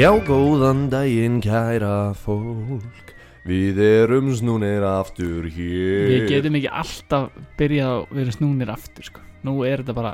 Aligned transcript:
Já, 0.00 0.14
góðan 0.24 0.86
daginn 0.88 1.42
kæra 1.44 2.14
fólk. 2.16 3.10
Við 3.44 3.76
erum 3.84 4.30
snúnir 4.32 4.80
aftur 4.88 5.44
hér. 5.44 6.06
Við 6.08 6.22
getum 6.30 6.54
ekki 6.56 6.70
alltaf 6.72 7.26
byrjað 7.58 7.90
að 7.98 8.14
vera 8.16 8.32
snúnir 8.32 8.70
aftur 8.72 9.04
sko. 9.10 9.24
Nú 9.44 9.58
er 9.68 9.82
þetta 9.82 9.94
bara 9.98 10.12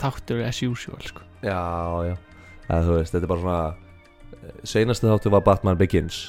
þáttur 0.00 0.40
as 0.46 0.60
usual 0.64 1.04
sko. 1.04 1.26
Já, 1.44 1.52
já. 2.08 2.14
Eða, 2.64 2.78
Þú 2.86 2.94
veist, 2.96 3.12
þetta 3.12 3.28
er 3.28 3.32
bara 3.34 3.42
svona 3.42 4.62
Seinasti 4.72 5.10
þáttu 5.10 5.34
var 5.36 5.44
Batman 5.50 5.76
Begins. 5.82 6.22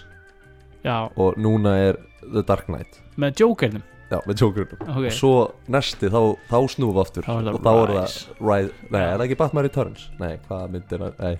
Já, 0.83 1.07
Og 1.15 1.39
núna 1.39 1.77
er 1.85 2.01
The 2.25 2.43
Dark 2.43 2.67
Knight. 2.67 2.99
Með 3.15 3.39
Jokernum. 3.45 3.87
Já, 4.11 4.19
með 4.27 4.43
Jokerinn 4.43 4.83
Ok. 4.83 4.99
Og 5.05 5.15
svo 5.15 5.31
næsti, 5.71 6.11
þá, 6.11 6.35
þá 6.51 6.59
við 6.75 7.01
aftur. 7.05 7.23
Það 7.23 7.49
Og 7.53 7.63
þá 7.63 7.71
er 7.71 7.95
það 7.95 8.19
Rise. 8.51 8.75
Nei, 8.91 9.01
er 9.01 9.15
það 9.15 9.25
ekki 9.29 9.39
Batman 9.45 9.67
Returns? 9.69 10.09
Nei, 10.19 10.33
hvað 10.49 10.69
myndir 10.75 11.05
það? 11.05 11.17
Nei, 11.23 11.39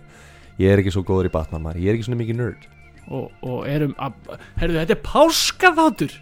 ég 0.57 0.71
er 0.73 0.81
ekki 0.81 0.93
svo 0.93 1.03
góður 1.05 1.29
í 1.29 1.33
Batman 1.33 1.63
maður. 1.65 1.83
Ég 1.83 1.91
er 1.91 1.97
ekki 1.97 2.07
svona 2.07 2.21
mikið 2.21 2.39
nerd. 2.39 2.65
Og, 3.07 3.29
og 3.45 3.67
erum 3.69 3.93
að 4.03 4.15
Herðu, 4.59 4.79
þetta 4.81 4.95
er 4.97 5.03
páskaþáttur. 5.05 6.15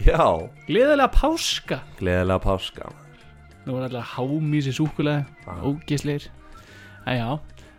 Já, 0.00 0.24
Gleðilega 0.66 1.10
páska. 1.12 1.80
Gleðilega 2.00 2.40
páska 2.40 2.88
Nú 3.66 3.74
er 3.76 3.84
alltaf 3.84 4.14
hámísi 4.16 4.72
súkulega 4.72 5.26
Já. 5.44 5.58
Ógisleir 5.68 6.28
En 7.04 7.18
já, 7.18 7.28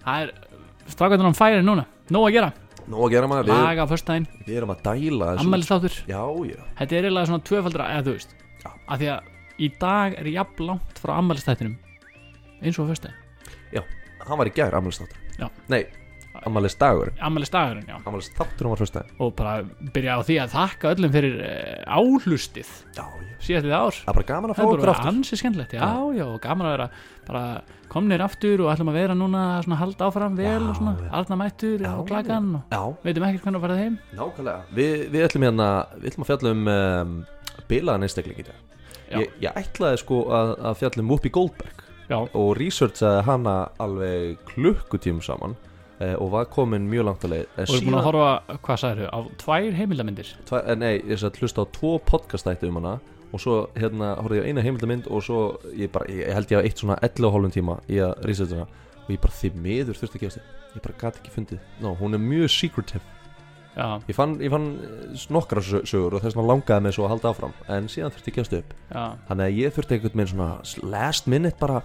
það 0.05 0.22
er 0.22 1.25
á 1.25 1.34
færi 1.38 1.63
núna. 1.66 1.86
Nóg 2.11 2.27
að 2.27 2.36
gera. 2.36 2.52
Nú 2.89 3.02
að 3.05 3.13
gera 3.13 3.30
maður, 3.30 3.50
Laga 3.50 3.86
á 3.86 3.88
föstudaginn. 3.89 4.27
við 4.45 4.58
erum 4.58 4.73
að 4.73 4.81
dæla 4.86 5.31
þessu. 5.31 5.45
Ammælistáttur 5.45 5.98
Já, 6.09 6.23
já. 6.45 6.61
Þetta 6.77 6.95
er 6.95 7.05
eiginlega 7.05 7.30
svona 7.30 7.45
tvöfaldra 7.50 7.89
Eða 7.95 8.05
þú 8.05 8.16
veist. 8.17 8.36
Já. 8.61 8.70
Af 8.88 9.00
því 9.00 9.09
að 9.16 9.22
í 9.61 9.72
dag 9.80 10.16
er 10.17 10.31
jafn 10.33 10.66
langt 10.66 11.02
frá 11.02 11.17
ammælistættinum 11.17 11.77
Eins 12.61 12.80
og 12.80 12.86
á 12.86 12.92
föstudaginn. 12.94 13.22
Hann 14.22 14.38
var 14.38 14.50
í 14.50 14.53
gær, 14.53 14.75
ammælistáttur 14.77 15.20
Já. 15.42 15.47
Nei, 15.73 15.81
ammælistdagur 16.47 17.09
Ammælistagurinn, 17.20 17.88
já. 17.89 17.97
Ammælistáttur 18.08 18.70
var 18.72 18.80
fyrst 18.80 18.97
og 19.20 19.34
bara 19.36 19.56
byrja 19.94 20.16
á 20.16 20.20
því 20.23 20.38
að 20.45 20.53
þakka 20.56 20.94
öllum 20.95 21.11
fyrir 21.16 21.36
uh, 21.42 21.98
áhlustið 21.98 22.70
Já, 22.95 23.03
já. 23.03 23.36
síðastið 23.42 23.73
ár. 23.75 23.98
Það 24.00 24.11
er 24.14 24.17
bara 24.20 24.30
gaman 24.31 24.53
að 24.53 24.56
fá 24.56 24.61
það 24.61 24.66
er 24.67 24.72
okkur 24.72 24.86
bara 24.86 24.95
aftur. 24.95 25.11
ansi 25.11 25.39
skemmtilegt 25.42 25.73
já, 25.75 25.81
Já. 25.81 25.92
já, 26.22 26.25
og 26.30 26.39
gaman 26.45 26.67
að 26.70 26.75
vera 26.78 26.88
bara 27.28 27.44
komnir 27.92 28.23
aftur 28.23 28.64
og 28.64 28.72
ætlum 28.72 28.92
að 28.94 29.00
vera 29.02 29.16
núna 29.17 29.42
svona 29.66 29.80
halda 29.81 30.08
áfram 30.08 30.38
vel 30.39 30.48
Já, 30.48 30.70
og 30.72 30.78
svona 30.80 30.94
já. 31.02 31.09
arna 31.20 31.38
mættur 31.42 31.83
Já, 31.83 31.92
og 32.00 32.08
klagan 32.08 32.50
og 32.55 32.72
Já, 32.72 32.81
veitum 33.03 33.28
ekkert 33.28 33.44
hvernig 33.48 33.59
að 33.59 33.66
fara 33.67 33.80
heim. 33.81 33.98
Nákvæmlega. 34.16 34.61
Vi, 34.78 34.88
Við 35.11 35.26
ætlum 35.28 35.48
hérna, 35.50 35.70
við 36.00 36.11
ætlum 36.14 36.26
að 36.26 36.31
fjalla 36.31 36.55
um 36.55 36.67
um, 36.78 37.16
bilaðan 37.67 38.08
einstakling 38.08 38.39
í 38.39 38.48
dag. 38.48 38.59
Já. 39.11 39.17
ég, 39.20 39.33
ég 39.44 39.58
ætlaði 39.59 40.00
sko 40.05 40.22
að, 40.31 40.53
að 40.72 40.78
fjalla 40.80 41.03
um 41.03 41.09
Whoopi 41.11 41.30
Goldberg 41.36 41.80
já, 42.12 42.17
og 42.20 42.50
researchaði 42.59 43.26
hana 43.28 43.56
alveg 43.81 44.42
klukkutíum 44.50 45.22
saman 45.26 45.56
eh, 46.02 46.14
og 46.14 46.34
var 46.36 46.50
komin 46.52 46.90
mjög 46.92 47.08
langt 47.08 47.26
að 47.28 47.36
leið. 47.36 47.48
Eh, 47.56 47.64
og 47.64 47.76
erum 47.78 47.90
búin 47.90 48.00
að 48.02 48.08
horfa, 48.09 48.59
hvað 48.67 48.84
sagður 48.84 49.12
á 49.12 49.20
tvær 49.44 49.80
heimildamindir 49.80 50.32
tva, 50.50 50.64
eh, 50.66 50.78
Nei, 50.80 50.94
ég 51.00 51.22
satt 51.22 51.42
hlusta 51.42 51.64
á 51.64 51.72
tvo 51.73 51.95
podcastætti 52.12 52.70
um 52.70 52.82
hana 52.82 52.98
og 53.32 53.39
svo 53.39 53.59
hérna 53.80 54.16
horfði 54.20 54.42
ég 54.42 54.48
á 54.48 54.50
eina 54.52 54.66
heimildamind 54.66 55.08
og 55.08 55.23
svo 55.23 55.44
ég, 55.72 55.92
bara, 55.94 56.09
ég, 56.12 56.28
held 56.36 56.52
ég 56.52 56.59
að 56.59 56.67
eitt 56.67 56.84
svona 56.84 57.00
11 57.00 57.30
og 57.30 57.38
hálfum 57.38 57.56
tíma 57.56 57.78
í 57.88 58.02
að 58.04 58.17
researcha 58.28 58.59
hana. 58.59 58.82
Og 59.06 59.14
ég 59.16 59.22
bara 59.23 59.38
því 59.39 59.54
miður 59.64 59.98
þurfti 59.98 60.20
að 60.20 60.26
gefast 60.26 60.42
þið 60.42 60.58
ég 60.72 60.84
bara 60.86 61.00
gæti 61.02 61.22
ekki 61.22 61.34
fundið, 61.36 61.64
no, 61.84 61.95
hún 62.00 62.16
er 62.16 62.22
mjög 62.23 62.52
secretive 62.54 63.20
ég 64.08 64.16
fann, 64.17 64.33
ég 64.44 64.52
fann 64.52 64.66
eh, 64.83 65.25
nokkra 65.31 65.61
sö- 65.64 65.83
sögur 65.88 66.17
og 66.17 66.23
þess 66.25 66.36
vegna 66.36 66.47
langaði 66.53 66.83
mig 66.88 66.95
svo 66.97 67.05
að 67.08 67.14
halda 67.16 67.30
áfram 67.31 67.53
en 67.72 67.88
síðan 67.91 68.11
þurfti 68.11 68.31
ég 68.31 68.33
að 68.33 68.39
gefast 68.41 68.55
upp. 68.59 68.73
Þannig 69.30 69.45
að 69.45 69.59
ég 69.61 69.75
þurfti 69.77 69.95
einhvern 69.97 70.17
veginn 70.19 70.31
svona 70.33 70.91
last 70.91 71.27
minute 71.31 71.59
bara 71.61 71.82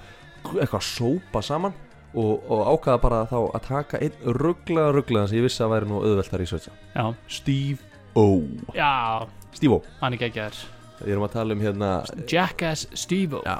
eitthvað 0.47 0.81
að 0.81 0.89
sópa 0.89 1.43
saman 1.47 1.75
og, 2.17 2.43
og 2.51 2.63
ákvaða 2.75 3.01
bara 3.03 3.21
þá 3.31 3.37
að 3.55 3.65
taka 3.69 4.01
einn 4.03 4.37
rugglaða 4.41 4.95
rugglaðan 4.97 5.29
sem 5.31 5.39
ég 5.41 5.47
vissi 5.47 5.63
að 5.67 5.73
væri 5.77 5.91
nú 5.91 6.01
auðvelt 6.03 6.33
að 6.35 6.43
researcha. 6.43 6.75
Já, 6.95 7.05
Steve 7.29 7.93
O. 8.17 8.27
Já. 8.75 9.27
Steve 9.57 9.77
O, 9.77 9.83
hann 10.01 10.15
er 10.17 10.23
geggjaður. 10.25 10.63
Við 11.03 11.13
erum 11.13 11.27
að 11.27 11.35
tala 11.37 11.53
um 11.53 11.61
hérna 11.61 11.89
Jackass 12.31 12.87
Steve-O 12.97 13.43
Já. 13.45 13.59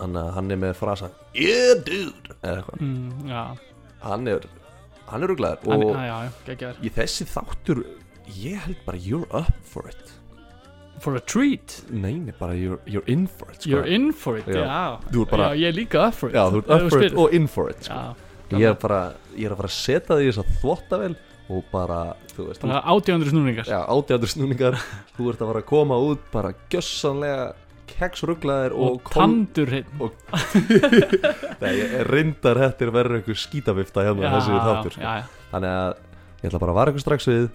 Hann, 0.00 0.16
hann 0.16 0.50
er 0.50 0.56
með 0.58 0.72
frasa. 0.78 1.10
Yeah 1.36 1.76
dude! 1.86 2.32
Eða 2.40 2.62
eitthvað. 2.62 2.80
Mm, 2.80 3.58
Hann 4.00 4.30
er 4.32 4.46
Hann 5.10 5.22
er 5.26 5.34
hann, 5.34 5.58
og 5.66 5.96
já, 5.96 6.30
já, 6.46 6.72
í 6.82 6.90
þessi 6.94 7.26
þáttur 7.26 7.84
Ég 8.30 8.60
held 8.62 8.82
bara 8.86 8.98
you're 8.98 9.26
up 9.34 9.52
for 9.66 9.88
it. 9.88 10.12
For 11.00 11.16
a 11.16 11.20
treat, 11.20 11.80
Nei, 11.90 12.12
nei, 12.20 12.34
bara 12.38 12.54
you're, 12.54 12.78
you're 12.86 13.06
in 13.08 13.26
for 13.26 13.50
it 13.50 13.62
sko. 13.62 13.70
you're 13.70 13.88
in 13.88 14.12
for 14.12 14.36
it 14.36 14.46
Já. 14.46 15.00
bara- 15.30 15.54
já 15.54 15.62
ég 15.62 15.68
er 15.68 15.72
líka 15.72 16.06
up 16.08 16.14
for 16.14 16.28
it. 16.28 16.34
Já, 16.36 16.44
þú 16.50 16.58
ert 16.60 16.70
up 16.70 16.90
for 16.90 17.02
it 17.02 17.14
og 17.14 17.34
in 17.34 17.46
for 17.48 17.70
it 17.70 17.84
sko. 17.84 18.14
Ég 18.50 18.68
er 18.68 18.74
bara 18.74 19.14
Ég 19.36 19.46
er 19.46 19.52
að 19.54 19.56
fara 19.56 19.68
að 19.68 19.78
setja 19.78 20.16
því 20.18 20.28
þess 20.28 20.38
að 20.44 20.54
þvotta 20.60 20.98
vel 21.00 21.16
Og 21.50 21.64
bara, 21.72 22.14
þú 22.36 22.46
veist 22.46 22.60
bara 22.62 22.80
átjöndur 22.86 23.30
snúningar. 23.32 23.66
Já, 23.66 23.80
átjándur 23.90 24.30
snúningar. 24.30 24.76
Þú 25.16 25.30
ert 25.32 25.40
að 25.42 25.48
fara 25.50 25.62
að 25.64 25.66
koma 25.66 25.96
út 25.98 26.20
bara 26.30 26.52
gjössanlega 26.70 27.54
keksrugglaðir 27.98 28.74
og, 28.76 28.96
og, 28.96 29.00
kol- 29.08 29.20
tandur 29.22 29.70
hreinn 29.72 29.88
Nei, 31.62 31.74
reyndar 32.08 32.60
hættir 32.62 32.92
verður 32.94 33.18
einhver 33.20 33.38
skítavifta 33.40 34.04
hérna 34.06 34.30
þessi 34.36 34.60
þáttur 34.64 34.96
sko. 34.96 35.02
já, 35.04 35.12
já, 35.20 35.44
Þannig 35.50 35.74
að 35.80 35.90
ég 36.40 36.48
ætla 36.50 36.62
bara 36.62 36.74
að 36.74 36.78
vara 36.80 36.94
ykkur 36.94 37.04
strax 37.06 37.28
við 37.30 37.48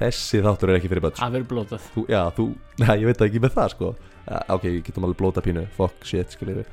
Þessi 0.00 0.40
þáttur 0.42 0.72
er 0.72 0.78
ekki 0.80 0.90
fyrir 0.90 1.04
sko. 1.10 1.20
það 1.22 1.36
verður 1.38 1.50
blótað 1.52 1.84
þú, 1.94 2.04
Já, 2.10 2.20
þú, 2.38 2.46
nei, 2.82 2.94
ég 3.02 3.06
veit 3.10 3.24
ekki 3.28 3.42
með 3.44 3.54
það 3.58 3.72
sko. 3.76 3.92
Ja, 4.24 4.40
Ok, 4.56 4.64
ég 4.70 4.82
getum 4.88 5.06
alveg 5.08 5.20
blóta 5.22 5.44
pínu 5.44 5.66
Fuck 5.76 6.08
shit, 6.08 6.34
skiljið 6.34 6.64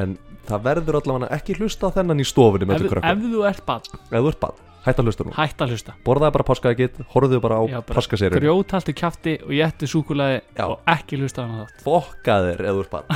En 0.00 0.14
það 0.46 0.60
verður 0.68 1.00
allavega 1.00 1.32
ekki 1.34 1.56
hlusta 1.58 1.88
á 1.90 1.94
þennan 1.98 2.22
í 2.22 2.26
stofunni 2.28 2.68
með 2.70 2.84
ef, 2.86 2.98
ef 3.02 3.24
þú 3.26 3.40
ert 3.50 3.64
bann, 3.66 3.88
Ef 4.06 4.12
þú 4.22 4.28
ert 4.30 4.38
bann, 4.44 4.60
hætt 4.84 5.00
að 5.00 5.08
hlusta 5.10 5.26
nú 5.26 5.34
hætt 5.36 5.60
að 5.64 5.74
hlusta. 5.74 5.94
Borðaði 6.06 6.34
bara 6.36 6.46
páskaækið, 6.48 7.00
horfðu 7.12 7.40
bara 7.44 7.60
á 7.60 7.62
Já, 7.68 7.78
bara 7.80 7.96
páskaserjun 7.98 8.40
grjótaltu 8.40 8.94
kjafti 8.96 9.34
og 9.44 9.52
jættu 9.56 9.88
súkulaði 9.90 10.38
Já. 10.56 10.64
og 10.66 10.76
ekki 10.94 11.20
hlusta 11.20 11.44
á 11.44 11.44
hana 11.44 11.66
þátt. 11.66 11.84
Fokkaðir 11.84 12.64
þú 12.64 12.80
ert 12.84 12.92
bann 12.94 13.06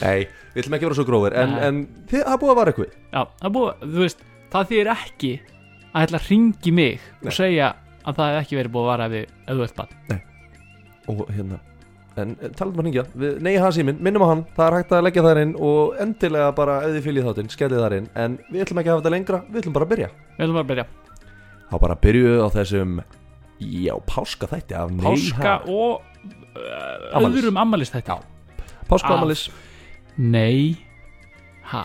Nei, 0.00 0.18
við 0.54 0.62
ætlum 0.62 0.76
ekki 0.76 0.86
að 0.86 0.90
vera 0.90 0.98
svo 0.98 1.06
grófir 1.08 1.36
En, 1.40 1.54
en 1.60 1.80
þið, 2.10 2.24
það 2.26 2.40
búið 2.42 2.52
að 2.52 2.60
vara 2.60 2.72
eitthvað 2.74 2.90
já, 2.90 3.22
það 3.42 3.54
búið, 3.56 3.86
þú 3.86 4.04
veist, 4.04 4.26
það 4.52 4.68
þýðir 4.72 4.92
ekki 4.96 5.32
að 5.90 6.04
ætla 6.04 6.20
að 6.20 6.28
ringi 6.30 6.74
mig 6.76 7.00
Nei. 7.00 7.24
og 7.26 7.36
segja 7.36 7.72
að 8.00 8.20
það 8.20 8.30
hef 8.30 8.44
ekki 8.44 8.60
verið 8.60 8.74
búið 8.76 8.86
að 8.86 8.92
vara 8.94 9.10
þú 9.50 9.66
ert 9.66 9.80
bann 9.80 9.92
Og 11.10 11.24
hérna 11.34 11.58
En 12.20 12.34
en 12.38 12.56
talað 12.56 12.72
um 12.74 12.82
að 12.82 12.86
hringja, 12.88 13.04
við, 13.22 13.36
nei 13.46 13.52
hans 13.60 13.78
í 13.80 13.84
minn, 13.86 14.00
minnum 14.04 14.24
á 14.26 14.30
hann. 14.30 14.46
Það 14.56 14.66
er 14.66 14.78
hægt 14.78 14.96
að 14.96 15.04
leggja 15.08 15.26
þar 15.26 15.42
inn 15.44 15.54
og 15.70 16.00
endilega 16.04 16.50
bara 16.56 16.80
þið 16.86 17.06
fylgið 17.08 17.30
þáttinn, 17.30 17.52
skellið 17.56 17.84
þar 17.84 17.96
inn. 17.98 18.10
En 18.14 18.40
við 18.50 18.66
ætlum 18.66 18.82
ekki 18.82 18.92
að 18.92 18.96
hafa 18.96 19.04
þetta 19.04 19.14
lengra, 19.16 19.42
við 19.48 19.62
ætlum 19.62 19.78
bara 19.78 19.88
að 19.88 19.94
byrja. 19.94 20.10
Við 20.36 20.44
ætlum 20.44 20.60
bara 20.60 20.66
að 20.68 20.74
byrja, 20.74 20.88
Þá 21.70 21.76
bara 21.78 21.96
byrjuðu 22.02 22.42
á 22.42 22.48
þessum 22.50 23.00
Já, 23.60 23.92
páska 24.08 24.48
þætti 24.50 24.76
af 24.78 24.94
páska 25.02 25.56
Nei, 25.66 25.74
og 25.76 26.00
uh, 26.56 27.28
öðrum 27.28 27.60
ammælist 27.60 27.94
þetta 27.94 28.18
ha. 28.18 28.66
Páska 28.90 29.14
ámalis 29.14 29.48
nei, 30.18 30.80
ha 31.70 31.84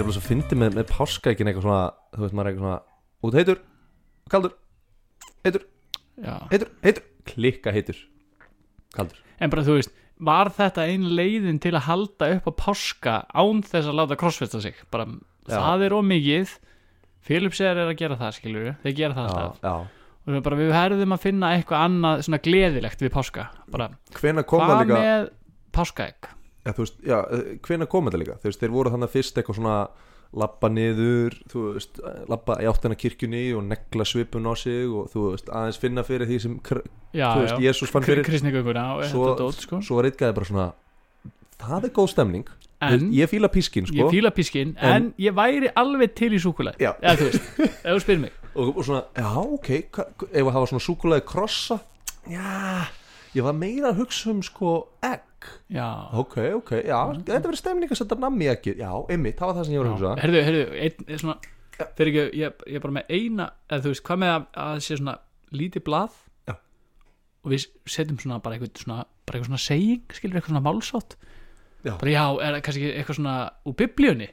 er 0.00 0.06
alveg 0.06 0.16
svo 0.18 0.24
fyndið 0.26 0.60
með, 0.64 0.76
með 0.80 0.88
páska 0.90 1.32
ekki 1.34 1.46
eitthvað 1.46 1.66
svona 1.66 1.82
Þú 2.16 2.24
veist 2.24 2.36
maður 2.36 2.48
er 2.48 2.52
eitthvað 2.54 2.66
svona 2.66 2.80
Út 3.28 3.36
heitur, 3.36 3.58
kaldur, 4.32 4.52
heitur, 5.44 5.64
já. 6.24 6.34
heitur, 6.50 6.70
heitur. 6.86 7.02
Klikka 7.28 7.72
heitur, 7.74 7.98
kaldur. 8.96 9.18
En 9.44 9.52
bara 9.52 9.64
þú 9.66 9.74
veist, 9.76 9.92
var 10.24 10.48
þetta 10.56 10.86
ein 10.88 11.04
leiðin 11.18 11.58
til 11.60 11.74
að 11.76 11.84
halda 11.90 12.30
upp 12.38 12.48
á 12.48 12.52
páska 12.64 13.14
án 13.36 13.60
þess 13.66 13.90
að 13.92 13.98
láta 14.00 14.16
crossfesta 14.20 14.60
sig? 14.64 14.80
Bara, 14.92 15.04
Já. 15.44 15.58
það 15.60 15.84
er 15.86 15.96
ómikið 15.98 16.56
Philips 17.28 17.60
er 17.60 17.76
að 17.84 17.92
gera 18.00 18.16
það 18.16 18.36
skilur 18.38 18.64
við 18.70 18.74
þeir 18.86 18.96
gera 19.02 19.16
það 19.18 19.28
Já, 19.28 19.36
alltaf. 19.36 19.60
já. 19.60 19.74
Og 20.20 20.32
við, 20.34 20.42
bara, 20.48 20.58
við 20.64 20.72
herðum 20.76 21.14
að 21.16 21.22
finna 21.28 21.52
eitthvað 21.58 21.84
annað 21.90 22.24
svona 22.26 22.40
gleðilegt 22.48 23.04
við 23.04 23.12
páska. 23.14 23.46
Bara, 23.72 23.90
hvað 24.16 24.76
líka 24.80 24.96
með 24.96 25.30
páskaegg 25.76 26.32
ja, 26.66 26.72
þú 26.76 26.84
veist, 26.84 27.00
já, 27.06 27.18
hvena 27.66 27.86
kom 27.90 28.08
þetta 28.08 28.20
líka? 28.22 28.38
Þú 28.42 28.50
veist, 28.50 28.60
þeir 28.62 28.74
voru 28.74 28.92
þannig 28.94 29.12
fyrst 29.14 29.38
eitthvað 29.40 29.60
svona 29.60 29.76
Lappa 30.30 30.68
niður, 30.70 31.34
þú 31.50 31.62
veist 31.74 31.96
Lappa 32.30 32.54
í 32.62 32.66
áttina 32.70 32.94
kirkjunni 32.94 33.40
og 33.58 33.64
negla 33.66 34.04
svipun 34.06 34.46
á 34.46 34.54
sig 34.54 34.86
Og 34.86 35.08
þú 35.10 35.24
veist, 35.32 35.48
aðeins 35.50 35.80
finna 35.82 36.04
fyrir 36.06 36.28
því 36.30 36.38
sem 36.44 36.54
já, 36.62 37.26
Þú 37.34 37.40
veist, 37.42 37.56
Jésús 37.64 37.90
fann 37.90 38.06
fyrir 38.06 38.22
kristningönguna 38.28 38.84
og 38.94 39.02
þetta 39.08 39.32
dót 39.40 39.64
sko. 39.64 39.80
Svo 39.82 39.98
eitthvað 40.04 40.36
bara 40.38 40.46
svona 40.52 40.68
Það 41.60 41.88
er 41.88 41.92
góð 41.98 42.08
stemning. 42.14 42.46
En 42.80 43.10
Ég 43.12 43.28
fíla 43.28 43.50
pískin, 43.52 43.84
sko. 43.90 43.96
Ég 43.98 44.08
fíla 44.14 44.30
pískinn 44.32 44.76
En- 44.78 44.94
en, 44.94 45.08
ég 45.20 45.34
væri 45.36 45.68
alveg 45.76 46.14
til 46.16 46.30
í 46.32 46.38
súkulæð 46.40 46.78
Já. 46.80 46.94
eða 47.02 47.16
þú 47.18 47.26
veist, 47.26 47.50
ef 47.84 47.90
þú 47.90 48.00
spyrir 48.06 48.22
mig. 48.22 48.32
Og, 48.54 48.70
og 48.76 48.86
svona, 48.86 49.02
já 49.18 49.28
ok 49.36 49.68
ef 50.30 50.46
að 50.46 50.52
hafa 50.54 50.70
svona 50.70 50.84
súkulega 50.86 51.26
krossa? 51.26 51.80
Já, 52.30 52.86
ég 53.36 53.46
var 53.46 53.56
meira 53.56 53.92
að 53.92 54.02
hugsa 54.02 54.32
um 54.34 54.42
sko 54.46 54.74
egg. 55.06 55.26
Já, 55.72 55.86
ok, 56.20 56.36
ok, 56.58 56.74
já, 56.84 56.98
þetta 57.16 57.46
verður 57.46 57.60
stemning 57.62 57.92
að 57.94 58.00
setja 58.02 58.18
nammi 58.20 58.44
í 58.44 58.50
eggið. 58.52 58.82
Já, 58.82 58.90
einmitt, 59.08 59.38
það 59.38 59.50
var 59.50 59.58
það 59.58 59.66
sem 59.68 59.74
ég 59.74 59.80
var 59.82 59.88
að 59.88 59.96
hugsa. 59.96 60.12
Herðu, 60.20 60.42
herðu, 60.48 61.18
svona 61.22 61.38
fyrir 61.96 62.10
ekki, 62.12 62.40
ég, 62.40 62.62
ég 62.68 62.78
er 62.78 62.84
bara 62.84 62.96
með 62.98 63.12
eina 63.14 63.46
eða 63.70 63.84
þú 63.84 63.92
veist, 63.94 64.04
hvað 64.06 64.20
með 64.22 64.32
að, 64.34 64.46
að 64.64 64.82
sé 64.84 64.98
svona 64.98 65.16
lítið 65.56 65.84
blað 65.86 66.18
Já. 66.48 66.54
og 67.44 67.52
við 67.54 67.66
setjum 67.94 68.20
svona 68.22 68.40
bara 68.44 68.56
eitthvað 68.56 68.84
svona, 68.84 69.06
bara 69.26 69.38
eitthvað 69.38 69.50
svona 69.50 69.64
saying, 69.64 70.04
skilur 70.16 70.40
eitthvað 70.40 70.54
svona 70.54 70.64
málsátt 70.66 71.16
Já. 71.80 71.94
bara 71.96 72.12
já, 72.12 72.24
er 72.44 72.56
það 72.56 72.62
kannski 72.66 72.92
eitthvað 72.92 73.18
svona 73.20 73.34
úr 73.64 73.76
biblíunni, 73.80 74.28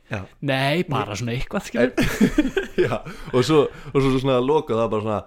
nei, 0.52 0.84
bara 0.92 1.16
svona 1.16 1.38
eitthvað 1.38 1.70
skilur, 1.70 1.96
já. 2.86 2.98
Og, 3.32 3.42
svo, 3.48 3.64
og 3.94 3.98
svo 4.02 4.14
svona 4.18 4.40
loka 4.44 4.78
það 4.78 4.94
bara 4.96 5.08
svona 5.08 5.24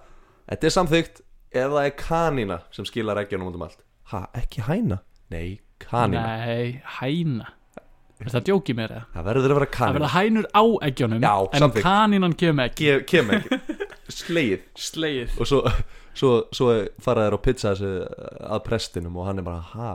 Þetta 0.51 0.67
er 0.67 0.73
samþykkt 0.75 1.21
ef 1.53 1.71
það 1.73 1.85
er 1.87 1.95
kanína 2.01 2.59
sem 2.75 2.87
skilar 2.89 3.21
eggjunum 3.25 3.51
út 3.51 3.59
um 3.59 3.65
allt. 3.67 3.81
Ha, 4.13 4.25
ekki 4.41 4.63
hæna? 4.67 5.01
Nei, 5.31 5.61
kanína 5.83 6.23
nei, 6.47 6.83
hæna. 6.99 7.51
Er 8.21 8.29
það 8.35 8.43
djókið 8.51 8.77
mér 8.77 8.91
eða? 8.93 9.05
Það 9.15 9.27
verður 9.31 9.47
að 9.55 9.57
vera 9.59 9.67
Það 9.71 9.77
kanína 9.79 9.99
verða 10.01 10.11
hænur 10.19 10.49
á 10.53 10.63
eggjónum 10.91 11.23
Já, 11.25 11.35
en 11.57 11.63
samþykkt. 11.65 11.87
kanínan 11.87 12.35
kemur 12.43 12.65
ekki. 12.69 12.89
Ge- 12.91 13.05
Kem 13.09 13.31
ekki. 13.37 13.61
Slegið. 14.21 14.65
Slegið. 14.77 15.37
Og 15.41 15.49
svo, 15.49 15.61
svo, 16.19 16.31
svo 16.53 16.67
fara 17.01 17.29
þær 17.29 17.37
á 17.39 17.41
pizza 17.47 17.73
þessi 17.73 17.93
að 18.51 18.65
prestinum 18.67 19.17
og 19.23 19.29
hann 19.31 19.41
er 19.41 19.47
bara 19.47 19.63
ha? 19.73 19.93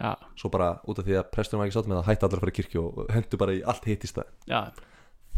Já, 0.00 0.14
Svo 0.40 0.48
bara 0.50 0.72
út 0.88 0.98
af 0.98 1.04
því 1.06 1.18
að 1.20 1.28
prestinum 1.36 1.60
var 1.62 1.68
ekki 1.68 1.76
sátt 1.76 1.90
með 1.92 2.00
það 2.00 2.08
hætti 2.10 2.26
allir 2.26 2.38
að 2.40 2.44
fara 2.46 2.54
í 2.54 2.56
kirkju 2.58 2.82
og 2.88 3.10
hendur 3.12 3.42
bara 3.44 3.54
í 3.54 3.62
allt 3.68 3.86
hitt 3.86 4.06
í 4.08 4.10
stað. 4.10 4.30
Já, 4.48 4.60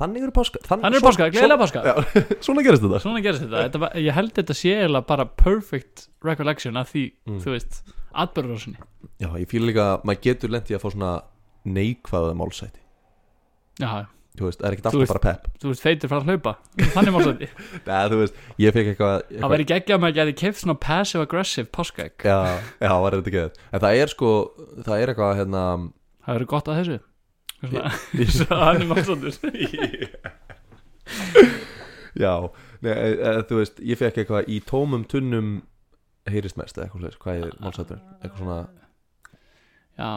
Þannig 0.00 0.24
eru 0.26 0.32
páska 0.34 0.58
Þannig 0.66 0.88
eru 0.96 1.04
páska, 1.04 1.28
gleðilega 1.30 1.60
páska. 1.60 1.82
Já, 1.86 1.94
svona 2.46 2.64
gerist 2.66 2.82
þetta. 2.82 2.98
Svona 3.04 3.20
gerist 3.22 3.44
þetta, 3.44 3.60
þetta 3.68 3.82
var, 3.84 3.92
Ég 4.02 4.16
held 4.16 4.32
þetta 4.40 4.56
sé 4.58 4.72
eiginlega 4.80 5.06
bara 5.12 5.26
perfect 5.44 6.08
recollection 6.26 6.76
af 6.80 6.90
því, 6.90 7.04
Mm. 7.28 7.38
þú 7.44 7.52
veist 7.54 7.78
atbyrðurásinni 8.14 8.80
Já, 9.22 9.28
ég 9.38 9.46
fýl 9.50 9.62
líka 9.68 9.84
að 9.94 10.04
maður 10.10 10.24
getur 10.26 10.50
lent 10.54 10.70
í 10.70 10.74
að 10.76 10.82
fá 10.82 10.90
svona 10.94 11.12
neikvæða 11.64 12.34
málsæti. 12.38 12.82
Já, 13.80 14.06
Þú 14.34 14.48
veist, 14.48 14.58
það 14.58 14.66
er 14.66 14.74
ekkert 14.74 14.86
alltaf 14.90 15.10
bara 15.14 15.20
pepp. 15.22 15.44
þú 15.62 15.68
veist, 15.70 15.82
feitir 15.84 16.10
fara 16.10 16.24
að 16.24 16.30
hlaupa. 16.32 16.52
Þannig 16.96 17.12
málsætti 17.14 17.48
Nei, 17.86 18.00
þú 18.10 18.16
veist, 18.18 18.40
ég 18.58 18.74
fekk 18.74 18.88
eitthvað, 18.90 19.12
Það 19.14 19.30
eitthvað 19.30 19.52
væri 19.54 19.66
geggjað 19.70 20.00
með 20.02 20.08
að 20.10 20.16
geti 20.18 20.34
keft 20.42 20.58
svona 20.64 20.74
passive-aggressive 20.82 21.68
páskaegg. 21.70 22.26
Já, 22.26 22.38
já, 22.82 22.90
var 23.04 23.14
þetta 23.20 23.30
ekki? 23.30 23.44
En 23.78 23.84
það 23.86 24.00
er 24.02 24.10
sko, 24.16 24.32
það 24.82 24.96
er 25.04 25.12
eitthvað 25.14 25.36
hérna 25.38 25.62
Það 26.26 27.04
hann 27.72 28.82
er 28.82 28.88
málsættur 28.90 29.34
Já, 32.14 32.34
nei, 32.84 32.92
e, 32.94 33.08
e, 33.10 33.30
þú 33.48 33.58
veist, 33.58 33.80
ég 33.82 33.98
fekk 33.98 34.22
eitthvað 34.22 34.50
í 34.52 34.60
tómum 34.68 35.02
tunnum 35.10 35.56
heyrist 36.30 36.56
mest 36.60 36.78
eða 36.78 36.86
eitthvað, 36.86 37.18
hvað 37.24 37.42
er 37.42 37.58
málsætturinn 37.60 38.06
eitthvað 38.20 38.40
svona, 38.44 38.58
Já, 39.94 40.10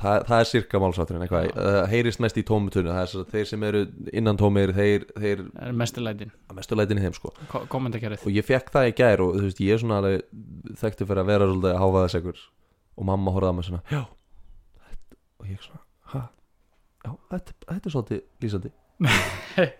það, 0.00 0.24
það 0.28 0.36
er 0.38 0.48
sirka 0.50 0.80
málsætturinn 0.82 1.24
eitthvað, 1.26 1.50
uh, 1.52 1.78
heyrist 1.90 2.22
mest 2.22 2.38
í 2.40 2.44
tómum 2.46 2.72
tunnum 2.74 2.94
það 2.94 3.04
er 3.04 3.10
svo, 3.12 3.24
þeir 3.32 3.50
sem 3.50 3.66
eru 3.68 3.82
innan 4.12 4.40
tómir 4.40 4.72
þeir, 4.76 5.06
þeir 5.14 5.44
er 5.66 5.76
mestulætin 5.82 6.32
að 6.48 6.58
mestu 6.58 6.78
leitinni 6.78 7.04
þeim 7.04 7.18
sko. 7.18 7.34
Kommentarkerið 7.72 8.26
og 8.26 8.34
ég 8.38 8.48
fekk 8.48 8.72
það 8.74 8.88
í 8.88 8.96
gær 9.02 9.24
og 9.24 9.36
þú 9.36 9.44
veist, 9.46 9.62
ég 9.62 9.76
er 9.76 9.82
svona 9.82 10.00
alveg 10.02 10.26
þekkti 10.82 11.08
fyrir 11.08 11.22
að 11.22 11.32
vera 11.32 11.48
svolítið 11.50 11.72
að 11.74 11.80
háfa 11.84 12.04
þess 12.06 12.20
ekkur 12.20 12.42
og 12.96 13.08
mamma 13.12 13.34
horfði 13.36 13.50
að 13.52 13.56
mig 13.58 13.68
svona 13.68 13.82
já, 13.92 14.02
og 15.42 15.50
ég 15.50 15.62
svona, 15.66 15.82
já, 17.02 17.12
þetta, 17.32 17.56
þetta 17.66 17.88
er 17.90 17.94
svolítið 17.96 18.22
lýsandi. 18.44 18.72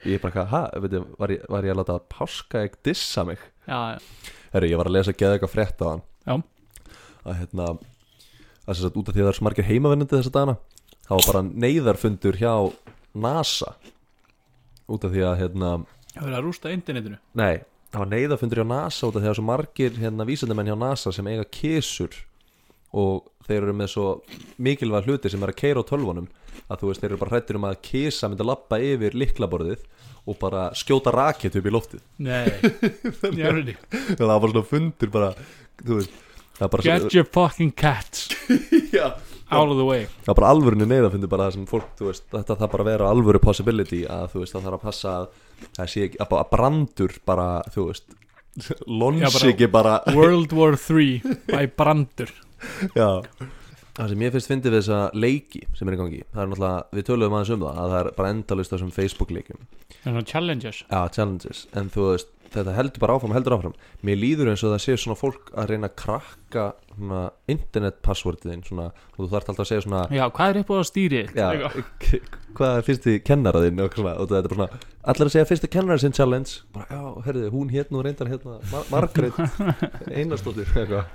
Ég 0.09 0.17
er 0.17 0.23
bara, 0.23 0.63
ég, 0.83 1.05
var 1.17 1.33
var 1.49 1.67
ég 1.67 1.73
að 1.73 1.79
láta 1.79 1.99
páska 2.11 2.65
ekki 2.67 2.81
dissa 2.91 3.23
mig? 3.25 3.41
Já, 3.69 3.95
já, 3.95 3.99
Herru, 4.53 4.69
ég 4.69 4.81
var 4.81 4.91
að 4.91 4.97
lesa 4.99 5.15
geða 5.17 5.37
eitthvað 5.39 5.53
frétt 5.55 5.81
á 5.81 5.87
hann. 5.87 6.03
Já. 6.27 6.35
að 7.23 7.39
hérna 7.39 7.69
að 7.73 7.81
þess 8.67 8.87
að 8.89 8.99
út 8.99 9.09
af 9.09 9.15
því 9.15 9.23
að 9.23 9.25
það 9.25 9.31
er 9.33 9.39
svo 9.39 9.47
margir 9.47 9.69
heimavennandi 9.69 10.19
þessa 10.19 10.33
dagana 10.35 10.57
þá 11.07 11.13
var 11.13 11.27
bara 11.29 11.43
neyðarfundur 11.65 12.39
hjá 12.41 12.55
NASA. 13.25 13.75
Út 14.93 15.07
af 15.07 15.15
því 15.15 15.25
að 15.29 15.39
hérna 15.41 15.71
það 16.13 16.27
verður 16.27 16.39
að 16.39 16.47
rústa 16.49 16.75
internetinu. 16.75 17.21
Nei, 17.39 17.63
það 17.93 18.03
var 18.03 18.13
neyðafundur 18.13 18.61
hjá 18.63 18.69
NASA 18.75 19.09
út 19.09 19.17
af 19.17 19.23
því 19.23 19.23
að 19.23 19.29
það 19.29 19.33
er 19.35 19.41
svo 19.41 19.47
margir 19.49 19.99
hérna 20.03 20.29
vísindamenn 20.29 20.73
hjá 20.73 20.77
NASA 20.83 21.15
sem 21.15 21.31
eiga 21.33 21.49
kísur 21.49 22.19
og 22.93 23.29
þeir 23.49 23.63
eru 23.65 23.75
með 23.77 23.91
svo 23.95 24.07
mikilvæg 24.63 25.07
hluti 25.09 25.31
sem 25.33 25.43
er 25.43 25.53
að 25.55 25.61
keira 25.63 25.83
á 25.83 25.89
tölvunum 25.89 26.27
að 26.73 26.83
þú 26.83 26.91
veist, 26.91 27.01
þeir 27.03 27.11
eru 27.15 27.21
bara 27.23 27.33
hrættir 27.35 27.59
um 27.59 27.65
að 27.69 27.79
kísa 27.85 28.29
myndi 28.31 28.45
lappa 28.47 28.79
yfir 28.81 29.17
liklaborðið 29.19 29.83
og 30.31 30.37
bara 30.39 30.69
skjóta 30.79 31.11
rakett 31.13 31.57
upp 31.59 31.67
í 31.67 31.73
loftið. 31.75 32.03
Nei, 32.23 32.47
ég 33.39 33.43
er 33.49 33.57
ready 33.57 33.75
það 33.91 34.29
var 34.29 34.39
bara 34.45 34.53
svona 34.53 34.69
fundur 34.69 35.11
bara, 35.13 35.33
þú 35.83 35.99
veist 35.99 36.13
það 36.61 36.65
er 36.69 36.73
bara, 36.77 36.87
Get 36.87 37.17
your 37.17 37.27
fucking 37.35 37.73
cats 37.75 38.29
já, 38.95 39.09
out 39.51 39.73
of 39.73 39.77
the 39.81 39.87
way. 39.89 40.07
Það 40.23 40.35
er 40.35 40.39
bara 40.39 40.53
alvörunni 40.55 40.87
neyðafundur 40.93 41.33
bara 41.33 41.49
það 41.49 41.57
sem 41.59 41.67
fólk, 41.73 41.89
þú 41.99 42.11
veist, 42.13 42.29
þetta 42.37 42.59
þarf 42.61 42.75
bara 42.77 42.87
að 42.87 42.91
vera 42.93 43.11
alvöru 43.17 43.43
possibility 43.43 44.05
að 44.07 44.29
þú 44.37 44.45
veist, 44.45 44.55
það 44.57 44.69
þarf 44.69 44.79
að 44.79 44.87
passa 44.87 45.17
að 45.19 45.27
það 45.81 45.91
sé 45.97 46.07
ekki, 46.07 46.21
að 46.23 46.31
bara 46.37 46.47
brandur 46.55 47.17
bara, 47.33 47.49
þú 47.75 47.89
veist 47.91 48.19
lonsi 48.87 49.25
Já, 49.25 49.31
bara- 49.33 49.51
ekki 49.55 49.69
bara 49.73 49.93
World 50.15 50.53
War 50.57 50.75
3 50.77 51.21
by 51.55 51.67
Brandur 51.79 52.33
Það 53.93 54.09
sem 54.09 54.23
ég 54.25 54.33
finnst 54.33 54.49
fyndið 54.49 54.73
við 54.73 54.79
þessa 54.81 55.01
leiki 55.13 55.65
sem 55.77 55.89
er 55.91 55.95
í 55.95 55.99
gangi 56.01 56.21
Það 56.33 56.43
er 56.43 56.53
náttúrulega, 56.53 56.85
við 56.97 57.09
töluðum 57.11 57.35
aðeins 57.37 57.51
um 57.53 57.65
það 57.65 57.81
að 57.83 57.91
það 57.93 57.99
er 57.99 58.13
bara 58.17 58.31
endalust 58.33 58.73
þessum 58.73 58.93
Facebook 58.95 59.35
leikum 59.37 59.67
Svona 60.03 60.23
challenges. 60.27 60.79
Já, 60.89 61.01
challenges, 61.15 61.67
en 61.79 61.91
þú 61.93 62.07
veist 62.09 62.31
þetta 62.53 62.75
heldur 62.77 63.03
bara 63.03 63.17
áfram, 63.17 63.33
heldur 63.37 63.55
áfram. 63.57 63.75
Mér 64.05 64.19
líður 64.21 64.51
eins 64.53 64.63
og 64.67 64.75
það 64.75 64.83
sé 64.85 64.97
svona 65.01 65.19
fólk 65.19 65.53
að 65.57 65.71
reyna 65.73 65.89
að 65.89 65.95
krakka 66.03 66.65
svona 66.93 67.21
internetpasswordiðin 67.53 68.65
svona, 68.67 68.89
og 69.15 69.21
þú 69.21 69.29
þarft 69.33 69.53
alltaf 69.53 69.65
að 69.65 69.71
segja 69.71 69.85
svona 69.87 70.03
Já, 70.13 70.25
hvað 70.37 70.53
er 70.53 70.61
upp 70.61 70.73
á 70.73 70.77
stýri? 70.89 71.23
Já, 71.33 71.49
hvað 72.59 72.75
er 72.75 72.87
fyrsti 72.89 73.17
kennara 73.25 73.63
þinn 73.65 73.85
og, 73.85 73.97
svona, 73.97 74.15
og 74.21 74.33
þetta 74.33 74.43
er 74.43 74.53
bara 74.53 74.69
svona, 74.69 74.91
allir 75.15 75.31
að 75.31 75.35
segja 75.37 75.51
fyrsti 75.53 75.73
kennara 75.73 76.03
sinn 76.03 76.17
challenge. 76.19 76.59
Bara, 76.77 76.89
já, 76.93 77.03
herðu, 77.29 77.47
hún 77.55 77.73
hérna 77.73 78.01
og 78.01 78.07
reyndar 78.09 78.33
hérna 78.33 78.59
Mar 78.73 78.91
Margrét 78.93 79.41
Einarsdóttir 80.19 80.69
eitthvað, 80.77 81.09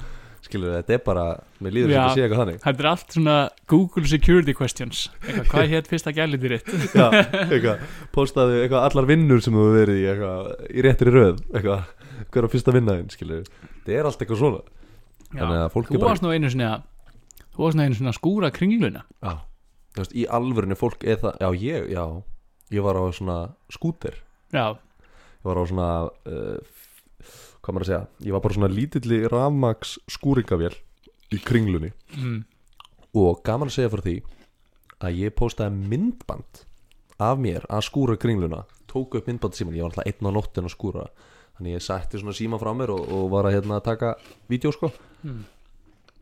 skilur 0.47 0.73
þetta 0.77 0.95
er 0.97 1.03
bara 1.05 1.25
mér 1.63 1.75
líður 1.75 1.91
Já. 1.93 1.97
sem 1.97 2.07
að 2.07 2.15
sé 2.17 2.23
eitthvað 2.25 2.41
þannig. 2.43 2.59
Þetta 2.63 2.83
er 2.83 2.89
allt 2.91 3.15
svona 3.17 3.35
Google 3.73 4.09
security 4.11 4.55
questions. 4.57 5.03
Eitthvað, 5.21 5.47
Hvað 5.51 5.71
hér 5.73 5.87
fyrsta 5.91 6.13
gælið 6.17 6.47
þitt? 6.47 6.73
já, 6.97 7.07
eitthvað, 7.43 7.85
postaðu 8.15 8.59
eitthvað 8.63 8.87
allar 8.89 9.09
vinnur 9.11 9.43
sem 9.45 9.57
þú 9.57 9.65
verið 9.75 10.01
í 10.01 10.05
eitthvað, 10.11 10.51
í 10.71 10.85
réttri 10.87 11.13
röð 11.13 11.41
eitthvað, 11.51 11.91
hver 12.33 12.47
á 12.47 12.53
fyrsta 12.55 12.75
vinnaðin 12.75 13.11
skilur, 13.13 13.43
þetta 13.83 13.97
er 13.99 14.09
allt 14.09 14.23
eitthvað 14.25 14.41
svona. 14.43 14.63
Er 15.35 15.67
Þú 15.75 15.99
varst 16.05 16.23
nú 16.23 16.31
einu 16.31 16.47
að 16.47 16.85
Þú 17.57 17.65
varst 17.65 17.77
nú 17.79 17.83
einu 17.87 18.09
að 18.11 18.15
skúra 18.15 18.49
kringluna. 18.53 19.01
Já, 19.25 19.31
þú 19.95 20.03
veist, 20.03 20.11
í 20.13 20.25
alvörinu 20.29 20.77
fólk 20.77 21.03
er 21.09 21.17
það, 21.23 21.39
já, 21.41 21.49
ég, 21.65 21.87
já. 21.89 22.03
Ég 22.75 22.83
var 22.85 22.99
á 22.99 23.03
svona 23.15 23.37
skúter. 23.71 24.19
Já, 24.53 24.75
ég 24.77 25.47
var 25.47 25.57
á 25.57 25.63
svona 25.65 25.87
uh, 26.05 26.57
hvað 27.67 27.75
maður 27.75 27.85
að 27.85 27.91
segja, 27.91 28.07
ég 28.23 28.35
var 28.35 28.43
bara 28.45 28.55
svona 28.55 28.71
lítilli 28.71 29.19
rafmaks 29.27 29.97
skúringavél 30.15 30.71
í 31.35 31.41
kringlunni. 31.43 31.91
Mm. 32.15 32.45
og 33.17 33.41
gaman 33.43 33.67
að 33.67 33.75
segja 33.75 33.91
fyrir 33.91 34.05
því 34.05 34.15
að 35.03 35.19
ég 35.19 35.35
postaði 35.35 35.87
myndband 35.91 36.63
af 37.19 37.39
mér 37.41 37.65
að 37.67 37.85
skúra 37.89 38.15
kringluna 38.19 38.63
tók 38.87 39.17
upp 39.19 39.27
myndband 39.27 39.57
síman, 39.57 39.75
ég 39.75 39.83
var 39.83 39.91
alltaf 39.91 40.07
einn 40.07 40.29
á 40.29 40.31
nóttin 40.31 40.67
að 40.69 40.73
skúra. 40.73 41.05
Þannig 41.57 41.75
ég 41.75 41.83
sætti 41.83 42.21
svona 42.21 42.35
síma 42.37 42.59
frá 42.61 42.71
mér 42.77 42.93
og, 42.93 43.03
og 43.11 43.29
var 43.33 43.49
að 43.49 43.57
hérna 43.57 43.81
taka 43.83 44.15
vídeo 44.47 44.71
sko. 44.71 44.91
Mm. 45.25 45.43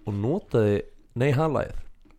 og 0.06 0.14
notaði 0.14 0.78
nei 1.20 1.32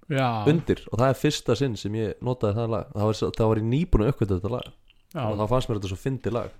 Já, 0.06 0.46
undir. 0.46 0.84
Og 0.92 1.00
það 1.00 1.08
er 1.08 1.18
fyrsta 1.18 1.56
sinn 1.58 1.74
sem 1.78 1.94
ég 1.98 2.20
notaði 2.22 2.60
það 2.60 2.68
lag. 2.70 2.90
Það 2.94 3.08
var, 3.08 3.16
það 3.38 3.48
var 3.50 3.60
ég 3.60 3.68
nýbúin 3.72 4.04
að 4.04 4.10
uppkvæta 4.12 4.36
þetta 4.36 4.52
lag. 4.52 4.68
Og 5.16 5.16
já, 5.16 5.38
þá 5.40 5.46
fannst 5.50 5.68
mér 5.68 5.80
þetta 5.80 5.90
svo 5.90 5.98
fyndi 5.98 6.32
lag. 6.34 6.52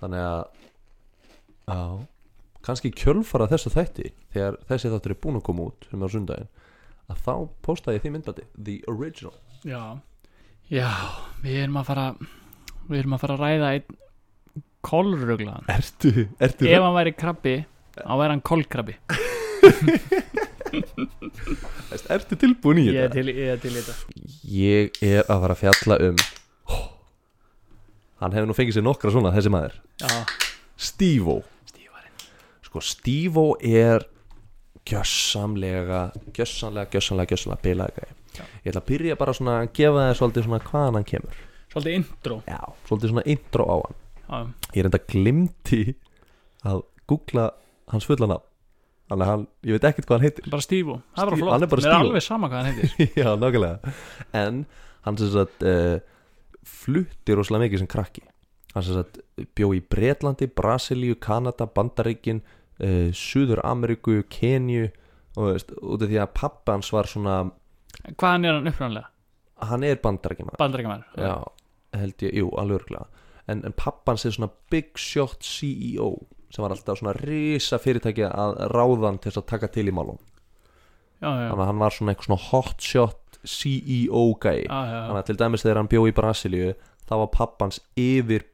Þannig 0.00 0.22
að 0.30 0.61
já, 1.68 1.78
kannski 2.66 2.90
kjölfara 2.94 3.48
þessu 3.50 3.72
þætti 3.74 4.10
þegar 4.34 4.58
þessi 4.70 4.90
þáttur 4.92 5.14
er 5.14 5.20
búin 5.22 5.38
að 5.40 5.46
koma 5.48 5.68
út 5.70 5.88
er 5.90 6.02
á 6.02 6.08
sundaginn 6.12 6.50
að 7.12 7.22
þá 7.26 7.34
postaði 7.66 7.98
ég 7.98 8.04
því 8.06 8.12
myndbandi 8.16 8.44
The 8.56 8.76
Original. 8.90 9.34
Já. 9.66 9.82
Já, 10.72 10.88
við 11.42 11.58
erum 11.66 11.76
að 11.82 11.88
fara 11.90 12.06
Við 12.88 12.98
erum 13.02 13.14
að 13.14 13.20
fara 13.22 13.34
að 13.36 13.42
ræða 13.44 13.72
einn 13.76 13.98
Kolruglaðan. 14.82 15.66
Ertu, 15.70 16.10
ertu 16.42 16.66
Ef 16.66 16.82
hann 16.82 16.96
væri 16.96 17.12
krabbi 17.14 17.52
Þá 17.94 18.14
væri 18.18 18.32
hann 18.32 18.40
kolkrabbi. 18.48 18.94
Ertu 22.12 22.38
tilbúin 22.40 22.80
í 22.82 22.86
Ég 22.88 22.96
er 22.96 23.10
þetta? 23.10 23.18
til, 23.18 23.34
ég 23.36 23.50
er 23.52 23.60
til 23.62 23.72
í 23.72 23.82
þetta. 23.82 23.94
Ég 24.56 25.02
er 25.04 25.20
að 25.28 25.42
fara 25.44 25.56
að 25.56 25.60
fjalla 25.62 25.98
um 26.08 26.22
Hann 28.22 28.34
hefur 28.36 28.48
nú 28.48 28.54
fengið 28.56 28.76
sér 28.78 28.84
nokkra 28.86 29.10
svona 29.12 29.32
þessi 29.34 29.50
maður. 29.52 29.74
Já, 29.98 30.10
Steve-O. 30.82 31.36
Stífarinn 31.70 32.26
Sko 32.66 32.80
Steve-O 32.82 33.46
er 33.62 34.04
gjössamlega 34.88 36.00
gjössamlega, 36.34 36.90
gjössamlega, 36.90 37.30
gjössamlega 37.34 37.62
bilaði 37.64 38.06
Já. 38.32 38.44
Ég 38.64 38.70
ætla 38.72 38.80
að 38.80 38.86
byrja 38.88 39.16
bara 39.20 39.32
svona 39.36 39.54
að 39.60 39.66
gefa 39.76 40.04
þér 40.06 40.16
svolítið 40.18 40.44
svona 40.46 40.58
hvaðan 40.64 40.94
hann 40.96 41.04
kemur. 41.10 41.40
Svolítið 41.72 41.96
intro. 41.98 42.36
Já, 42.48 42.60
svolítið 42.88 43.10
svona 43.12 43.24
intro 43.34 43.66
á 43.68 43.76
hann. 43.82 43.98
Já, 44.22 44.38
Ég 44.72 44.78
er 44.80 44.88
enda 44.88 45.00
glimti 45.12 45.80
að 46.64 46.80
googla 47.12 47.44
hans 47.92 48.06
fulla 48.08 48.28
nafn. 48.30 48.46
Þannig 49.12 49.26
að 49.26 49.30
hann, 49.34 49.44
ég 49.68 49.76
veit 49.76 49.84
ekkert 49.90 50.08
hvað 50.08 50.16
hann 50.16 50.24
heitir. 50.24 50.48
Bara 50.54 50.64
stífu 50.64 50.94
Það 50.96 51.04
er 51.04 51.28
bara 51.28 51.36
Steve- 51.36 51.42
flott. 51.42 51.52
hann 51.52 51.66
er 51.66 51.72
bara 51.74 51.82
Mér 51.82 51.84
er 51.84 51.92
Steve-O. 51.92 52.08
alveg 52.08 52.24
sama 52.24 52.48
hvað 52.48 52.62
hann 52.62 52.72
heitir. 52.72 53.12
Já, 53.20 53.28
nákvæmlega. 53.36 53.92
En 54.40 54.62
hann 55.04 55.20
sem 55.20 55.30
sagt 55.36 55.66
uh, 55.68 55.98
flutti 56.64 57.36
rosalega 57.36 57.66
mikið 57.68 57.84
sem 57.84 57.90
krakki 57.92 58.24
hann 58.72 58.86
sem 58.86 58.98
sagt 58.98 59.20
bjó 59.56 59.72
í 59.76 59.82
Bretlandi, 59.84 60.48
Brasilíu, 60.48 61.16
Kanada, 61.20 61.66
Bandaríkin 61.68 62.42
uh, 62.80 63.10
Suður 63.16 63.62
Ameríku, 63.68 64.22
Kenju 64.32 64.90
og 65.36 65.48
veist, 65.48 65.72
út 65.80 66.04
af 66.04 66.10
því 66.10 66.20
að 66.20 66.34
pappa 66.36 66.76
hans 66.76 66.92
var 66.92 67.08
svona, 67.08 67.38
hvaðan 68.20 68.48
er 68.48 68.58
hann 68.58 68.68
upprænlega? 68.72 69.12
hann 69.68 69.86
er 69.86 69.98
bandaríkjum 70.02 70.52
Bandaríkjamæður 70.58 71.24
já, 71.26 71.34
held 71.98 72.24
ég, 72.26 72.36
jú, 72.40 72.50
alveg 72.58 72.82
örglega 72.82 73.06
en, 73.50 73.62
en 73.66 73.74
pappa 73.76 74.14
hans 74.14 74.26
er 74.26 74.36
svona 74.36 74.50
big 74.72 74.92
shot 74.98 75.42
CEO 75.46 76.14
sem 76.52 76.64
var 76.64 76.74
alltaf 76.74 77.00
svona 77.00 77.14
risa 77.16 77.78
fyrirtæki 77.80 78.26
að 78.28 78.58
ráðan 78.74 79.20
til 79.22 79.34
að 79.34 79.48
taka 79.48 79.70
til 79.72 79.88
í 79.88 79.94
málum 79.94 80.20
já, 81.22 81.28
já, 81.28 81.48
þannig 81.50 81.64
að 81.64 81.68
hann 81.70 81.82
var 81.84 81.96
svona 81.96 82.14
eitthvað 82.14 82.30
svona 82.30 82.48
hot 82.50 82.88
shot 82.88 83.38
CEO 83.42 84.24
já, 84.42 84.66
þannig 84.68 85.20
að 85.20 85.28
til 85.30 85.38
dæmis 85.40 85.64
þegar 85.64 85.82
hann 85.82 85.92
bjó 85.92 86.06
í 86.08 86.16
Brasilíu 86.16 86.72
þá 87.08 87.14
var 87.24 87.32
pappans 87.34 87.80
yfir 87.98 88.46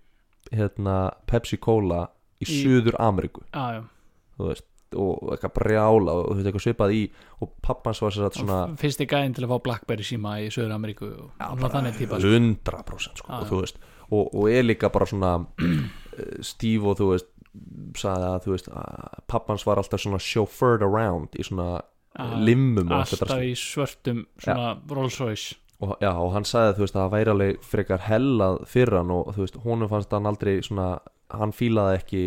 hérna, 0.54 0.96
Pepsi 1.26 1.58
Cola 1.62 2.06
í, 2.40 2.46
Í- 2.46 2.58
Suður 2.62 2.96
Ameríku. 3.02 3.42
Veist, 4.38 4.64
og 4.96 5.32
eitthvað 5.34 5.52
brjála 5.58 6.12
og 6.14 6.28
þú 6.30 6.34
veist 6.38 6.46
eitthvað 6.48 6.64
svipað 6.64 6.92
í 6.96 7.00
og 7.44 7.50
pappans 7.66 7.98
var 8.00 8.14
sér 8.14 8.28
að 8.28 8.36
svona 8.38 8.58
Og 8.70 8.76
fyrsti 8.80 9.06
gæðin 9.10 9.34
til 9.36 9.44
að 9.44 9.50
fá 9.52 9.58
Blackberry 9.66 10.06
síma 10.06 10.36
í 10.40 10.46
Söður 10.54 10.76
Ameríku 10.78 11.08
og 11.10 11.32
svona 11.36 11.70
þannig 11.74 11.98
típa. 11.98 12.20
sko. 12.22 12.30
100% 12.38 13.20
sko, 13.20 13.28
Já, 13.28 13.40
og, 13.42 13.50
þú 13.50 13.58
veist, 13.60 13.82
og, 14.08 14.22
og 14.32 14.48
er 14.48 14.64
líka 14.64 14.88
bara 14.94 15.06
svona 15.10 15.32
eh, 16.18 16.38
stíf 16.40 16.86
og 16.88 16.96
þú 17.02 17.10
veist 17.12 17.28
sagði 17.98 18.30
að 18.30 18.40
þú 18.46 18.54
veist 18.54 18.68
að 18.70 19.20
pappans 19.34 19.66
var 19.66 19.80
alltaf 19.82 20.00
svona 20.06 20.20
chauffeured 20.22 20.84
around 20.86 21.34
í 21.36 21.44
svona 21.44 21.82
limmum 22.46 22.88
alltaf 22.94 23.34
í 23.44 23.52
svörtum 23.58 24.24
svona 24.40 24.72
Rolls 24.90 25.18
Royce 25.20 25.56
og, 25.84 25.94
já, 26.02 26.10
og 26.10 26.32
hann 26.34 26.46
sagði 26.48 26.76
þú 26.76 26.84
veist 26.84 26.96
að 26.96 27.02
það 27.02 27.14
væri 27.14 27.32
alveg 27.34 27.64
frekar 27.72 28.04
hellað 28.08 28.60
fyrir 28.66 28.98
hann 29.00 29.14
og 29.14 29.32
veist 29.36 29.58
honum 29.64 29.90
fannst 29.90 30.14
hann 30.14 30.28
aldrei 30.30 30.58
svona 30.66 30.88
hann 31.34 31.52
fílaði 31.54 31.98
ekki 32.00 32.22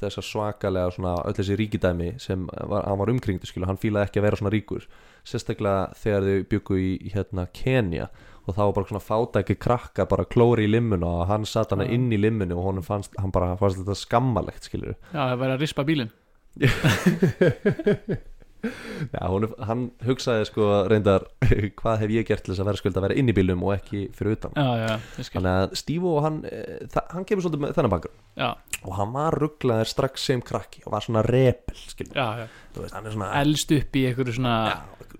þessa 0.00 0.22
svakalega 0.24 0.92
svona 0.92 1.14
öll 1.24 1.36
þessi 1.38 1.56
ríkidæmi 1.56 2.08
sem 2.20 2.46
var, 2.52 2.84
hann 2.84 3.00
var 3.00 3.12
umkringdu 3.12 3.48
skilu, 3.48 3.68
hann 3.68 3.80
fílaði 3.80 4.10
ekki 4.10 4.20
að 4.20 4.26
vera 4.26 4.40
svona 4.40 4.52
ríkur. 4.52 4.84
Sérstaklega 5.26 5.86
þegar 5.96 6.26
þau 6.26 6.48
byggu 6.52 6.80
í 6.82 6.90
hérna 7.14 7.46
Kenya 7.56 8.10
og 8.46 8.54
það 8.54 8.68
var 8.68 8.74
bara 8.76 8.90
svona 8.90 9.02
fátæki 9.06 9.56
krakka 9.58 10.06
bara 10.10 10.28
klóri 10.28 10.66
í 10.66 10.70
limmuna 10.70 11.08
og 11.22 11.26
hann 11.30 11.46
satt 11.48 11.72
hann 11.74 11.82
Já. 11.82 11.90
inn 11.96 12.12
í 12.14 12.20
limmunu 12.20 12.58
og 12.58 12.68
honum 12.68 12.86
fannst, 12.86 13.16
hann 13.18 13.32
bara 13.34 13.56
fannst 13.58 13.80
þetta 13.80 13.96
skammalegt 13.98 14.68
skilur 14.68 14.94
já, 14.94 15.18
það 15.18 15.40
væri 15.42 15.56
að 15.56 15.64
rispa 15.64 15.86
bílinn 15.88 16.12
Já, 18.64 19.20
honum, 19.30 19.52
hann 19.68 19.82
hugsaði 20.06 20.46
sko 20.48 20.68
reyndar 20.90 21.26
hvað 21.80 22.00
hef 22.02 22.14
ég 22.14 22.28
gert 22.28 22.46
til 22.46 22.54
þess 22.54 22.64
að 22.64 22.70
vera 22.70 22.80
skuld 22.80 22.98
að 22.98 23.06
vera 23.06 23.18
inn 23.20 23.30
í 23.30 23.36
bílum 23.36 23.64
og 23.66 23.74
ekki 23.76 24.06
fyrir 24.16 24.38
utan? 24.38 24.56
Já, 24.56 24.66
já, 24.82 25.26
Þannig 25.28 25.50
að 25.52 25.76
Stívo 25.82 26.14
hann, 26.24 26.40
eh, 26.50 27.00
hann 27.12 27.28
kemur 27.28 27.46
svolítið 27.46 27.64
með 27.66 27.76
þennan 27.76 27.94
bakgrunn. 27.94 28.18
Já, 28.36 28.48
og 28.82 28.98
hann 28.98 29.14
var 29.14 29.36
rugglaður 29.40 29.92
strax 29.92 30.26
sem 30.30 30.42
krakki 30.44 30.82
og 30.86 30.94
var 30.96 31.04
svona 31.06 31.22
repel, 31.26 31.78
svona, 31.86 33.30
elst 33.40 33.72
upp 33.76 33.96
í 33.96 34.04
einhverju 34.10 34.36
svona 34.38 34.56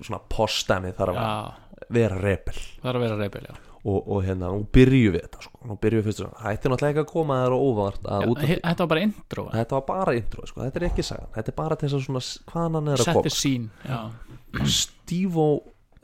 svona 0.04 0.20
postdæmi 0.32 0.92
þarf 0.96 1.16
já, 1.16 1.24
að 1.26 1.86
vera 1.96 2.18
repel 2.20 2.58
það 2.82 2.90
er 2.90 2.98
að 2.98 3.06
vera 3.06 3.18
reybil 3.20 3.46
já. 3.48 3.54
Og, 3.86 3.98
og 4.10 4.24
hérna, 4.26 4.48
nú 4.50 4.64
byrju 4.74 5.12
við 5.14 5.22
þetta 5.26 5.44
sko, 5.46 5.60
nú 5.70 5.76
byrju 5.82 6.00
við 6.00 6.08
fyrst 6.08 6.22
svona, 6.22 6.40
hætti 6.42 6.70
náttúrulega 6.72 6.94
ekki 6.96 7.04
að 7.04 7.12
koma 7.12 7.36
þér 7.44 7.54
á 7.54 7.58
óvart 7.62 8.08
að 8.16 8.26
út 8.32 8.40
af 8.42 8.48
he- 8.50 8.58
þetta 8.64 8.82
var 8.82 8.90
bara 8.92 9.04
intro. 9.06 9.44
Þetta 9.52 9.76
var 9.78 9.84
bara 9.90 10.14
intro, 10.18 10.46
sko, 10.50 10.62
þetta 10.64 10.80
er 10.80 10.86
ekki 10.88 11.04
sagan. 11.06 11.30
Þetta 11.36 11.52
er 11.52 11.58
bara 11.60 11.78
til 11.78 11.88
þess 11.88 11.98
að 12.00 12.06
svona, 12.08 12.24
hvaðan 12.50 12.78
hann 12.80 12.90
er 12.94 13.04
að 13.04 13.12
koma 13.14 13.34
scene 13.36 13.68
já, 13.86 14.00
Stívo 14.66 15.46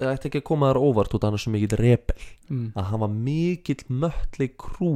ætti 0.03 0.31
ekki 0.31 0.43
að 0.43 0.47
koma 0.51 0.71
þér 0.71 0.79
á 0.79 0.83
óvart 0.87 1.17
út 1.17 1.25
af 1.25 1.31
hann 1.31 1.39
er 1.39 1.43
svo 1.43 1.53
mikill 1.55 1.79
repel 1.79 2.23
mm. 2.49 2.69
að 2.79 2.89
hann 2.91 3.03
var 3.03 3.13
mikill 3.15 3.85
möttli 4.03 4.49
krú 4.59 4.93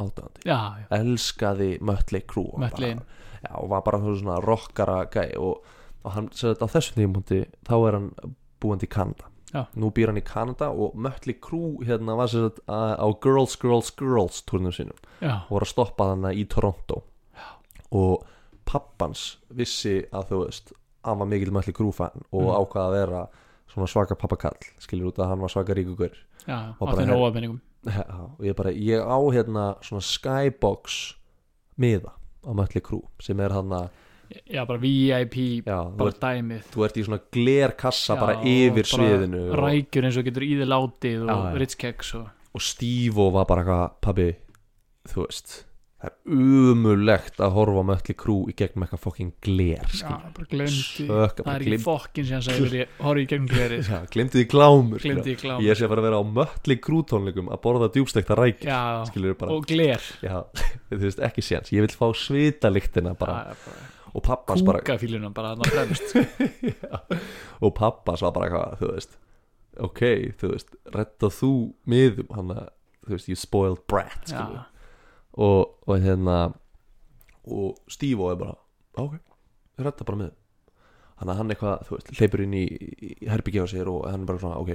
átandi 0.00 0.46
já, 0.46 0.58
já. 0.80 0.86
elskaði 1.00 1.70
og 1.80 2.58
Mötley. 2.62 2.94
bara- 2.94 3.04
já, 3.42 3.52
og 3.58 3.68
var 3.70 3.82
bara 3.82 3.98
svona 3.98 4.40
rockara 4.44 5.04
gæ 5.10 5.36
og, 5.38 5.64
og 6.04 6.12
hann, 6.12 6.28
sem 6.32 6.54
þetta 6.54 6.66
á 6.66 6.74
þessum 6.74 7.00
tímpunkti 7.00 7.40
þá 7.66 7.74
er 7.88 7.98
hann 7.98 8.10
búandi 8.60 8.88
í 8.88 8.92
Kanada 8.92 9.30
Já. 9.52 9.66
nú 9.76 9.90
býr 9.90 10.06
hann 10.12 10.16
í 10.20 10.24
Kanada 10.24 10.68
og 10.70 10.94
Mötley 10.94 11.34
Crüe 11.40 11.84
hérna 11.86 12.16
var 12.16 12.28
að- 12.28 12.60
á 12.68 13.08
Girls, 13.20 13.56
Girls, 13.56 13.90
Girls 13.90 14.42
turnum 14.42 14.70
sínum. 14.72 14.96
Já, 15.20 15.42
og 15.48 15.50
var 15.50 15.60
að 15.66 15.72
stoppa 15.72 16.04
þannig 16.14 16.38
í 16.38 16.48
Toronto. 16.48 17.02
Og 17.92 18.24
pappans 18.64 19.38
vissi 19.50 20.04
að 20.12 20.28
þú 20.30 20.44
veist 20.46 20.72
hann 21.04 21.18
var 21.18 21.26
mikill 21.26 21.50
Mötley 21.50 21.72
Crüe 21.74 21.92
fan 21.94 22.22
og 22.32 22.42
Mm. 22.42 22.56
ákvaða 22.60 22.86
að 22.86 22.92
vera 22.92 23.28
svona 23.72 23.86
svaka 23.88 24.14
pappakall 24.16 24.58
skilur 24.78 25.10
út 25.12 25.16
að 25.18 25.28
hann 25.28 25.40
var 25.40 25.48
svaka 25.48 25.74
ríkugur 25.74 26.12
já, 26.46 26.74
Og 26.80 26.88
Já, 27.86 28.04
og 28.38 28.40
ég 28.44 28.54
bara, 28.56 28.70
ég 28.70 29.00
á 29.00 29.18
hérna 29.32 29.78
svona 29.80 30.02
skybox 30.04 31.14
miða 31.78 32.12
á 32.44 32.50
Mötley 32.54 32.80
Crüe 32.82 33.02
sem 33.20 33.40
er 33.40 33.48
hann 33.50 33.70
að, 33.70 33.88
já, 34.50 34.64
bara 34.68 34.78
VIP, 34.82 35.38
já, 35.66 35.78
þú 35.90 35.96
bara 36.00 36.12
ert, 36.14 36.20
dæmið. 36.24 36.68
þú 36.74 36.84
ert 36.86 37.00
í 37.00 37.06
svona 37.08 37.20
glerkassa 37.38 38.14
Já, 38.16 38.20
bara 38.20 38.36
yfir 38.42 38.76
bara 38.84 38.92
sviðinu 38.92 39.42
rækjur 39.64 40.06
eins 40.10 40.20
og 40.20 40.28
getur 40.30 40.46
í 40.46 40.52
þið 40.60 40.70
látið 40.74 41.24
og 41.24 41.32
Já, 41.32 41.40
já. 41.40 41.58
Ritz 41.64 41.80
Keks 41.80 42.14
og 42.20 42.28
og 42.50 42.62
Steve 42.66 43.26
var 43.34 43.44
bara 43.46 43.62
eitthvað, 43.62 43.90
pabbi 44.02 44.30
þú 45.10 45.22
veist, 45.22 45.52
það 46.00 46.08
er 46.10 46.40
umulegt 46.72 47.40
að 47.44 47.52
horfa 47.54 47.82
Mötley 47.86 48.16
Crüe 48.18 48.50
í 48.50 48.54
gegnum 48.58 48.82
eitthvað 48.86 49.02
fokking 49.04 49.30
gler 49.44 49.84
já, 49.94 50.10
bara 50.34 50.48
glemdi 50.50 51.06
það 51.06 51.42
bara 51.44 51.54
er 51.54 51.64
ekki 51.66 51.78
fokkin 51.84 52.26
sem 52.30 52.42
sagði 52.46 52.64
verið 52.66 52.96
horfði 53.04 53.22
í 53.22 53.28
gegnum 53.30 53.50
glerið. 53.52 53.90
Já, 53.92 54.00
glemdi 54.16 54.40
því 54.40 54.46
glámur 54.50 55.06
ég 55.68 55.78
sé 55.78 55.90
bara 55.92 56.02
að 56.02 56.08
vera 56.08 56.18
á 56.18 56.24
Mötley 56.40 56.80
Crüe 56.82 57.06
tónleikum 57.12 57.52
að 57.54 57.62
borða 57.68 57.90
djúbstekta 57.94 58.38
rækjur 58.40 59.46
og 59.46 59.70
gler. 59.70 60.10
Já, 60.24 60.36
þú 60.90 61.02
veist, 61.04 61.22
ekki 61.30 61.44
séns. 61.46 61.70
Ég 61.76 61.86
vil 61.86 61.94
fá 61.94 62.08
svitaliktina 62.16 63.14
bara, 63.14 63.52
Já, 63.52 63.62
bara 63.68 63.88
og 64.10 64.24
pappans 64.26 64.62
bara 64.66 64.80
kúkafíluna 64.82 65.30
bara 65.34 65.54
þarna 65.54 65.70
fremst. 65.74 66.14
Og 67.64 67.74
pappas 67.76 68.22
var 68.24 68.32
bara 68.34 68.48
eitthvað 68.48 68.80
þú 68.80 68.92
veist 68.94 69.18
ok, 69.78 70.02
þú 70.40 70.50
veist, 70.54 70.74
retta 70.94 71.30
þú 71.32 71.52
miðum 71.90 72.34
hann 72.34 72.52
að, 72.54 72.66
þú 73.06 73.14
veist, 73.14 73.30
you 73.30 73.38
spoiled 73.38 73.84
brat 73.90 74.26
skilur. 74.26 74.66
og, 75.38 75.76
og 75.86 76.02
hérna 76.02 76.40
og 77.50 77.78
Steve 77.90 78.32
er 78.32 78.38
bara 78.40 78.56
ok, 79.00 79.16
retta 79.80 80.06
bara 80.06 80.24
miðum. 80.24 80.36
Þannig 81.20 81.34
að 81.34 81.40
hann 81.40 81.52
eitthvað, 81.52 81.82
þú 81.84 81.96
veist, 81.98 82.12
hleypur 82.16 82.42
inn 82.46 82.54
í, 82.56 82.64
í 82.64 83.28
herbyggja 83.28 83.66
á 83.68 83.72
sér 83.72 83.90
og 83.92 84.06
hann 84.08 84.22
er 84.24 84.28
bara 84.30 84.40
svona 84.40 84.60
ok, 84.62 84.70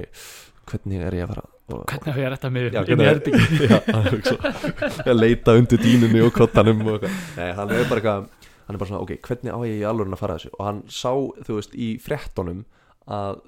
hvernig 0.70 1.02
er 1.02 1.16
ég 1.18 1.26
að 1.26 1.32
fara? 1.32 1.46
Og, 1.66 1.80
hvernig 1.90 2.12
hef 2.14 2.20
ég 2.22 2.36
að 2.36 2.52
mig 2.54 2.66
Já, 2.70 2.80
inn 2.86 3.02
í 3.02 3.08
herbyggi 3.08 3.66
já, 3.72 3.78
hann 3.88 4.04
er 4.06 4.14
eitthvað 4.14 5.08
að 5.10 5.18
leita 5.18 5.56
undir 5.58 5.82
dýnunni 5.82 6.22
og 6.22 6.30
kottanum 6.36 6.84
og 6.86 6.92
eitthvað. 7.00 7.16
Nei, 7.40 7.48
hann 7.58 7.74
er 7.74 7.90
bara 7.90 8.02
eitthvað 8.02 8.35
hann 8.66 8.74
er 8.74 8.80
bara 8.82 8.90
svona, 8.90 9.02
ok, 9.04 9.14
hvernig 9.22 9.54
á 9.54 9.58
ég 9.66 9.80
í 9.80 9.86
alveg 9.86 10.14
að 10.14 10.22
fara 10.22 10.38
þessu? 10.38 10.52
Og 10.56 10.64
hann 10.66 10.80
sá, 10.90 11.12
þú 11.46 11.58
veist, 11.60 11.76
í 11.78 11.88
fréttonum 12.02 12.64
að 13.06 13.38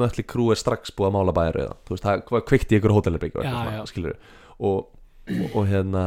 Mötli 0.00 0.24
Krú 0.26 0.48
er 0.52 0.58
strax 0.58 0.94
búið 0.96 1.10
að 1.10 1.14
mála 1.18 1.34
bæjarauða. 1.36 1.76
Þú 1.84 1.94
veist, 1.94 2.06
það 2.06 2.22
í 2.72 2.78
ykkur 2.78 2.94
hótelherbygg 2.96 3.36
og 3.36 3.44
og, 4.56 4.88
og, 5.52 5.62
hérna 5.68 6.04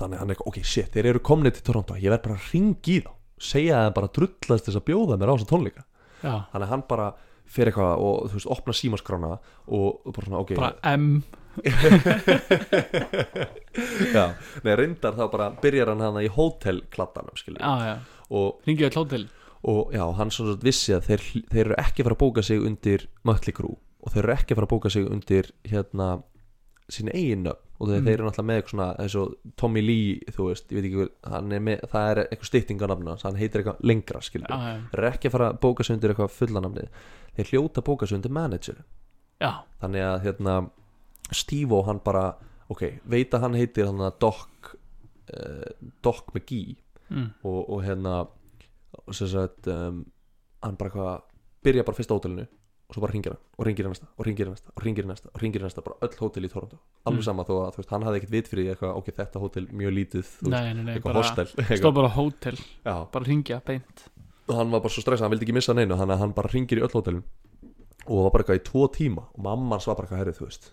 þannig 0.00 0.22
hann 0.22 0.34
er 0.34 0.42
ok, 0.48 0.60
shit, 0.66 0.90
þeir 0.94 1.12
eru 1.12 1.22
komnið 1.22 1.58
til 1.58 1.66
Toronto 1.68 1.96
ég 2.00 2.10
verð 2.10 2.26
bara 2.26 2.38
að 2.40 2.52
ringi 2.54 2.96
í 2.96 3.02
þá. 3.04 3.12
Segja 3.40 3.82
þeim 3.86 3.96
bara 3.96 4.12
drullast 4.18 4.66
þess 4.68 4.80
að 4.80 4.86
bjóða 4.90 5.18
mér 5.20 5.32
á 5.32 5.34
þessa 5.36 5.50
tónleika. 5.52 5.84
Já, 6.20 6.34
þannig 6.52 6.72
hann 6.74 6.86
bara 6.90 7.10
fyrir 7.50 7.70
eitthvað 7.70 8.04
og 8.06 8.16
þú 8.30 8.38
veist, 8.38 8.50
opna 8.56 8.76
símaskrána 8.76 9.30
og, 9.36 9.86
og 10.04 10.10
bara 10.16 10.26
svona, 10.26 10.42
ok. 10.42 10.56
Bara 10.58 10.96
M 10.96 11.22
Já, 14.14 14.24
nei, 14.64 14.72
reyndar 14.78 15.14
þá 15.18 15.24
bara 15.32 15.50
byrjar 15.62 15.92
hann 15.92 16.02
hana 16.04 16.22
í 16.24 16.30
já, 17.62 17.70
já, 17.90 17.94
og, 18.30 18.60
ringið 18.66 18.88
öll 18.90 18.98
hótel. 19.02 19.24
Og 19.70 19.90
já, 19.92 20.04
hann 20.16 20.30
svona 20.32 20.56
vissi 20.64 20.94
að 20.96 21.06
þeir, 21.10 21.24
þeir 21.52 21.64
eru 21.66 21.78
ekki 21.82 22.04
fara 22.06 22.16
að 22.16 22.22
bóka 22.22 22.44
sig 22.46 22.62
undir 22.64 23.04
Crüe. 23.56 23.76
Og 24.00 24.14
þeir 24.14 24.24
eru 24.24 24.32
ekki 24.38 24.56
fara 24.56 24.66
að 24.68 24.72
bóka 24.72 24.92
sig 24.94 25.04
undir 25.10 25.50
hérna 25.68 26.06
sín 26.90 27.10
eigin 27.12 27.44
nöfn. 27.46 27.66
Og 27.80 27.88
þeir, 27.88 28.00
Mm. 28.00 28.04
þeir 28.06 28.14
eru 28.18 28.24
náttúrulega 28.26 28.48
með 28.50 28.56
eitthvað 28.60 28.72
svona 28.74 28.86
og 29.16 29.34
Tommy 29.56 29.80
Lee, 29.80 30.16
þú 30.36 30.46
veist, 30.50 30.66
ég 30.68 30.76
veit 30.76 30.86
ekki 30.90 31.04
er 31.56 31.60
með, 31.64 31.84
það 31.88 32.08
er 32.10 32.18
eitthvað 32.26 32.48
hans, 33.14 33.22
hann 33.24 33.38
heitir 33.40 33.62
eitthvað 33.62 33.78
lengra 33.88 34.20
skilur 34.20 34.50
já, 34.52 34.58
já, 34.66 34.74
þeir 34.90 34.98
eru 35.00 35.08
ekki 35.14 35.30
fara 35.32 35.46
að 35.48 35.60
bóka 35.62 35.86
sig 35.86 35.96
undir 35.96 36.12
eitthvað 36.12 36.34
fullanafnið 36.34 36.88
þeir 37.38 37.48
hljóta 37.54 37.80
bóka 37.86 38.06
sig 38.10 38.18
undir 38.18 38.34
manager 38.36 38.82
já, 39.40 39.52
þannig 39.80 40.04
að 40.10 40.18
hérna 40.26 40.58
Steve 41.36 41.74
og 41.76 41.86
hann 41.88 42.00
bara 42.04 42.24
ok, 42.70 42.84
veit 43.10 43.34
að 43.34 43.40
hann 43.46 43.54
heitir 43.58 43.86
hann 43.90 44.00
að 44.06 44.18
Doc 44.22 44.74
uh, 45.34 45.90
Doc 46.02 46.30
McGee. 46.34 46.76
Mm, 47.10 47.28
og, 47.42 47.58
og 47.74 47.80
hérna 47.82 48.20
og 49.06 49.14
sem 49.16 49.26
sagt 49.30 49.66
um, 49.70 50.04
hann 50.62 50.76
bara 50.78 50.90
hvað, 50.94 51.22
byrja 51.66 51.82
bara 51.86 51.96
fyrst 51.98 52.12
á 52.12 52.14
hótelinu 52.14 52.44
og 52.90 52.94
svo 52.94 53.02
bara 53.02 53.14
ringir 53.14 53.32
hann 53.34 53.40
og 53.58 53.66
ringir 53.66 53.86
hann 53.86 53.92
næsta 53.94 54.06
og 54.18 54.24
ringir 54.26 54.46
hann 54.46 54.54
næsta 54.54 54.70
og 54.74 54.82
ringir 54.84 55.04
hann 55.06 55.10
næsta 55.14 55.30
og 55.30 55.42
ringir 55.42 55.62
hann 55.62 55.70
næsta 55.70 55.82
bara 55.86 55.98
öll 56.06 56.16
hótel 56.20 56.46
í 56.46 56.50
Toronto. 56.50 56.78
Alveg 57.06 57.20
Mm. 57.22 57.26
sama 57.26 57.44
þó 57.46 57.52
að 57.66 57.76
veist, 57.80 57.90
hann 57.90 58.02
hafði 58.06 58.20
ekkert 58.20 58.32
vit 58.34 58.48
fyrir 58.50 58.70
eitthvað, 58.72 58.94
ok, 58.98 59.10
þetta 59.18 59.42
hótel 59.42 59.66
mjög 59.70 59.94
lítið 59.98 60.24
þú 60.30 60.46
veist, 60.46 60.54
nei, 60.54 60.74
nei, 60.84 60.94
eitthvað 60.94 61.18
hostel 61.20 61.46
stóð 61.78 61.94
bara 61.98 62.10
hótel, 62.14 62.58
Já, 62.86 62.94
bara 63.14 63.24
ringja 63.30 63.60
beint. 63.66 64.04
Og 64.50 64.56
hann 64.58 64.70
var 64.74 64.82
bara 64.82 64.90
svo 64.94 65.02
stressað, 65.04 65.26
hann 65.28 65.34
vildi 65.34 65.46
ekki 65.46 65.54
missa 65.58 65.74
neinu 65.74 65.94
þannig 65.98 66.14
að 66.16 66.22
hann 66.24 66.34
bara 66.34 66.50
ringir 66.54 66.78
í 66.80 66.82
öll 66.86 66.94
hótelin. 66.94 67.22
Og 68.10 68.24
var 68.26 68.32
bara 68.34 68.42
eitthvað 68.46 68.58
í 68.60 68.64
tvo 68.70 68.86
tíma 68.90 69.26
og 69.30 69.42
mamma 69.46 69.76
hans 69.78 69.86
var 69.86 69.94
bara 69.98 70.06
eitthvað 70.08 70.22
herrið, 70.24 70.38
þú 70.40 70.46
veist 70.48 70.70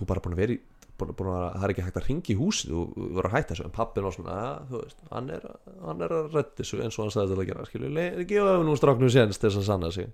þú 0.00 0.08
bara 0.10 0.24
búin 0.24 0.36
að 0.36 0.42
vera 0.44 0.56
í 0.56 0.60
búin, 1.00 1.14
búin 1.16 1.30
að, 1.32 1.44
það 1.54 1.64
er 1.66 1.72
ekki 1.74 1.84
hægt 1.86 1.98
að 2.00 2.06
ringi 2.08 2.34
í 2.34 2.38
húsið 2.38 2.74
og 2.76 2.98
vera 3.16 3.30
að 3.30 3.36
hætta 3.36 3.54
þessu. 3.54 3.66
En 3.66 3.74
pappin 3.74 4.06
var 4.06 4.16
svona, 4.16 4.36
þú 4.68 4.82
veist, 4.82 5.02
hann 5.10 5.30
er, 5.34 5.46
hann 5.84 6.04
er 6.04 6.14
að 6.16 6.34
redda 6.36 6.60
þessu 6.60 6.80
eins 6.84 6.98
og 6.98 7.04
hann 7.04 7.14
sagði 7.14 7.32
þetta 7.32 7.44
að 7.44 7.50
gera 7.50 7.68
skilju, 7.68 8.08
gefa 8.30 8.56
nú 8.66 8.76
stráknum 8.78 9.12
séns 9.12 9.40
til 9.40 9.48
þess 9.48 9.60
að 9.62 9.68
sanna 9.68 9.92
sig. 9.94 10.10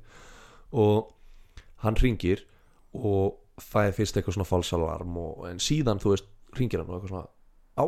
Og 0.76 1.10
hann 1.84 1.98
ringir 2.02 2.44
og 2.96 3.38
það 3.62 3.90
er 3.90 3.96
fyrst 3.96 4.18
eitthvað 4.18 4.38
svona 4.38 4.50
falsalarm 4.50 5.18
og, 5.22 5.46
en 5.50 5.62
síðan, 5.62 6.02
þú 6.02 6.14
veist, 6.14 6.30
ringir 6.58 6.82
hann 6.82 6.92
og 6.92 6.98
eitthvað 6.98 7.14
svona 7.14 7.26
á, 7.76 7.84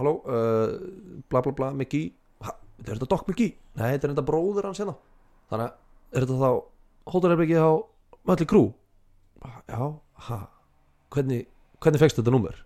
halló, 0.00 0.16
uh, 0.24 1.22
bla 1.30 1.44
bla 1.44 1.54
bla 1.56 1.70
ha, 1.70 2.56
er 2.84 2.94
þetta 2.94 3.10
Doc 3.10 3.26
Miggi? 3.28 3.50
Nei, 3.76 3.88
þetta 3.94 4.08
er 4.08 4.14
þetta 4.14 4.28
bróður 4.28 4.70
hans 4.70 4.82
hérna. 4.82 4.96
Þannig 5.50 5.66
að, 5.66 5.74
er 6.14 6.26
þetta 6.26 6.40
þá 6.40 7.12
hóttarherbyggið 7.14 7.64
á 7.64 7.72
Mölli 8.28 8.46
Krú? 8.48 8.64
Já, 9.40 9.84
ha 10.28 10.40
hvernig, 11.14 11.44
hvernig 11.82 12.02
fegst 12.02 12.20
þetta 12.20 12.34
númer? 12.34 12.58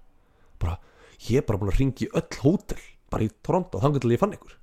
bara, 0.65 0.79
ég 1.29 1.41
er 1.41 1.47
bara 1.47 1.61
búin 1.61 1.73
að 1.73 1.81
ringi 1.81 2.11
öll 2.11 2.39
hótel, 2.43 2.85
bara 3.13 3.27
í 3.27 3.33
Toronto 3.45 3.81
þannig 3.83 4.05
til 4.05 4.15
ég 4.15 4.23
fann 4.23 4.37
ykkur. 4.37 4.55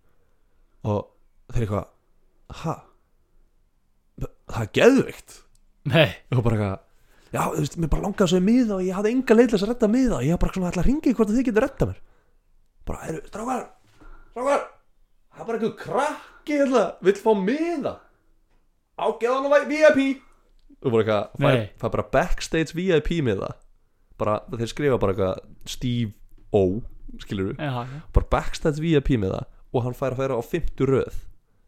Og 0.92 1.02
þeir 1.54 1.66
eitthvað, 1.66 1.92
ha? 2.62 2.78
Það 4.52 4.64
er 4.64 4.72
geðveikt. 4.78 5.36
Nei, 5.92 6.08
og 6.36 6.44
bara 6.46 6.58
eitthvað 6.58 6.80
já, 7.32 7.44
þú 7.48 7.62
veist, 7.64 7.78
mér 7.80 7.92
bara 7.94 8.06
langaði 8.06 8.32
svo 8.34 8.42
í 8.42 8.46
miða 8.46 8.78
og 8.78 8.86
ég 8.86 8.98
hafði 8.98 9.14
enga 9.16 9.38
þess 9.42 9.64
að 9.66 9.72
redda 9.72 9.92
miða. 9.92 10.18
Og 10.18 10.26
ég 10.28 10.36
var 10.36 10.42
bara 10.44 10.56
svona 10.58 10.72
ætla 10.72 10.84
að 10.84 10.90
ringi 10.90 11.14
hvort 11.16 11.32
þið 11.32 11.48
getur 11.48 11.66
redda 11.66 11.90
mér. 11.92 12.02
Bara, 12.90 13.08
eru, 13.08 13.22
strákar 13.30 13.64
strákar, 14.32 14.66
það 15.32 15.42
er 15.42 15.48
bara 15.48 15.60
einhver 15.60 15.76
krakki 15.80 16.60
hérna, 16.60 16.84
vill 17.08 17.18
fá 17.22 17.32
miða. 17.38 17.96
Á 19.00 19.06
geðan 19.22 19.48
og 19.48 19.70
VIP 19.70 20.28
og 20.82 20.96
bara 20.96 21.02
eitthvað, 21.04 21.42
Nei. 21.46 21.66
fær 21.78 21.92
bara 21.94 22.08
backstage 22.10 22.74
VIP 22.74 23.20
miða 23.24 23.52
bara, 24.22 24.40
þeir 24.54 24.72
skrifa 24.72 25.02
bara 25.02 25.16
eitthvað 25.16 25.72
Steve 25.76 26.14
O, 26.52 26.82
skilur 27.24 27.56
já, 27.56 27.72
já, 27.72 28.00
bara 28.14 28.28
backstage 28.32 28.84
VIP 28.84 29.16
miða 29.20 29.46
og 29.72 29.86
hann 29.86 29.96
fær 29.96 30.16
að 30.16 30.24
færa 30.24 30.40
á 30.40 30.44
50 30.44 30.90
röð 30.90 31.20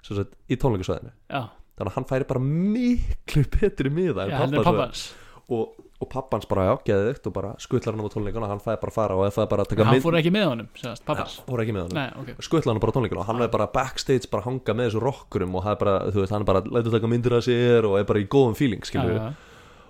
sem 0.03 0.17
sagt, 0.17 0.35
í 0.51 0.57
tónleikasvæðinu 0.59 1.13
já, 1.31 1.43
þannig 1.77 1.89
að 1.89 1.97
hann 1.97 2.07
færi 2.09 2.27
bara 2.27 2.43
miklu 2.43 3.45
betri 3.55 3.91
en 3.91 3.99
já, 4.27 4.37
hann 4.41 4.57
er 4.57 4.65
pappans. 4.67 5.05
og, 5.47 5.77
og 6.03 6.09
pappans 6.11 6.47
bara 6.51 6.65
já, 6.67 6.73
geðvikt 6.89 7.29
og 7.31 7.35
bara 7.37 7.53
skutlar 7.63 7.95
hann 7.95 8.03
á 8.03 8.11
tónleikana 8.11 8.49
hann 8.51 8.63
fæði 8.63 8.81
bara 8.83 8.91
að 8.91 8.97
fara 8.97 9.15
og 9.19 9.31
það 9.31 9.45
er 9.45 9.51
bara 9.53 9.65
að 9.65 9.71
taka 9.71 9.87
Hann 9.87 10.03
fór 10.03 10.19
ekki 10.19 10.33
með 10.35 10.49
honum, 10.49 10.67
segast, 10.79 11.05
pappans 11.07 11.37
Já, 11.39 11.45
fór 11.47 11.63
ekki 11.63 11.77
með 11.77 11.87
hann 11.87 11.97
Nei, 12.01 12.09
ok. 12.19 12.43
Skutlar 12.43 12.75
hann 12.75 12.83
bara 12.83 12.91
á 12.91 12.95
tónleikana 12.99 13.23
og 13.23 13.31
hann 13.31 13.45
er 13.47 13.53
bara 13.55 13.69
backstage 13.71 14.31
bara 14.31 14.43
að 14.43 14.49
hanga 14.51 14.77
með 14.79 14.91
þessu 14.91 15.05
rockurum 15.07 15.55
og 15.55 15.65
það 15.69 15.79
bara, 15.85 15.95
veist, 16.11 16.35
hann 16.35 16.49
bara 16.51 16.63
lætur 16.67 16.97
taka 16.97 17.11
myndir 17.15 17.39
af 17.39 17.47
sér 17.47 17.87
og 17.87 17.97
er 18.01 18.07
bara 18.11 18.23
í 18.23 18.27
góðum 18.27 18.59
feeling 18.59 18.83
skilur 18.87 19.15
já. 19.15 19.31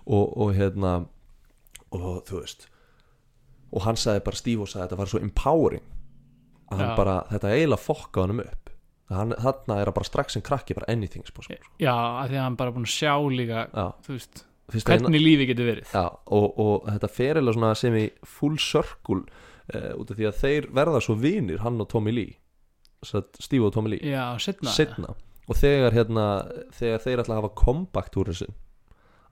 og, 0.05 0.38
og 0.38 0.53
hérna 0.53 0.93
og 1.98 2.24
þú 2.28 2.40
veist 2.42 2.70
og 3.74 3.88
hann 3.88 3.98
sagði 3.98 4.24
bara, 4.28 4.38
Steve 4.38 4.68
sagði 4.70 4.84
að 4.84 4.88
þetta 4.88 5.00
var 5.00 5.12
svo 5.12 5.22
empowering 5.24 5.86
að 6.74 6.82
hann 6.82 6.96
bara, 6.98 7.16
þetta 7.30 7.54
eiginlega 7.54 7.84
fokka 7.84 8.24
honum 8.24 8.42
upp. 8.44 8.72
Hann, 9.14 9.34
þarna 9.44 9.78
er 9.82 9.90
að 9.90 9.96
bara 9.98 10.08
strax 10.08 10.36
sem 10.38 10.44
krakki 10.46 10.76
bara 10.78 10.90
anything 10.90 11.26
spós, 11.28 11.50
Já, 11.82 11.94
af 11.94 12.30
því 12.32 12.38
að 12.38 12.46
hann 12.46 12.58
bara 12.58 12.74
búin 12.74 12.88
að 12.88 12.94
sjá 12.96 13.14
líka 13.30 13.66
já, 13.68 13.86
Þú 14.06 14.14
veist, 14.16 14.44
fyrst 14.74 14.90
að 14.90 15.04
hvernig 15.04 15.22
lífi 15.22 15.48
getur 15.50 15.70
verið. 15.70 15.92
Já, 15.92 16.06
og, 16.38 16.48
og 16.64 16.88
þetta 16.88 17.10
fer 17.18 17.42
eða 17.42 17.56
svona 17.58 17.74
sem 17.78 17.98
í 18.00 18.06
full 18.36 18.56
circle 18.62 19.20
uh, 19.20 19.92
út 20.00 20.14
af 20.14 20.18
því 20.18 20.30
að 20.30 20.40
þeir 20.40 20.70
verða 20.80 21.04
svo 21.04 21.18
vinir 21.20 21.62
hann 21.66 21.84
og 21.84 21.92
Tommy 21.92 22.16
Lee. 22.16 22.40
Steve 23.04 23.68
og 23.68 23.74
Tommy 23.76 23.94
Lee. 23.94 24.08
Já, 24.08 24.32
setna 24.42 24.74
setna 24.74 25.14
og 25.44 25.58
þegar 25.60 25.92
hérna 25.92 26.26
þegar 26.72 27.02
þeir 27.04 27.22
ætla 27.22 27.36
að 27.36 27.42
hafa 27.42 27.56
comeback 27.60 28.14
túrin 28.16 28.38
sin 28.38 28.54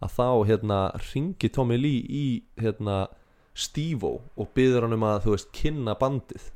að 0.01 0.17
þá 0.17 0.27
hérna 0.49 0.79
ringi 1.11 1.51
Tommy 1.53 1.77
Lee 1.79 2.03
í 2.05 2.25
hérna 2.61 3.05
Steve 3.53 4.07
og 4.07 4.53
byður 4.55 4.87
hann 4.87 4.97
um 4.97 5.07
að 5.07 5.25
þú 5.25 5.35
veist 5.35 5.51
kynna 5.55 5.95
bandið 5.99 6.51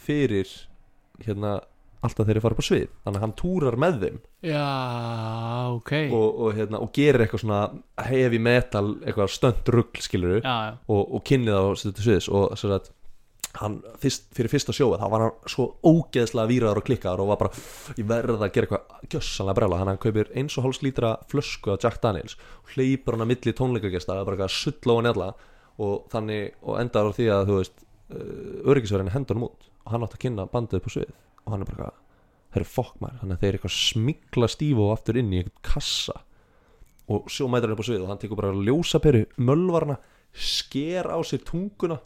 fyrir 0.00 0.52
hérna 1.24 1.58
alltaf 2.06 2.26
þeir 2.26 2.36
eru 2.36 2.44
farið 2.44 2.58
på 2.60 2.66
svið. 2.66 2.88
Þannig 3.04 3.18
að 3.18 3.24
hann 3.24 3.34
túrar 3.40 3.76
með 3.80 3.96
þeim. 4.02 4.18
Já, 4.46 4.66
ok. 5.72 5.92
Og, 6.14 6.26
og, 6.28 6.50
hérna, 6.56 6.80
og 6.84 6.92
gerir 6.94 7.24
eitthvað 7.24 7.42
svona 7.42 7.60
heavy 8.06 8.40
metal, 8.42 8.84
eitthvað 9.02 9.32
stönd 9.34 9.72
rugl 9.74 10.04
skilur 10.04 10.38
Já, 10.38 10.54
já, 10.68 10.72
og, 10.92 11.02
og 11.02 11.24
kynnið 11.26 11.58
á 11.58 11.64
sviðis. 11.80 12.28
Og 12.30 12.54
svo 12.60 12.72
að 12.76 12.90
hann 13.60 13.78
fyrst, 14.02 14.28
fyrir 14.36 14.52
fyrsta 14.52 14.74
sjóið 14.76 15.02
þá 15.02 15.06
var 15.12 15.24
hann 15.24 15.50
svo 15.50 15.66
ógeðslega 15.86 16.50
víraður 16.50 16.80
og 16.80 16.86
klikkaður 16.86 17.24
og 17.24 17.30
var 17.32 17.40
bara, 17.40 17.64
ég 17.96 18.08
verð 18.08 18.36
að 18.40 18.52
gera 18.54 18.68
eitthvað 18.68 19.10
gjössanlega 19.14 19.58
brjála, 19.58 19.80
þannig 19.80 19.90
að 19.90 19.92
hann 19.92 20.02
kaupir 20.04 20.32
eins 20.36 20.56
og 20.56 20.66
hálfs 20.66 20.82
lítra 20.84 21.12
flösku 21.30 21.74
af 21.74 21.84
Jack 21.84 22.00
Daniels 22.04 22.36
og 22.62 22.74
hleypur 22.74 23.16
hann 23.16 23.26
að 23.26 23.30
milli 23.32 23.54
tónleikagesta, 23.56 24.18
bara 24.22 24.36
eitthvað 24.36 24.56
sull 24.56 24.92
á 24.92 24.94
hann 24.96 25.10
alla 25.12 25.28
og 25.76 26.08
þannig, 26.12 26.56
og 26.64 26.80
endar 26.80 27.10
á 27.10 27.16
því 27.16 27.28
að 27.32 27.50
þú 27.50 27.60
veist, 27.60 27.86
uh, 28.10 28.70
öryggisverðin 28.72 29.14
hendur 29.14 29.38
hann 29.38 29.48
út 29.48 29.70
og 29.86 29.94
hann 29.94 30.06
átt 30.06 30.16
að 30.16 30.22
kynna 30.24 30.48
bandið 30.52 30.80
upp 30.80 30.88
á 30.88 30.94
svið 30.96 31.14
og 31.46 31.52
hann 31.52 31.62
er 31.62 31.70
bara 31.70 31.76
eitthvað, 31.76 32.02
þeir 32.52 32.62
eru 32.62 32.70
fokk 32.72 33.00
maður. 33.02 33.18
Þannig 33.20 33.36
að 33.36 33.42
þeir 33.42 33.48
eru 33.48 33.58
eitthvað 33.58 33.76
smikla 33.76 34.48
stífu 34.50 34.86
og 34.86 34.94
aftur 34.96 35.20
inn 35.20 35.32
í 35.34 35.40
eitthvað 35.42 35.66
kassa 35.68 36.16
og 37.06 37.30
svo 37.30 37.46
mætur 37.50 37.70
hann 37.70 37.76
upp 37.76 37.84
á 37.84 37.88
svið 37.88 38.02
og 38.02 38.10
hann 38.10 38.20
tekur 38.22 38.40
bara 38.40 38.64
ljósaperu 38.66 39.22
mölvarna, 39.38 39.98
sker 40.32 41.06
á 41.06 41.18
sér 41.22 41.44
tunguna 41.46 42.00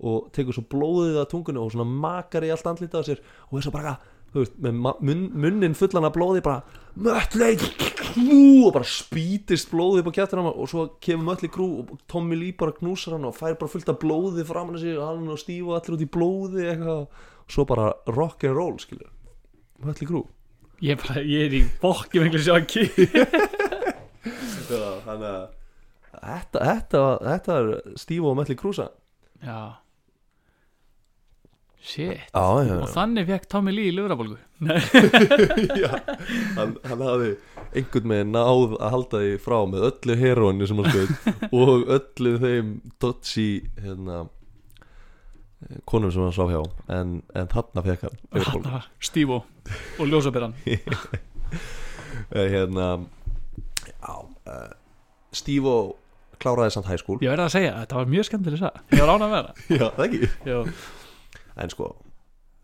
og 0.00 0.30
tekur 0.36 0.56
svo 0.56 0.64
blóðið 0.72 1.20
að 1.20 1.30
tungunni 1.34 1.60
og 1.60 1.74
svona 1.74 2.00
makar 2.06 2.46
í 2.46 2.52
allt 2.54 2.68
andlitað 2.70 3.04
á 3.04 3.08
sér 3.10 3.22
og 3.50 3.58
er 3.58 3.66
svo 3.66 3.74
bara 3.74 3.98
þú 4.30 4.44
veist, 4.44 4.58
með 4.62 4.76
munn, 5.02 5.22
munnin 5.42 5.76
fullan 5.76 6.06
af 6.06 6.14
blóði 6.14 6.42
bara 6.44 6.62
mötlei 7.00 7.56
og 7.58 8.72
bara 8.74 8.86
spýtist 8.86 9.70
blóðið 9.72 10.04
upp 10.04 10.10
á 10.10 10.16
kjættur 10.18 10.40
hann 10.40 10.50
og 10.52 10.70
svo 10.70 10.86
kemur 11.02 11.32
mötlei 11.32 11.50
krú 11.52 11.68
og 11.82 11.94
Tommy 12.10 12.38
Lee 12.38 12.56
bara 12.58 12.76
knúsar 12.76 13.16
hann 13.16 13.26
og 13.26 13.36
fær 13.38 13.58
bara 13.58 13.72
fullt 13.72 13.90
af 13.90 13.98
blóði 14.02 14.46
framan 14.46 14.78
að 14.78 14.86
sér 14.86 15.00
og 15.02 15.08
hann 15.10 15.32
og 15.34 15.40
Steve 15.42 15.70
og 15.70 15.78
allir 15.78 15.96
út 15.96 16.06
í 16.06 16.10
blóði 16.18 16.68
eitthvað. 16.70 17.02
Og 17.40 17.54
svo 17.56 17.66
bara 17.66 17.88
rock 18.14 18.46
and 18.46 18.58
roll 18.58 18.76
skilur 18.82 19.10
mötlei 19.82 20.10
krú 20.10 20.24
ég, 20.80 20.94
er 20.94 21.00
bara, 21.02 21.24
ég 21.26 21.48
er 21.48 21.58
í 21.58 21.64
bokki 21.82 22.22
miklu 22.22 22.42
sjokki. 22.44 22.86
Þannig 24.70 25.26
að 25.26 25.46
þetta, 26.20 26.58
þetta, 26.62 27.04
þetta 27.26 27.58
er 27.58 27.70
Steve 27.98 28.30
og 28.30 28.38
mötlei 28.38 28.58
krúsa 28.60 28.92
Já 29.42 29.80
Shit. 31.80 32.18
Já, 32.34 32.44
já, 32.68 32.74
Og 32.76 32.90
þannig 32.92 33.28
fekk 33.30 33.46
Tommy 33.48 33.72
Lee 33.72 33.88
í 33.88 33.94
lufrabólgu 33.96 34.36
Já, 35.80 35.94
hann, 36.58 36.74
hann 36.84 37.04
hafði 37.06 37.30
einhvern 37.70 38.12
veginn 38.12 38.34
náð 38.34 38.74
að 38.76 38.92
halda 38.92 39.22
því 39.22 39.30
frá 39.40 39.56
með 39.70 39.86
öllu 39.88 40.16
heroinni 40.20 40.68
sem 40.68 40.82
hann 40.82 40.92
skoð 40.92 41.54
og 41.56 41.94
öllu 41.96 42.34
þeim 42.42 42.74
dodgy 43.00 43.46
hérna 43.80 44.18
konum 45.88 46.12
sem 46.12 46.24
hann 46.24 46.36
sá 46.36 46.44
hjá. 46.50 46.60
En, 46.92 47.16
en 47.36 47.48
þarna 47.52 47.84
fekk 47.84 48.06
hann. 48.08 48.84
Stívo 49.00 49.42
og 50.00 50.06
ljósaberan 50.08 50.56
Eh, 52.30 52.46
hérna 52.52 52.86
já, 53.86 54.12
uh, 54.12 54.70
Steve 55.34 55.72
kláraði 56.42 56.74
samt 56.74 56.88
high 56.90 57.00
school. 57.00 57.18
Ég 57.22 57.32
verði 57.32 57.46
að 57.46 57.54
segja, 57.54 57.72
þetta 57.82 57.98
var 57.98 58.10
mjög 58.10 58.26
skemmtileg 58.28 58.64
Ég 58.92 59.02
var 59.02 59.12
ánað 59.14 59.32
með 59.32 59.48
það 59.48 59.78
já, 59.80 59.86
það 59.96 60.04
ekki? 60.06 60.30
Já, 60.50 60.58
en 61.60 61.72
sko, 61.72 61.90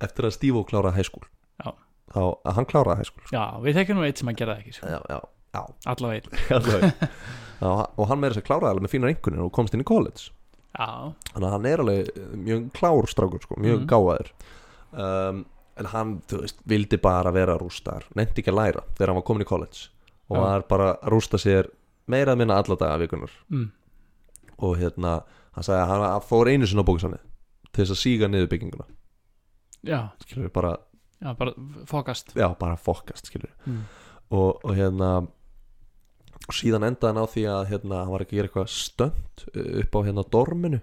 eftir 0.05 0.29
að 0.29 0.35
Steve 0.37 0.63
kláraði 0.69 1.05
school 1.09 1.25
Já. 1.63 1.73
þá, 2.13 2.21
að 2.47 2.55
hann 2.59 2.69
kláraði 2.71 3.01
high 3.03 3.09
school 3.11 3.33
já 3.33 3.45
við 3.65 3.79
tekjum 3.81 3.99
nú 4.01 4.07
eitt 4.07 4.21
sem 4.23 4.29
að 4.33 4.39
gera 4.41 4.55
það 4.57 4.63
ekki 4.65 4.77
sko. 4.79 4.87
já, 4.93 5.01
já, 5.11 5.19
já 5.57 5.63
Allavega 5.93 6.21
einn 6.21 6.41
Allavega. 6.59 7.11
Já, 7.57 7.71
og 7.97 8.09
hann 8.11 8.21
meira 8.21 8.37
sér 8.37 8.45
kláraði 8.47 8.71
alveg 8.75 8.85
með 8.87 8.93
fínar 8.97 9.13
einhvernir 9.15 9.45
og 9.47 9.53
komst 9.57 9.75
inn 9.77 9.85
í 9.85 9.89
college 9.89 10.29
Já, 10.77 10.89
þannig 11.33 11.47
að 11.49 11.55
hann 11.57 11.69
er 11.71 11.83
alveg 11.85 12.11
eh, 12.13 12.33
mjög 12.47 12.65
klár 12.77 13.07
strákur 13.09 13.41
sko, 13.47 13.57
mjög 13.65 13.79
Mhm. 13.81 13.87
gáðaður 13.93 14.33
um, 14.93 15.45
en 15.77 15.89
hann, 15.93 16.13
þú 16.29 16.41
veist, 16.43 16.61
vildi 16.69 16.99
bara 17.01 17.33
vera 17.37 17.57
rústar, 17.61 18.05
nefndi 18.17 18.41
ekki 18.45 18.53
að 18.53 18.59
læra 18.61 18.83
þegar 18.97 19.11
hann 19.13 19.19
var 19.21 19.27
komin 19.29 19.45
í 19.45 19.49
college 19.49 19.89
og 20.29 20.37
Já. 20.37 20.41
var 20.43 20.63
bara 20.69 20.91
að 20.97 21.11
rústa 21.17 21.41
sér 21.41 21.69
meira 22.13 22.33
að 22.37 22.39
minna 22.43 22.57
alla 22.61 22.77
daga 22.81 23.01
vikunar 23.03 23.33
mm. 23.53 23.67
og 24.65 24.77
hérna, 24.81 25.17
hann 25.57 25.65
sagði 25.67 25.83
að 25.83 26.05
hann 26.13 26.25
fór 26.29 26.49
einu 26.53 26.69
sinni 26.69 26.85
á 26.85 26.89
bóksanni 26.89 27.19
til 27.77 27.85
þess 27.85 27.95
að 27.95 28.03
síga 28.03 28.31
niður 28.33 28.51
bygginguna. 28.53 28.89
Já, 29.87 30.01
skilur 30.25 30.51
bara, 30.55 30.75
já, 31.21 31.31
bara 31.39 31.55
fokast. 31.87 32.35
Já, 32.35 32.49
bara 32.59 32.77
fokast 32.81 33.29
skilur 33.31 33.53
mm. 33.69 33.81
og, 34.35 34.65
og 34.65 34.73
hérna 34.75 35.11
og 36.47 36.55
síðan 36.55 36.87
endaði 36.89 37.13
hann 37.13 37.23
á 37.23 37.33
því 37.33 37.45
að 37.51 37.65
hérna, 37.73 38.03
hann 38.03 38.13
var 38.13 38.25
ekki 38.25 38.37
að 38.37 38.41
gera 38.41 38.51
eitthvað 38.51 38.75
stönd 38.75 39.47
upp 39.83 39.99
á 39.99 40.01
hérna 40.07 40.25
dorminu 40.35 40.81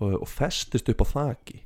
og, 0.00 0.18
og 0.20 0.28
festist 0.28 0.90
upp 0.92 1.04
á 1.04 1.06
þaki. 1.12 1.62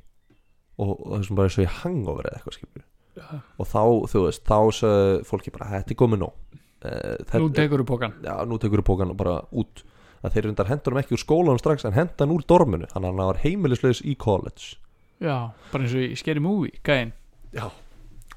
Og, 0.81 0.93
og 0.95 1.17
þessum 1.19 1.37
bara 1.37 1.51
svo 1.51 1.65
í 1.65 1.71
hangover 1.81 2.29
eða 2.29 2.39
eitthvað 2.39 2.57
skilur 2.57 2.85
Já. 3.11 3.25
og 3.59 3.67
þá, 3.67 3.81
þú 4.07 4.21
veist, 4.23 4.43
þá 4.47 4.57
sögðu 4.77 5.17
fólki 5.27 5.51
bara, 5.53 5.67
þetta 5.75 5.93
er 5.93 5.99
komið 5.99 6.21
nóg. 6.23 6.37
Uh, 6.81 7.41
Nú 7.43 7.49
tekur 7.53 7.83
þú 7.83 7.87
pókan 7.91 8.13
já, 8.25 8.31
nú 8.49 8.57
tekur 8.57 8.81
þú 8.81 8.85
pókan 8.87 9.11
bara 9.19 9.35
út 9.53 9.83
að 10.21 10.35
þeir 10.35 10.47
reyndar 10.47 10.69
hendur 10.69 10.95
hann 10.95 11.03
ekki 11.03 11.15
úr 11.17 11.23
skólanum 11.23 11.61
strax 11.61 11.85
en 11.87 11.95
henda 11.97 12.23
hann 12.23 12.33
úr 12.35 12.45
dorminu, 12.47 12.89
hann 12.93 13.07
hann 13.07 13.21
var 13.21 13.41
heimilisleis 13.41 14.03
í 14.05 14.15
college. 14.19 14.77
Já, 15.21 15.53
bara 15.71 15.85
eins 15.85 15.95
og 15.97 16.03
í 16.05 16.17
Scary 16.17 16.41
Movie, 16.43 16.77
gæinn. 16.85 17.13
Já. 17.53 17.69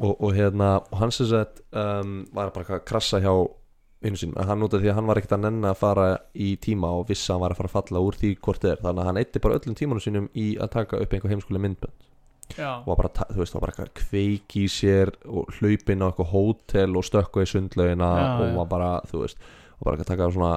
Og, 0.02 0.16
og 0.18 0.32
hérna, 0.34 0.78
og 0.90 0.96
hann 0.98 1.12
sem 1.14 1.28
sagt 1.30 1.62
um, 1.70 2.24
var 2.34 2.50
bara 2.54 2.80
að 2.80 2.86
krassa 2.88 3.20
hjá 3.22 3.32
vinnu 4.04 4.20
sínum. 4.20 4.38
En 4.40 4.50
hann 4.50 4.64
af 4.66 4.72
því 4.74 4.90
að 4.90 4.98
hann 4.98 5.08
var 5.08 5.20
ekkert 5.20 5.36
að 5.36 5.44
nenna 5.46 5.70
að 5.72 5.80
fara 5.80 6.08
í 6.34 6.54
tíma 6.60 6.90
og 6.98 7.06
vissi 7.08 7.30
að 7.30 7.36
hann 7.36 7.44
var 7.44 7.54
að 7.54 7.60
fara 7.60 7.70
að 7.70 7.76
falla 7.78 8.02
úr 8.04 8.18
því 8.20 8.32
hvort 8.44 8.66
er. 8.68 8.82
Þannig 8.82 9.04
að 9.04 9.08
hann 9.08 9.20
eitti 9.22 9.44
bara 9.44 9.60
öllum 9.60 9.78
tímanum 9.78 10.04
sínum 10.04 10.26
í 10.34 10.48
að 10.60 10.72
taka 10.74 11.00
upp 11.00 11.14
einhver 11.14 11.32
heimskulega 11.32 11.64
myndbönd. 11.64 12.10
Já, 12.52 12.68
og 12.76 12.90
var 12.90 12.98
bara, 13.00 13.28
þú 13.32 13.40
veist, 13.40 13.54
var 13.56 13.62
bara 13.64 13.72
eitthvað 13.72 13.86
að 13.88 13.94
kveiki 14.02 14.64
í 14.66 14.68
sér 14.68 15.14
og 15.24 15.54
hlaupin 15.56 16.04
á 16.04 16.06
eitthvað 16.10 16.32
hótel 16.34 16.98
og 17.00 17.06
stökku 17.08 17.40
í 17.40 17.48
sundlaugina 17.48 18.10
og 18.42 18.58
var 18.58 18.68
bara, 18.68 18.90
þú 19.08 19.22
veist 19.22 19.40
og 19.78 19.86
bara 19.86 20.02
að 20.02 20.10
taka 20.10 20.28
svona, 20.34 20.50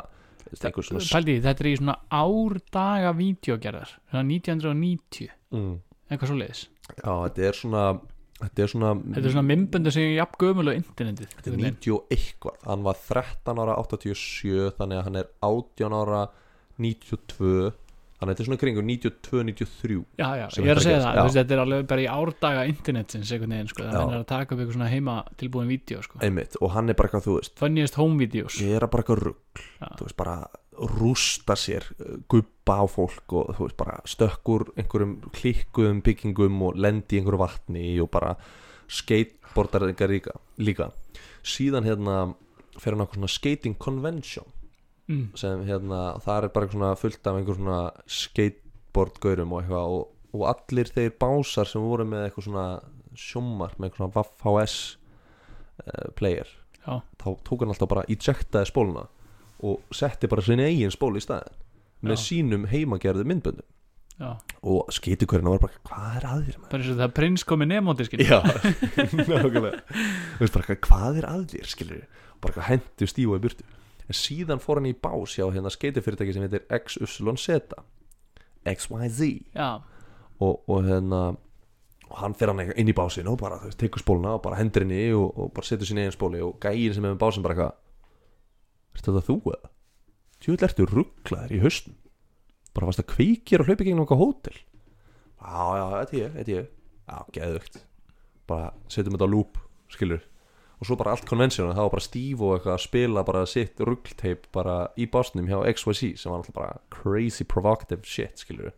pældi, 1.13 1.39
þetta 1.45 1.63
er 1.63 1.71
í 1.71 1.77
svona 1.79 1.97
árdaga 2.19 3.15
vídeogerðar, 3.17 3.95
svona 4.11 4.27
1990 4.27 5.33
mm, 5.55 5.73
eitthvað 6.09 6.31
svo 6.31 6.37
leiðis 6.41 6.61
já, 6.93 7.11
þetta 7.11 7.49
er 7.49 7.59
svona 7.61 7.87
þetta 8.37 8.63
er 8.63 8.71
svona, 8.71 8.93
þetta 9.01 9.23
er 9.23 9.33
svona 9.33 9.47
mymböndu 9.47 9.93
sem 9.93 10.05
er 10.05 10.15
jafn 10.19 10.39
gömul 10.43 10.69
á 10.69 10.73
internetið 10.77 11.31
þetta 11.33 11.51
er 11.51 11.61
90 11.63 11.95
og 11.95 12.13
eitthvað. 12.13 12.59
Hann 12.67 12.85
var 12.85 12.99
13 13.01 13.61
ára 13.63 13.77
87 13.81 14.67
þannig 14.77 14.99
að 14.99 15.07
hann 15.07 15.19
er 15.23 15.31
18 15.47 15.97
ára 15.97 16.21
92 16.77 17.71
þannig 18.17 18.31
að 18.31 18.31
þetta 18.31 18.43
er 18.43 18.47
svona 18.47 18.61
kringu 18.61 18.83
92-93 18.87 19.97
já, 20.17 20.27
já, 20.39 20.45
ég 20.57 20.71
er 20.71 20.79
að 20.79 20.85
segja 20.87 21.01
það, 21.05 21.31
þetta 21.35 21.55
er 21.55 21.61
alveg 21.63 21.89
bara 21.91 22.01
í 22.03 22.07
árdaga 22.09 22.63
internetsins 22.71 23.33
einhvern 23.35 23.53
veginn, 23.53 23.69
sko, 23.71 23.83
þannig 23.85 24.17
að 24.17 24.23
taka 24.31 24.55
upp 24.55 24.61
eitthvað 24.61 24.77
svona 24.77 24.89
heima 24.89 25.17
tilbúin 25.37 25.69
vídeo, 25.69 26.01
sko. 26.05 26.21
Einmitt 26.25 26.57
og 26.57 26.73
hann 26.73 26.89
er 26.89 26.97
bara 26.97 27.11
eitthvað, 27.11 27.27
þú 27.27 27.35
veist 27.37 27.61
funniest 27.61 27.99
home 27.99 28.17
videos. 28.21 28.57
ég 28.63 28.73
er 28.79 28.87
bara 28.89 29.05
eitthvað 29.05 29.21
rugg 29.27 29.61
Já. 29.77 29.91
þú 29.99 30.07
veist, 30.07 30.17
bara 30.17 30.37
rústa 30.97 31.57
sér 31.57 31.85
uh, 31.97 32.17
gubba 32.29 32.79
á 32.81 32.85
fólk 32.89 33.37
og 33.37 33.53
þú 33.57 33.67
veist, 33.67 33.77
bara 33.77 33.99
stökkur 34.09 34.67
einhverjum 34.77 35.15
klikkuðum 35.37 36.01
byggingum 36.05 36.61
og 36.67 36.81
lendi 36.81 37.21
einhverju 37.21 37.41
vatni 37.41 37.85
og 38.01 38.11
bara 38.13 38.33
skateboardar 38.87 39.87
eitthvað 39.91 40.13
líka, 40.15 40.37
líka. 40.57 40.91
Síðan 41.45 41.85
hérna 41.85 42.19
fer 42.77 42.93
hann 42.93 43.01
á 43.01 43.05
eitthvað 43.05 43.21
svona 43.21 43.33
skating 43.33 43.77
convention 43.81 44.49
mm. 45.09 45.25
sem 45.39 45.65
hérna, 45.67 46.03
það 46.23 46.43
er 46.43 46.53
bara 46.55 46.69
svona 46.73 46.93
fullt 46.99 47.31
af 47.31 47.39
einhver 47.39 47.59
svona 47.59 47.81
skateboardgaurum 48.19 49.55
og 49.55 49.63
eitthvað 49.63 49.97
og, 49.97 50.07
og 50.37 50.47
allir 50.53 50.93
þeir 50.93 51.11
básar 51.19 51.69
sem 51.69 51.83
voru 51.83 52.07
með 52.07 52.27
eitthvað 52.27 52.49
svona 52.49 52.69
sjómar 53.17 53.75
með 53.77 53.89
eitthvað 53.89 54.03
svona 54.05 54.25
VHS 54.43 54.79
uh, 55.83 56.09
player 56.17 56.49
já, 56.83 56.99
þá 57.19 57.29
tók 57.47 57.63
hann 57.63 57.73
alltaf 57.73 57.93
bara 57.93 58.07
ejectaði 58.11 58.69
spóluna 58.69 59.07
og 59.65 59.95
setti 59.95 60.29
bara 60.29 60.43
sinni 60.45 60.67
eigin 60.67 60.93
spól 60.93 61.15
í 61.17 61.23
staðin 61.23 61.55
með 62.05 62.17
Já. 62.17 62.23
sínum 62.27 62.67
heimagerðu 62.69 63.25
myndböndum. 63.25 63.65
Já, 64.17 64.31
og 64.65 64.87
skeitukörina 64.93 65.51
var 65.53 65.61
bara 65.61 65.81
hvað 65.85 66.13
er 66.17 66.23
að 66.25 66.39
þér 66.47 66.55
maður? 66.57 66.69
bara 66.71 66.81
eins 66.81 66.91
og 66.91 67.01
það 67.01 67.11
prins 67.19 67.43
komið 67.45 67.67
nemóndiskin 67.69 68.23
Já, 68.25 68.39
nákvæmlega. 69.29 70.77
Hvað 70.87 71.19
er 71.21 71.27
að 71.29 71.43
þér 71.51 71.69
skilur 71.69 72.23
bara 72.41 72.65
hendu 72.65 73.09
stífa 73.09 73.37
í 73.37 73.43
burtu 73.43 73.67
en 74.07 74.17
síðan 74.17 74.61
fór 74.63 74.79
hann 74.79 74.89
í 74.89 74.95
bás 74.95 75.35
hjá 75.37 75.45
hérna 75.51 75.71
skeitufyrirtæki 75.73 76.35
sem 76.35 76.45
heitir 76.45 76.65
XYZ 76.71 77.75
XYZ 78.67 79.21
og, 80.39 80.63
og 80.67 80.79
hérna 80.87 81.21
og 82.07 82.19
hann 82.21 82.35
fer 82.39 82.51
hann 82.53 82.71
inn 82.71 82.87
í 82.87 82.95
básinu 82.95 83.33
og 83.33 83.41
bara 83.41 83.59
tekur 83.79 84.03
spóluna 84.03 84.37
og 84.37 84.43
bara 84.45 84.59
hendur 84.61 84.85
henni 84.85 85.09
í 85.09 85.11
og, 85.15 85.27
og 85.35 85.51
bara 85.55 85.67
setur 85.67 85.89
sinni 85.89 86.05
eigin 86.05 86.15
spóli 86.15 86.43
og 86.43 86.55
gæin 86.63 86.95
sem 86.95 87.03
með 87.03 87.19
básin 87.19 87.43
bara 87.43 87.57
eitthvað 87.57 87.75
er 88.97 89.03
þetta 89.03 89.25
þú 89.27 89.37
eða? 89.53 89.71
Tjóðlega 90.37 90.69
ertu 90.69 90.87
rugglaður 90.91 91.55
í 91.57 91.61
haustum 91.65 91.97
bara 92.77 92.89
varst 92.89 93.01
að 93.01 93.11
kveikir 93.15 93.63
og 93.63 93.69
hlaupi 93.69 93.87
gegnum 93.87 94.03
eitthvað 94.03 94.21
hótel. 94.21 94.57
Já, 95.41 95.61
já, 95.79 95.85
þetta 95.93 96.13
er 96.13 96.19
ég, 96.19 96.33
þetta 96.35 96.51
er 96.51 96.57
ég. 96.57 96.67
Já, 97.07 97.17
geðvögt 97.33 97.79
bara 98.47 98.71
setjum 98.91 99.15
þetta 99.15 99.27
á 99.27 99.33
loop, 99.33 99.59
skilur 99.91 100.23
og 100.77 100.85
svo 100.85 100.97
bara 100.99 101.15
allt 101.15 101.25
konvensjónu, 101.25 101.73
það 101.73 101.87
var 101.87 101.93
bara 101.95 102.05
Steve 102.05 102.45
og 102.45 102.53
eitthvað 102.57 102.75
að 102.75 102.83
spila 102.83 103.23
bara 103.25 103.41
sitt 103.49 103.81
ruggteip 103.81 104.45
bara 104.53 104.75
í 104.99 105.07
básnum 105.09 105.49
hjá 105.49 105.57
XYZ 105.73 106.21
sem 106.21 106.31
var 106.31 106.43
alltaf 106.43 106.57
bara 106.57 106.77
crazy 106.93 107.47
provocative 107.49 108.05
shit, 108.05 108.37
skilur 108.43 108.75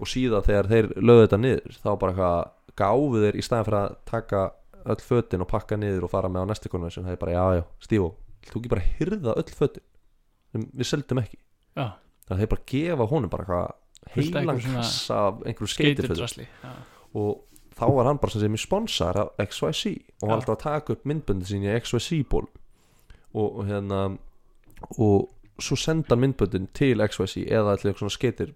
og 0.00 0.08
síðan 0.08 0.46
þegar 0.46 0.70
þeir 0.70 0.90
lögðu 0.96 1.26
þetta 1.26 1.40
niður 1.42 1.78
þá 1.82 1.90
bara 2.00 2.14
eitthvað 2.14 2.80
gáfu 2.80 3.22
þeir 3.26 3.38
í 3.38 3.44
staðan 3.44 3.68
fyrir 3.68 3.78
að 3.82 3.96
taka 4.08 4.42
öll 4.82 5.04
fötin 5.04 5.44
og 5.44 5.50
pakka 5.52 5.78
niður 5.78 6.08
og 6.08 6.14
fara 6.14 6.32
með 6.32 6.48
á 6.48 6.50
næstu 6.50 6.72
konvensjón 6.72 7.06
það 7.06 7.16
er 7.18 7.20
bara, 7.20 7.36
já, 7.36 7.60
já, 7.60 7.62
Stífó, 7.84 8.08
þú 8.48 8.62
ekki 8.62 8.72
bara 8.72 8.88
hyrða 8.96 9.36
öll 9.42 9.56
fötin 9.60 9.86
sem 10.52 10.66
við 10.72 10.88
seldum 10.88 11.20
ekki? 11.22 11.38
Já, 11.76 11.86
þannig 12.24 12.38
að 12.38 12.42
þeir 12.42 12.52
bara 12.54 12.68
gefa 12.72 13.08
honum 13.12 13.32
bara 13.32 13.46
eitthvað 13.46 13.78
Fullt 14.02 14.34
af 14.34 14.40
heilan 14.42 14.56
einhverju 14.56 14.66
svona 14.66 14.82
kassa 14.82 15.18
af 15.28 15.44
einhverju 15.46 15.70
já, 16.64 16.72
og 17.20 17.51
þá 17.78 17.86
var 17.96 18.08
hann 18.10 18.20
bara 18.22 18.40
sem 18.42 18.56
í 18.56 18.60
sponsor 18.60 19.18
af 19.22 19.48
XYZ 19.48 19.94
og 20.22 20.28
var 20.28 20.36
alltaf 20.38 20.56
að 20.56 20.64
taka 20.64 20.96
upp 20.96 21.06
myndböndi 21.08 21.48
sín 21.48 21.66
í 21.66 21.76
XYZ 21.78 22.24
ból 22.30 22.46
og, 23.32 23.46
og 23.46 23.62
hérna 23.68 24.02
og 24.98 25.30
svo 25.62 25.78
senda 25.78 26.18
myndböndin 26.18 26.68
til 26.76 27.02
XYZ 27.04 27.46
eða 27.46 27.74
allir 27.74 27.92
eitthvað 27.92 28.04
svona 28.04 28.16
skeitir 28.16 28.54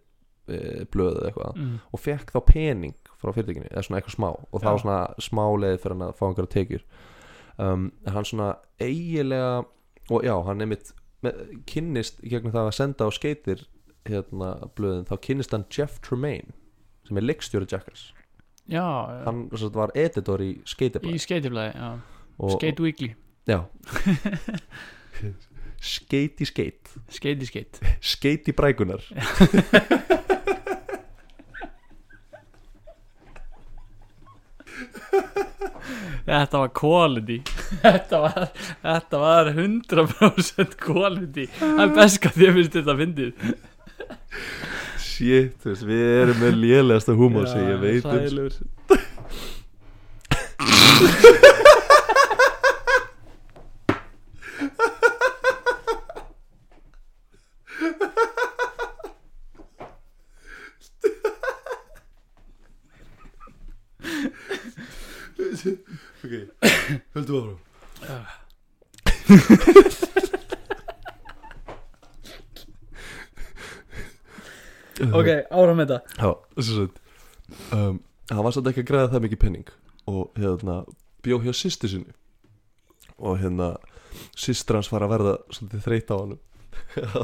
e, 0.49 0.87
blöð 0.93 1.21
eða 1.21 1.31
eitthvað. 1.31 1.61
Mm, 1.61 1.77
og 1.93 2.03
fekk 2.03 2.33
þá 2.35 2.41
pening 2.51 3.13
frá 3.17 3.33
fyrirtækinu 3.33 3.69
eða 3.71 3.85
svona 3.87 4.01
eitthvað 4.01 4.17
smá. 4.17 4.29
Og 4.51 4.61
það 4.63 4.67
Já. 4.67 4.73
var 4.73 4.83
svona 4.85 5.29
smá 5.29 5.45
leið 5.63 5.79
fyrir 5.83 5.97
hann 5.97 6.07
að 6.09 6.19
fá 6.19 6.27
einhverja 6.29 6.53
tekjur. 6.57 6.85
Um, 7.57 7.87
hann 8.13 8.29
svona 8.29 8.51
eigilega 8.83 9.65
og 10.13 10.27
já, 10.27 10.35
hann 10.47 10.61
nefnitt 10.61 10.93
kynnist 11.67 12.21
gegnum 12.23 12.55
það 12.55 12.69
að 12.69 12.77
senda 12.77 13.09
á 13.09 13.11
skeitir 13.15 13.65
hérna 14.07 14.51
blöðin, 14.77 15.07
þá 15.09 15.17
kynnist 15.25 15.55
hann 15.57 15.67
Jeff 15.73 15.99
Tremaine 16.05 16.55
sem 17.07 17.19
er 17.19 17.25
leikstjóri 17.27 17.67
Jackass 17.71 18.13
já, 18.69 18.83
já. 18.83 19.23
hann 19.27 19.49
sagt, 19.53 19.75
var 19.75 19.95
editor 19.95 20.43
í 20.43 20.51
í 20.57 20.61
skeitiblæð 20.69 21.23
skeitiflæði, 21.23 21.73
já, 21.79 21.91
og, 22.39 22.57
skate 22.59 22.83
weekly. 22.83 23.15
Já. 23.47 23.61
Skeit 25.87 26.41
í 26.41 26.47
skeit 26.49 26.89
skeiti 27.13 27.47
skeit 27.47 27.79
skeit 28.01 28.49
í 28.49 28.55
brækunar 28.57 29.05
Þetta 36.27 36.59
var 36.59 36.71
quality. 36.75 37.37
Þetta 37.85 38.19
var, 38.25 38.47
þetta 38.83 39.19
var 39.23 39.51
100% 39.53 40.73
quality. 40.83 41.45
Það 41.61 41.83
er 41.85 41.93
best 41.95 42.19
hvað 42.25 42.41
þér 42.41 42.57
finnst 42.57 42.79
þetta 42.81 42.97
fyndið 42.99 43.31
shit, 45.17 45.57
þú 45.63 45.73
veist, 45.73 45.85
við 45.89 46.07
erum 46.23 46.41
með 46.45 46.59
lélegasta 46.63 47.17
húmor 47.17 47.49
sem 47.49 47.65
ég 47.65 47.79
veit 47.81 48.05
um 48.05 48.13
Sælugur 48.27 48.53
ok, 66.25 66.35
höldu 67.15 67.39
áfram 67.41 67.59
Ok, 75.17 75.29
áram 75.53 75.77
með 75.77 75.91
þetta 75.93 75.99
Já, 76.17 76.31
þess 76.31 76.33
að 76.33 76.46
um, 76.57 77.99
hann 78.31 78.45
var 78.47 78.55
samt 78.55 78.71
ekki 78.71 78.85
að 78.85 78.89
græða 78.91 79.11
það 79.15 79.27
mikið 79.27 79.43
penning 79.43 79.75
og 80.11 80.39
hérna 80.39 80.79
bjó 81.27 81.41
hjá 81.43 81.53
sýstu 81.57 81.91
sinni. 81.91 82.15
Og 83.19 83.39
hérna 83.41 83.75
sýstur 84.37 84.79
hans 84.79 84.91
var 84.93 85.05
að 85.07 85.15
verða 85.15 85.37
svolítið 85.53 85.87
þreytt 85.87 86.13
á 86.13 86.17
hann 86.17 86.37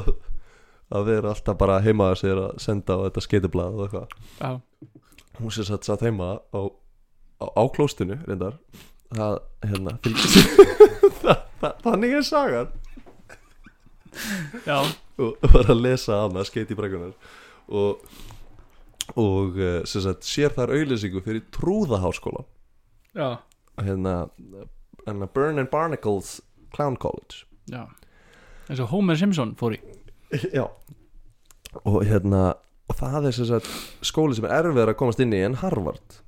að, 0.93 1.03
vera 1.07 1.33
alltaf 1.33 1.57
bara 1.59 1.81
heima 1.83 2.11
að 2.11 2.19
sér 2.23 2.41
að 2.47 2.55
senda 2.61 2.97
á 2.97 3.03
þetta 3.07 3.25
skeitiblað 3.27 3.77
og 3.77 3.85
eitthvað. 3.87 4.61
Hún 5.39 5.53
sem 5.53 5.67
satt 5.67 5.87
satt 5.87 6.03
heima 6.05 6.35
á, 6.53 6.61
á, 7.41 7.45
á 7.49 7.63
klóstinu 7.73 8.19
reyndar 8.27 8.59
það 9.13 9.39
hérna 9.67 9.95
það, 11.23 11.41
það, 11.61 11.73
þannig 11.85 12.15
er 12.17 12.27
sagan. 12.27 12.71
Já, 14.67 14.77
og 15.17 15.47
var 15.53 15.71
að 15.73 15.81
lesa 15.81 16.19
hana 16.23 16.45
skeiti 16.45 16.77
brekkunar 16.77 17.13
og 17.73 18.03
og 19.19 19.59
eh, 19.61 19.81
sagt 19.85 20.27
sér 20.27 20.53
þar 20.55 20.73
auðlýsingu 20.73 21.21
fyrir 21.25 21.45
Trúðaháskóla 21.53 22.45
hérna, 23.81 24.29
hérna 25.05 25.29
Burn 25.33 25.59
and 25.61 25.69
Barnacles 25.69 26.41
Clown 26.73 26.97
College. 26.97 27.45
Já. 27.69 27.87
Eins 28.69 28.81
og 28.81 28.89
Homer 28.93 29.17
Simpson 29.19 29.55
fór 29.59 29.77
í. 29.77 29.81
Já. 30.57 30.65
Og 31.83 32.03
hérna 32.05 32.53
og 32.89 32.97
það 32.99 33.27
er 33.29 33.35
sagt 33.37 33.69
skóli 34.05 34.37
sem 34.37 34.45
er 34.47 34.55
erfiðar 34.59 34.93
að 34.93 34.99
komast 34.99 35.21
inn 35.23 35.33
í 35.35 35.41
en 35.45 35.57
Harvard. 35.61 36.21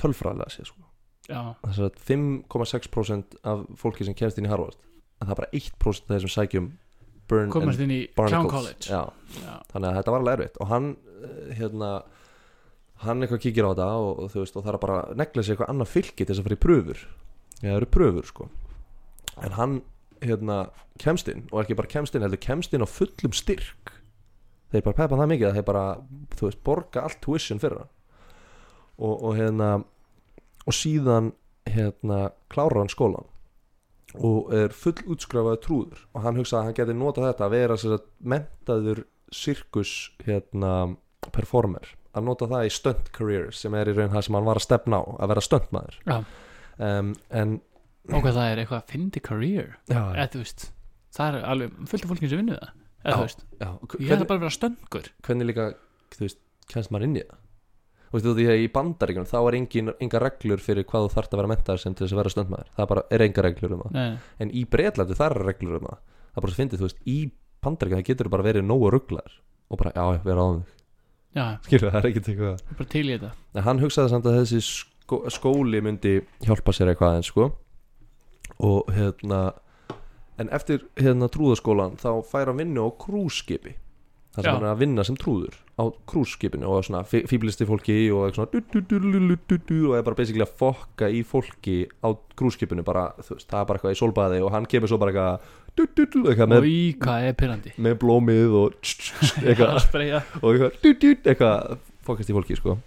Tölfræðilega 0.00 0.54
séð 0.54 0.70
sko. 0.72 0.84
Þess 1.28 1.80
að 1.84 1.96
5,6% 2.08 3.40
af 3.46 3.64
fólki 3.76 4.06
sem 4.06 4.16
kemst 4.16 4.38
inn 4.40 4.48
í 4.48 4.52
Harvard. 4.52 4.78
En 5.18 5.28
það 5.28 5.34
er 5.34 5.40
bara 5.42 5.58
1% 5.58 6.06
af 6.06 6.14
þeir 6.14 6.24
sem 6.24 6.34
sækjum 6.34 6.68
Burn 7.28 7.50
komast 7.52 7.82
inn 7.84 7.92
í 7.92 8.00
Clown 8.16 8.48
College. 8.48 8.88
Já, 8.88 9.02
Já, 9.42 9.58
þannig 9.68 9.90
að 9.90 9.98
þetta 9.98 10.14
var 10.14 10.22
alveg 10.22 10.38
erfitt. 10.38 10.60
Og 10.62 10.70
hann 10.70 10.86
eh, 10.96 11.50
hérna 11.58 11.90
hann 13.04 13.22
eitthvað 13.22 13.42
kíkir 13.44 13.68
á 13.68 13.70
þetta 13.72 13.88
og, 14.00 14.10
og 14.24 14.32
þú 14.32 14.42
veist 14.42 14.56
og 14.58 14.64
það 14.64 14.72
er 14.72 14.82
bara 14.82 14.98
að 15.04 15.20
negla 15.20 15.44
sér 15.44 15.54
eitthvað 15.54 15.70
annað 15.74 15.92
fylki 15.92 16.24
til 16.24 16.32
þess 16.32 16.42
að 16.42 16.48
fara 16.48 16.58
í 16.58 16.64
pröfur. 16.64 17.04
Já 17.58 17.68
það 17.68 17.76
eru 17.76 17.90
pröfur 17.94 18.28
sko. 18.28 18.48
En 19.38 19.54
hann 19.58 19.76
hérna, 20.24 20.58
kemst 20.98 21.30
inn 21.30 21.44
og 21.52 21.62
ekki 21.62 21.76
bara 21.78 21.92
kemst 21.92 22.16
inn, 22.16 22.24
heldur 22.26 22.42
kemst 22.42 22.74
inn 22.74 22.82
á 22.82 22.88
fullum 22.90 23.36
styrk. 23.36 23.92
Þeir 24.72 24.84
bara 24.84 24.98
peppa 24.98 25.18
það 25.20 25.30
mikið 25.32 25.48
að 25.48 25.58
þeir 25.58 25.68
bara, 25.68 25.84
þú 26.34 26.48
veist, 26.48 26.62
borga 26.66 27.04
allt 27.06 27.20
tuition 27.24 27.62
fyrir 27.62 27.84
hann. 27.84 27.92
Og, 28.98 29.14
og 29.14 29.36
hérna 29.38 29.68
og 30.68 30.74
síðan 30.74 31.32
hérna 31.68 32.32
klárar 32.52 32.82
hann 32.82 32.92
skólan 32.92 33.28
og 34.16 34.48
er 34.56 34.72
full 34.72 34.96
útskráfaði 35.12 35.60
trúður. 35.62 36.02
Og 36.16 36.24
hann 36.24 36.40
hugsaði 36.40 36.60
að 36.60 36.66
hann 36.66 36.76
geti 36.80 36.96
nota 36.96 37.26
þetta 37.28 37.46
að 37.46 37.54
vera 37.54 37.98
mentaður 38.32 39.04
sirkus 39.28 39.92
hérna 40.24 40.72
performer 41.28 41.92
að 42.16 42.26
nota 42.28 42.48
það 42.50 42.66
í 42.68 42.72
stunt 42.72 43.10
career 43.14 43.50
sem 43.54 43.74
er 43.78 43.90
í 43.90 43.94
raun 43.96 44.12
það 44.14 44.26
sem 44.26 44.38
hann 44.38 44.48
var 44.48 44.60
að 44.60 44.66
stefna 44.66 45.00
á 45.00 45.04
að 45.18 45.32
vera 45.32 45.44
stuntmaður. 45.44 45.98
Já. 46.08 46.18
um, 46.88 47.14
en 47.30 47.56
og 48.08 48.22
hvað 48.24 48.38
það 48.38 48.50
er 48.52 48.62
eitthvað 48.62 48.78
að 48.80 48.92
fyndi 48.92 49.22
career? 49.24 49.74
Já, 49.90 50.00
eða 50.14 50.28
þú 50.32 50.44
veist 50.44 50.68
það 51.18 51.28
er 51.28 51.48
alveg 51.52 51.82
fullt 51.90 52.06
af 52.06 52.12
fólki 52.12 52.30
sem 52.30 52.40
vinnu 52.40 52.56
það 52.56 52.70
eða 53.04 53.18
þú 53.18 53.26
veist. 53.26 53.44
já, 53.58 53.68
ég 53.98 54.12
hefði 54.12 54.28
bara 54.30 54.40
verið 54.40 54.48
að 54.48 54.56
stöngur. 54.56 55.10
hvernig 55.26 55.48
líka 55.50 55.68
þú 56.14 56.24
veist, 56.24 56.40
kemst 56.72 56.92
maður 56.94 57.08
inn 57.08 57.18
í 57.18 57.24
það? 57.26 57.44
Þú 58.08 58.16
veist, 58.16 58.26
þú 58.26 58.32
því 58.38 58.46
að 58.48 58.62
í 58.62 58.68
bandaríkjum 58.72 59.26
þá 59.28 59.38
er 59.38 59.56
engin, 59.58 59.92
enga 60.00 60.22
reglur 60.24 60.62
fyrir 60.64 60.86
hvað 60.88 61.04
þú 61.04 61.10
þarft 61.12 61.34
að 61.34 61.40
vera 61.42 61.50
mentaður 61.52 61.82
sem 61.82 61.96
til 61.96 62.06
þess 62.06 62.14
að 62.16 62.20
vera 62.22 62.32
stöndmaður 62.32 62.70
það 62.78 62.88
bara, 62.92 63.02
er 63.12 63.24
enga 63.26 63.44
reglur 63.44 63.74
um 63.76 63.82
það. 63.84 63.98
Nei, 63.98 64.14
en 64.40 64.52
í 64.56 64.62
Breitlandi 64.72 65.18
það 65.18 65.28
er 65.28 65.44
reglur 65.50 65.76
um 65.76 65.90
það. 65.90 65.98
Það 66.32 66.44
bara 66.46 66.54
svo 66.54 66.62
fyndið, 66.62 66.80
þú 66.80 66.88
veist, 66.88 67.02
í 67.04 67.18
bandaríkjum 67.66 68.00
það 68.00 68.08
getur 68.08 68.32
bara 68.32 68.46
verið 68.48 68.64
nógu 68.64 68.88
rugglar 68.94 69.36
og 69.68 69.82
bara, 69.82 69.92
já, 69.92 70.22
vera 70.24 70.46
á 70.48 70.48
þig 70.56 70.77
já, 71.38 71.46
skilur, 71.68 71.92
það 71.94 72.00
er 72.02 72.10
ekkert 72.10 72.28
eitthvað. 72.32 72.66
En 73.54 73.66
hann 73.68 73.80
hugsaði 73.82 74.12
samt 74.12 74.28
að 74.28 74.40
þessi 74.40 74.60
skó, 74.66 75.22
skóli 75.32 75.80
myndi 75.84 76.18
hjálpa 76.44 76.74
sér 76.76 76.92
eitthvað 76.92 77.20
en 77.20 77.26
sko. 77.28 77.48
Og 78.66 78.90
hérna 78.94 79.42
en 80.38 80.50
eftir 80.54 80.84
hérna 80.98 81.28
trúðaskólan 81.32 81.96
þá 82.00 82.10
fær 82.30 82.50
hann 82.52 82.60
vinnu 82.62 82.86
á 82.86 82.90
krúskipi 83.00 83.74
þar 84.34 84.42
sem 84.44 84.50
Já. 84.50 84.54
hann 84.54 84.66
er 84.66 84.72
að 84.74 84.82
vinna 84.84 85.04
sem 85.06 85.18
trúður 85.18 85.56
á 85.78 85.84
krúskipinu 86.10 86.66
og 86.66 86.82
svona 86.86 87.04
fíblisti 87.06 87.66
fólki 87.68 87.96
og 88.10 88.26
eitthvað 88.26 88.50
svona 88.50 89.88
og 89.88 89.94
er 89.94 90.04
bara 90.06 90.18
basically 90.18 90.42
að 90.42 90.54
fokka 90.58 91.06
í 91.06 91.22
fólki 91.22 91.76
á 92.02 92.10
krúskipinu 92.38 92.82
bara, 92.86 93.12
veist, 93.22 93.46
það 93.46 93.60
er 93.60 93.68
bara 93.68 93.78
eitthvað 93.78 93.94
í 93.94 94.00
sólbaði 94.00 94.40
og 94.42 94.50
hann 94.54 94.66
kemur 94.66 94.90
svo 94.90 94.98
bara 94.98 95.14
eitthvað 95.14 96.56
og 96.58 96.66
í 96.66 96.80
hvað 96.98 97.26
er 97.28 97.36
pyrrandi 97.38 97.74
með 97.78 97.98
blómið 98.02 98.56
og 98.58 98.78
eitthvað 99.46 99.78
og 100.42 100.48
eitthvað, 100.50 101.04
eitthvað 101.30 101.76
fokast 102.08 102.32
í 102.32 102.34
fólki 102.34 102.56
sko. 102.58 102.78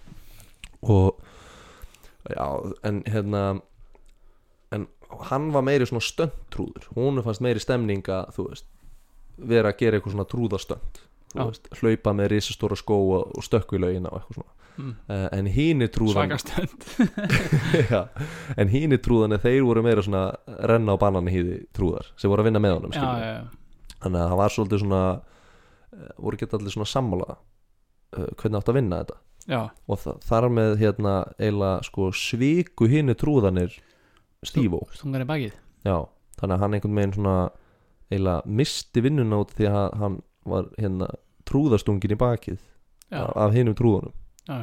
Og 0.82 1.14
já, 2.28 2.44
en 2.84 3.00
hérna 3.08 3.44
en 4.74 4.84
hann 5.30 5.48
var 5.54 5.64
meiri 5.64 5.88
svona 5.88 6.04
stöndtrúður. 6.04 6.90
Hún 6.96 7.22
fannst 7.24 7.44
meiri 7.44 7.62
stemning 7.62 8.04
að 8.10 8.34
þú 8.36 8.46
veist, 8.50 8.68
vera 9.38 9.72
að 9.72 9.80
gera 9.80 9.96
eitthvað 9.98 10.16
svona 10.16 10.28
trúðastönd 10.28 11.02
þú 11.32 11.46
veist, 11.50 11.70
hlaupa 11.80 12.14
með 12.16 12.34
risastóra 12.34 12.78
skó 12.78 12.98
og, 13.18 13.38
stökku 13.44 13.78
í 13.78 13.82
laugina 13.82 14.12
og 14.12 14.20
eitthvað 14.20 14.38
svona. 14.40 14.54
Mm. 14.72 14.92
uh, 15.04 15.26
en 15.36 15.48
híni 15.52 15.88
trúðan 15.92 16.30
já, 17.92 17.98
en 18.56 18.70
híni 18.72 18.96
trúðan 19.04 19.36
þeir 19.42 19.66
voru 19.68 19.82
meira 19.84 20.04
svona 20.04 20.30
renna 20.64 20.94
á 20.96 21.02
banani 21.02 21.34
híði 21.34 21.58
trúðar 21.76 22.08
sem 22.16 22.32
voru 22.32 22.40
að 22.40 22.48
vinna 22.48 22.62
með 22.64 22.78
honum 22.78 22.94
já, 22.96 23.02
já, 23.04 23.34
já. 23.34 23.90
þannig 23.98 24.22
að 24.22 24.30
það 24.30 24.40
var 24.40 24.54
svolítið 24.54 24.82
svona 24.86 25.02
uh, 25.12 26.14
voru 26.16 26.38
ekki 26.38 26.48
allir 26.56 26.76
svona 26.76 26.88
sammála 26.88 27.28
uh, 27.36 28.30
hvernig 28.40 28.62
átt 28.62 28.72
að 28.72 28.78
vinna 28.80 29.02
þetta. 29.02 29.18
Og 29.90 29.98
þa 29.98 30.16
þar 30.22 30.48
með 30.54 30.72
hérna 30.78 31.14
eiginlega 31.36 31.86
sko 31.90 32.08
sviku 32.14 32.86
hinni 32.88 33.16
trúðanir 33.18 33.74
Stífó, 34.46 34.80
þannig 36.38 36.56
að 36.56 36.62
hann 36.64 36.76
einhvern 36.76 36.98
veginn 36.98 37.16
svona 37.16 37.36
eiginlega 38.12 38.54
misti 38.58 39.02
vinnuna 39.04 39.40
út 39.42 39.52
því 39.56 39.68
að 39.70 39.96
hann 40.00 40.16
var 40.48 40.68
hérna 40.78 41.08
trúðastungin 41.48 42.14
í 42.14 42.18
bakið 42.18 42.58
já, 42.58 43.20
af, 43.22 43.32
af 43.46 43.54
hinum 43.56 43.74
trúðanum 43.78 44.14
já, 44.48 44.58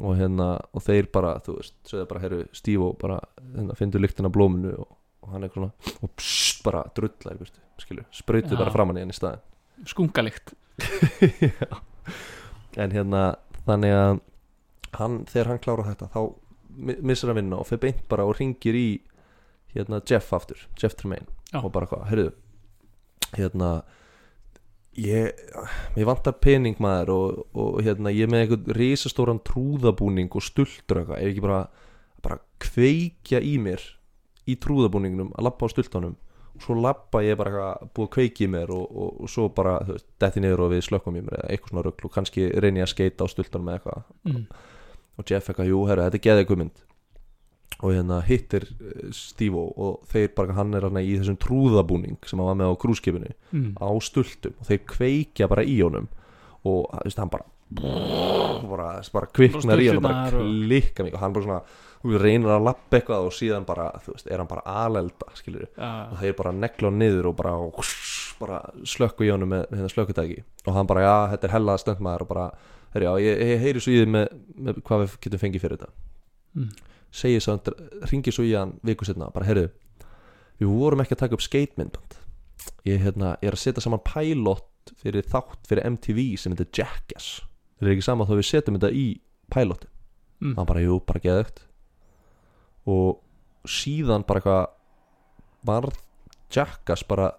og 0.00 0.16
hérna, 0.16 0.48
og 0.72 0.82
þeir 0.86 1.10
bara, 1.12 1.34
þú 1.44 1.58
veist 1.58 1.74
sögðu 1.90 2.06
bara, 2.08 2.22
herru, 2.24 2.40
Stífó 2.56 2.92
bara 3.00 3.18
hérna, 3.52 3.76
fyndu 3.78 4.00
lyktina 4.00 4.30
blóminu 4.32 4.72
og, 4.80 4.96
og 5.26 5.34
hann 5.34 5.44
eitthvað 5.44 5.68
svona, 5.68 5.98
og 6.00 6.14
pssst, 6.16 6.62
bara 6.64 6.84
drullar, 6.96 7.42
skilju, 7.80 8.06
Já. 8.56 8.56
bara 8.62 8.72
framan 8.74 8.96
í 9.00 9.04
hann 9.04 9.12
í 9.12 9.16
staðin 9.18 9.46
skungalikt. 9.88 10.54
En 12.78 12.92
hérna 12.94 13.20
þannig 13.66 13.94
að 13.96 14.18
hann, 14.98 15.16
þegar 15.30 15.48
hann 15.50 15.62
klára 15.64 15.86
þetta 15.88 16.06
þá 16.12 16.20
mi- 16.86 16.98
missir 17.10 17.30
hann 17.30 17.40
vinna 17.40 17.58
og 17.58 17.66
fer 17.66 17.80
beint 17.82 18.04
bara 18.10 18.26
og 18.28 18.36
ringir 18.38 18.76
í 18.78 18.88
hérna 19.74 19.98
Jeff 20.06 20.30
aftur, 20.36 20.60
Jeff 20.78 20.94
Tremaine. 20.98 21.26
Og 21.58 21.70
bara 21.74 21.88
hvað, 21.90 22.04
heyrðu 22.10 22.30
hérna 23.34 23.70
ég, 24.98 25.44
ég 25.96 26.08
vantar 26.08 26.38
pening 26.42 26.80
maður 26.82 27.12
og, 27.14 27.44
og 27.54 27.78
hérna 27.84 28.12
ég 28.14 28.26
er 28.26 28.32
með 28.32 28.44
einhvern 28.44 28.74
risastóran 28.78 29.42
trúðabúning 29.46 30.32
og 30.34 30.42
eitthvað, 30.42 31.16
ef 31.18 31.30
ekki 31.30 31.44
bara 31.44 31.60
bara 32.20 32.40
kveikja 32.60 33.40
í 33.40 33.56
mér 33.62 33.82
í 34.50 34.56
trúðabúningnum 34.60 35.32
að 35.36 35.46
lappa 35.46 35.68
á 35.68 35.72
stultunum 35.72 36.16
og 36.50 36.64
svo 36.64 36.76
lappa 36.76 37.22
ég 37.24 37.38
bara 37.40 37.72
búið 37.94 38.08
að 38.08 38.12
kveiki 38.16 38.46
í 38.46 38.50
mér 38.52 38.72
og, 38.74 38.84
og, 38.90 39.22
og 39.24 39.32
svo 39.32 39.48
bara 39.54 39.78
detti 40.20 40.42
niður 40.42 40.66
og 40.66 40.74
við 40.74 40.84
slökkum 40.88 41.16
í 41.16 41.24
mér 41.24 41.38
eða 41.38 41.50
eitthvað 41.54 41.72
svona 41.72 41.86
rugl 41.86 42.08
og 42.08 42.14
kannski 42.16 42.50
reyni 42.60 42.82
ég 42.82 42.88
að 42.88 42.92
skeita 42.94 43.24
á 43.24 43.32
stultunum 43.32 43.70
eða 43.70 43.78
eitthvað. 43.78 44.12
Mm. 44.28 44.44
og 45.16 45.30
Jeff 45.30 45.50
eitthvað, 45.50 45.70
jú, 45.70 45.82
herru, 45.88 46.06
þetta 46.08 46.20
er 46.20 46.26
geðið 46.26 46.48
guðmynd 46.50 46.82
og 47.80 47.92
hérna 47.94 48.18
hittir 48.26 48.66
Stívo 49.14 49.62
og 49.80 50.02
þeir 50.10 50.34
bara, 50.36 50.52
hann 50.58 50.74
er 50.74 50.82
í 51.00 51.14
þessum 51.20 51.38
trúðabúning 51.40 52.18
sem 52.28 52.38
hann 52.38 52.50
var 52.50 52.58
með 52.60 52.74
á 52.74 52.80
krúskipinu 52.82 53.30
Mm. 53.52 53.72
á 53.80 53.88
stultum 54.02 54.52
og 54.60 54.66
þeir 54.68 54.82
kveikja 54.86 55.48
bara 55.48 55.62
í 55.64 55.78
honum 55.82 56.08
og 56.64 56.90
þú 56.90 57.04
veist, 57.06 57.18
hann 57.18 57.30
bara 57.32 57.44
bara, 57.70 58.88
bara 59.12 59.26
kviknar 59.32 59.80
í 59.80 59.88
honum 59.90 60.02
bara 60.02 60.30
Bara 60.30 60.42
og- 60.42 60.50
klikka 60.66 61.02
mig 61.04 61.14
og 61.14 61.20
hann 61.20 61.32
bara 61.32 61.44
svona 61.44 61.62
reynir 62.22 62.48
að 62.48 62.64
lappa 62.64 62.96
eitthvað 62.98 63.26
og 63.26 63.32
síðan 63.36 63.66
bara 63.66 63.90
þú 64.04 64.14
veist, 64.14 64.26
er 64.30 64.38
hann 64.38 64.46
bara 64.48 64.62
alelda 64.64 65.26
skilur 65.34 65.66
og 65.76 66.18
þeir 66.20 66.36
bara 66.36 66.52
negla 66.52 66.88
hann 66.90 66.98
niður 66.98 67.26
og 67.30 67.36
bara, 67.36 67.54
bara 68.40 68.60
slökku 68.84 69.24
í 69.26 69.30
honum 69.30 69.48
með, 69.52 69.66
hérna 69.70 69.88
slökkutæki. 69.92 70.42
Og 70.66 70.74
hann 70.74 70.86
bara, 70.86 71.00
já, 71.04 71.16
þetta 71.34 71.44
er 71.44 71.52
hella 71.58 71.74
stöndmaður 71.76 72.22
og 72.22 72.28
bara, 72.28 72.46
já, 72.94 73.10
ég, 73.20 73.38
ég 73.44 73.60
heyri 73.60 73.80
svo 73.80 73.92
í 73.92 73.98
þið 74.00 74.08
með, 74.14 74.28
með 74.56 74.80
hvað 74.82 75.02
við 75.04 75.16
getum 75.20 75.42
fengið 75.44 75.60
fyrir 75.66 75.76
þetta. 75.76 75.90
Mm. 76.56 76.70
Segir 77.10 77.42
svo, 77.42 77.58
ringir 78.10 78.34
svo 78.34 78.46
í 78.46 78.54
hann 78.54 78.76
viku 78.86 79.06
setna, 79.06 79.30
bara, 79.34 79.48
herri 79.48 79.68
við 80.60 80.72
vorum 80.72 81.02
ekki 81.02 81.16
að 81.16 81.22
taka 81.24 81.38
upp 81.38 81.44
skatemyndband 81.44 82.18
ég, 82.88 83.00
hérna, 83.02 83.34
er 83.42 83.56
að 83.56 83.62
setja 83.62 83.84
saman 83.84 84.02
pilot 84.04 84.94
fyrir 85.00 85.26
þátt 85.28 85.68
fyrir 85.68 85.86
MTV 85.92 86.20
sem 86.40 86.54
heitir 86.54 86.70
Jackass. 86.80 87.40
Það 87.78 87.88
er 87.88 87.94
ekki 87.94 88.04
sama 88.04 88.26
þá 88.28 88.34
við 88.36 88.48
setjum 88.48 88.78
þetta 88.78 88.90
í 88.96 89.06
pilotin 89.52 89.90
mm. 90.40 90.54
hann 90.58 90.68
bara, 90.68 90.84
jú, 90.84 90.98
bara 91.06 91.22
geðugt 91.24 91.62
og 92.90 93.68
síðan 93.68 94.24
bara 94.28 94.40
eitthvað 94.40 95.68
varð 95.68 96.00
Jackass 96.50 97.06
bara 97.06 97.30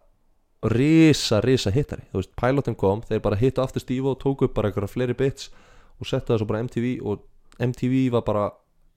risa, 0.72 1.42
risa 1.42 1.74
hittari. 1.74 2.06
Þú 2.12 2.22
veist, 2.22 2.34
pilotin 2.38 2.78
kom, 2.78 3.02
þeir 3.06 3.24
bara 3.26 3.40
hitta 3.40 3.66
aftur 3.66 3.84
Stífu 3.84 4.14
og 4.14 4.20
tóku 4.22 4.48
upp 4.48 4.56
bara 4.58 4.70
eitthvað 4.70 4.94
fleiri 4.94 5.18
bits 5.18 5.50
og 6.00 6.10
settu 6.10 6.34
það 6.34 6.42
svo 6.42 6.50
bara 6.50 6.62
MTV 6.68 6.94
og 7.02 7.26
MTV 7.62 7.96
var 8.14 8.26
bara 8.26 8.46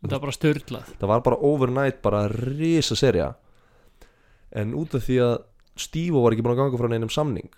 þetta 0.05 0.15
var 0.19 0.25
bara 0.27 0.37
störtlað 0.37 0.95
það 1.01 1.11
var 1.11 1.27
bara 1.27 1.41
overnight 1.51 2.01
bara 2.05 2.23
risa 2.29 2.97
serja 2.99 3.33
en 4.55 4.77
út 4.79 4.95
af 4.95 5.09
því 5.09 5.19
að 5.25 5.37
Stívo 5.75 6.21
var 6.23 6.35
ekki 6.35 6.45
búin 6.47 6.55
að 6.55 6.61
ganga 6.61 6.79
frá 6.79 6.87
neinum 6.93 7.11
samning 7.11 7.51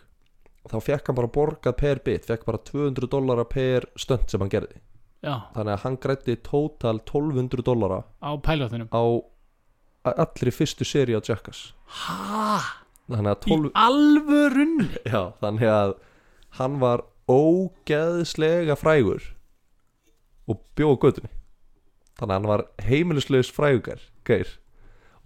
þá 0.70 0.78
fekk 0.82 1.10
hann 1.10 1.18
bara 1.18 1.32
borgað 1.32 1.76
per 1.78 2.00
bit 2.04 2.26
fekk 2.28 2.46
bara 2.46 2.60
200 2.64 3.10
dollara 3.12 3.44
per 3.48 3.86
stönd 3.98 4.26
sem 4.30 4.42
hann 4.42 4.52
gerði. 4.52 4.80
Já, 5.24 5.48
þannig 5.54 5.74
að 5.74 5.82
hann 5.84 5.98
grætti 6.02 6.36
tótal 6.44 7.00
1200 7.00 7.64
dollara 7.66 8.02
á 8.22 8.30
pælotunum 8.40 8.90
á 8.92 9.02
allri 10.06 10.52
fyrstu 10.54 10.86
seri 10.86 11.16
á 11.16 11.20
Jackass. 11.20 11.72
Hæ? 11.86 12.62
að 13.10 13.30
í 13.30 13.34
12 13.46 13.70
alvörunni? 13.74 14.88
Já, 15.12 15.32
þannig 15.42 15.70
að 15.70 15.94
hann 16.58 16.78
var 16.82 17.04
ógeðslega 17.30 18.76
frægur 18.78 19.32
og 20.46 20.62
bjóð 20.78 20.94
á 20.94 21.02
götunni 21.04 21.35
þannig 22.16 22.32
að 22.32 22.36
hann 22.38 22.50
var 22.50 22.64
heimilislegs 22.86 23.52
frægur 23.54 24.00
geir. 24.26 24.48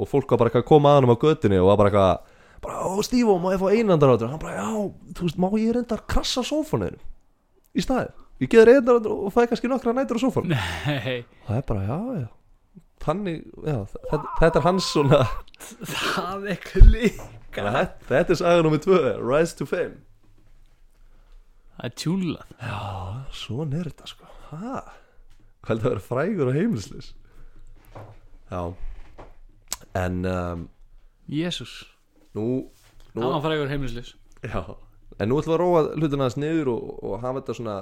Og 0.01 0.09
fólk 0.09 0.31
var 0.33 0.41
bara 0.41 0.51
eitthvað 0.51 0.65
að 0.65 0.71
koma 0.73 0.93
að 0.95 1.01
hann 1.01 1.13
á 1.13 1.23
götunni 1.25 1.61
og 1.61 1.71
var 1.71 1.81
bara 1.81 1.91
eitthvað 1.93 2.39
bara, 2.61 2.81
ó 2.85 3.01
Stífó, 3.05 3.37
má 3.41 3.53
ég 3.55 3.61
fá 3.61 3.69
einandarátur 3.73 4.29
hann 4.33 4.41
bara, 4.43 4.59
já, 4.59 4.69
þú 5.17 5.27
veist, 5.27 5.39
má 5.41 5.49
ég 5.57 5.73
reynda 5.77 5.97
að 5.97 6.05
krassa 6.13 6.43
sófanuðinu 6.45 7.01
í 7.73 7.85
staðið 7.85 8.45
ég 8.45 8.53
geði 8.53 8.75
einandarátur 8.75 9.15
og 9.15 9.33
fæði 9.35 9.51
kannski 9.53 9.71
nokkra 9.73 9.95
nætur 9.97 10.21
á 10.21 10.25
sófanu 10.25 10.53
nei, 10.53 11.23
það 11.47 11.57
er 11.57 11.65
bara, 11.71 11.87
já, 11.89 11.99
já. 12.21 12.29
Þannig, 13.01 13.37
já, 13.65 13.79
þetta, 13.95 14.19
þetta 14.43 14.61
er 14.61 14.67
hans 14.67 14.91
svona 14.93 15.21
það 16.05 16.49
er 16.53 16.61
klík 16.67 17.23
þetta, 17.57 17.85
þetta 18.11 18.35
er 18.35 18.41
saga 18.43 18.65
nummið 18.67 18.85
tvö, 18.85 19.01
Rise 19.25 19.57
to 19.59 19.67
Fame. 19.69 19.97
Það 21.81 21.87
er 21.89 21.95
tjúlað 21.97 22.51
Já, 22.61 22.81
svona 23.41 23.81
er 23.81 23.89
þetta 23.89 24.11
sko. 24.11 24.29
Ha? 24.51 24.83
Hvað 25.61 25.75
er 25.77 25.81
það 25.83 25.87
að 25.87 25.95
vera 25.95 26.05
frægur 26.09 26.51
og 26.51 26.57
heimilislis 26.57 27.11
Já. 28.51 28.63
En 30.01 30.21
um, 30.27 30.63
jésús 31.31 31.75
nú 32.35 32.45
Nú- 33.15 33.23
hann 33.25 33.35
var 33.37 33.43
frægur 33.45 33.71
heimilislis 33.71 34.15
Já, 34.47 34.63
en 35.21 35.29
nú 35.29 35.37
ætlum 35.41 35.53
við 35.53 35.57
að 35.59 35.63
róa 35.65 35.83
hlutina 35.99 36.25
aðeins 36.27 36.39
niður 36.41 36.71
og, 36.73 36.85
og 37.05 37.17
hafa 37.25 37.41
þetta 37.43 37.57
svona 37.59 37.75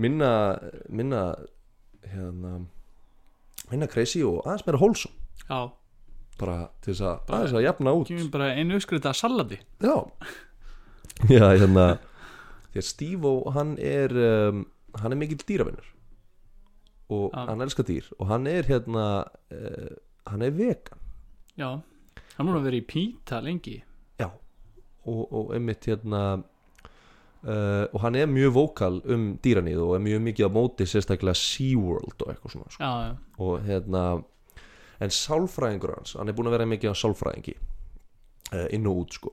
minna, 0.00 0.30
minna 0.92 1.22
hérna 2.12 2.52
minna 3.70 3.86
crazy 3.90 4.20
og 4.26 4.42
aðeins 4.44 4.66
meira 4.66 4.80
wholesome. 4.80 5.14
Já, 5.48 5.60
bara 6.40 6.56
til 6.84 6.92
þess 6.94 7.04
að 7.06 7.32
aðeins 7.38 7.54
að 7.56 7.64
jafna 7.68 7.94
út. 7.96 8.10
kemur 8.10 8.30
bara 8.34 8.50
einu 8.58 8.76
uppskrita 8.78 9.12
salati 9.16 9.58
Já. 9.80 9.96
Já, 11.30 11.46
hérna 11.54 11.86
því 12.72 12.80
að 12.82 12.86
Steve 12.86 13.32
hann 13.56 13.74
er 13.82 14.14
um, 14.26 14.62
hann 15.00 15.12
er 15.16 15.20
mikill 15.20 15.40
dýravinnur 15.48 15.88
og 17.10 17.34
Já. 17.34 17.44
hann 17.48 17.64
elskar 17.66 17.86
dýr 17.88 18.06
og 18.18 18.26
hann 18.30 18.46
er 18.46 18.68
hérna 18.68 19.06
uh, 19.50 19.92
hann 20.30 20.42
er 20.46 20.54
vegan. 20.54 20.98
Já, 21.58 21.80
hann 22.36 22.46
múin 22.46 22.60
að 22.60 22.68
vera 22.70 22.80
í 22.80 22.86
píta 22.86 23.42
lengi. 23.44 23.80
Og, 25.08 25.30
og 25.32 25.54
einmitt 25.56 25.86
hérna 25.88 26.42
uh, 27.42 27.86
og 27.88 28.00
hann 28.04 28.18
er 28.20 28.28
mjög 28.28 28.52
vókal 28.52 28.98
um 29.08 29.30
dýranýð 29.42 29.80
og 29.80 29.94
er 29.96 30.02
mjög 30.04 30.24
mikið 30.26 30.48
á 30.48 30.50
móti 30.52 30.86
sérstaklega 30.86 31.38
SeaWorld 31.40 32.20
og 32.20 32.32
eitthvað 32.34 32.52
svona 32.52 32.74
sko. 32.74 32.82
já, 32.84 32.90
já, 33.08 33.14
og 33.38 33.64
hérna 33.64 34.02
en 35.00 35.14
sálfræðingur 35.16 35.94
hans, 35.96 36.12
hann 36.20 36.28
er 36.28 36.36
búin 36.36 36.50
að 36.50 36.58
vera 36.58 36.68
mikið 36.68 36.92
á 36.92 37.00
sálfræðingi 37.00 37.54
uh, 37.56 38.66
inn 38.76 38.90
og 38.90 39.06
út 39.06 39.16
sko. 39.16 39.32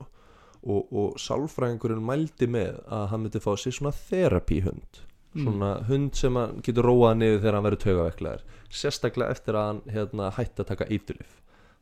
Og, 0.64 0.88
og 0.88 1.20
sálfræðingurinn 1.20 2.02
mældi 2.02 2.48
með 2.50 2.80
að 2.88 3.04
hann 3.12 3.26
myndi 3.26 3.44
fá 3.44 3.52
sér 3.60 3.76
svona 3.76 3.92
therapíhund 3.92 5.04
svona 5.36 5.72
hund 5.88 6.14
sem 6.16 6.38
getur 6.64 6.88
róað 6.88 7.18
niður 7.20 7.42
þegar 7.42 7.58
hann 7.58 7.66
verður 7.66 7.82
taugaveiklaður 7.84 8.46
sérstaklega 8.68 9.34
eftir 9.34 9.58
að 9.58 9.68
hann 9.68 9.82
hérna, 9.92 10.30
hætti 10.36 10.64
að 10.64 10.70
taka 10.72 10.88
eiturlif 10.88 11.34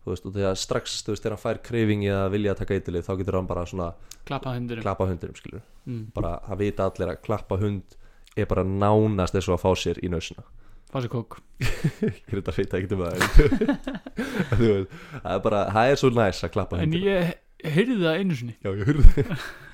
þú 0.02 0.12
veist, 0.12 0.26
og 0.26 0.34
þegar 0.36 0.58
strax, 0.58 0.98
þú 1.02 1.14
veist, 1.14 1.22
þegar 1.24 1.36
hann 1.36 1.44
fær 1.44 1.62
kreyfingi 1.66 2.10
að 2.14 2.26
vilja 2.34 2.54
að 2.54 2.60
taka 2.62 2.76
eiturlif, 2.78 3.06
þá 3.06 3.14
getur 3.20 3.38
hann 3.38 3.48
bara 3.50 3.64
svona 3.66 3.88
klappa 4.26 4.54
hundurum 4.56 4.86
klappa 4.86 5.08
hundinum, 5.10 5.38
skilur 5.38 5.64
mm. 5.86 6.04
bara 6.14 6.36
að 6.46 6.62
vita 6.64 6.90
allir 6.90 7.14
að 7.14 7.22
klappa 7.26 7.58
hund 7.62 7.96
er 8.36 8.50
bara 8.50 8.66
nánast 8.66 9.38
og 9.40 9.56
að 9.56 9.64
fá 9.64 9.70
sér 9.78 10.02
í 10.02 10.10
nösina 10.12 10.46
fá 10.92 11.00
sér 11.02 11.10
kók. 11.10 11.40
Ég 12.02 12.30
er 12.30 12.38
þetta 12.38 12.52
að 12.52 12.58
feita 12.60 12.78
ekkert 12.78 12.94
um 12.94 13.02
það 13.02 13.16
veist, 14.60 14.94
það 15.22 15.32
er 15.34 15.42
bara 15.48 15.64
það 15.74 15.90
er 15.90 16.00
svo 16.02 16.12
næs 16.14 16.44
að 16.46 16.54
klappa 16.54 16.78
en 16.78 16.86
hundinum. 16.86 17.08
ég 17.10 17.72
heyrði 17.76 17.96
það 18.02 18.20
einu 18.20 18.38
sinni. 18.38 18.54
Já, 18.62 18.70
ég 18.70 18.90
hurði 18.90 19.24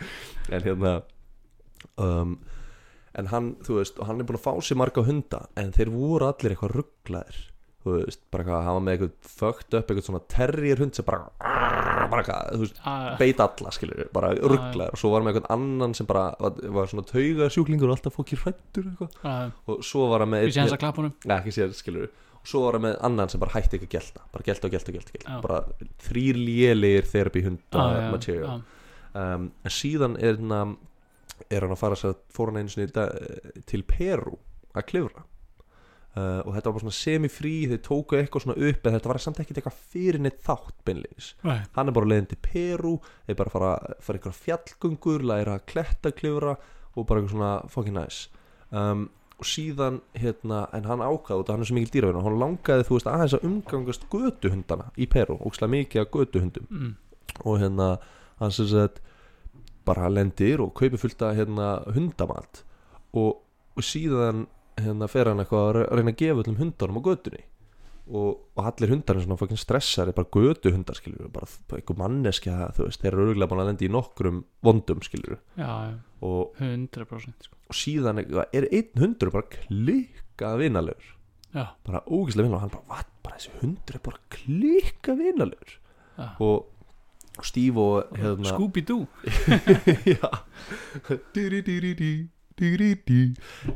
en 0.54 0.66
hérna 0.66 0.94
um, 2.00 2.36
en 3.18 3.30
hann, 3.32 3.54
þú 3.66 3.78
veist, 3.80 3.98
og 4.00 4.08
hann 4.08 4.22
er 4.22 4.28
búin 4.28 4.38
að 4.40 4.46
fá 4.46 4.52
sér 4.64 4.78
marga 4.80 5.04
hunda 5.06 5.46
en 5.60 5.72
þeir 5.74 5.90
voru 5.92 6.28
allir 6.30 6.54
eitthvað 6.54 6.76
rugglaðir 6.78 7.40
þú 7.82 7.96
veist, 7.98 8.22
bara 8.32 8.60
hann 8.62 8.78
var 8.78 8.84
með 8.86 8.96
eitthvað 8.96 9.30
fögt 9.40 9.74
upp, 9.74 9.90
eitthvað 9.90 10.06
svona 10.06 10.22
terrier 10.30 10.82
hund 10.82 10.96
sem 10.96 11.06
bara, 11.06 11.26
bara 11.42 12.22
eitthvað, 12.22 12.50
þú 12.54 12.64
veist, 12.64 12.82
að, 12.86 13.06
beit 13.20 13.42
alla 13.42 13.72
skilur, 13.74 14.02
bara 14.14 14.32
rugglaðir 14.38 14.94
og 14.96 15.02
svo 15.02 15.12
var 15.14 15.24
með 15.26 15.34
eitthvað 15.34 15.54
annan 15.56 15.96
sem 15.98 16.08
bara 16.08 16.26
var, 16.40 16.60
var 16.78 16.92
svona 16.92 17.06
taugasjúklingur 17.10 17.90
og 17.90 17.96
alltaf 17.96 18.16
fókir 18.16 18.42
hrættur 18.44 18.86
eitthvað. 18.92 19.16
Að, 19.32 19.56
og 19.66 19.82
svo 19.86 20.06
var 20.12 20.24
hann 20.24 20.32
með 20.36 20.46
séum 20.50 20.68
þess 20.68 20.76
að 20.78 20.84
klappa 20.84 21.02
honum. 21.02 21.16
Nei, 21.26 21.36
ekki 21.40 21.56
sér, 21.58 21.74
skilur 21.76 22.12
og 22.42 22.50
svo 22.50 22.62
var 22.66 22.78
hann 22.78 22.86
með 22.86 22.96
annan 23.06 23.30
sem 23.32 23.42
bara 23.42 23.54
hætti 23.56 23.78
ekki 23.78 23.88
að 23.88 23.96
gelta 23.96 24.24
bara 24.34 24.46
gelta 24.46 24.68
og 24.68 24.74
gelta 24.74 24.92
og 24.92 24.96
gelta, 24.98 25.36
bara 25.44 25.58
þrýr 26.06 26.38
lélegir 26.42 27.10
therapy 27.10 27.44
hunda 27.46 27.84
Já, 27.86 27.98
já, 27.98 28.08
material 28.10 28.48
um, 29.14 29.44
en 29.62 29.74
síðan 29.74 30.16
er 30.18 30.40
hann 30.42 30.74
er 31.50 31.64
hann 31.64 31.74
að 31.74 31.82
fara 31.82 31.98
sér 31.98 32.16
fór 32.32 32.50
hann 32.50 32.62
einu 32.62 32.72
sinni 32.72 32.92
dag- 32.92 33.62
til 33.68 33.84
Peru 33.88 34.38
að 34.72 34.88
klifra 34.88 35.24
uh, 36.16 36.40
og 36.44 36.52
þetta 36.54 36.68
var 36.68 36.76
bara 36.76 36.84
svona 36.84 36.98
semi-frí 36.98 37.54
þeir 37.70 37.80
tóku 37.86 38.18
eitthvað 38.18 38.46
svona 38.46 38.68
upp 38.68 38.86
en 38.86 38.96
þetta 38.96 39.12
var 39.12 39.22
samt 39.24 39.40
ekkert 39.42 39.62
eitthvað 39.62 39.80
fyrir 39.94 40.22
neitt 40.22 40.42
þátt 40.44 40.76
beinleins 40.86 41.32
Nei. 41.46 41.58
hann 41.76 41.88
er 41.88 41.96
bara 41.96 42.12
leiðin 42.12 42.30
til 42.32 42.40
Peru 42.44 42.94
þeir 43.26 43.40
bara 43.40 43.54
fara, 43.54 43.72
fara 44.04 44.20
eitthvað 44.20 44.38
fjallgöngur 44.46 45.26
læra 45.32 45.58
að 45.58 45.66
kletta 45.72 46.14
klifra 46.14 46.56
og 46.92 47.08
bara 47.08 47.22
eitthvað 47.22 47.36
svona 47.36 47.52
fucking 47.72 47.96
nice 47.96 48.28
um, 48.70 49.08
og 49.42 49.48
síðan 49.48 50.00
hérna 50.14 50.66
en 50.76 50.86
hann 50.86 51.02
ákvaði 51.02 51.42
að 51.42 51.54
hann 51.54 51.64
er 51.64 51.70
svo 51.70 51.78
mikil 51.78 51.94
dýravinn 51.96 52.26
hann 52.26 52.38
langaði 52.38 52.86
þú 52.86 52.98
veist 52.98 53.08
aðeins 53.10 53.36
að 53.38 53.46
umgangast 53.48 54.04
götuhundana 54.12 54.90
í 54.94 55.08
Peru, 55.10 55.38
ókslega 55.42 55.72
mikið 55.72 56.04
að 56.04 56.12
götuhundum 56.18 56.68
mm. 56.70 56.92
og 57.42 57.56
hérna 57.62 57.88
hann 58.38 58.54
sem 58.54 58.68
sagt 58.70 59.02
bara 59.86 60.08
lendir 60.12 60.60
og 60.64 60.74
kaupir 60.78 61.00
fullt 61.00 61.22
að 61.26 61.38
hérna 61.42 61.70
hundamat 61.94 62.62
og, 63.14 63.40
og 63.76 63.82
síðan 63.86 64.46
hérna 64.80 65.08
fer 65.10 65.28
hann 65.30 65.42
eitthvað 65.42 65.66
að 65.68 65.74
re- 65.76 65.88
reyna 65.98 66.12
að 66.14 66.20
gefa 66.22 66.42
öllum 66.44 66.60
hundarnum 66.62 67.00
á 67.00 67.06
götunni. 67.08 67.42
Og, 68.12 68.38
og 68.58 68.64
allir 68.66 68.90
hundarnir 68.90 69.22
svona 69.22 69.36
fokkin 69.38 69.60
stressar 69.60 70.08
bara 70.16 70.32
götuhundar 70.34 70.96
skilur 70.98 71.28
bara 71.32 71.46
eitthvað 71.76 72.00
manneskja 72.00 72.56
þú 72.74 72.88
veist 72.88 73.00
þeir 73.04 73.12
eru 73.14 73.26
örgulega 73.28 73.50
búin 73.52 73.62
að 73.62 73.68
lendi 73.70 73.86
í 73.86 73.92
nokkrum 73.94 74.40
vondum 74.66 75.02
já, 75.56 75.70
og, 76.20 76.56
100% 76.58 77.46
sko. 77.46 77.56
og 77.70 77.78
síðan 77.78 78.18
er 78.24 78.66
einn 78.74 78.90
hundur 79.04 79.30
bara 79.30 79.46
klikka 79.54 80.56
vinalegur. 80.58 81.12
Bara 81.86 82.02
ógislega 82.10 82.48
vinalegur 82.48 82.58
og 82.58 82.64
hann 82.64 82.74
bara, 82.74 82.88
what, 82.90 83.12
bara 83.22 83.38
þessi 83.38 83.54
hundur 83.62 84.00
er 84.00 84.04
bara 84.10 84.22
klikka 84.34 85.14
vinalegur. 85.22 85.78
Og 86.42 86.66
Steve 87.40 87.80
og 87.80 88.12
hérna 88.18 88.50
Scooby-Doo. 88.52 89.06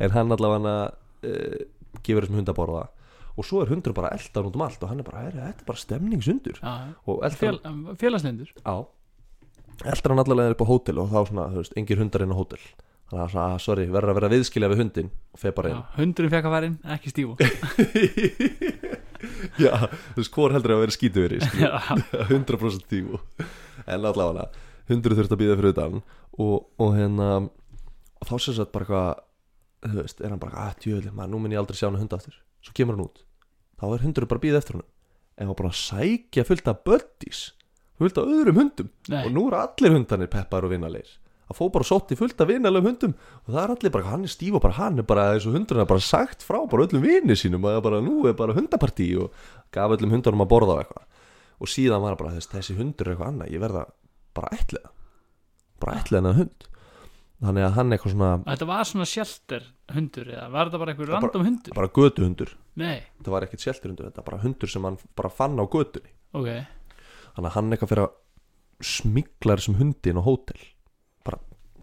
En 0.01 0.11
hann 0.13 0.33
allavega 0.37 0.61
hann 0.61 0.69
uh, 1.25 1.57
gefur 2.05 2.23
þessum 2.27 2.37
hund 2.43 2.53
að 2.53 2.59
borða. 2.59 2.83
Og 3.37 3.45
svo 3.45 3.61
er 3.63 3.69
hundur 3.73 3.93
bara 3.97 4.13
eldan 4.17 4.47
út 4.49 4.57
um 4.57 4.63
allt 4.65 4.81
og 4.85 4.89
hann 4.93 5.01
er 5.01 5.05
bara, 5.09 5.23
"Heyrðu, 5.27 5.41
þetta 5.45 5.61
er 5.65 5.69
bara 5.69 5.81
eldan, 7.27 7.41
Fél, 7.41 7.57
félagslindur. 8.01 8.51
Á 8.65 8.77
eldan 9.85 10.13
hann 10.15 10.23
allavega 10.25 10.53
upp 10.57 10.63
á 10.65 10.67
hótel 10.71 10.97
og 11.03 11.11
þá 11.13 11.19
svona, 11.29 11.45
þú 11.53 11.59
veist, 11.61 11.75
engir 11.77 11.99
hundar 12.01 12.23
inn 12.25 12.33
á 12.33 12.37
hótel. 12.39 12.63
Þannig 13.07 13.23
að 13.23 13.31
svona, 13.31 13.47
ah, 13.55 13.59
sorry, 13.63 13.85
verður 13.87 14.11
að 14.11 14.17
vera 14.19 14.31
viðskilja 14.33 14.69
við 14.73 14.81
hundin 14.83 15.11
og 15.33 15.39
feð 15.39 15.53
bara 15.55 15.69
inn. 15.71 15.83
Hundurinn 15.97 16.33
fekk 16.33 16.47
að 16.49 16.55
fara 16.57 16.67
inn, 16.67 16.79
ekki 16.97 17.09
stífu 17.13 17.33
Já, 19.65 19.73
þú 20.15 20.23
veist, 20.23 20.33
hvor 20.35 20.55
heldur 20.55 20.77
að 20.77 20.83
vera 20.85 20.97
skítuveri 20.97 21.41
já, 21.61 21.73
100% 22.31 22.89
tíu. 22.91 23.21
En 23.87 24.05
allavega 24.05 24.49
hundur 24.91 25.17
þurft 25.19 25.35
að 25.35 25.43
býða 25.43 25.59
fyrir 25.61 25.75
utan 25.75 26.01
og, 26.39 26.67
og 26.83 26.93
hérna 26.97 27.31
og 27.47 28.29
þá 28.29 28.35
sem 28.39 28.57
sagt 28.59 28.75
bara 28.75 28.87
eitthvað 28.87 29.93
þú 29.93 30.03
veist, 30.03 30.21
er 30.25 30.33
hann 30.33 30.43
bara, 30.43 30.69
að 30.69 30.83
djöðli, 30.87 31.13
maður, 31.15 31.33
nú 31.33 31.41
minn 31.43 31.55
ég 31.55 31.63
aldrei 31.63 31.79
sjá 31.79 31.89
hann 31.89 32.01
hund 32.01 32.15
aftur. 32.17 32.37
Svo 32.65 32.75
kemur 32.77 32.97
hann 32.97 33.07
út. 33.07 33.23
Þá 33.77 33.85
er 33.91 34.07
hundur 34.07 34.27
bara 34.31 34.41
að 34.41 34.47
býða 34.49 34.63
eftir 34.63 34.79
hann 34.79 34.87
en 35.37 35.51
hann 35.51 35.59
bara 35.59 35.75
sækja 35.77 36.47
fullt 36.49 36.69
af 36.73 36.83
buddies 36.87 37.43
fullt 38.01 38.19
af 38.21 38.29
öðrum 38.29 38.59
hundum. 38.61 38.89
Nei, 39.13 39.23
og 39.25 39.33
nú 39.35 39.47
eru 39.51 39.59
allir 39.61 39.95
hundarnir 39.97 40.31
peppar 40.33 40.65
og 40.67 40.73
vinaleir 40.73 41.11
að 41.47 41.59
fó 41.61 41.69
bara 41.73 41.87
sótt 41.87 42.11
í 42.11 42.17
fullt 42.19 42.41
af 42.43 42.49
vinalegum 42.51 42.89
hundum. 42.91 43.13
Og 43.47 43.53
það 43.55 43.61
er 43.63 43.73
allir 43.77 43.93
bara, 43.95 44.09
hann 44.11 44.25
er 44.27 44.33
stíf 44.33 44.55
og 44.59 44.63
bara 44.65 44.79
hann 44.81 44.99
er 44.99 45.07
bara 45.07 45.27
þessu 45.37 45.53
hundurinn 45.55 45.85
er 45.85 45.91
bara 45.91 46.03
sagt 46.03 46.43
frá 46.47 46.59
bara 46.71 46.87
öllum 46.89 47.05
vinni 47.05 47.37
sínum 47.39 47.65
að 47.71 47.81
bara 47.87 48.01
nú 48.03 48.25
er 48.27 48.35
bara 48.39 48.57
hundapartí 48.57 49.07
og 49.23 49.31
gaf 49.75 49.95
öllum 49.97 50.11
hundunum 50.17 50.43
að 50.43 50.51
borða 50.51 50.75
á 50.75 50.81
eitthvað. 50.83 51.05
Og 51.63 51.71
síðan 51.73 52.03
var 52.03 52.17
bara 52.19 52.35
þess, 52.35 52.51
þessi 52.53 52.77
hundur 52.81 53.07
er 53.09 53.15
eitthvað 53.15 53.31
annað 53.33 53.53
ég 53.55 53.63
verða 53.63 53.85
bara 54.37 54.51
ætliða 54.59 54.91
bara 55.81 55.95
ætliða 56.01 56.21
hennar 56.23 56.37
hund. 56.41 56.67
Þannig 57.47 57.65
að 57.67 57.75
hann 57.77 57.91
er 57.93 57.99
eitthvað 57.99 58.13
svona 58.17 58.29
þetta 58.47 58.67
var 58.73 58.87
svona 58.89 59.07
shelter 59.11 59.65
hundur 59.93 60.29
eða 60.33 60.47
var 60.53 60.69
þetta 60.71 60.79
bara 60.83 60.93
einhver 60.95 61.11
Bara- 61.13 61.21
random 61.27 61.45
hundur? 61.47 61.75
bara 61.77 61.89
götuhundur. 61.99 62.53
Nei, 62.81 63.03
þetta 63.21 63.31
var 63.35 63.45
ekkert 63.47 63.61
sjelturhundur, 63.65 64.07
þetta 64.11 64.23
var 64.23 64.29
bara 64.31 64.43
hundur 64.43 64.69
sem 64.73 64.85
hann 64.89 64.97
bara 65.17 65.29
fann 65.31 65.57
á 65.61 65.65
götunni. 65.69 66.11
Ok. 66.33 66.49
Þannig 67.37 67.51
að 67.51 67.55
hann 67.57 67.71
eitthvað 67.77 67.93
fyrir 67.93 68.07
að 68.07 68.15
smigla 68.85 69.57
þessum 69.57 69.77
hundi 69.81 70.11
inn 70.13 70.21
á 70.21 70.25
hótel 70.27 70.59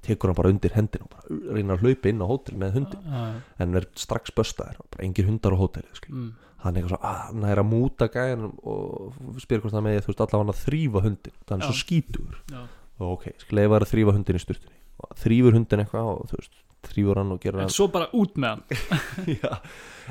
tekur 0.04 0.32
hann 0.32 0.38
bara 0.40 0.52
undir 0.54 0.74
hendin 0.76 1.06
og 1.06 1.12
bara 1.14 1.40
reynar 1.58 1.80
að 1.80 1.86
hlaupa 1.88 2.12
inn 2.12 2.24
á 2.24 2.28
hótel 2.30 2.58
með 2.60 2.78
hundin 2.78 3.06
Já, 3.08 3.22
en 3.64 3.80
er 3.80 3.88
strax 4.00 4.34
böstaðir 4.36 4.82
bara 4.94 5.06
engir 5.08 5.30
hundar 5.30 5.56
á 5.56 5.60
skilur. 5.64 6.10
mm, 6.10 6.30
hann 6.64 6.76
er 6.76 6.84
eitthvað 6.84 6.94
svo, 6.94 7.00
að 7.04 7.20
hann 7.30 7.48
er 7.50 7.62
að 7.64 7.70
múta 7.72 8.10
gæjan 8.12 8.46
og 8.64 9.40
spyr 9.44 9.64
hvort 9.64 9.76
það 9.76 9.86
með 9.88 10.00
þú 10.04 10.12
veist 10.12 10.24
allavega 10.26 10.44
hann 10.44 10.54
að 10.54 10.62
þrýfa 10.64 11.04
hundin 11.08 11.40
það 11.48 11.56
er 11.58 11.66
svo 11.70 11.80
skítur 11.80 12.38
og 12.54 13.08
ok, 13.18 13.26
leifa 13.52 13.74
þær 13.80 13.88
að 13.88 13.94
þrýfa 13.94 14.14
hundin 14.18 14.38
í 14.38 14.44
sturtunni. 14.44 14.78
Og 15.04 15.16
þrýfur 15.24 15.56
hundin 15.58 15.82
eitthvað 15.84 16.12
og 16.12 16.28
þú 16.30 16.38
veist 16.40 16.60
þrýfur 16.84 17.20
hann 17.20 17.34
og 17.34 17.40
gerur 17.42 17.60
en 17.60 17.66
hann 17.66 17.74
svo 17.74 17.88
bara 17.92 18.10
út 18.14 18.38
með 18.38 18.54
hann. 18.54 18.64
Já, 19.42 19.52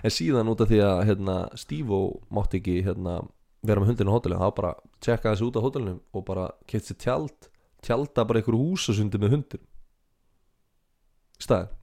en 0.03 0.13
síðan 0.17 0.51
út 0.53 0.65
af 0.65 0.73
því 0.73 0.81
að 0.89 1.03
hérna, 1.09 1.37
Steve 1.61 2.01
mátti 2.33 2.59
ekki 2.61 2.77
hérna, 2.89 3.21
vera 3.63 3.83
með 3.83 3.93
hundinu 3.93 4.13
á 4.13 4.17
hótelinu 4.17 4.43
þá 4.43 4.55
bara 4.59 4.73
tjekka 5.05 5.33
þessi 5.33 5.47
út 5.47 5.59
á 5.61 5.65
hótelinu 5.65 5.95
og 6.13 6.25
bara 6.27 6.49
keitt 6.67 6.89
sér 6.89 6.99
tjald 7.05 7.49
tjalda 7.83 8.25
bara 8.27 8.41
einhverju 8.43 8.63
húsasundi 8.73 9.21
með 9.23 9.37
hundin 9.37 9.63
í 11.43 11.47
staðin 11.49 11.79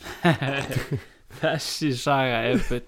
þessi 1.40 1.90
saga 1.96 2.38
er 2.50 2.62
full 2.64 2.82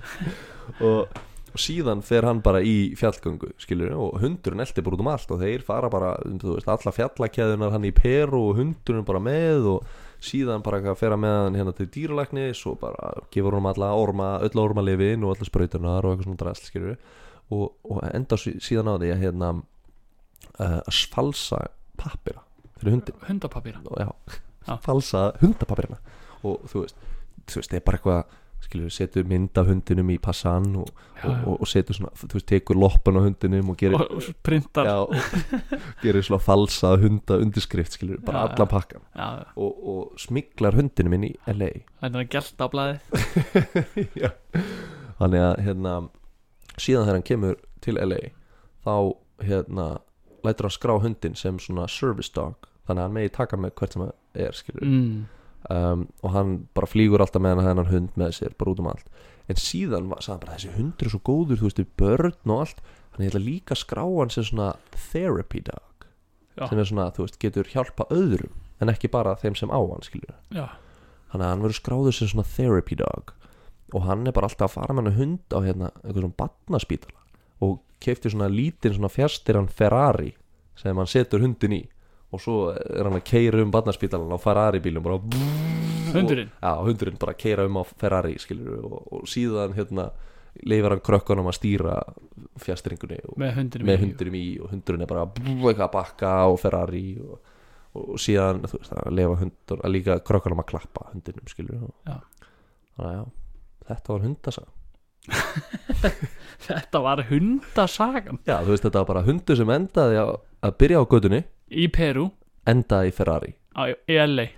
og, 0.86 1.10
og 1.50 1.60
síðan 1.60 2.02
fer 2.06 2.26
hann 2.28 2.40
bara 2.44 2.60
í 2.64 2.92
fjallgöngu 2.98 3.52
skilur 3.60 3.94
og 3.96 4.20
hundurinn 4.22 4.62
eldi 4.64 4.84
bara 4.86 4.96
út 4.98 5.04
um 5.04 5.10
allt 5.12 5.34
og 5.34 5.42
þeir 5.42 5.64
fara 5.66 5.90
bara, 5.92 6.12
um, 6.26 6.38
þú 6.42 6.56
veist, 6.56 6.70
alla 6.70 6.92
fjallakæðunar 6.96 7.74
hann 7.74 7.88
í 7.88 7.92
Peru 7.96 8.42
og 8.50 8.60
hundurinn 8.60 9.06
bara 9.08 9.22
með 9.22 9.68
og 9.74 9.96
síðan 10.20 10.64
bara 10.64 10.82
að 10.84 10.98
fera 11.00 11.16
með 11.20 11.36
hann 11.46 11.56
hérna 11.60 11.72
til 11.78 11.88
dýralæknis 11.94 12.60
og 12.68 12.78
bara 12.82 13.14
gefur 13.32 13.56
hann 13.56 13.70
alla 13.70 13.92
orma, 13.96 14.34
öll 14.44 14.60
ormalifin 14.62 15.24
og 15.24 15.34
allar 15.36 15.48
sprautunar 15.48 16.04
og 16.04 16.12
eitthvað 16.14 16.28
svona 16.28 16.42
drast 16.44 16.68
skilur 16.68 16.96
og, 17.50 17.66
og 17.88 18.02
enda 18.12 18.36
sí- 18.38 18.58
síðan 18.62 18.92
á 18.92 19.00
því 19.00 19.14
að 19.14 19.24
hérna 19.24 19.48
uh, 19.56 20.78
að 20.84 21.00
falsa 21.14 21.64
pappira 22.00 22.44
fyrir 22.80 22.94
hundin 22.98 23.18
já, 23.24 24.06
Já. 24.06 24.10
Falsa 24.84 25.30
hundapapirina 25.40 25.98
og 26.46 26.62
þú 26.70 26.84
veist, 26.84 26.96
þú 27.50 27.60
veist, 27.60 27.70
það 27.70 27.80
er 27.80 27.84
bara 27.88 28.00
eitthvað 28.00 28.36
skilur, 28.60 28.90
setur 28.92 29.24
mynd 29.24 29.56
af 29.58 29.66
hundinum 29.70 30.10
í 30.12 30.18
passan 30.22 30.66
og, 30.76 30.90
og, 31.24 31.30
og, 31.48 31.54
og 31.64 31.68
setur 31.68 31.96
svona, 31.96 32.10
þú 32.20 32.36
veist, 32.36 32.46
tekur 32.50 32.78
loppan 32.78 33.16
á 33.18 33.20
hundinum 33.24 33.72
og 33.72 33.78
gerir, 33.80 34.04
og 34.04 34.28
printar. 34.46 34.86
Já, 34.86 34.98
gerir 36.04 36.26
svona 36.26 36.42
falsa 36.44 36.92
hunda 37.00 37.38
undirskrift, 37.40 37.96
skilur, 37.96 38.20
bara 38.24 38.44
Já, 38.44 38.52
allan 38.52 38.70
pakkan 38.70 39.02
já. 39.16 39.28
og, 39.56 39.80
og 39.94 40.20
smiklar 40.20 40.76
hundinum 40.76 41.16
inn 41.18 41.28
í 41.30 41.34
LA 41.48 41.70
er 42.04 42.12
að 42.12 42.28
gelta 42.36 42.68
á 42.68 42.72
blaði. 42.72 43.00
Já. 44.22 44.30
þannig 45.20 45.46
að 45.48 45.54
hérna 45.66 45.96
síðan 46.76 47.08
þegar 47.08 47.16
hann 47.18 47.28
kemur 47.32 47.58
til 47.84 47.96
LA 48.00 48.20
þá 48.84 48.94
hérna 49.44 49.86
lætur 50.44 50.68
hann 50.68 50.76
skrá 50.76 50.94
hundin 51.00 51.36
sem 51.36 51.58
svona 51.60 51.88
service 51.90 52.32
dog 52.36 52.69
þannig 52.86 53.00
að 53.00 53.06
hann 53.06 53.16
megi 53.16 53.34
taka 53.36 53.58
með 53.60 53.74
hvert 53.78 53.96
sem 53.96 54.04
það 54.04 54.46
er 54.46 54.62
mm. 54.84 55.10
um, 55.74 56.06
og 56.22 56.34
hann 56.36 56.54
bara 56.76 56.90
flýgur 56.90 57.24
alltaf 57.24 57.42
með 57.42 57.58
hann 57.58 57.70
hennar 57.70 57.90
hund 57.90 58.16
með 58.20 58.36
sér 58.38 58.56
bara 58.58 58.74
út 58.74 58.82
um 58.82 58.90
allt. 58.92 59.10
En 59.50 59.58
síðan 59.58 60.10
var, 60.10 60.22
hann 60.26 60.42
bara 60.42 60.56
þessi 60.56 60.74
hundur 60.76 61.08
er 61.08 61.14
svo 61.14 61.22
góður 61.26 61.60
þú 61.60 61.70
veist 61.70 61.94
börn 61.98 62.54
og 62.54 62.64
allt. 62.64 62.82
Ég 63.20 63.28
ætla 63.28 63.42
líka 63.42 63.74
að 63.74 63.82
skrá 63.82 64.04
hann 64.06 64.30
sem 64.32 64.46
svona 64.46 64.70
therapy 64.94 65.60
dog 65.66 66.06
Já. 66.56 66.68
sem 66.70 66.78
er 66.78 66.86
svona 66.88 67.10
þú 67.12 67.26
veist 67.26 67.40
getur 67.42 67.68
hjálpa 67.68 68.06
öðrum 68.14 68.54
en 68.80 68.92
ekki 68.92 69.10
bara 69.12 69.36
þeim 69.36 69.58
sem 69.58 69.68
á 69.68 69.76
hann 69.76 70.04
skilur 70.06 70.36
já, 70.48 70.70
þannig 71.28 71.44
að 71.44 71.50
hann 71.50 71.64
verður 71.66 71.78
skráður 71.78 72.16
sem 72.16 72.30
svona 72.32 72.48
therapy 72.48 72.96
dog. 72.96 73.34
Og 73.90 74.06
hann 74.06 74.24
er 74.24 74.32
bara 74.32 74.48
alltaf 74.48 74.70
að 74.70 74.76
fara 74.78 74.96
með 74.96 75.10
hann 75.10 75.18
hund 75.18 75.52
á 75.52 75.58
hérna 75.66 75.90
einhver 76.00 76.22
svona 76.22 76.38
batnaspítala 76.38 77.18
og 77.60 77.80
kefti 78.00 78.32
svona 78.32 78.48
lítinn 78.48 78.96
svona 78.96 79.12
fjärstyran 79.12 79.68
Ferrari 79.68 80.32
sem 80.78 80.96
hann 80.96 81.10
setur 81.10 81.42
hundin 81.44 81.76
í 81.76 81.82
og 82.30 82.42
svo 82.42 82.56
er 82.72 83.06
hann 83.06 83.18
að 83.18 83.26
keira 83.26 83.62
um 83.64 83.72
batnaspítalan 83.74 84.34
á 84.34 84.38
Ferrari 84.40 84.80
bílum 84.82 85.04
bara 85.04 85.18
hundurinn 86.14 86.50
og, 86.50 86.62
já, 86.62 86.72
hundurinn 86.86 87.20
bara 87.20 87.36
keira 87.38 87.66
um 87.66 87.80
á 87.80 87.84
Ferrari 87.90 88.36
skilur 88.42 88.84
og, 88.86 88.98
og 89.12 89.30
síðan 89.30 89.74
hérna 89.76 90.10
leifar 90.66 90.96
hann 90.96 91.04
krökkunum 91.06 91.48
að 91.50 91.58
stýra 91.60 91.94
fjärstyringunni 92.60 93.20
og 93.28 93.38
með 93.40 93.54
hundinum 93.58 93.90
með 93.90 94.06
í. 94.06 94.40
í 94.40 94.48
og 94.62 94.72
hundurinn 94.74 95.04
er 95.06 95.10
bara 95.10 95.26
eitthvað 95.28 95.86
að 95.86 95.94
bakka 95.94 96.32
á 96.46 96.48
Ferrari 96.60 97.04
og, 97.22 97.38
og 98.00 98.18
síðan 98.22 98.64
veist 98.66 98.92
að 98.94 99.14
lefa 99.18 99.38
hundur 99.44 99.84
að 99.84 99.94
líka 99.94 100.18
krökkunum 100.26 100.62
að 100.62 100.70
klappa 100.72 101.08
hundinum 101.12 101.50
skilur 101.50 101.86
Já. 102.06 102.18
að 103.00 103.14
já, 103.14 103.22
þetta 103.90 104.14
var 104.14 104.26
hundasaga 104.26 104.76
þetta 106.66 107.00
var 107.04 107.22
hundasagan 107.28 108.38
já 108.48 108.56
þú 108.64 108.74
veist 108.74 108.86
þetta 108.86 109.02
var 109.02 109.10
bara 109.12 109.24
hundur 109.26 109.58
sem 109.58 109.72
endaði 109.74 110.20
að 110.24 110.76
byrja 110.80 111.02
á 111.02 111.10
gödunni 111.10 111.42
í 111.70 111.86
Peru 111.94 112.28
endaði 112.70 113.10
í 113.10 113.16
Ferrari. 113.16 113.54
Á, 113.78 113.82
í 114.10 114.18
LA 114.18 114.48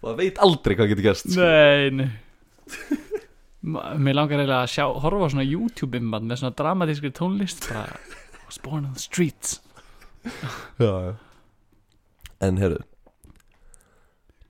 það 0.00 0.16
veit 0.18 0.40
aldrei 0.42 0.76
hvað 0.78 0.92
getur 0.94 1.18
sko. 1.18 1.34
nei, 1.36 1.90
nei. 1.94 2.10
Ma- 3.60 3.90
mér 4.00 4.16
langar 4.16 4.40
eiginlega 4.40 4.62
að 4.64 4.72
sjá 4.72 4.84
horfa 5.04 5.28
á 5.28 5.32
svona 5.34 5.44
YouTube-imband 5.46 6.30
með 6.30 6.40
svona 6.40 6.56
dramatískri 6.56 7.10
tónlist 7.16 7.66
bara 7.68 7.98
was 8.46 8.58
born 8.64 8.86
on 8.88 8.94
the 8.96 9.02
streets. 9.02 9.58
Já, 10.80 10.90
já. 11.06 11.12
en 12.40 12.58
herru 12.60 12.80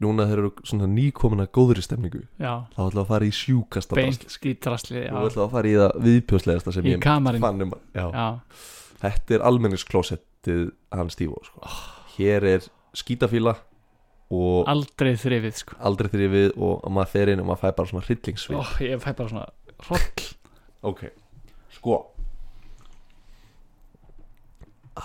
núna 0.01 0.24
þeir 0.30 0.38
eru 0.42 0.51
svona 0.64 0.86
nýkomina 0.88 1.44
góðri 1.53 1.82
stemningu. 1.84 2.22
Já, 2.40 2.64
þá 2.74 2.80
ætla 2.88 3.03
að 3.05 3.09
fara 3.11 3.26
í 3.28 3.32
sjúkasta 3.36 3.94
beint 3.98 4.20
drasl 4.22 4.34
skítrasli 4.36 5.03
Nú 5.11 5.20
já, 5.20 5.30
ætla 5.30 5.44
að 5.46 5.51
fara 5.55 5.68
í 5.68 5.74
það 5.76 5.96
viðpjóslegasta 6.07 6.72
sem 6.76 6.84
í 6.88 6.94
ég 6.94 7.03
kamarinn. 7.05 7.40
fann 7.44 7.62
um 7.66 7.74
já. 7.94 8.07
já, 8.14 8.28
Þetta 9.01 9.34
er 9.38 9.44
almenningsklósettið 9.48 10.62
hans 10.92 11.12
Stívo 11.16 11.40
sko. 11.44 11.61
Hér 12.16 12.44
er 12.44 12.66
skítafíla 12.96 13.55
og 14.30 14.68
aldrei 14.70 15.14
þrifið 15.18 15.55
sko. 15.61 15.76
Aldrei 15.80 16.09
þrifið 16.12 16.53
og 16.57 16.84
maður 16.92 17.12
fer 17.14 17.32
inn 17.34 17.40
og 17.42 17.46
maður 17.51 17.62
fær 17.66 17.76
bara 17.80 17.88
svona 17.92 18.05
hryllingsvið 18.07 18.57
Ó, 18.57 18.62
ég 18.84 19.01
fæ 19.05 19.11
bara 19.16 19.28
svona 19.28 19.46
hroll. 19.88 20.26
Ok, 20.82 21.05
sko. 21.76 21.96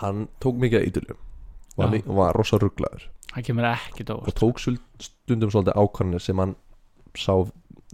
Hann 0.02 0.28
tók 0.44 0.58
mikið 0.60 0.82
að 1.00 1.16
var, 1.78 1.88
Já. 1.88 1.92
mi- 1.92 2.04
var 2.16 2.34
rosa 2.36 2.58
rugglaður 2.58 3.10
það 3.36 3.48
kemur 3.50 3.70
ekki 3.70 4.08
og 4.08 4.26
dóst 4.26 4.42
tók 4.42 4.64
stundum 4.64 5.54
svolítið 5.54 5.78
ákvarðanir 5.78 6.24
sem 6.24 6.42
hann 6.42 6.56
sá 7.16 7.34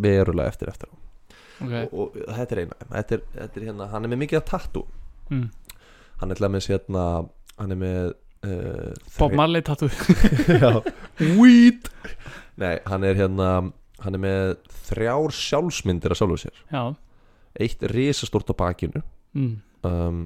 verulega 0.01 0.53
eftir 0.53 0.71
eftir 0.71 0.91
okay. 1.59 1.85
og, 1.91 2.15
og 2.15 2.17
þetta 2.37 2.55
er 2.55 2.63
eina 2.63 2.79
þetta 2.95 3.17
er, 3.17 3.27
þetta 3.35 3.61
er 3.61 3.67
hérna, 3.69 3.91
hann 3.93 4.07
er 4.07 4.13
með 4.13 4.23
mikið 4.25 4.41
að 4.41 4.49
tattu 4.53 4.85
mm. 5.29 5.47
hann 6.23 6.35
er 6.35 6.43
með 6.47 6.71
hérna 6.71 7.05
hann 7.57 7.75
er 7.75 7.81
með 7.81 8.13
uh, 8.47 8.93
Bob 9.17 9.37
Marley 9.37 9.65
tattu 9.65 9.91
weed. 11.37 11.91
Nei, 12.61 12.75
hann 12.89 13.05
er 13.05 13.19
hérna 13.19 13.51
Hann 14.01 14.17
er 14.17 14.21
með 14.23 14.51
þrjár 14.87 15.33
sjálfsmyndir 15.35 16.13
að 16.13 16.21
sjálfu 16.21 16.37
sér. 16.45 16.61
Já, 16.73 16.83
Eitt 17.61 17.83
risastort 17.91 18.49
á 18.49 18.55
bakinu. 18.55 19.01
Mm. 19.35 19.57
um, 19.87 20.21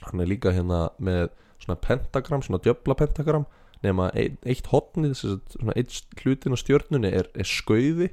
Hann 0.00 0.22
er 0.22 0.28
líka 0.28 0.52
hérna 0.54 0.90
með 0.96 1.30
svona 1.60 1.76
pentagram, 1.80 2.44
svona 2.44 2.60
djöfla 2.64 2.96
pentagram 2.96 3.44
nema 3.84 4.10
eitt 4.14 4.70
hotnið 4.72 5.14
svona 5.18 5.76
eitt 5.78 6.00
hlutin 6.20 6.56
á 6.56 6.58
stjörnunni 6.60 7.12
er, 7.20 7.30
er 7.34 7.48
skauði. 7.48 8.10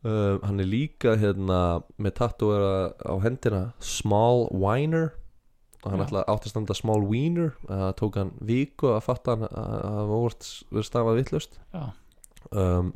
Um, 0.00 0.40
Hann 0.46 0.62
er 0.62 0.68
líka 0.68 1.16
hérna 1.20 1.82
með 2.00 2.14
tattúera 2.22 2.92
á 3.04 3.14
hendina 3.20 3.64
Small 3.84 4.46
Wiener 4.48 5.10
og 5.80 5.92
hann 5.92 6.04
ætlaði 6.04 6.28
átti 6.28 6.48
að 6.48 6.54
standa 6.54 6.76
Small 6.76 7.04
Wiener 7.08 7.52
það 7.66 7.92
tók 8.00 8.18
hann 8.20 8.32
viku 8.48 8.94
að 8.94 9.04
fatta 9.04 9.36
hann 9.36 9.46
að 9.48 9.76
að 9.76 10.00
það 10.00 10.16
verið 10.72 10.88
stafað 10.88 11.20
vittlust 11.20 11.60
um, 12.52 12.90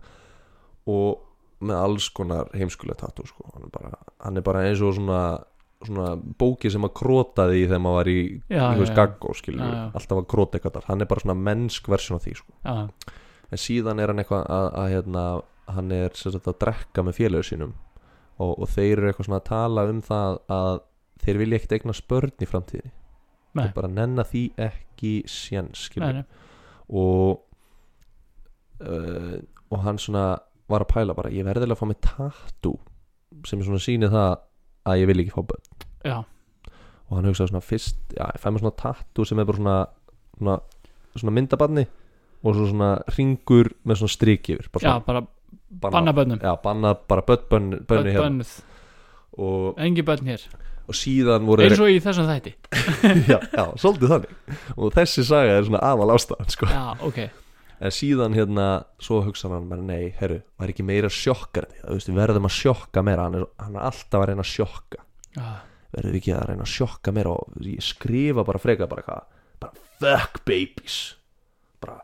og 0.89 1.23
með 1.65 1.81
alls 1.81 2.09
konar 2.13 2.51
heimskulega 2.53 3.01
tattoo 3.05 3.29
sko. 3.29 3.47
hann, 3.55 3.71
bara, 3.73 3.95
hann 4.21 4.37
er 4.37 4.45
bara 4.45 4.65
eins 4.69 4.83
og 4.85 4.97
svona, 4.99 5.21
svona 5.89 6.15
bóki 6.41 6.71
sem 6.73 6.87
að 6.87 6.95
krótaði 7.01 7.61
í 7.63 7.67
þegar 7.67 7.83
maður 7.85 7.99
var 7.99 8.11
í 8.13 8.19
Já, 8.51 8.65
í 8.65 8.85
já. 8.85 8.95
gaggó 8.99 9.35
já. 9.35 9.91
alltaf 9.95 10.19
að 10.21 10.27
króta 10.33 10.59
eitthvað 10.59 10.89
hann 10.89 11.05
er 11.05 11.11
bara 11.11 11.25
svona 11.25 11.39
mennsk 11.49 11.91
versjón 11.93 12.19
af 12.19 12.27
því 12.27 12.35
sko. 12.41 12.57
en 13.51 13.63
síðan 13.65 14.03
er 14.03 14.13
hann 14.13 14.23
eitthvað 14.23 14.45
að, 14.57 14.69
að 14.83 14.91
hérna, 14.95 15.25
hann 15.77 15.95
er 15.95 16.19
sagt, 16.19 16.49
að 16.51 16.59
drekka 16.65 17.07
með 17.07 17.19
félögur 17.21 17.49
sínum 17.49 17.75
og, 18.39 18.53
og 18.59 18.69
þeir 18.73 18.99
eru 18.99 19.11
eitthvað 19.11 19.29
svona 19.31 19.41
að 19.43 19.49
tala 19.51 19.87
um 19.91 20.03
það 20.05 20.39
að 20.59 20.75
þeir 21.25 21.41
vilja 21.41 21.61
ekkert 21.61 21.77
eigna 21.79 21.97
spörn 21.97 22.35
í 22.45 22.51
framtíðinni 22.51 22.93
nei, 23.55 23.63
þeir 23.63 23.75
bara 23.77 23.93
nenna 23.93 24.25
því 24.27 24.45
ekki 24.67 25.13
nei, 26.03 26.13
nei. 26.19 26.25
og 26.89 27.45
uh, 28.83 29.37
og 29.75 29.81
hann 29.85 30.01
svona 30.01 30.25
var 30.71 30.85
að 30.85 30.93
pæla 30.95 31.17
bara 31.17 31.33
ég 31.35 31.47
verðilega 31.47 31.77
að 31.77 31.83
fá 31.83 31.89
mig 31.91 32.01
tattoo 32.05 32.79
sem 33.45 33.61
er 33.61 33.69
svona 33.69 33.83
sýnið 33.83 34.15
það 34.15 34.35
að 34.85 35.01
ég 35.03 35.11
vil 35.11 35.21
ekki 35.25 35.35
fá 35.35 35.43
börn. 35.43 35.67
Já, 36.05 36.19
og 37.09 37.19
hann 37.19 37.29
hugsaði 37.29 37.53
svona 37.53 37.65
fyrst, 37.65 38.01
já 38.17 38.25
ég 38.33 38.41
fæ 38.43 38.49
mér 38.51 38.65
svona 38.65 38.77
tattoo 38.81 39.27
sem 39.29 39.41
er 39.41 39.49
bara 39.49 39.61
svona 39.61 39.77
svona, 40.39 40.57
svona 41.15 41.35
myndabanni 41.37 41.87
og 42.45 42.57
svo 42.57 42.69
svona 42.69 42.91
ringur 43.17 43.71
með 43.87 44.03
svona 44.03 44.15
strik 44.15 44.51
yfir 44.55 44.69
bara 44.75 44.85
já, 44.89 44.95
bara 45.07 45.25
banna, 45.71 46.13
bönnum 46.17 46.41
já, 46.43 46.53
banna 46.63 46.95
bara 47.09 47.23
börn, 47.25 47.71
hérna. 47.89 48.21
Bönnuð, 48.21 48.53
og, 49.39 49.79
engi 49.81 50.05
bönn 50.07 50.29
hér. 50.29 50.45
og 50.89 50.99
síðan 50.99 51.47
voru 51.49 51.65
eins 51.65 51.81
og 51.81 51.89
í 51.89 52.01
þessum 52.05 52.29
þætti. 52.29 52.53
Já, 53.33 53.39
já, 53.41 53.65
svolítið 53.81 54.11
þannig. 54.11 54.33
Og 54.77 54.91
þessi 54.93 55.23
saga 55.25 55.55
er 55.57 55.65
svona 55.65 55.81
aðal 55.81 56.13
ástæðan 56.13 56.51
sko. 56.53 56.69
já, 56.69 56.83
ok, 57.01 57.21
en 57.81 57.95
síðan 57.95 58.37
hérna 58.37 58.67
svo 59.03 59.21
hugsaði 59.25 59.59
hann 59.59 59.71
bara 59.71 59.85
nei, 59.85 60.13
herru, 60.19 60.41
var 60.61 60.73
ekki 60.73 60.87
meira 60.87 61.11
sjokkar 61.13 61.69
þú 61.81 61.97
veist, 61.97 62.11
við 62.11 62.21
verðum 62.21 62.49
að 62.49 62.57
sjokka 62.59 63.05
meira. 63.07 63.29
Hann 63.29 63.39
er, 63.41 63.47
hann 63.63 63.79
er 63.79 63.89
alltaf 63.91 64.21
að 64.21 64.29
reyna 64.31 64.45
að 64.45 64.53
sjokka. 64.53 65.03
Já, 65.35 65.49
verðum 65.95 66.15
við 66.15 66.21
ekki 66.21 66.37
að 66.37 66.47
reyna 66.51 66.67
að 66.67 66.75
sjokka 66.75 67.15
meira 67.17 67.35
og 67.35 67.59
ég 67.69 67.85
skrifa 67.85 68.47
bara 68.47 68.63
freka 68.63 68.91
bara 68.91 69.07
hvað? 69.09 69.41
Bara 69.65 69.89
fuck 70.03 70.45
babies. 70.49 71.01
Bara, 71.83 71.99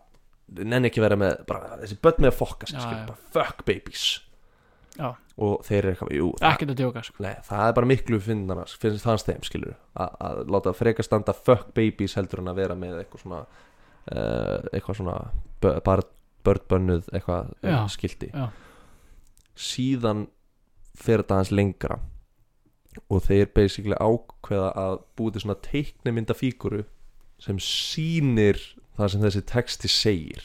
nenni 0.61 0.91
ekki 0.91 1.05
vera 1.05 1.18
með 1.21 1.39
bara 1.49 1.79
þessi 1.85 2.01
börn 2.03 2.27
með 2.27 2.33
að 2.35 2.41
fokka 2.43 2.71
sig, 2.71 2.81
já. 2.81 3.07
bara 3.09 3.21
fuck 3.37 3.64
babies. 3.68 4.09
Já, 4.99 5.14
og 5.41 5.62
þeir 5.64 5.79
eru 5.79 5.91
eitthvað, 5.95 6.11
jú, 6.18 6.29
það, 6.41 6.73
djóka 6.77 7.03
sko. 7.07 7.23
nei, 7.25 7.35
það 7.47 7.62
er 7.64 7.75
bara 7.79 7.89
miklu 7.89 8.18
finnst 8.21 9.05
það 9.05 9.07
hans 9.07 9.25
þeim, 9.25 9.45
skilur 9.47 9.77
að, 9.95 10.41
láta 10.53 10.75
freka 10.77 11.05
standa 11.07 11.35
fuck 11.37 11.71
babies 11.77 12.16
heldur 12.18 12.43
en 12.43 12.51
að 12.53 12.59
vera 12.61 12.77
með 12.77 12.99
eitthvað 13.01 13.23
svona 13.23 13.41
eitthvað 14.09 14.96
svona 15.01 15.16
bara 15.61 16.03
börnbönnuð 16.46 17.11
eitthvað 17.12 17.51
Já, 17.62 17.78
skildi 17.92 18.30
já. 18.32 18.46
síðan 19.61 20.26
fer 20.96 21.22
þetta 21.22 21.40
hans 21.40 21.53
lengra 21.53 21.98
og 23.11 23.22
þeir 23.26 23.51
basically 23.55 23.96
ákveða 24.01 24.70
að 24.80 24.96
búið 25.18 25.36
til 25.36 25.42
svona 25.44 25.59
teiknemynda 25.66 26.34
fíguru 26.34 26.82
sem 27.40 27.61
sýnir 27.62 28.59
það 28.98 29.12
sem 29.12 29.22
þessi 29.24 29.42
texti 29.48 29.88
segir. 29.88 30.42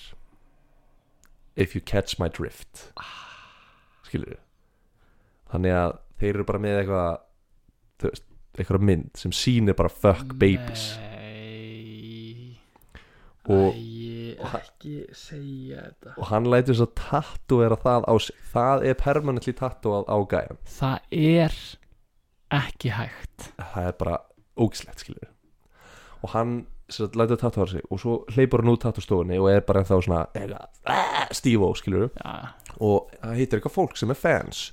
If 1.55 1.73
you 1.75 1.81
catch 1.81 2.19
my 2.19 2.27
drift. 2.29 2.91
Skilur 4.05 4.37
þannig 5.51 5.75
að 5.77 5.97
þeir 6.19 6.33
eru 6.35 6.45
bara 6.47 6.61
með 6.61 6.79
eitthvað 6.83 8.21
eitthvað 8.55 8.85
mynd 8.87 9.19
sem 9.19 9.33
sýnir 9.35 9.75
bara 9.75 9.91
fuck 9.91 10.35
babies. 10.39 10.93
Nei 10.99 11.04
Og- 13.49 13.73
Æ, 13.77 14.35
og- 14.41 14.55
ekki 14.59 15.05
segja 15.13 15.81
þetta. 15.85 16.13
Og 16.17 16.25
hann 16.31 16.45
lætur 16.49 16.73
þess 16.73 16.85
að 16.87 16.93
tattúera 17.01 17.77
það 17.77 18.05
á 18.09 18.13
sig. 18.21 18.35
Það 18.53 18.85
er 18.89 18.93
permanently 18.93 19.53
tattúað 19.53 20.05
á 20.09 20.17
gæjan 20.27 20.57
Það 20.65 20.99
er 21.11 21.53
ekki 22.51 22.89
hægt. 22.89 23.51
Það 23.59 23.87
er 23.87 23.91
bara 23.99 24.17
ógislegt 24.57 24.99
skilur 25.03 25.27
og 26.23 26.29
hann 26.31 26.65
sagt, 26.89 27.15
lætur 27.15 27.37
tattúa 27.37 27.67
sig 27.69 27.81
og 27.91 27.99
svo 27.99 28.13
hleypur 28.33 28.61
hann 28.63 28.71
út 28.71 28.81
tattústofunni 28.81 29.37
og 29.37 29.49
er 29.51 29.59
bara 29.61 29.81
ennþá 29.83 29.97
svona 30.01 30.21
eitthvað, 30.33 31.29
stífó 31.35 31.69
skilur 31.77 32.09
Já, 32.15 32.49
og 32.79 33.11
það 33.21 33.35
heitir 33.35 33.59
eitthvað 33.59 33.75
fólk 33.75 33.97
sem 33.97 34.09
er 34.09 34.15
fans. 34.17 34.71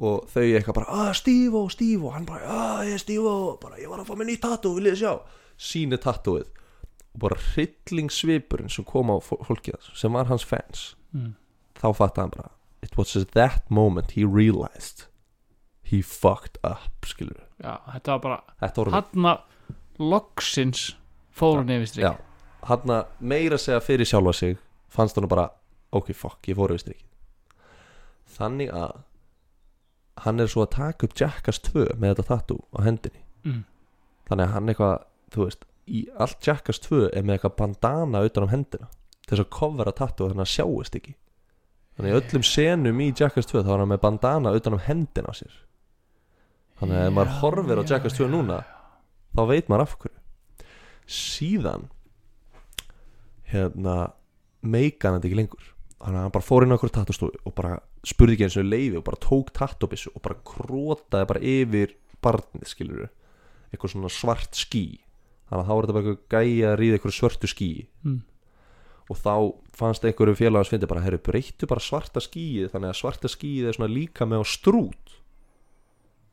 Og 0.00 0.26
þau 0.32 0.42
eitthvað 0.42 0.74
bara 0.74 0.86
ah, 0.88 1.12
Stífó, 1.12 1.66
Stífó, 1.68 2.10
hann 2.14 2.24
bara 2.24 2.44
ah, 2.48 2.82
ég 2.88 2.94
er 2.96 3.02
Stífó, 3.02 3.58
bara 3.60 3.76
ég 3.76 3.88
var 3.88 4.00
að 4.00 4.08
fá 4.08 4.14
mér 4.16 4.30
nýtt 4.30 4.40
tattoo 4.40 4.74
viljið 4.78 4.94
þið 4.96 5.02
sjá, 5.02 5.12
síni 5.60 5.98
tattooið 6.00 6.46
og 7.14 7.22
bara 7.24 7.38
hryllingsvipurinn 7.50 8.72
sem 8.72 8.86
kom 8.86 9.12
á 9.12 9.16
fó- 9.24 9.40
fólkið 9.46 9.90
sem 9.98 10.14
var 10.14 10.30
hans 10.30 10.46
fans 10.46 10.94
mm. 11.12 11.34
þá 11.80 11.88
fattaði 11.90 12.24
hann 12.26 12.34
bara 12.36 12.50
it 12.82 12.96
was 12.98 13.16
at 13.16 13.34
that 13.36 13.62
moment 13.70 14.16
he 14.16 14.24
realized 14.24 15.06
he 15.90 16.02
fucked 16.02 16.58
up 16.64 17.06
skilur 17.06 17.46
já 17.60 17.76
þetta 17.92 18.16
var 18.16 18.24
bara 18.26 18.40
þetta 18.62 18.82
voru 18.84 18.96
Hanna 18.96 19.36
loksins 20.00 20.90
fór 21.30 21.60
hún 21.60 21.72
yfir 21.76 21.86
já, 22.04 22.12
strik 22.16 22.26
hann 22.68 22.92
að 22.92 23.14
meira 23.20 23.58
segja 23.58 23.80
fyrir 23.84 24.08
sjálfa 24.08 24.36
sig 24.36 24.58
fannst 24.90 25.16
hann 25.16 25.28
bara 25.30 25.50
ok 25.94 26.12
fuck, 26.14 26.42
ég 26.48 26.58
fór 26.58 26.74
yfir 26.74 26.84
strikið. 26.84 27.06
Þannig 28.30 28.70
að 28.76 28.98
hann 30.24 30.42
er 30.42 30.50
svo 30.50 30.64
að 30.66 30.74
taka 30.76 31.08
upp 31.08 31.16
Jackass 31.18 31.62
2 31.66 31.96
með 31.96 32.14
þetta 32.14 32.26
tattoo 32.28 32.64
á 32.76 32.78
hendinni. 32.86 33.24
Mm. 33.40 33.64
þannig 34.28 34.44
að 34.44 34.50
hann 34.52 34.68
eitthvað, 34.68 34.96
þú 35.32 35.44
veist 35.46 35.62
í 35.90 36.04
allt 36.22 36.38
Jackass 36.46 36.82
2 36.86 37.08
er 37.08 37.24
með 37.24 37.38
eitthvað 37.38 37.56
bandana 37.58 38.22
utan 38.26 38.46
um 38.46 38.52
hendina 38.52 38.88
til 39.24 39.34
þess 39.34 39.44
að 39.44 39.50
covera 39.54 39.94
tattoo 39.94 40.30
þannig 40.30 40.46
að 40.46 40.52
sjáist 40.54 40.96
ekki. 40.98 41.16
Þannig 41.96 42.14
að 42.14 42.20
öllum 42.20 42.46
senum 42.46 43.02
í 43.02 43.08
Jackass 43.10 43.50
2 43.50 43.64
þá 43.66 43.72
er 43.74 43.82
hann 43.82 43.92
með 43.92 44.02
bandana 44.04 44.54
utan 44.56 44.76
um 44.76 44.84
hendina 44.86 45.30
á 45.30 45.34
sér. 45.36 45.56
Þannig 46.80 47.00
að 47.00 47.08
ef 47.08 47.16
maður 47.16 47.36
horfir 47.40 47.82
á 47.82 47.84
Jackass 47.90 48.16
2 48.18 48.24
já, 48.26 48.30
núna 48.32 48.60
þá 49.36 49.42
veit 49.50 49.68
maður 49.68 49.84
af 49.84 49.96
hverju. 50.00 50.16
Síðan 51.10 51.86
hérna 53.50 53.96
meika 54.62 55.10
hann 55.10 55.18
þetta 55.18 55.30
ekki 55.30 55.40
lengur. 55.42 55.70
Þannig 56.00 56.16
að 56.16 56.24
hann 56.24 56.34
bara 56.38 56.46
fór 56.46 56.64
inn 56.64 56.72
á 56.72 56.76
okkur 56.78 56.94
tattostofu 56.94 57.44
og 57.44 57.54
bara 57.58 57.76
spurði 58.06 58.38
ekki 58.38 58.46
eins 58.46 58.58
og 58.60 58.68
leiði 58.70 58.98
og 59.00 59.06
bara 59.06 59.20
tók 59.20 59.52
tattobissu 59.56 60.14
og 60.14 60.22
bara 60.24 60.38
krótaði 60.48 61.28
bara 61.28 61.42
yfir 61.44 61.94
barnið 62.24 62.70
skilur 62.70 63.08
eitthvað 63.70 63.94
svona 63.94 64.12
svart 64.12 64.56
ský 64.56 64.84
þannig 65.50 65.60
að 65.60 65.68
þá 65.68 65.74
var 65.74 65.86
þetta 65.86 65.98
bara 65.98 66.16
gæja 66.34 66.70
að 66.70 66.76
ríða 66.80 66.98
eitthvað 66.98 67.16
svörtu 67.16 67.50
ský 67.50 67.70
mm. 68.06 68.18
og 69.10 69.20
þá 69.20 69.34
fannst 69.80 70.06
einhverju 70.06 70.38
félagans 70.38 70.70
fyndi 70.70 70.90
bara, 70.90 71.04
herru, 71.04 71.20
breyttu 71.26 71.68
bara 71.70 71.82
svarta 71.82 72.22
skýið 72.22 72.70
þannig 72.74 72.92
að 72.92 73.00
svarta 73.00 73.30
skýið 73.32 73.70
er 73.70 73.78
svona 73.78 73.92
líka 73.92 74.28
með 74.28 74.44
á 74.44 74.46
strút. 74.46 75.16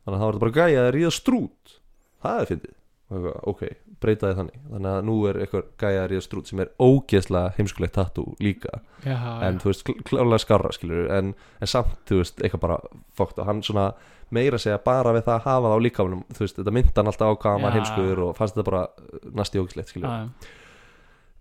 Þannig 0.05 0.15
að 0.15 0.21
þá 0.21 0.27
var 0.27 0.37
þetta 0.37 0.45
bara 0.45 0.57
gæja 0.61 0.83
að 0.83 0.91
ríða 0.95 1.13
strút. 1.15 1.79
Það 2.23 2.41
er 2.41 2.51
fyndið 2.51 2.75
ok, 3.09 3.61
breytaði 4.03 4.35
þannig. 4.41 4.57
Þannig 4.71 4.91
að 4.91 5.05
nú 5.07 5.15
er 5.29 5.39
eitthvað 5.43 5.69
gæja 5.79 6.03
að 6.03 6.09
ríða 6.11 6.25
strút 6.25 6.49
sem 6.51 6.59
er 6.63 6.73
ógeðslega 6.83 7.53
heimskulegt 7.55 7.95
tattoo 7.95 8.35
líka. 8.43 8.81
Já, 9.05 9.15
en 9.47 9.57
já. 9.57 9.61
þú 9.63 9.71
veist, 9.71 9.85
kl- 9.87 10.03
klárlega 10.09 10.43
skarra 10.43 10.73
skilur 10.75 11.09
en, 11.15 11.31
en 11.61 11.71
samt, 11.71 11.95
þú 12.09 12.19
veist, 12.21 12.43
eitthvað 12.43 12.65
bara 12.65 12.79
fókt 13.15 13.39
og 13.39 13.47
hann 13.47 13.63
svona 13.63 13.87
meira 14.35 14.59
segja 14.59 14.79
bara 14.83 15.13
við 15.15 15.23
það 15.29 15.37
að 15.37 15.45
hafa 15.45 15.69
það 15.69 15.77
á 15.79 15.85
líkamunum, 15.85 16.23
þú 16.35 16.43
veist, 16.43 16.57
þetta 16.59 16.75
mynda 16.75 16.99
hann 16.99 17.11
alltaf 17.13 17.31
á 17.31 17.35
hvað 17.45 17.63
Já. 17.63 17.69
heimskuður 17.77 18.23
og 18.25 18.33
fannst 18.35 18.57
þetta 18.57 18.67
bara 18.67 18.81
uh, 18.91 19.29
næsti 19.39 19.61
ógislegt, 19.61 19.93
skilur 19.93 20.11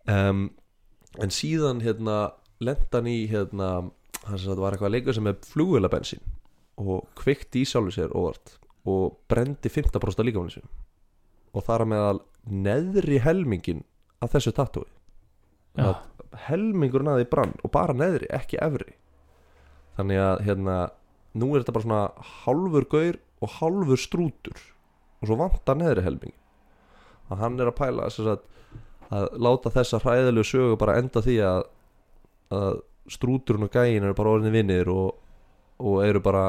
um, 0.07 0.45
en 1.19 1.35
síðan 1.35 1.83
hérna 1.83 2.19
lendan 2.63 3.11
í 3.11 3.19
hérna 3.31 3.71
hann 4.27 4.39
sem 4.39 4.51
þetta 4.53 4.63
var 4.63 4.77
eitthvað 4.77 4.95
leikur 4.95 5.17
sem 5.17 5.27
er 5.31 5.41
flugvélabensin 5.51 6.23
og 6.79 7.09
kveikti 7.19 7.65
í 7.65 7.69
sjálfu 7.69 7.95
sér 7.97 8.15
óvart 8.15 8.57
og 8.87 9.19
brendi 9.31 9.71
15% 9.73 10.23
af 10.23 10.29
líkamunum 10.29 10.71
og 11.57 11.65
þar 11.65 11.85
að 11.85 11.91
meðal 11.93 12.21
neðri 12.67 13.19
helmingin 13.25 13.83
af 14.23 14.35
þessu 14.35 14.53
tattúi 14.55 14.87
já. 15.77 15.89
að 15.89 15.97
helmingurinn 16.47 17.11
að 17.11 17.23
því 17.23 17.29
brann 17.33 17.55
og 17.65 17.73
bara 17.73 17.97
neðri, 17.97 18.29
ekki 18.35 18.61
efri. 18.63 18.97
Þannig 19.97 20.21
að 20.21 20.43
hérna 20.47 20.77
nú 21.37 21.53
er 21.53 21.63
þetta 21.63 21.77
bara 21.77 21.87
svona 21.87 22.33
hálfur 22.45 22.89
gaur 22.93 23.21
og 23.45 23.55
hálfur 23.59 24.01
strútur 24.01 24.61
og 25.21 25.31
svo 25.31 25.39
vantar 25.41 25.79
neðri 25.81 26.05
helming 26.05 26.37
að 27.33 27.43
hann 27.43 27.59
er 27.61 27.71
að 27.71 27.79
pæla 27.81 28.11
sem 28.13 28.29
sagt, 28.29 28.45
að 29.11 29.27
láta 29.43 29.73
þessa 29.75 30.01
hræðilegu 30.03 30.47
sögu 30.47 30.79
bara 30.81 30.97
enda 31.01 31.23
því 31.25 31.37
að, 31.47 31.61
að 32.55 32.81
strúturinn 33.13 33.67
og 33.67 33.75
gæin 33.75 34.05
eru 34.05 34.17
bara 34.19 34.37
orðinni 34.37 34.55
vinnir 34.55 34.91
og, 34.93 35.19
og 35.83 36.01
eru 36.07 36.23
bara 36.23 36.47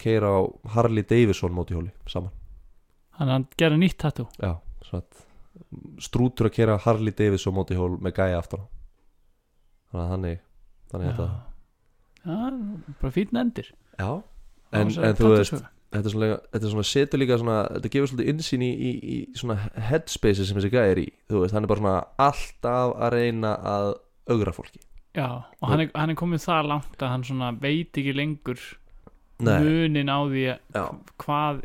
keira 0.00 0.32
á 0.32 0.40
Harley 0.76 1.06
Davidson 1.06 1.54
móti 1.56 1.76
hjóli 1.76 1.92
saman 2.10 2.34
Þannig 3.16 3.30
að 3.30 3.34
hann 3.36 3.46
gerði 3.60 3.80
nýtt 3.82 3.98
tattoo. 4.02 4.28
Já, 4.42 4.52
svo 4.86 5.00
að 5.00 5.24
strútur 6.04 6.50
að 6.50 6.56
kera 6.58 6.80
Harley 6.84 7.14
Davidson 7.16 7.54
móti 7.56 7.76
hjól 7.76 7.94
með 8.02 8.18
gæja 8.18 8.40
aftan 8.42 8.64
á. 8.64 8.66
Þannig 9.92 10.02
að 10.02 10.10
þannig 10.12 10.42
þannig 10.90 11.06
að 11.06 11.14
þetta. 11.14 11.28
Já, 12.26 12.92
bara 13.00 13.14
fínn 13.14 13.40
endir. 13.40 13.72
Já, 13.96 14.10
en, 14.76 14.92
en 14.92 15.16
þú 15.16 15.32
veist 15.32 15.56
þetta 15.96 16.10
er 16.10 16.14
svona, 16.14 16.38
þetta 16.52 16.66
er 16.66 16.72
svona 16.74 16.88
setur 16.90 17.22
líka 17.22 17.38
svona 17.40 17.58
þetta 17.76 17.92
gefur 17.94 18.10
svolítið 18.10 18.32
insýn 18.32 18.64
í, 18.66 18.70
í, 18.72 18.90
í 19.14 19.38
svona 19.38 19.56
headspace 19.88 20.46
sem 20.46 20.58
þessi 20.58 20.72
gæja 20.74 20.92
er 20.92 21.02
í. 21.02 21.06
Þú 21.30 21.44
veist, 21.44 21.56
hann 21.56 21.66
er 21.66 21.72
bara 21.72 21.82
svona 21.82 22.00
alltaf 22.26 22.96
að 23.06 23.16
reyna 23.16 23.54
að 23.74 23.92
augra 24.34 24.54
fólki. 24.56 24.82
Já, 25.16 25.28
og 25.62 25.70
hann 25.70 25.86
er, 25.86 25.92
hann 25.96 26.12
er 26.12 26.18
komið 26.18 26.42
það 26.44 26.72
langt 26.74 27.00
að 27.00 27.12
hann 27.14 27.24
svona 27.24 27.52
veit 27.62 27.96
ekki 27.96 28.12
lengur 28.12 28.60
Nei, 29.46 29.54
munin 29.64 30.12
á 30.12 30.18
því 30.28 30.44
að 30.52 30.98
hvað 31.22 31.62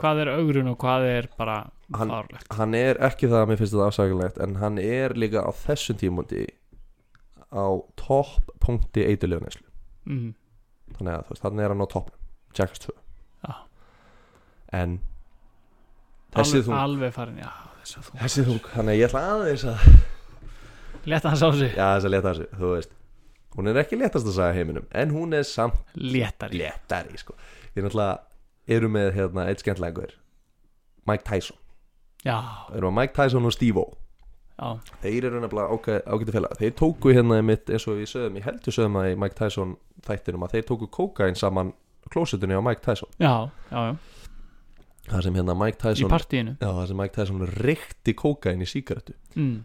hvað 0.00 0.22
er 0.24 0.32
augrun 0.36 0.72
og 0.72 0.78
hvað 0.80 1.06
er 1.10 1.28
bara 1.38 1.58
Hann- 1.90 2.12
hann 2.54 2.74
er 2.78 3.00
ekki 3.02 3.26
það 3.26 3.40
að 3.42 3.48
mér 3.50 3.58
finnst 3.58 3.74
þetta 3.74 3.86
afsækilegt 3.90 4.36
en 4.44 4.56
hann 4.60 4.78
er 4.78 5.14
líka 5.18 5.42
á 5.42 5.50
þessum 5.64 5.98
tímundi 5.98 6.44
á 7.50 7.66
topp 7.98 8.52
punkti 8.62 9.02
eiturleguneslu 9.10 9.66
mm. 10.06 10.28
þannig 10.98 11.16
að 11.16 11.32
veist, 11.32 11.42
þannig 11.42 11.64
er 11.64 11.74
hann 11.74 11.82
á 11.82 11.88
toppnum 11.90 12.20
Jackass 12.54 12.84
2 12.86 12.94
Já. 13.46 13.54
en 14.78 15.00
þessi 16.36 16.62
þú 16.66 16.78
alveg 16.78 17.12
farin, 17.16 17.42
já 17.42 17.50
þessi 18.22 18.46
þú 18.46 18.56
þannig 18.70 18.94
að 18.94 19.00
ég 19.00 19.10
ætla 19.10 19.26
aðeins 19.34 19.66
að 19.66 19.84
leta 21.10 21.32
hans 21.32 21.42
á 21.42 21.50
sig, 21.58 21.74
já 21.74 21.86
þess 21.96 22.06
að 22.06 22.14
leta 22.14 22.30
þessu, 22.30 22.48
þú 22.60 22.72
veist 22.76 22.96
hún 23.56 23.70
er 23.70 23.80
ekki 23.82 23.98
léttast 23.98 24.30
að 24.30 24.36
sagja 24.38 24.58
heiminum 24.60 24.86
en 24.94 25.14
hún 25.14 25.34
er 25.34 25.46
samt 25.48 25.80
léttari 25.98 26.60
léttari 26.60 27.18
sko. 27.18 27.34
við 27.74 27.88
náttúrulega 27.88 28.29
erum 28.76 28.94
með 28.96 29.12
hérna 29.18 29.48
eitt 29.50 29.64
skemmtlengur 29.64 30.14
Mike 31.08 31.26
Tyson, 31.26 31.58
já, 32.24 32.38
við 32.70 32.80
erum 32.80 32.94
með 32.94 33.02
Mike 33.02 33.16
Tyson 33.18 33.48
og 33.48 33.56
Steve-O 33.56 33.86
já, 34.60 34.94
þeir 35.04 35.28
eru 35.30 35.44
nefnilega 35.44 36.00
ágæti 36.06 36.34
félag 36.36 36.58
þeir 36.60 36.74
tóku 36.78 37.14
hérna 37.16 37.42
mitt 37.44 37.70
eins 37.70 37.86
og 37.88 38.00
við 38.00 38.10
sögum 38.14 38.40
ég 38.40 38.48
heldur 38.48 38.76
sögum 38.76 38.98
að 39.00 39.12
í 39.12 39.20
Mike 39.20 39.38
Tyson 39.38 39.76
þættinum 40.06 40.46
að 40.46 40.56
þeir 40.56 40.68
tóku 40.72 40.90
kókain 40.92 41.38
saman 41.38 41.74
klósetunni 42.10 42.56
á 42.56 42.62
Mike 42.62 42.80
Tyson. 42.80 43.08
Já, 43.18 43.50
já, 43.70 43.80
já. 43.86 43.96
það 45.10 45.22
sem 45.26 45.38
hérna 45.38 45.56
Mike 45.58 45.78
í 45.78 45.82
Tyson 45.82 46.12
partíinu. 46.12 46.56
Já, 46.60 46.68
það 46.68 46.86
sem 46.90 47.00
Mike 47.02 47.16
Tyson 47.16 47.44
reykti 47.60 48.14
kókain 48.18 48.64
í 48.64 48.68
sígarettu. 48.68 49.16
Mm. 49.34 49.58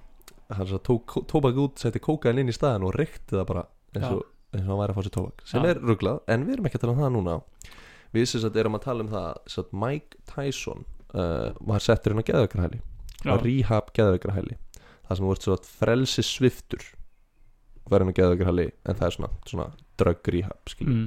hann 0.53 0.67
svo 0.69 0.77
tók 0.77 1.15
tóbak 1.25 1.57
út, 1.57 1.79
setti 1.81 1.99
kókain 1.99 2.37
inn 2.37 2.51
í 2.51 2.53
staðan 2.53 2.85
og 2.85 2.93
reykti 2.93 3.33
það 3.33 3.47
bara 3.49 3.63
eins 3.95 4.11
og, 4.11 4.19
eins 4.53 4.61
og 4.61 4.69
hann 4.69 4.81
væri 4.83 4.93
að 4.93 4.97
fá 4.97 5.05
sér 5.07 5.13
tóbak 5.15 5.41
sem 5.49 5.63
Já. 5.63 5.69
er 5.71 5.79
rugglað, 5.81 6.19
en 6.29 6.43
við 6.45 6.53
erum 6.53 6.67
ekki 6.69 6.77
að 6.77 6.83
tala 6.83 6.93
um 6.93 7.01
það 7.01 7.15
núna 7.15 7.37
við 8.15 8.27
sem 8.31 8.41
sagt 8.43 8.57
erum 8.61 8.77
að 8.79 8.85
tala 8.87 9.05
um 9.05 9.11
það 9.13 9.39
sagt 9.55 9.73
Mike 9.85 10.19
Tyson 10.31 10.85
uh, 11.13 11.51
var 11.61 11.83
settur 11.83 12.15
inn 12.15 12.21
á 12.23 12.27
geðveikarhæli. 12.27 12.79
Var 13.25 13.43
rehab 13.45 13.91
geðveikarhæli. 13.97 14.57
Það 15.05 15.19
sem 15.19 15.29
að 15.55 15.69
frelsi 15.79 16.23
sviftur 16.25 16.83
verður 17.85 18.09
með 18.09 18.17
geðveikarhæli 18.19 18.65
en 18.89 18.97
það 18.97 19.07
er 19.09 19.15
svona, 19.19 19.31
svona 19.45 19.67
drug 20.01 20.31
rehab 20.33 20.73
Mm. 20.81 21.05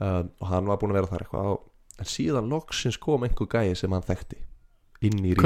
uh, 0.00 0.22
og 0.40 0.46
hann 0.52 0.68
var 0.68 0.78
búin 0.80 0.92
að 0.92 0.98
vera 1.00 1.10
þar 1.10 1.24
eitthvað 1.24 1.48
á- 1.52 1.64
en 2.00 2.08
síðan 2.08 2.48
loksins 2.52 2.96
kom 3.00 3.24
einhver 3.26 3.48
gæi 3.52 3.74
sem 3.76 3.92
hann 3.92 4.04
þekkti 4.06 4.38
inn 5.08 5.18
í 5.24 5.32
rehab 5.34 5.42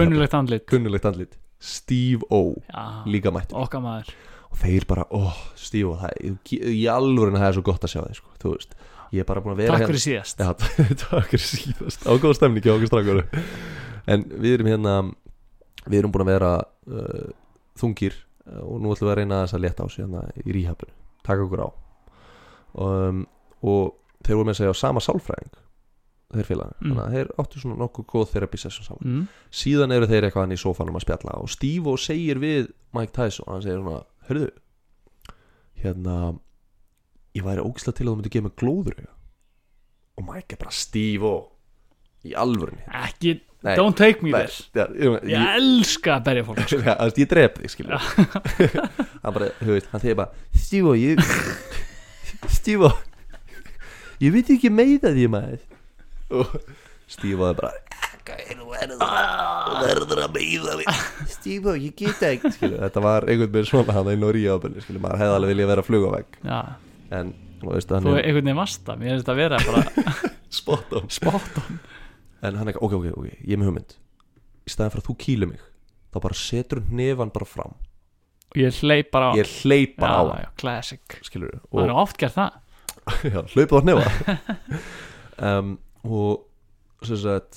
kunnulegt 0.71 1.05
andlit. 1.09 1.39
Steve 1.65 2.23
O. 2.31 2.55
Já, 2.69 3.05
líka 3.09 3.31
mættur. 3.33 3.57
Okkar 3.63 3.81
maður. 3.81 4.11
Og 4.51 4.59
þeir 4.61 4.85
bara, 4.87 5.05
ó, 5.11 5.33
Steve 5.57 5.89
O 5.89 5.95
það, 5.99 6.19
í, 6.21 6.59
í 6.75 6.85
alvörin 6.91 7.39
það 7.39 7.49
er 7.49 7.57
svo 7.57 7.65
gott 7.67 7.87
að 7.87 7.95
sjá 7.95 8.03
þig 8.05 8.19
sko, 8.21 8.35
þú 8.43 8.53
veist, 8.57 8.75
ég 9.15 9.23
er 9.25 9.29
bara 9.29 9.43
búin 9.45 9.55
að 9.55 9.63
vera 9.65 9.79
takk 9.79 9.91
fyrir 9.93 10.03
síðast. 10.05 10.43
Já, 10.43 10.51
takk 11.07 11.31
fyrir 11.33 11.47
síðast. 11.47 12.07
Ágóða 12.11 12.37
stemning 12.41 12.65
hjá 12.67 12.75
okkur 12.75 12.91
strákur 12.91 13.25
En 14.11 14.27
við 14.35 14.59
erum 14.59 14.69
hérna 14.73 14.95
Við 15.87 15.99
erum 16.03 16.13
búin 16.15 16.25
að 16.27 16.33
vera 16.35 16.53
uh, 16.61 17.27
þungir 17.81 18.15
uh, 18.49 18.63
og 18.65 18.79
nú 18.85 18.93
ætlum 18.95 19.09
við 19.09 19.13
að 19.15 19.19
reyna 19.23 19.43
þess 19.45 19.57
að 19.59 19.65
leta 19.67 19.85
á 19.85 19.87
sig 19.93 20.05
hérna 20.05 20.23
í 20.45 20.55
ríhapinu 20.57 20.95
Taka 21.25 21.45
okkur 21.47 21.63
á. 21.65 21.69
Um, 22.85 23.21
og 23.65 23.95
þeir 24.25 24.39
voru 24.41 24.49
með 24.49 24.55
að 24.57 24.61
segja 24.63 24.73
á 24.75 24.83
sama 24.85 25.01
sálfræðing 25.05 25.53
þeir 26.35 26.47
félagar, 26.49 26.75
Mm. 26.81 26.89
þannig 26.91 27.05
að 27.05 27.13
þeir 27.15 27.29
áttu 27.39 27.61
svona 27.63 27.77
nokkuð 27.79 28.05
góð 28.11 28.25
therapy 28.33 28.59
session 28.59 28.85
saman. 28.89 29.05
Mm. 29.07 29.27
síðan 29.55 29.93
eru 29.95 30.09
þeir 30.11 30.25
eitthvað 30.27 30.43
hann 30.49 30.55
í 30.57 30.59
sófanum 30.59 30.97
að 30.99 31.05
spjalla 31.05 31.37
og 31.39 31.51
Steve 31.53 31.93
og 31.93 32.01
segir 32.03 32.41
við 32.43 32.73
Mike 32.97 33.13
Tyson. 33.15 33.47
Hann 33.53 33.63
segir 33.63 33.79
svona, 33.85 34.01
hörðu 34.27 34.49
hérna 35.85 36.17
ég 37.35 37.43
væri 37.47 37.65
ógislega 37.65 37.97
til 37.99 38.07
að 38.07 38.13
þú 38.13 38.17
myndi 38.21 38.33
gefa 38.35 38.49
mig 38.49 38.57
glóður 38.61 39.01
og 40.15 40.29
Mike 40.29 40.55
er 40.55 40.61
bara 40.61 40.71
Steve 40.75 41.27
og 41.27 41.51
í 42.25 42.35
alvörni 42.39 42.85
Ekki, 43.05 43.35
Nei, 43.65 43.75
don't 43.81 43.97
take 43.97 44.21
me 44.23 44.31
there. 44.31 44.53
já, 44.77 44.85
ég, 44.93 45.25
Ég 45.33 45.55
elska 45.57 46.19
að 46.19 46.25
berja 46.29 46.45
fólk 46.45 46.61
sko. 46.69 46.79
Veist, 46.85 47.19
ég 47.23 47.29
drep 47.31 47.59
þig 47.63 47.73
skilur 47.73 47.97
hann 49.25 49.35
bara, 49.35 49.49
þú 49.61 49.73
veist, 49.75 49.89
hann 49.93 50.03
segir 50.05 50.19
bara 50.21 50.31
Stívo, 50.55 50.95
ég 51.01 51.21
Stívo 52.59 52.93
ég 54.23 54.31
veit 54.33 54.51
ekki 54.55 54.71
meida 54.73 55.11
því 55.13 55.25
maður. 55.33 55.63
Og 56.39 56.53
Stívo 57.11 57.49
er 57.51 57.57
bara 57.59 57.73
"Gæi, 58.25 58.55
þú 58.57 58.69
verður 58.71 59.03
að- 59.05 60.23
að 60.25 60.31
meida 60.39 60.77
mig 60.79 60.87
Stívo, 61.35 61.75
ég 61.77 61.93
get 61.99 62.23
ekki 62.31 62.53
skilur, 62.55 62.79
þetta 62.87 63.03
var 63.05 63.27
einhvern 63.29 63.53
veginn 63.53 63.69
svona 63.69 63.93
hann 63.97 64.09
í 64.13 64.17
Nóri 64.21 64.47
ábyrni, 64.49 64.81
skilur, 64.85 65.03
maður 65.05 65.21
hefði 65.25 65.37
alveg 65.41 65.53
viljað 65.53 65.71
vera 65.75 65.85
að 65.85 65.89
fluga 65.91 66.09
á 66.09 66.13
vegg. 66.15 66.39
Já, 66.45 66.61
en, 67.15 67.33
þú 67.61 67.71
veist, 67.73 67.93
hann 67.95 68.05
þú 68.07 68.15
er 68.19 68.27
einhvern 68.29 68.49
veginn 68.49 68.59
vasta 68.61 68.97
Mér 69.01 69.13
finnst 69.15 69.25
þetta 69.25 69.35
að 69.35 69.43
vera 69.43 69.61
bara 69.69 70.13
spot 70.59 70.93
on. 71.01 71.09
Spot 71.13 71.59
on. 71.63 71.79
En 72.45 72.59
hann 72.61 72.71
er, 72.73 72.79
ok, 72.81 72.97
ok, 73.01 73.07
ok, 73.17 73.29
ég 73.41 73.55
er 73.57 73.61
með 73.63 73.71
hugmynd. 73.71 73.97
Í 74.69 74.73
staðan 74.73 74.93
fyrir 74.95 75.05
að 75.05 75.09
þú 75.11 75.17
kýlu 75.25 75.49
mig 75.55 75.65
þá 76.15 76.19
bara 76.29 76.37
setur 76.39 76.83
nefan 76.95 77.33
bara 77.35 77.49
fram. 77.49 77.73
Og 78.55 78.61
ég 78.61 78.77
hleyp 78.85 79.09
bara 79.15 79.31
á 79.31 79.33
ég 79.41 79.51
hleyp 79.65 79.97
bara 79.99 80.15
á 80.15 80.23
já, 80.23 80.29
hann. 80.31 80.45
já, 80.45 80.51
classic. 80.61 81.17
Skilur, 81.27 81.57
Það 81.73 81.89
er 81.89 81.95
oft 82.05 82.21
gert 82.23 82.37
það. 82.37 82.61
Já, 83.35 83.41
hlaupið 83.53 83.75
á 83.75 83.81
hnefa. 83.85 84.37
Um, 85.45 85.73
og 86.07 86.45
sem 87.03 87.19
sagt 87.19 87.57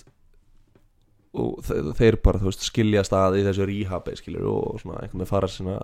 og 1.37 1.59
þe- 1.67 1.91
þeir 1.99 2.15
bara, 2.25 2.39
þú 2.41 2.49
veist, 2.49 2.63
skiljast 2.65 3.13
að 3.13 3.35
í 3.37 3.43
þessu 3.45 3.67
rehabi, 3.69 4.15
skilur, 4.17 4.47
og 4.49 4.79
svona 4.81 5.03
einhvern 5.03 5.21
veginn 5.21 5.29
fara 5.29 5.49
sinna 5.51 5.75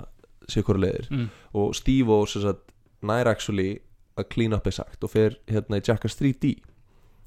sikur 0.49 0.79
leiðir. 0.81 1.05
Mm. 1.13 1.27
og 1.61 1.75
Steve 1.77 2.15
og 2.17 2.25
sem 2.31 2.41
sagt 2.47 2.72
nær 3.07 3.29
actually 3.31 3.77
að 4.19 4.29
clean 4.33 4.53
up 4.55 4.67
er 4.69 4.75
sagt 4.75 5.03
og 5.05 5.13
fer 5.13 5.37
hérna 5.49 5.79
í 5.79 5.85
Jackass 5.85 6.19
3D 6.19 6.53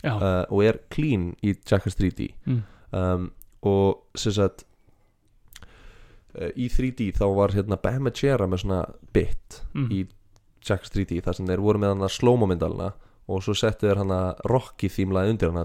Já, 0.05 0.12
uh, 0.12 0.45
og 0.53 0.62
er 0.66 0.81
clean 0.93 1.31
í 1.43 1.55
Jackass 1.66 1.99
3D 1.99 2.29
mm. 2.47 2.61
um, 2.95 3.31
og 3.66 4.18
sem 4.18 4.35
sagt 4.37 4.66
uh, 6.37 6.53
í 6.55 6.68
3D 6.70 7.11
þá 7.16 7.27
var 7.39 7.57
hérna 7.57 7.81
Bam 7.81 8.07
Margera 8.07 8.47
með 8.47 8.64
svona 8.64 8.83
bit 9.16 9.62
mm. 9.72 9.89
í 9.91 10.05
Jackass 10.66 10.95
3D 10.95 11.22
þar 11.24 11.39
sem 11.39 11.49
þeir 11.49 11.64
voru 11.64 11.83
með 11.83 11.95
hann 11.95 12.07
að 12.07 12.16
slow-mo 12.18 12.49
myndalina 12.51 12.93
og 13.27 13.41
svo 13.43 13.55
settu 13.59 13.89
þeir 13.89 13.99
hann 14.05 14.12
að 14.14 14.43
Rocky 14.47 14.87
þýmlaði 14.93 15.33
undir 15.33 15.51
hann 15.51 15.59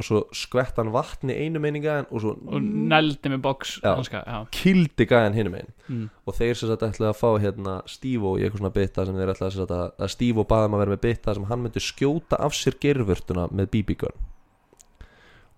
og 0.00 0.06
svo 0.06 0.20
skvett 0.32 0.78
hann 0.80 0.92
vatni 0.94 1.34
einu 1.36 1.60
meininga 1.60 1.98
og 2.08 2.22
svo 2.24 2.32
Og 2.48 2.62
neldi 2.64 3.28
með 3.34 3.42
já. 4.24 4.38
kildi 4.56 5.06
gæjan 5.10 5.36
hinum 5.36 5.58
einn 5.60 5.74
Mm. 5.88 6.10
og 6.28 6.34
þeir 6.36 6.52
sem 6.56 6.68
sagt 6.68 6.82
ætlaði 6.84 7.08
að 7.14 7.16
fá 7.16 7.28
hérna 7.40 7.74
Stívo 7.88 8.34
í 8.36 8.42
eitthvað 8.44 8.60
svona 8.60 8.72
bita 8.74 9.04
sem 9.08 9.14
þeir 9.16 9.30
ætlaði 9.32 9.62
að, 9.64 9.92
að 10.04 10.10
Stívo 10.12 10.42
baði 10.44 10.68
maður 10.68 10.82
að 10.82 10.84
vera 10.84 10.96
með 10.96 11.04
bita 11.06 11.34
sem 11.38 11.46
hann 11.48 11.62
myndi 11.64 11.80
skjóta 11.80 12.36
af 12.44 12.52
sér 12.58 12.76
gerfurtuna 12.82 13.46
með 13.52 13.70
BB-gun 13.72 14.18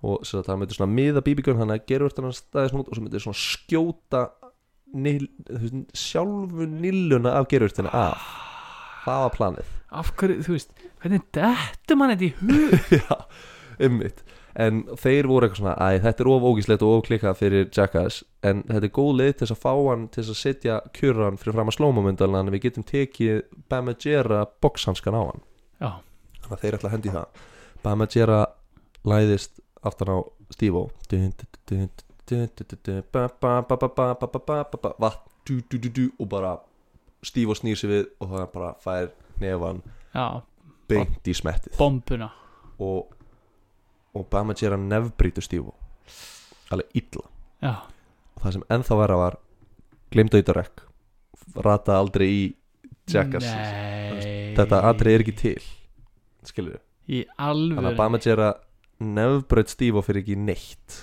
og 0.06 0.22
sem 0.24 0.38
sagt 0.38 0.48
hann 0.52 0.60
myndi 0.62 0.76
svona 0.78 0.94
miða 0.94 1.22
BB-gun 1.26 1.58
hann 1.58 1.74
að 1.74 1.82
gerfurtuna 1.90 2.30
staði 2.34 2.70
svona 2.70 2.84
út 2.84 2.92
og 2.92 2.94
svo 2.98 3.02
myndi 3.06 3.22
svona 3.24 3.40
skjóta 3.42 4.22
nil, 4.94 5.26
sjálfu 5.94 6.66
nilluna 6.70 7.34
af 7.40 7.50
gerfurtuna 7.50 7.90
af 7.94 8.22
það 9.04 9.22
var 9.24 9.32
planið 9.36 9.70
Af 10.00 10.12
hverju, 10.20 10.42
þú 10.46 10.54
veist 10.56 10.70
Hvernig 11.00 11.24
dettur 11.34 11.98
mann 11.98 12.12
þetta 12.14 12.26
í 12.26 12.32
hug 12.40 12.92
Já, 13.00 13.16
ummitt 13.88 14.20
En 14.60 14.80
þeir 14.98 15.28
voru 15.30 15.46
eitthvað 15.46 15.60
svona, 15.60 15.74
æ, 15.78 16.00
þetta 16.02 16.24
er 16.24 16.28
of 16.32 16.46
ógíslegt 16.50 16.82
og 16.82 16.94
of 16.96 17.04
klikkað 17.06 17.36
fyrir 17.38 17.68
Jackass 17.70 18.24
En 18.46 18.64
þetta 18.66 18.88
er 18.88 18.94
góð 18.96 19.12
leið 19.20 19.32
til 19.32 19.44
þess 19.46 19.54
að 19.54 19.62
fá 19.62 19.72
hann 19.86 20.08
til 20.10 20.22
þess 20.24 20.32
að 20.34 20.40
setja 20.40 20.78
kjurran 20.98 21.38
fyrir 21.40 21.56
fram 21.56 21.70
að 21.70 21.76
slómamundalina 21.78 22.42
En 22.42 22.52
við 22.54 22.64
getum 22.66 22.86
tekið 22.88 23.42
Bamajera 23.70 24.40
boxhanskan 24.62 25.14
á 25.16 25.22
hann 25.22 25.42
Já, 25.80 25.90
Þannig 26.42 26.56
að 26.56 26.62
þeir 26.64 26.78
ætla 26.78 26.90
að 26.90 26.96
hendi 26.96 27.14
það 27.14 27.44
Bamajera 27.86 28.40
læðist 29.06 29.62
aftan 29.86 30.12
á 30.12 30.18
Stívo 30.50 30.82
Vatn 35.00 35.26
du, 35.46 35.78
du, 35.94 36.10
du, 37.20 37.46
og 37.50 37.58
snýr 37.58 37.78
sig 37.78 37.90
við 37.90 38.04
og 38.20 38.34
það 38.34 38.46
bara 38.54 38.70
fær 38.80 39.10
nefan 39.40 39.82
já, 40.14 40.42
beint 40.88 41.28
í 41.28 41.34
smettið. 41.36 41.76
bombuna. 41.78 42.30
Og, 42.80 43.10
og 44.16 44.28
Bamajera 44.32 44.78
nefnbrítur 44.80 45.44
Stívo 45.44 45.74
alveg 46.70 46.94
illa. 46.96 47.26
Já, 47.60 47.74
og 48.36 48.44
það 48.44 48.56
sem 48.56 48.68
ennþá 48.76 49.00
vera 49.02 49.18
var 49.20 49.36
glemd 50.10 50.38
auðarekk 50.38 50.86
rata 51.66 51.98
aldrei 51.98 52.28
í 52.30 52.42
Jackass. 53.10 53.46
Nei. 53.46 54.54
Þetta 54.56 54.80
atrið 54.90 55.16
er 55.16 55.24
ekki 55.24 55.36
til 55.38 55.60
skilur 56.46 56.78
Í 57.10 57.24
þannig 57.26 57.40
að 57.40 57.48
alvöru 57.50 57.94
Bamajera 57.98 58.50
nefnbraut 59.02 59.72
Stívo 59.72 60.02
fyrir 60.04 60.22
ekki 60.22 60.36
neitt. 60.38 60.98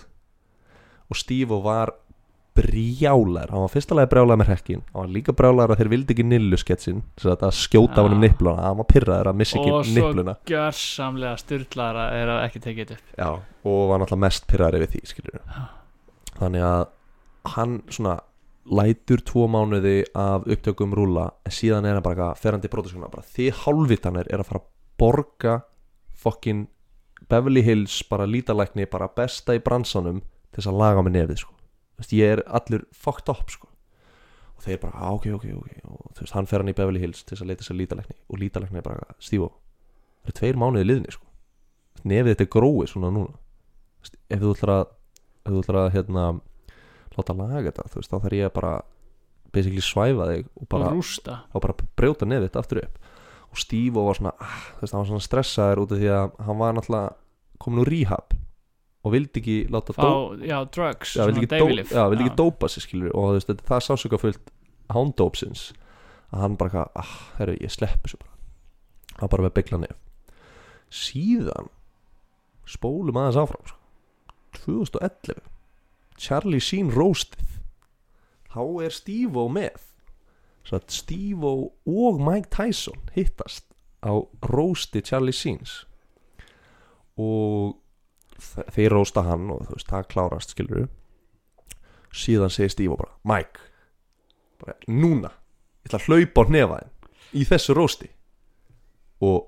Og 1.11 1.19
Stívo 1.19 1.59
var 1.65 1.91
brjálar 2.57 3.51
hann 3.53 3.63
var 3.63 3.71
fyrstulega 3.73 4.09
brjálar 4.11 4.39
með 4.41 4.49
hrekkin 4.51 4.81
hann 4.91 4.99
var 5.03 5.11
líka 5.13 5.33
brjálar 5.37 5.71
að 5.73 5.81
þeir 5.81 5.89
vildi 5.93 6.15
ekki 6.15 6.25
nillu 6.27 6.57
sketsin 6.59 7.01
að 7.23 7.45
skjóta 7.55 7.99
Ah. 8.01 8.03
honum 8.07 8.21
nipluna. 8.23 8.61
Hann 8.67 8.77
var 8.81 8.87
pyrraður 8.91 9.29
að 9.31 9.35
missa 9.41 9.59
Og 9.59 9.65
ekki 9.67 9.91
svo 9.93 10.07
nipluna. 10.07 10.35
gjörsamlega 10.49 11.37
styrlaðara 11.43 12.05
er 12.17 12.27
að 12.33 12.43
ekki 12.47 12.61
tekið 12.65 12.85
þetta 12.85 12.97
upp. 12.97 13.17
Já, 13.17 13.29
og 13.71 13.89
var 13.89 13.99
náttúrulega 14.01 14.25
mest 14.25 14.47
pyrraður 14.47 14.81
yfir 14.83 14.91
því 14.93 15.01
skilur 15.13 15.39
Já. 15.39 15.67
þannig 16.39 16.61
að 16.67 16.87
hann 17.57 17.77
svona 17.89 18.19
lætur 18.67 19.21
tvo 19.23 19.47
mánuði 19.47 20.03
af 20.15 20.43
upptökum 20.45 20.91
rúla 20.93 21.29
en 21.45 21.51
síðan 21.55 21.85
er 21.87 21.93
hann 21.95 22.03
bara 22.03 22.33
ferandi 22.35 22.67
bróðskona 22.67 23.07
bara 23.09 23.23
þið 23.23 23.53
hálfvitanir 23.63 24.27
er 24.33 24.39
að 24.43 24.49
fara 24.49 24.59
að 24.59 24.67
borga 24.99 25.53
fokkin 26.17 26.67
Beverly 27.29 27.61
Hills 27.63 28.01
bara 28.09 28.25
lítalækni 28.27 28.85
bara 28.91 29.07
besta 29.07 29.55
í 29.55 29.59
bransanum 29.63 30.19
til 30.51 30.61
þess 30.61 30.67
að 30.71 30.77
laga 30.81 31.01
með 31.03 31.15
nefið 31.17 31.37
sko. 31.43 31.53
Veist, 31.97 32.13
ég 32.13 32.37
er 32.37 32.43
allur 32.45 32.85
fucked 32.93 33.29
up 33.33 33.49
sko. 33.49 33.69
og 34.57 34.63
þeir 34.65 34.79
bara, 34.81 34.97
ah, 34.97 35.13
ok, 35.13 35.27
ok, 35.37 35.47
ok. 35.53 35.69
Og 35.85 36.11
þú 36.17 36.23
veist, 36.23 36.33
hann 36.33 36.47
fer 36.49 36.63
hann 36.63 36.71
í 36.71 36.75
Beverly 36.77 37.01
Hills 37.01 37.23
til 37.23 37.35
þess 37.35 37.45
að 37.45 37.51
leita 37.51 37.65
sér 37.65 37.77
lítalækni. 37.77 38.15
Og 38.29 38.39
lítalækni 38.41 38.81
er 38.81 38.85
bara, 38.85 39.15
stífó 39.21 39.51
það 40.27 40.33
er 40.33 40.37
tveir 40.41 40.59
mánuði 40.59 40.87
liðni 40.87 41.13
sko. 41.15 41.25
nefið 42.07 42.33
þetta 42.33 42.45
er 42.45 42.51
gróið 42.53 42.91
svona 42.91 43.11
núna. 43.15 43.39
Veist, 44.03 44.17
ef 44.29 44.41
þú 44.43 44.53
ætlar 44.53 44.73
að 44.73 44.85
þú 45.47 45.61
ætlar 45.63 45.79
að 45.81 45.93
hérna 45.95 46.25
láta 47.17 47.33
laga 47.33 47.71
þetta, 47.71 47.87
veist, 47.95 48.11
þá 48.11 48.17
þarf 48.25 48.37
ég 48.37 48.53
bara 48.53 48.73
basically 49.55 49.81
svæfa 49.81 50.27
þig 50.29 50.49
og 50.59 50.67
bara, 50.69 50.91
og 50.93 51.63
bara 51.63 51.75
brjóta 51.97 52.27
nefið 52.27 52.49
þetta 52.49 52.61
aftur 52.61 52.81
upp. 52.83 52.99
Og 53.47 53.61
Steve 53.61 54.03
var 54.03 54.19
svona, 54.19 54.35
ah, 54.43 54.59
veist, 54.81 54.93
hann 54.93 55.01
var 55.01 55.09
svona 55.09 55.25
stressaður 55.25 55.83
út 55.85 55.95
af 55.95 56.03
því 56.03 56.11
að 56.13 56.35
hann 56.45 56.61
var 56.61 56.77
náttúrulega 56.77 57.15
komin 57.63 57.83
úr 57.85 57.91
rehab 57.93 58.36
og 59.07 59.13
vildi 59.15 59.41
ekki 59.41 59.57
láta 59.73 59.95
Fá, 59.95 60.07
já, 60.43 60.57
drugs 60.75 61.15
já, 61.15 61.23
vildi 61.29 61.47
ekki, 61.47 61.51
dó, 61.55 61.67
já, 61.95 62.03
vildi 62.11 62.27
ekki 62.27 62.37
dópa 62.39 62.69
sig 62.71 62.83
skilur 62.85 63.15
og 63.15 63.35
veist, 63.37 63.49
þetta 63.49 63.63
er 63.63 63.71
það 63.71 63.85
sásöka 63.87 64.19
fullt 64.21 64.51
hándópsins 64.93 65.69
að 66.33 66.43
hann 66.43 66.57
bara, 66.59 66.87
ah, 66.99 67.13
herru, 67.37 67.55
ég 67.63 67.71
slepp 67.71 68.03
þessu 68.03 68.19
bara. 68.19 68.33
Hann 69.21 69.31
bara 69.31 69.45
með 69.47 69.55
byggla 69.57 69.79
nef. 69.83 69.99
Síðan 70.93 71.69
spólum 72.67 73.19
aðeins 73.19 73.39
áfram 73.41 73.69
sko. 73.69 73.77
2011 74.65 75.41
Charlie 76.17 76.63
Sheen 76.63 76.91
roastið. 76.91 77.57
Þá 78.51 78.61
er 78.87 78.95
Steve-O 78.95 79.47
með. 79.53 79.83
Svo 80.67 80.79
Steve-O 80.91 81.53
og 81.87 82.21
Mike 82.23 82.51
Tyson 82.51 82.99
hittast 83.15 83.67
á 84.03 84.13
roasti 84.49 85.01
Charlie 85.05 85.35
Sheens. 85.35 85.85
Og 87.17 87.77
þeir 88.75 88.93
rósta 88.93 89.23
hann 89.27 89.49
og 89.53 89.65
þú 89.67 89.77
veist, 89.77 89.89
það 89.89 90.09
klárast 90.13 90.53
skilur 90.53 90.87
síðan 92.17 92.53
segir 92.53 92.73
Steve 92.73 92.97
bara 92.97 93.13
Mike, 93.27 93.67
bara, 94.61 94.77
núna 94.87 95.31
ég 95.83 95.91
ætla 95.91 95.99
að 96.01 96.07
hlaupa 96.07 96.45
á 96.45 96.51
nefaðin 96.53 96.93
í 97.37 97.43
þessu 97.47 97.75
rósti. 97.75 98.09
Og, 99.25 99.47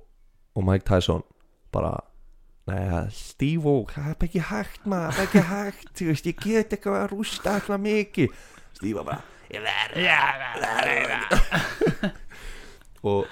og 0.58 0.66
Mike 0.66 0.88
Tyson 0.88 1.26
bara 1.74 1.98
Nei, 2.70 3.08
Steve, 3.16 3.72
það 3.90 4.10
er 4.12 4.26
ekki 4.28 4.42
hægt 4.46 4.84
maður, 4.86 5.16
það 5.16 5.22
er 5.24 5.28
ekki 5.28 5.42
hægt, 5.48 5.88
þú 5.98 6.08
veist, 6.12 6.28
ég 6.30 6.42
get 6.44 6.74
eitthvað 6.76 6.98
að 7.00 7.08
rústa 7.16 7.54
eitthvað 7.58 7.82
mikið. 7.82 8.36
Steve 8.78 9.06
bara, 9.08 9.24
ég 9.50 9.64
verð 9.66 10.04
Já, 10.04 10.20
já, 10.38 12.12
og 13.10 13.32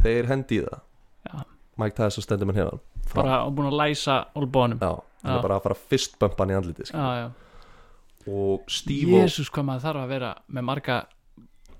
þeir 0.00 0.30
hendi 0.30 0.60
í 0.62 0.64
það. 0.64 0.80
Já. 1.28 1.36
Mike 1.82 1.98
Tyson 1.98 2.24
stendur 2.24 2.48
með 2.48 2.62
hefan 2.62 2.82
bara 3.14 3.42
og 3.46 3.54
búin 3.56 3.70
að 3.70 3.76
læsa 3.80 4.16
olbónum 4.38 4.80
Já, 4.82 4.92
hann 5.24 5.36
er 5.36 5.44
bara 5.44 5.58
að 5.58 5.66
fara 5.66 6.30
hann 6.38 6.52
í 6.52 6.56
andlitið 6.58 6.90
skilur. 6.90 7.04
Já, 7.04 7.22
já. 7.22 7.28
Og 8.28 8.64
Steve 8.68 9.22
Jésús 9.22 9.48
hvað 9.52 9.68
maður 9.70 9.84
þarf 9.86 10.02
að 10.02 10.12
vera 10.12 10.32
með 10.52 10.66
marga 10.68 10.96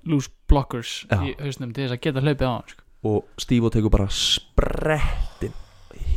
loose 0.09 0.31
blockers 0.49 0.93
í 1.13 1.33
hausnum 1.39 1.73
til 1.75 1.85
þess 1.85 1.97
að 1.97 2.03
geta 2.05 2.23
hlaupið 2.23 2.47
á 2.47 2.51
hann 2.53 2.71
sko. 2.71 2.85
og 3.09 3.39
Stívo 3.39 3.69
tekur 3.71 3.93
bara 3.93 4.07
sprettin 4.11 5.53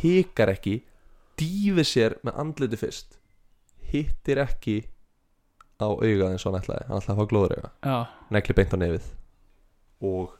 hikar 0.01 0.51
ekki 0.55 0.79
dýfir 1.39 1.87
sér 1.87 2.17
með 2.25 2.39
andliti 2.43 2.79
fyrst 2.79 3.19
hittir 3.93 4.41
ekki 4.43 4.81
á 5.81 5.87
augað 5.89 6.31
eins 6.31 6.45
og 6.45 6.53
hann 6.53 6.61
ætlaði. 6.61 6.87
Hann 6.87 7.01
ætlaði 7.01 7.13
að 7.13 7.19
fá 7.19 7.29
glóður 7.31 7.55
auga 7.57 7.71
já, 7.83 7.97
negli 8.33 8.55
beint 8.57 8.73
á 8.73 8.77
nefið. 8.79 9.09
Og 10.03 10.33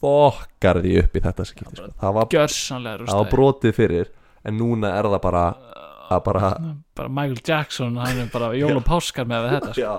fokkar 0.00 0.80
því 0.84 0.94
upp 1.02 1.16
í 1.16 1.24
þetta 1.26 1.46
skipti 1.48 1.76
sko. 1.76 1.90
það 2.00 2.16
var, 2.16 2.30
gjörsanlega 2.34 2.96
það 2.96 3.00
var 3.00 3.26
rústaði 3.26 3.34
brotið 3.34 3.76
fyrir 3.76 4.12
en 4.44 4.56
núna 4.60 4.94
er 4.96 5.08
það 5.12 5.22
bara 5.26 5.44
að 6.10 6.22
bara 6.26 6.52
bara 6.98 7.08
Michael 7.08 7.42
Jackson, 7.46 7.98
hann 8.02 8.18
er 8.24 8.30
bara 8.32 8.50
jól 8.58 8.76
og 8.80 8.86
páskar 8.86 9.28
með 9.30 9.50
þetta 9.54 9.74
sko. 9.74 9.82
já, 9.84 9.92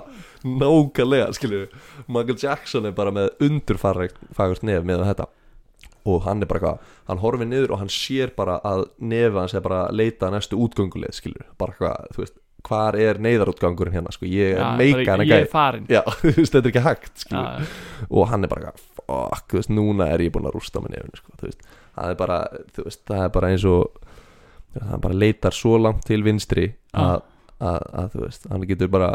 nákvæmlega 0.43 1.29
skilju 1.37 1.61
Michael 2.07 2.39
Jackson 2.41 2.89
er 2.89 2.97
bara 2.97 3.13
með 3.15 3.29
undurfagurt 3.47 4.65
nef 4.67 4.83
með 4.83 5.05
þetta. 5.11 5.29
Og 6.09 6.23
hann 6.25 6.41
er 6.41 6.49
bara 6.49 6.59
hvað, 6.63 6.93
hann 7.05 7.19
horfir 7.21 7.45
niður 7.45 7.75
og 7.75 7.81
hann 7.83 7.91
sér 7.93 8.31
bara 8.33 8.55
að 8.65 8.87
nefi 8.97 9.37
hans 9.37 9.53
er 9.53 9.61
bara 9.61 9.83
að 9.85 9.99
leita 9.99 10.31
næstu 10.33 10.57
útgönguleið 10.57 11.13
skilju 11.13 11.45
bara 11.61 11.75
hvað, 11.77 12.07
þú 12.15 12.23
veist, 12.23 12.39
hvar 12.67 12.97
er 12.99 13.19
neyðarútgangurinn 13.23 13.95
hérna 13.97 14.13
sko, 14.13 14.27
ég 14.29 14.57
Já, 14.57 14.67
meika 14.79 15.01
bara, 15.01 15.17
hann 15.17 15.27
ég 15.27 15.45
er 15.45 15.49
farin 15.51 15.89
já, 15.91 16.01
þetta 16.37 16.61
er 16.61 16.69
ekki 16.71 16.85
hægt 16.85 17.25
já, 17.25 17.41
já. 17.41 17.71
og 18.09 18.29
hann 18.31 18.47
er 18.47 18.51
bara, 18.51 18.75
fuck, 18.99 19.57
veist, 19.57 19.73
núna 19.73 20.09
er 20.11 20.25
ég 20.27 20.33
búin 20.35 20.49
að 20.49 20.57
rústa 20.57 20.83
með 20.83 20.97
nefnir, 20.97 21.23
sko, 21.23 21.35
það 21.41 22.13
er 22.13 22.21
bara, 22.21 22.39
veist, 22.77 23.03
það 23.09 23.25
er 23.25 23.35
bara 23.39 23.51
eins 23.51 23.67
og 23.69 23.99
það 24.77 25.03
bara 25.03 25.19
leitar 25.25 25.55
svo 25.55 25.75
langt 25.81 26.05
til 26.07 26.21
vinstri 26.23 26.69
að, 26.95 27.25
að, 27.59 27.83
að 28.03 28.15
þú 28.15 28.23
veist, 28.25 28.47
hann 28.53 28.69
getur 28.69 28.91
bara 28.93 29.11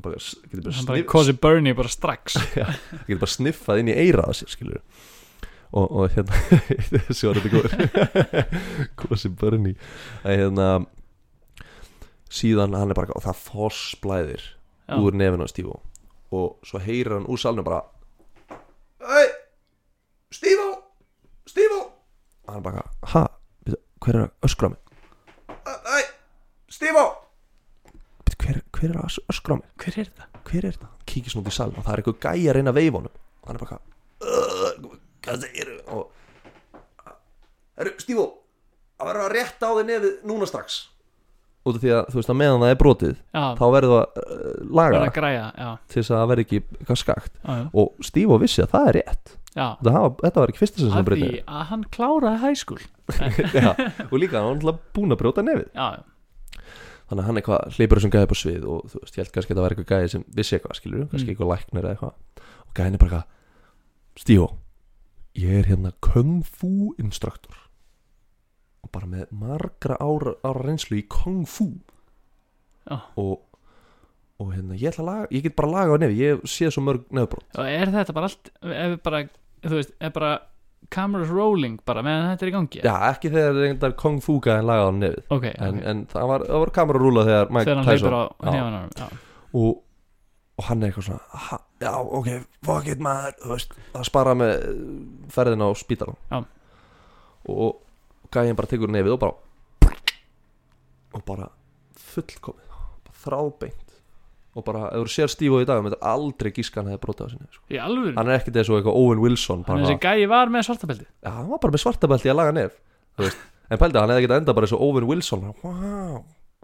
bara, 0.00 0.18
getur 0.48 0.64
bara, 0.64 0.76
hann 0.76 0.90
bara 0.90 1.06
kosi 1.10 1.36
Bernie 1.36 1.76
bara 1.76 1.90
strax. 1.92 2.36
Getur 3.06 3.20
bara 3.20 3.34
sniffað 3.34 3.82
inn 3.82 3.90
í 3.92 3.96
eirað 4.00 4.38
sér, 4.40 4.54
skilur 4.54 4.80
og, 5.70 5.84
og 5.86 6.14
hérna 6.14 6.38
þessi 7.06 7.28
var 7.28 7.38
þetta 7.38 7.52
góður. 7.54 8.56
Kosi 8.98 9.30
börni 9.30 9.76
að 10.24 10.40
hérna 10.40 10.70
síðan 12.30 12.74
hann 12.78 12.90
er 12.92 12.98
bara, 12.98 13.12
og 13.16 13.22
það 13.24 13.40
fossblæðir 13.46 14.42
Já. 14.88 14.96
úr 15.02 15.12
nefn 15.18 15.42
á 15.42 15.46
Stífó. 15.50 15.80
Og 16.30 16.58
svo 16.66 16.78
heyrir 16.82 17.16
hann 17.16 17.26
úr 17.30 17.38
salnum 17.42 17.64
bara 17.66 17.82
Hei, 19.02 19.26
Stífó 20.34 20.68
Stífó. 21.50 21.80
Og 22.46 22.54
hann 22.54 22.62
bara, 22.62 22.84
ha, 23.14 23.24
hver 24.00 24.14
er 24.16 24.28
að 24.28 24.46
öskra 24.46 24.70
á 24.70 24.72
mig? 24.74 24.80
Hei, 25.90 26.04
Stífó. 26.70 27.04
Hver, 28.40 28.62
hver 28.72 28.90
er 28.94 28.96
að 29.02 29.08
ös- 29.10 29.24
öskra 29.30 29.54
á 29.54 29.60
mig? 29.60 29.68
Hver 29.82 29.98
er 29.98 30.06
þetta? 30.10 30.26
hver 30.50 30.64
er 30.66 30.76
hann 30.80 30.94
kíkir 31.06 31.30
svona 31.34 31.44
út 31.46 31.50
í 31.52 31.54
salin 31.54 31.76
og 31.78 31.84
það 31.84 31.92
er 31.92 32.00
eitthvað 32.00 32.22
gæja 32.24 32.50
að 32.50 32.56
reyna 32.56 32.70
að 32.72 32.78
veifa 32.80 32.96
honum. 33.00 33.16
Og 33.42 33.46
hann 33.50 33.56
er 33.56 33.64
bara 33.64 33.78
"Ugh, 34.20 34.96
hvað 35.22 35.42
það 35.44 35.60
eru 35.60 35.76
og 35.94 36.04
Stífó 38.00 38.24
það 38.98 39.06
verður 39.08 39.24
að 39.26 39.34
rétta 39.36 39.68
á 39.68 39.72
þig 39.78 39.86
nefið 39.90 40.16
núna 40.28 40.46
strax 40.48 40.78
út 41.60 41.76
af 41.76 41.82
því 41.82 41.90
að 41.92 42.06
þú 42.12 42.16
veist 42.20 42.30
að 42.32 42.38
meðan 42.40 42.62
það 42.64 42.70
er 42.74 42.78
brotið 42.80 43.14
já, 43.36 43.42
þá 43.58 43.64
verður 43.74 43.90
það 43.94 44.20
uh, 44.22 44.52
laga 44.80 44.94
það 45.00 45.06
að 45.10 45.14
græja 45.18 45.42
já, 45.60 45.68
til 45.92 45.98
þess 46.00 46.10
að 46.14 46.20
það 46.20 46.30
verði 46.32 46.44
ekki 46.46 46.60
eitthvað 46.78 47.00
skakt. 47.02 47.32
Já, 47.44 47.50
já, 47.60 47.64
og 47.82 48.06
Stífó 48.10 48.38
vissi 48.40 48.62
að 48.64 48.70
það 48.74 48.88
er 48.92 48.98
rétt. 49.00 49.34
Já. 49.50 49.66
þetta, 49.80 49.92
hafa, 49.96 50.10
þetta 50.22 50.40
var 50.44 50.52
ekki 50.52 50.60
fyrsta 50.62 50.78
sem 50.80 50.90
sem 50.94 51.00
af 51.00 51.06
breytið 51.10 51.30
því 51.34 51.42
að 51.50 51.64
hann 51.72 51.84
kláraði 51.96 52.40
school. 52.60 52.80
Já, 53.60 53.70
og 54.06 54.16
líka 54.22 54.38
hann 54.38 54.46
var 54.46 54.56
náttúrulega 54.60 54.94
búin 54.94 55.14
að 55.16 55.20
brjóta 55.24 55.42
nefið. 55.42 55.68
Já, 55.74 55.88
þannig 57.10 57.22
að 57.24 57.26
hann 57.26 57.40
eitthvað 57.40 57.74
hleypur 57.76 57.98
þessum 58.00 58.12
gæði 58.14 58.28
upp 58.28 58.34
á 58.34 58.38
svið 58.40 58.66
og 58.70 58.84
þú 58.92 59.00
veist, 59.02 59.16
ég 59.18 59.24
held 59.24 59.32
kannski 59.34 59.52
að 59.52 59.58
það 59.58 59.64
var 59.66 59.74
eitthvað 59.74 59.90
gæði 59.90 60.12
sem 60.14 60.24
vissi 60.38 60.56
eitthvað 60.56 60.78
skilur, 60.78 61.06
kannski 61.10 61.26
Mm. 61.26 61.32
eitthvað 61.34 61.50
læknir 61.50 61.82
eða 61.88 61.94
eitthvað. 61.96 62.14
Og 62.62 62.74
gæðin 62.78 62.94
er 62.94 63.02
bara 63.02 63.10
eitthvað 63.10 64.22
Stíó, 64.22 64.46
ég 65.40 65.58
er 65.60 65.68
hérna 65.70 65.92
kung 66.06 66.40
fu 66.46 66.94
instruktor 67.02 67.59
og 68.90 68.96
bara 68.96 69.06
með 69.06 69.30
margra 69.38 69.96
ára, 70.02 70.34
ára 70.42 70.66
reynslu 70.66 70.98
í 70.98 71.06
kung 71.08 71.46
fu. 71.46 71.70
Já. 72.90 72.98
og 73.20 73.46
og 74.40 74.54
hérna, 74.54 74.72
ég 74.80 74.88
ætla 74.88 75.02
að 75.04 75.08
laga, 75.10 75.26
ég 75.36 75.42
get 75.44 75.56
bara 75.58 75.68
laga 75.68 75.96
á 75.96 76.00
nefi 76.00 76.16
ég 76.16 76.44
sé 76.48 76.70
svo 76.72 76.80
mörg 76.80 77.02
nefnbrot 77.12 77.58
og 77.60 77.66
er 77.68 77.90
þetta 77.92 78.14
bara 78.16 78.30
allt 78.30 78.48
ef 78.64 78.94
við 78.94 78.94
bara, 79.04 79.18
þú 79.66 79.74
veist, 79.76 79.92
er 80.00 80.14
bara 80.14 80.30
cameras 80.88 81.28
rolling 81.28 81.76
bara 81.84 82.00
meðan 82.06 82.30
þetta 82.32 82.46
er 82.46 82.50
í 82.50 82.54
gangi? 82.54 82.80
Já, 82.86 82.94
ekki 83.10 83.32
þegar 83.34 83.58
þetta 83.60 83.90
er 83.90 83.96
kung 84.00 84.16
fu 84.24 84.38
gæðin 84.40 84.70
laga 84.70 84.88
á 84.88 84.90
nefið. 84.96 85.20
Ok, 85.36 85.46
en, 85.50 85.76
ok, 85.76 85.84
en 85.92 86.00
það 86.14 86.32
var, 86.32 86.46
var 86.64 86.72
kamerarúla 86.78 87.26
þegar 87.28 87.52
Mike 87.52 87.68
þegar 87.68 87.82
hann 87.82 87.90
Tyson 87.90 88.08
hleypur 88.08 88.16
á 88.16 88.24
Já. 88.96 89.10
og, 89.60 89.84
og 90.56 90.66
hann 90.70 90.80
er 90.80 90.88
eitthvað 90.88 91.08
svona 91.10 91.44
ha, 91.44 91.60
já 91.84 91.92
ok, 92.00 92.32
fuck 92.64 92.90
it 92.94 93.04
veist, 93.52 93.76
það 93.92 94.08
spara 94.08 94.36
með 94.40 94.56
ferðina 95.36 95.68
á 95.68 95.72
spítalan 95.76 96.48
og 97.50 97.84
gæðin 98.34 98.58
bara 98.58 98.70
tekur 98.70 98.92
nefið 98.92 99.16
og 99.16 99.22
bara 99.22 99.94
og 101.16 101.24
bara 101.26 101.48
fullkomið 102.10 102.74
bara 103.06 103.16
þráðbeint 103.24 103.86
og 104.50 104.64
bara, 104.66 104.88
ef 104.90 105.04
þú 105.04 105.12
sér 105.14 105.30
Stífó 105.30 105.60
í 105.62 105.66
dag 105.68 105.82
myndir 105.84 106.00
aldrei 106.10 106.50
gíska 106.54 106.80
hann 106.80 106.90
hefði 106.90 107.02
brotið 107.04 107.26
á 107.26 107.28
sinni 107.30 107.48
sko. 107.54 107.62
hann 108.16 108.30
er 108.30 108.34
ekkert 108.34 108.58
eins 108.58 108.70
og 108.70 108.80
eitthvað 108.80 108.98
Owen 108.98 109.22
Wilson 109.22 109.62
að 109.62 109.68
bara, 109.68 109.84
þessi 109.84 110.00
gæi 110.02 110.28
var 110.30 110.50
með 110.50 110.66
svartabeldi 110.66 111.06
já, 111.06 111.30
hann 111.30 111.50
var 111.52 111.62
bara 111.62 111.74
með 111.76 111.84
svartabelti 111.84 112.32
að 112.32 112.38
laga 112.40 112.54
nef 112.56 112.78
en 113.70 113.78
pældi 113.80 114.00
hann 114.02 114.12
hefði 114.14 114.26
getað 114.26 114.42
enda 114.42 114.56
bara 114.58 114.66
eins 114.66 114.74
og 114.74 114.84
Owen 114.88 115.06
Wilson 115.10 115.46
wow, 115.62 116.16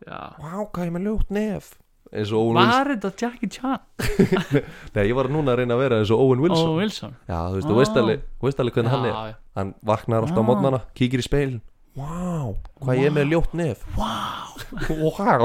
Já. 0.02 0.20
wow, 0.42 0.66
er 0.82 0.90
með 0.96 1.06
ljótt 1.06 1.30
nef 1.34 1.70
Owen 2.36 2.56
Var 2.56 2.88
þetta 2.94 3.10
Jackie 3.20 3.48
Chan? 3.52 3.78
Nei, 4.96 5.02
ég 5.08 5.14
var 5.18 5.28
núna 5.32 5.52
að 5.52 5.58
reyna 5.60 5.76
að 5.76 5.82
vera 5.82 5.98
eins 6.00 6.10
og 6.14 6.22
Owen 6.24 6.40
Wilson. 6.44 6.70
Ó, 6.72 6.76
Wilson. 6.80 7.14
Já, 7.28 7.38
þú 7.50 7.56
veist, 7.58 7.68
þú 7.68 7.76
veist 7.80 7.98
alveg, 8.02 8.22
þú 8.40 8.48
veist 8.48 8.60
alveg 8.64 8.78
hvernig 8.78 8.94
hann 8.94 9.08
er. 9.10 9.34
Hann 9.58 9.72
vaknar 9.90 10.24
alltaf 10.24 10.40
á 10.40 10.44
Vá. 10.44 10.48
mótnana, 10.50 10.80
kíkir 10.96 11.20
í 11.22 11.26
speilin 11.26 11.60
Vá, 11.96 12.52
hvað 12.84 12.98
ég 13.00 13.06
er 13.10 13.14
með 13.16 13.30
ljótt 13.32 13.54
nef. 13.56 13.84
Vá, 13.96 14.12
Vá. 15.16 15.38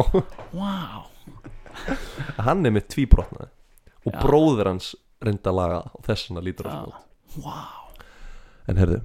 Vá. 0.55 0.73
Hann 2.45 2.65
er 2.67 2.73
með 2.75 2.87
tvíbrotnaði 2.95 3.49
Og 4.01 4.15
Já. 4.15 4.19
bróðir 4.23 4.67
hans 4.71 4.91
reyndi 5.23 5.47
að 5.51 5.55
laga 5.59 5.77
það 5.85 5.95
Og 5.99 6.05
þess 6.09 6.27
vegna 6.29 6.43
lítur 6.47 6.67
Já. 6.67 6.73
hann 6.73 6.91
út. 6.91 7.05
Vá. 7.45 7.59
En 8.71 8.79
herðu, 8.81 9.01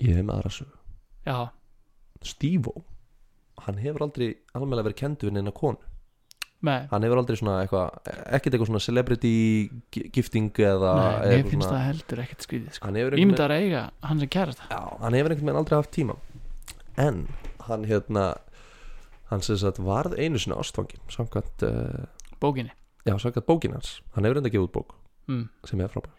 ég 0.00 0.16
hef 0.20 0.24
með 0.28 0.34
aðra 0.38 0.52
sögu. 0.54 0.76
Já, 1.26 1.38
Stívó, 2.24 2.72
hann 3.64 3.78
hefur 3.80 4.04
aldrei 4.06 4.30
alveg 4.56 4.84
verið 4.84 4.98
kendur 5.00 5.30
við 5.30 5.38
neina 5.38 5.52
konu 5.56 5.80
með 6.66 6.88
Hann 6.90 7.06
hefur 7.06 7.20
aldrei 7.22 7.38
svona 7.40 7.56
eitthvað 7.64 8.10
Ekkert 8.36 8.54
eitthvað 8.54 8.70
svona 8.70 8.82
celebrity 8.84 9.32
gi- 9.94 10.10
gifting 10.12 10.50
Eða 10.60 10.92
Nei, 10.98 11.30
eitthvað 11.30 11.50
finnst 11.54 11.66
svona- 11.68 11.78
það 11.78 11.86
heldur 11.88 12.22
ekkert 12.24 12.46
skrýðið 12.46 12.76
sko. 12.76 12.92
Ég 13.00 13.26
myndi 13.30 13.44
að 13.46 13.56
eiga 13.56 13.82
hann 14.02 14.20
sem 14.20 14.28
kærast 14.28 14.60
það 14.66 15.00
hann 15.00 15.16
hefur 15.18 15.34
einhvern 15.34 15.46
veginn 15.50 15.60
aldrei 15.62 15.76
haft 15.80 15.92
tíma. 15.96 16.16
En 16.96 17.26
hann 17.68 17.84
hérna 17.88 18.26
Hann 19.30 19.42
sem 19.46 19.56
sagt 19.56 19.78
varð 19.78 20.16
einu 20.18 20.38
sinni 20.42 20.56
ástfangin 20.58 20.98
Samkvæmt, 21.08 21.62
uh, 21.62 22.06
Bókinni. 22.42 22.72
Já, 23.06 23.14
samkvæmt 23.18 23.46
bókin 23.46 23.72
hans. 23.72 24.00
Hann 24.14 24.24
hefur 24.26 24.40
enda 24.40 24.50
gefið 24.50 24.66
út 24.66 24.72
bók 24.74 24.94
mm. 25.28 25.48
sem 25.64 25.80
er 25.80 25.88
frábær. 25.88 26.16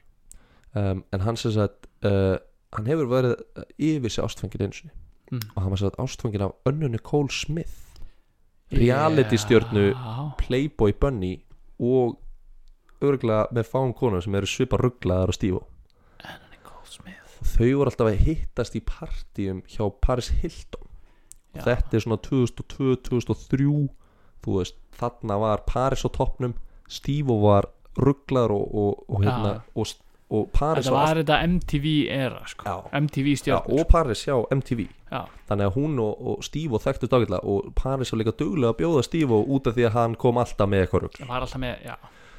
Um, 0.74 1.04
En 1.12 1.20
hann 1.22 1.36
sem 1.38 1.52
sagt 1.52 1.88
uh, 2.08 2.38
Hann 2.74 2.88
hefur 2.88 3.10
verið 3.12 3.36
yfir 3.78 4.10
sig 4.10 4.24
ástfangin 4.24 4.64
einu 4.64 4.74
sinni. 4.74 4.94
Mm. 5.32 5.42
Og 5.56 5.62
hann 5.62 5.72
var 5.74 5.78
sem 5.82 5.89
sagt 5.92 6.00
ástfangin 6.00 6.46
af 6.48 6.56
Önnu 6.66 6.88
Nicole 6.88 7.30
Smith 7.30 7.91
Reality 8.72 9.38
stjörnu 9.39 9.91
Já, 9.91 10.32
Playboy 10.39 10.93
Bunny 10.95 11.34
Og 11.80 12.17
örgulega 13.01 13.47
með 13.51 13.67
fáum 13.72 13.93
konur 13.97 14.24
sem 14.24 14.36
eru 14.38 14.49
svipa 14.49 14.80
rugglaðar 14.80 15.34
og 15.34 15.67
þau 17.41 17.72
voru 17.78 17.89
alltaf 17.89 18.09
að 18.09 18.22
hittast 18.28 18.78
í 18.78 18.82
partíum 18.86 19.61
hjá 19.69 19.84
Paris 20.03 20.30
Hilton. 20.41 20.88
Já. 21.51 21.65
þetta 21.65 21.97
er 21.97 22.03
svona 22.05 22.17
2002-2003 22.24 23.65
þú 24.41 24.53
veist, 24.55 24.78
þarna 24.95 25.36
var 25.41 25.65
Paris 25.67 26.05
á 26.07 26.09
toppnum 26.15 26.53
Stívo 26.91 27.41
var 27.43 27.67
rugglaður 27.99 28.53
og, 28.55 28.63
og, 28.72 29.01
og, 29.07 29.26
hérna, 29.26 29.51
og, 29.76 29.91
og 30.32 30.47
Paris 30.55 30.86
Þetta 30.88 30.95
var 30.95 31.19
þetta 31.19 31.38
MTV 31.47 31.86
era 32.15 32.41
sko. 32.47 32.63
Já. 32.63 32.75
MTV 33.01 33.27
já, 33.34 33.39
stjórn 33.41 33.73
og 33.82 33.88
Paris 33.91 34.21
hjá 34.27 34.36
MTV 34.55 34.86
Já, 35.11 35.25
þannig 35.49 35.67
að 35.67 35.75
hún 35.75 35.99
og, 35.99 36.21
og 36.32 36.45
Stívo 36.47 36.79
þekktust 36.79 37.11
ágætlega 37.17 37.43
og 37.43 37.73
Paris 37.75 38.13
var 38.13 38.21
líka 38.21 38.32
duglega 38.39 38.71
að 38.71 38.79
bjóða 38.79 39.03
Stívo 39.03 39.41
út 39.43 39.67
af 39.67 39.75
því 39.75 39.86
að 39.89 39.95
hann 39.99 40.15
kom 40.15 40.39
alltaf 40.39 40.69
með 40.71 40.86
eitthvað 40.86 41.03
rugg 41.05 41.19
það 41.19 41.32
var 41.34 41.45
alltaf 41.47 41.61
með 41.65 41.84
Já, 41.89 41.95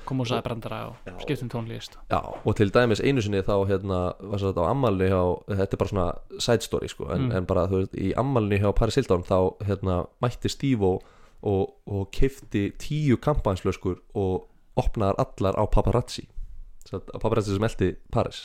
kom 0.09 0.23
úr 0.25 0.31
sagði 0.33 0.47
brandara 0.49 0.79
og 0.89 1.11
Já. 1.11 1.13
skiptum 1.27 1.51
tónlist 1.53 1.99
Já, 2.11 2.21
og 2.49 2.57
til 2.59 2.73
dæmis 2.75 3.03
einu 3.05 3.23
sinni 3.23 3.43
þá 3.45 3.53
hérna, 3.69 3.99
var 4.25 4.41
svo 4.41 4.51
þetta 4.55 4.65
á 4.65 4.73
ammálni 4.73 5.11
hjá 5.13 5.21
þetta 5.53 5.77
er 5.77 5.83
bara 5.85 5.93
svona 5.93 6.07
side 6.49 6.65
story 6.67 6.89
sko, 6.89 7.11
en, 7.13 7.29
Mm. 7.29 7.37
en 7.37 7.47
bara 7.53 7.67
þú 7.69 7.83
veist, 7.83 7.95
í 8.01 8.15
ammálni 8.17 8.59
hjá 8.65 8.73
Paris 8.75 8.97
Hilton 8.99 9.23
þá 9.29 9.39
hérna, 9.69 10.07
mætti 10.25 10.49
Steve 10.51 10.83
og, 10.95 11.05
og, 11.43 11.75
og 11.87 12.09
keifti 12.11 12.71
tíu 12.81 13.17
kampansflöskur 13.21 14.01
og 14.15 14.49
opnaðar 14.81 15.21
allar 15.27 15.61
á 15.61 15.65
paparazzi 15.69 16.25
að 16.99 17.13
paparazzi 17.23 17.57
sem 17.57 17.67
eldi 17.69 17.91
Paris. 18.15 18.43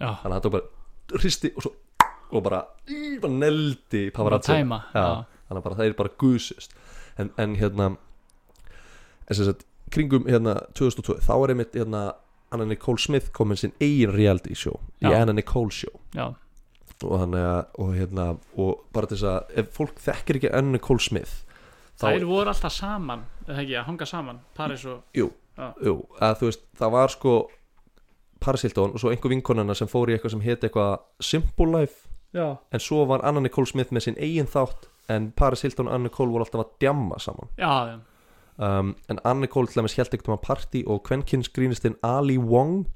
Já, 0.00 0.08
þannig 0.22 0.28
að 0.28 0.36
hann 0.36 0.44
tók 0.46 0.56
bara 0.56 1.20
hristi 1.22 1.52
og 1.56 1.66
svo 1.66 1.74
og 2.32 2.40
bara, 2.46 2.62
í, 2.88 3.18
bara 3.20 3.34
neldi 3.36 4.06
paparazzi. 4.16 4.56
Já, 4.56 5.04
þannig 5.48 5.58
að 5.60 5.66
bara 5.66 5.78
það 5.78 5.90
er 5.90 5.96
bara 5.98 6.14
gusust 6.22 6.76
en, 7.20 7.28
en 7.36 7.56
hérna 7.60 7.90
en 7.92 9.36
sem 9.36 9.44
sagt, 9.48 9.66
kringum 9.92 10.24
hérna 10.30 10.56
2002 10.78 11.18
þá 11.26 11.34
er 11.36 11.54
einmitt 11.54 11.76
hérna 11.76 12.04
Anna 12.52 12.66
Nicole 12.68 13.00
Smith 13.00 13.30
kom 13.32 13.52
með 13.52 13.62
sinn 13.62 13.74
eigin 13.80 14.12
reality 14.12 14.56
show 14.56 14.80
í. 15.00 15.08
Anna 15.08 15.32
Nicole 15.36 15.72
show. 15.72 15.92
Já, 16.16 16.30
og 17.02 17.22
þannig 17.22 17.46
að 17.48 17.80
og 17.82 17.94
hérna 17.96 18.26
og 18.60 18.82
bara 18.94 19.08
þess 19.10 19.24
að 19.28 19.56
ef 19.62 19.72
fólk 19.76 20.02
þekkir 20.02 20.38
ekki 20.40 20.52
Anna 20.52 20.76
Nicole 20.76 21.02
Smith 21.02 21.42
þá 22.00 22.04
þær 22.08 22.26
voru 22.28 22.52
alltaf 22.52 22.74
saman 22.74 23.24
eða 23.46 23.58
ekki, 23.62 23.76
að 23.78 23.88
hanga 23.88 24.08
saman, 24.08 24.38
Paris 24.56 24.84
og 24.88 25.18
jú, 25.18 25.28
jú, 25.84 25.96
að 26.22 26.38
þú 26.40 26.50
veist 26.50 26.64
það 26.78 26.94
var 26.96 27.12
sko 27.14 27.34
Paris 28.42 28.64
Hilton 28.66 28.94
og 28.94 29.02
svo 29.02 29.12
einhver 29.12 29.32
vinkonana 29.32 29.76
sem 29.78 29.90
fór 29.90 30.10
í 30.10 30.16
eitthvað 30.16 30.36
sem 30.36 30.44
héti 30.44 30.68
eitthvað 30.68 30.94
Simple 31.22 31.68
Life 31.72 32.08
já, 32.34 32.46
en 32.72 32.82
svo 32.82 33.04
var 33.08 33.24
Anna 33.26 33.42
Nicole 33.44 33.70
Smith 33.70 33.92
með 33.94 34.06
sinn 34.06 34.18
eigin 34.20 34.50
þátt 34.50 34.88
en 35.12 35.30
Paris 35.36 35.64
Hilton 35.66 35.88
og 35.88 35.96
Anna 35.96 36.08
Nicole 36.08 36.32
voru 36.32 36.46
alltaf 36.46 36.64
að 36.64 36.72
djamma 36.82 37.18
saman. 37.22 37.50
Já, 37.58 37.72
já, 37.90 37.98
um, 38.58 38.94
en 39.10 39.20
Anna 39.24 39.46
Nicole 39.46 39.70
til 39.70 39.82
dæmis 39.82 39.98
held 39.98 40.14
ekkert 40.14 40.30
um 40.30 40.36
að 40.38 40.46
partí 40.46 40.84
og 40.86 41.02
kvenkins 41.08 41.50
grínistinn 41.52 41.98
Ali 42.06 42.38
Wong 42.38 42.86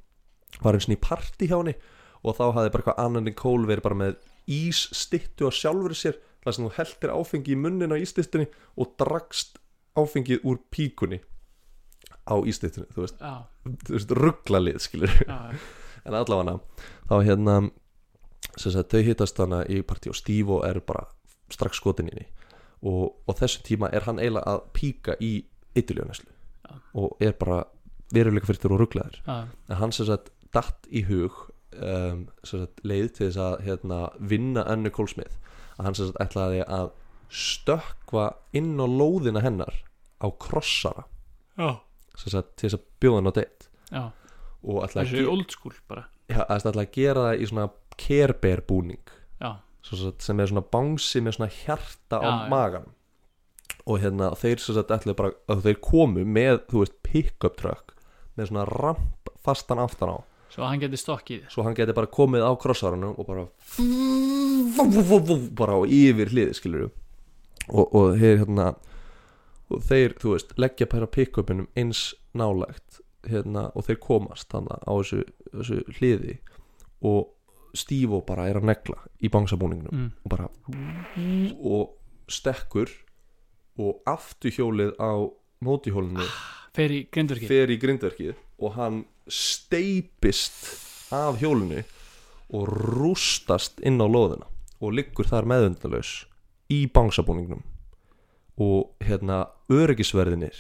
var 0.62 0.78
eins 0.78 0.88
og 0.88 0.97
í 0.97 1.03
partí 1.03 1.51
hjá 1.51 1.59
henni 1.59 1.76
og 2.22 2.38
þá 2.38 2.47
hafði 2.57 2.72
bara 2.72 2.82
eitthvað 2.82 3.05
Anna 3.05 3.22
Nicole 3.22 3.68
verið 3.68 3.86
bara 3.86 4.01
með 4.03 4.18
ísstittu 4.47 5.51
á 5.51 5.53
sjálfur 5.53 5.94
sér 5.99 6.18
þar 6.44 6.55
sem 6.55 6.66
þú 6.66 6.74
heldir 6.78 7.14
áfengi 7.14 7.55
í 7.55 7.61
munnin 7.61 7.94
á 7.94 7.99
ístittunni 7.99 8.47
og 8.78 8.94
dragst 9.01 9.59
áfengið 9.99 10.44
úr 10.47 10.61
píkunni 10.70 11.20
á 12.27 12.35
ístittunni 12.47 12.91
þú 12.95 13.05
veist, 13.05 13.20
þú 13.87 13.97
veist 13.97 14.14
rugglalið 14.20 14.81
skilur. 14.85 15.16
En 16.07 16.14
allavega 16.14 16.59
þá 17.09 17.16
hérna 17.27 17.57
sem 18.57 18.72
sagt, 18.72 18.93
þau 18.93 19.03
hittast 19.07 19.39
hana 19.43 19.64
í 19.68 19.83
partí 19.87 20.11
og 20.12 20.18
Steve 20.18 20.55
og 20.59 20.66
er 20.68 20.81
bara 20.81 21.07
strax 21.53 21.81
skotin 21.81 22.11
inni 22.12 22.27
og, 22.83 23.16
og 23.27 23.39
þessum 23.39 23.64
tíma 23.66 23.91
er 23.95 24.07
hann 24.07 24.20
eiginlega 24.20 24.57
að 24.57 24.62
píka 24.77 25.16
í 25.22 25.33
eituljóneslu 25.77 26.31
Já. 26.66 26.77
og 26.95 27.20
er 27.20 27.35
bara 27.39 27.64
veruleika 28.14 28.49
fyrir 28.49 28.72
og 28.72 28.81
rugglaður 28.85 29.20
en 29.27 29.79
hann 29.81 29.93
sem 29.93 30.09
sagt 30.09 30.33
datt 30.55 30.87
í 30.89 31.03
hug 31.09 31.47
um, 31.74 32.27
sagt 32.47 32.81
leið 32.87 33.11
til 33.16 33.29
þess 33.29 33.41
að 33.43 33.57
hérna, 33.66 33.99
vinna 34.18 34.64
Annu 34.70 34.93
Kólsmith. 34.95 35.37
Að 35.77 35.89
hann 35.89 35.99
sem 35.99 36.11
sagt 36.11 36.22
ætlaði 36.22 36.62
að 36.64 36.93
stökkva 37.33 38.29
inn 38.57 38.77
á 38.79 38.87
lóðina 38.87 39.43
hennar 39.45 39.83
á 40.22 40.27
krossara. 40.41 41.07
Já, 41.59 41.81
sagt 42.17 42.53
til 42.57 42.69
þess 42.69 42.79
að 42.79 42.85
bjóða 43.03 43.21
hann 43.21 43.31
á 43.31 43.35
deitt 43.37 43.69
og 44.67 44.83
ætlaði 44.83 45.03
að, 45.03 45.11
þessu 45.11 45.21
ge 45.21 45.31
old 45.31 45.55
school 45.55 45.77
bara. 45.91 46.07
Já, 46.27 46.41
að 46.83 46.97
gera 46.97 47.25
það 47.29 47.41
í 47.43 47.49
svona 47.51 47.67
kerber 47.97 48.62
búning. 48.67 49.12
Já, 49.41 49.51
sem, 49.87 50.41
er 50.41 50.51
svona 50.51 50.64
bánsi 50.75 51.23
með 51.23 51.37
svona 51.39 51.51
hjarta 51.53 52.19
á 52.19 52.27
Já, 52.27 52.31
já. 52.33 52.49
magan 52.51 52.89
og 53.87 54.01
hérna 54.03 54.33
þeir 54.35 54.62
sagt 54.62 54.91
bara 55.19 55.35
að 55.53 55.62
þeir 55.69 55.79
komu 55.85 56.25
með 56.27 56.64
pick-up 57.07 57.59
truck 57.61 57.95
með 58.37 58.51
svona 58.51 58.64
ramp 58.67 59.31
fastan 59.47 59.79
aftan 59.83 60.17
á. 60.17 60.19
Svo 60.51 60.67
hann 60.67 60.81
geti 60.81 60.99
stokkið 60.99 61.47
svo 61.53 61.62
hann 61.67 61.77
geti 61.77 61.95
bara 61.95 62.11
komið 62.11 62.47
á 62.47 62.53
krossarunum 62.59 63.14
og 63.14 63.29
bara 63.29 63.47
bara 65.59 65.79
á 65.79 65.81
yfir 65.87 66.33
hlið 66.33 66.53
skilur 66.59 66.89
og, 67.69 67.87
og 67.95 68.17
þeir 68.19 68.43
hérna 68.43 68.73
og 69.71 69.83
þeir, 69.87 70.14
þú 70.21 70.35
veist, 70.35 70.53
leggja 70.61 70.89
bara 70.91 71.09
pick-upinum 71.11 71.69
eins 71.79 72.09
nálægt 72.37 73.01
hérna, 73.27 73.71
og 73.75 73.89
þeir 73.89 73.99
komast 74.03 74.53
þannig 74.53 74.85
á 74.87 74.93
þessu, 74.95 75.23
þessu 75.51 75.81
hliði. 75.99 76.37
Og 77.07 77.33
Stívo 77.77 78.23
bara 78.27 78.47
er 78.49 78.61
að 78.61 78.71
negla 78.71 79.03
í 79.21 79.31
bangsabúningnum 79.33 79.93
mm. 79.93 80.12
og 80.25 80.33
bara 80.33 80.47
og 81.61 82.31
stekkur 82.33 82.89
og 83.77 84.01
afturhjólið 84.09 84.95
á 84.97 85.29
mótihjólinu 85.67 86.25
grindverkið. 87.12 87.51
fer 87.51 87.73
í 87.73 87.79
grindverkið 87.81 88.35
og 88.57 88.77
hann 88.79 89.03
steipist 89.29 91.12
af 91.14 91.41
hjólinu 91.43 91.83
og 92.57 92.69
rústast 92.71 93.83
inn 93.85 94.01
á 94.01 94.07
lóðina 94.09 94.49
og 94.81 94.97
liggur 94.97 95.29
þar 95.29 95.49
meðundalaus 95.51 96.25
í 96.73 96.87
bangsabúningnum 96.93 97.64
og 98.63 99.05
hérna 99.05 99.43
öryggisverðinir 99.73 100.57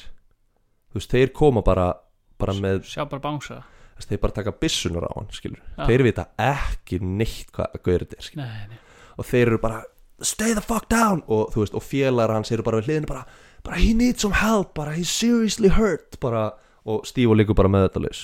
þú 0.90 1.00
veist, 1.00 1.12
þeir 1.12 1.32
koma 1.36 1.62
bara 1.66 1.92
bara 2.36 2.52
með, 2.58 2.82
sjá 2.90 3.04
bara 3.08 3.22
bánsa 3.24 3.62
veist, 3.96 4.10
þeir 4.10 4.22
bara 4.22 4.36
taka 4.36 4.54
byssunar 4.60 5.08
á 5.08 5.12
hann 5.16 5.28
skilur, 5.32 5.62
Já. 5.76 5.86
þeir 5.88 6.06
vita 6.06 6.28
ekki 6.36 7.00
neitt 7.00 7.52
hvað 7.56 7.76
að 7.78 7.84
gauður 7.86 8.06
þetta 8.06 8.20
er 8.20 8.40
nei, 8.42 8.64
nei, 8.72 8.80
og 9.16 9.28
þeir 9.30 9.46
eru 9.46 9.60
bara 9.62 9.82
stay 10.20 10.54
the 10.56 10.64
fuck 10.64 10.88
down! 10.88 11.22
Og 11.28 11.50
þú 11.52 11.64
veist, 11.64 11.74
og 11.76 11.84
félagar 11.84 12.32
hans 12.36 12.52
eru 12.52 12.64
bara 12.64 12.80
við 12.80 12.90
hliðinu 12.90 13.10
bara, 13.10 13.26
bara 13.64 13.80
he 13.80 13.92
needs 13.96 14.24
some 14.24 14.36
help, 14.36 14.72
bara 14.76 14.94
he's 14.96 15.12
seriously 15.12 15.68
hurt 15.76 16.16
bara, 16.20 16.50
og 16.88 17.04
Stívo 17.08 17.36
liggur 17.36 17.56
bara 17.58 17.68
með 17.72 17.88
þetta 17.88 18.04
laus 18.06 18.22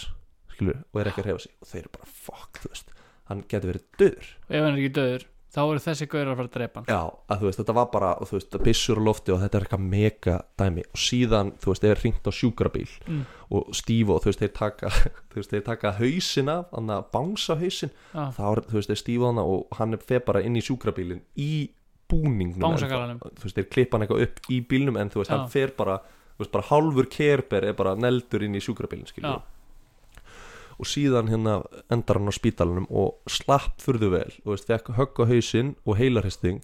skilur, 0.53 0.81
og 0.93 1.01
er 1.01 1.11
ekki 1.11 1.25
að 1.25 1.29
reyfa 1.31 1.45
sig. 1.47 1.53
Og 1.61 1.68
þeir 1.68 1.83
eru 1.83 1.93
bara 1.97 2.11
fuck, 2.12 2.62
þú 2.62 2.73
veist, 2.73 2.93
hann 3.29 3.45
getur 3.49 3.73
verið 3.73 3.85
döður 4.01 4.31
ef 4.49 4.57
hann 4.59 4.73
er 4.73 4.81
ekki 4.81 4.95
döður 4.99 5.27
þá 5.53 5.59
eru 5.68 5.80
þessi 5.84 6.07
gaurar 6.09 6.30
að 6.32 6.38
fara 6.40 6.48
að 6.48 6.55
drepa 6.57 6.80
hann 6.80 6.88
Já, 6.88 7.00
að 7.28 7.40
þú 7.42 7.46
veist, 7.48 7.59
þetta 7.61 7.74
var 7.76 7.88
bara 7.92 8.11
þú 8.22 8.36
veist, 8.38 8.50
það 8.55 8.62
byssur 8.68 9.00
á 9.00 9.03
lofti 9.09 9.32
og 9.34 9.40
þetta 9.42 9.59
er 9.59 9.66
eitthvað 9.66 9.84
mega 9.92 10.36
dæmi 10.62 10.84
og 10.88 11.00
síðan, 11.05 11.50
þú 11.61 11.72
veist, 11.72 11.82
þeir 11.84 12.00
hringt 12.03 12.28
á 12.28 12.32
sjúkrabíl 12.32 12.88
Mm. 13.09 13.22
og 13.53 13.74
Stívo, 13.76 14.16
þú 14.22 14.30
veist, 14.30 14.40
þeir 14.40 14.53
taka 14.57 14.88
þú 15.32 15.36
veist, 15.40 15.50
þeir 15.53 15.64
taka 15.66 15.92
hausin 15.98 16.48
af 16.48 16.70
þannig 16.72 16.96
að 16.96 17.07
bánsa 17.12 17.59
hausin, 17.61 17.90
Já. 18.14 18.24
þá 18.38 18.42
er, 18.53 18.62
þú 18.70 18.78
veist, 18.80 18.88
þeir 18.94 19.00
Stívo 19.05 19.28
hana 19.32 19.44
og 19.44 19.76
hann 19.78 19.92
er 19.92 20.03
feð 20.09 20.24
bara 20.30 20.42
inn 20.46 20.57
í 20.57 20.64
sjúkrabílin 20.64 21.20
í 21.36 21.50
búningnum 22.12 22.74
ennþá. 22.76 23.16
þú 23.36 23.46
veist, 23.46 23.57
þeir 23.61 23.68
klippa 23.72 23.96
hann 23.98 24.07
eitthvað 24.07 24.24
upp 24.26 24.40
í 24.53 24.61
bílnum 24.68 24.98
en 25.00 25.11
þú 25.12 25.20
veist, 25.22 25.30
Já. 25.32 25.36
hann 25.38 25.48
fer 25.53 25.72
bara 25.76 25.98
þú 26.36 26.42
veist, 26.46 26.53
bara 26.53 26.68
hálfur 26.70 27.07
kerber 27.12 27.64
er 27.68 27.76
bara 27.76 27.94
neldur 27.96 28.42
inn 28.44 28.57
í 28.57 28.61
sjúkrabílin, 28.64 29.07
skilur 29.09 29.36
Já. 29.36 29.42
Og 30.79 30.87
síðan 30.89 31.29
hérna 31.33 31.59
endar 31.93 32.18
hann 32.20 32.31
á 32.31 32.35
spítalunum 32.35 32.87
og 32.91 33.18
slapp 33.31 33.81
furðu 33.83 34.11
vel 34.14 34.31
og 34.45 34.55
veist, 34.55 34.66
fekk 34.70 34.93
högg 34.99 35.20
á 35.20 35.25
hausinn 35.31 35.75
og 35.85 35.99
heilarhesting 36.01 36.62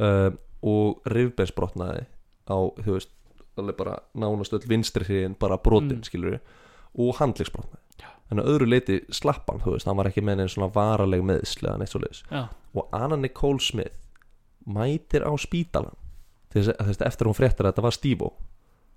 uh, 0.00 0.30
og 0.62 1.00
rifbeinsbrotnaði 1.12 2.06
á, 2.50 2.56
þú 2.82 2.96
veist, 2.96 3.10
alveg 3.56 3.76
bara 3.78 3.98
nánast 4.14 4.52
öll 4.56 4.66
vinstri 4.68 5.04
hriðin 5.08 5.36
bara 5.40 5.56
brotin, 5.56 6.00
Mm. 6.02 6.04
skilur 6.04 6.38
og 6.96 7.16
handlegsbrotnaði 7.20 7.82
Já. 8.02 8.08
en 8.30 8.40
að 8.42 8.48
öðru 8.52 8.66
leiti 8.68 8.98
slapp 9.10 9.48
hann, 9.50 9.60
þú 9.64 9.72
veist, 9.76 9.86
hann 9.88 9.96
var 9.96 10.10
ekki 10.10 10.22
með 10.24 10.36
neinn 10.42 10.48
svona 10.52 10.68
varaleg 10.74 11.22
meðslega 11.24 11.78
neitt 11.80 11.92
svo 11.94 12.00
leiðis 12.02 12.22
já, 12.30 12.48
og 12.74 12.88
Anna 12.92 13.16
Nicole 13.16 13.60
Smith 13.60 13.96
mætir 14.66 15.24
á 15.24 15.32
spítalan 15.38 15.96
þess 16.52 16.72
að 16.76 17.06
eftir 17.06 17.28
hún 17.28 17.36
fréttir 17.38 17.64
að 17.66 17.72
þetta 17.74 17.84
var 17.86 17.96
Stívo 17.96 18.30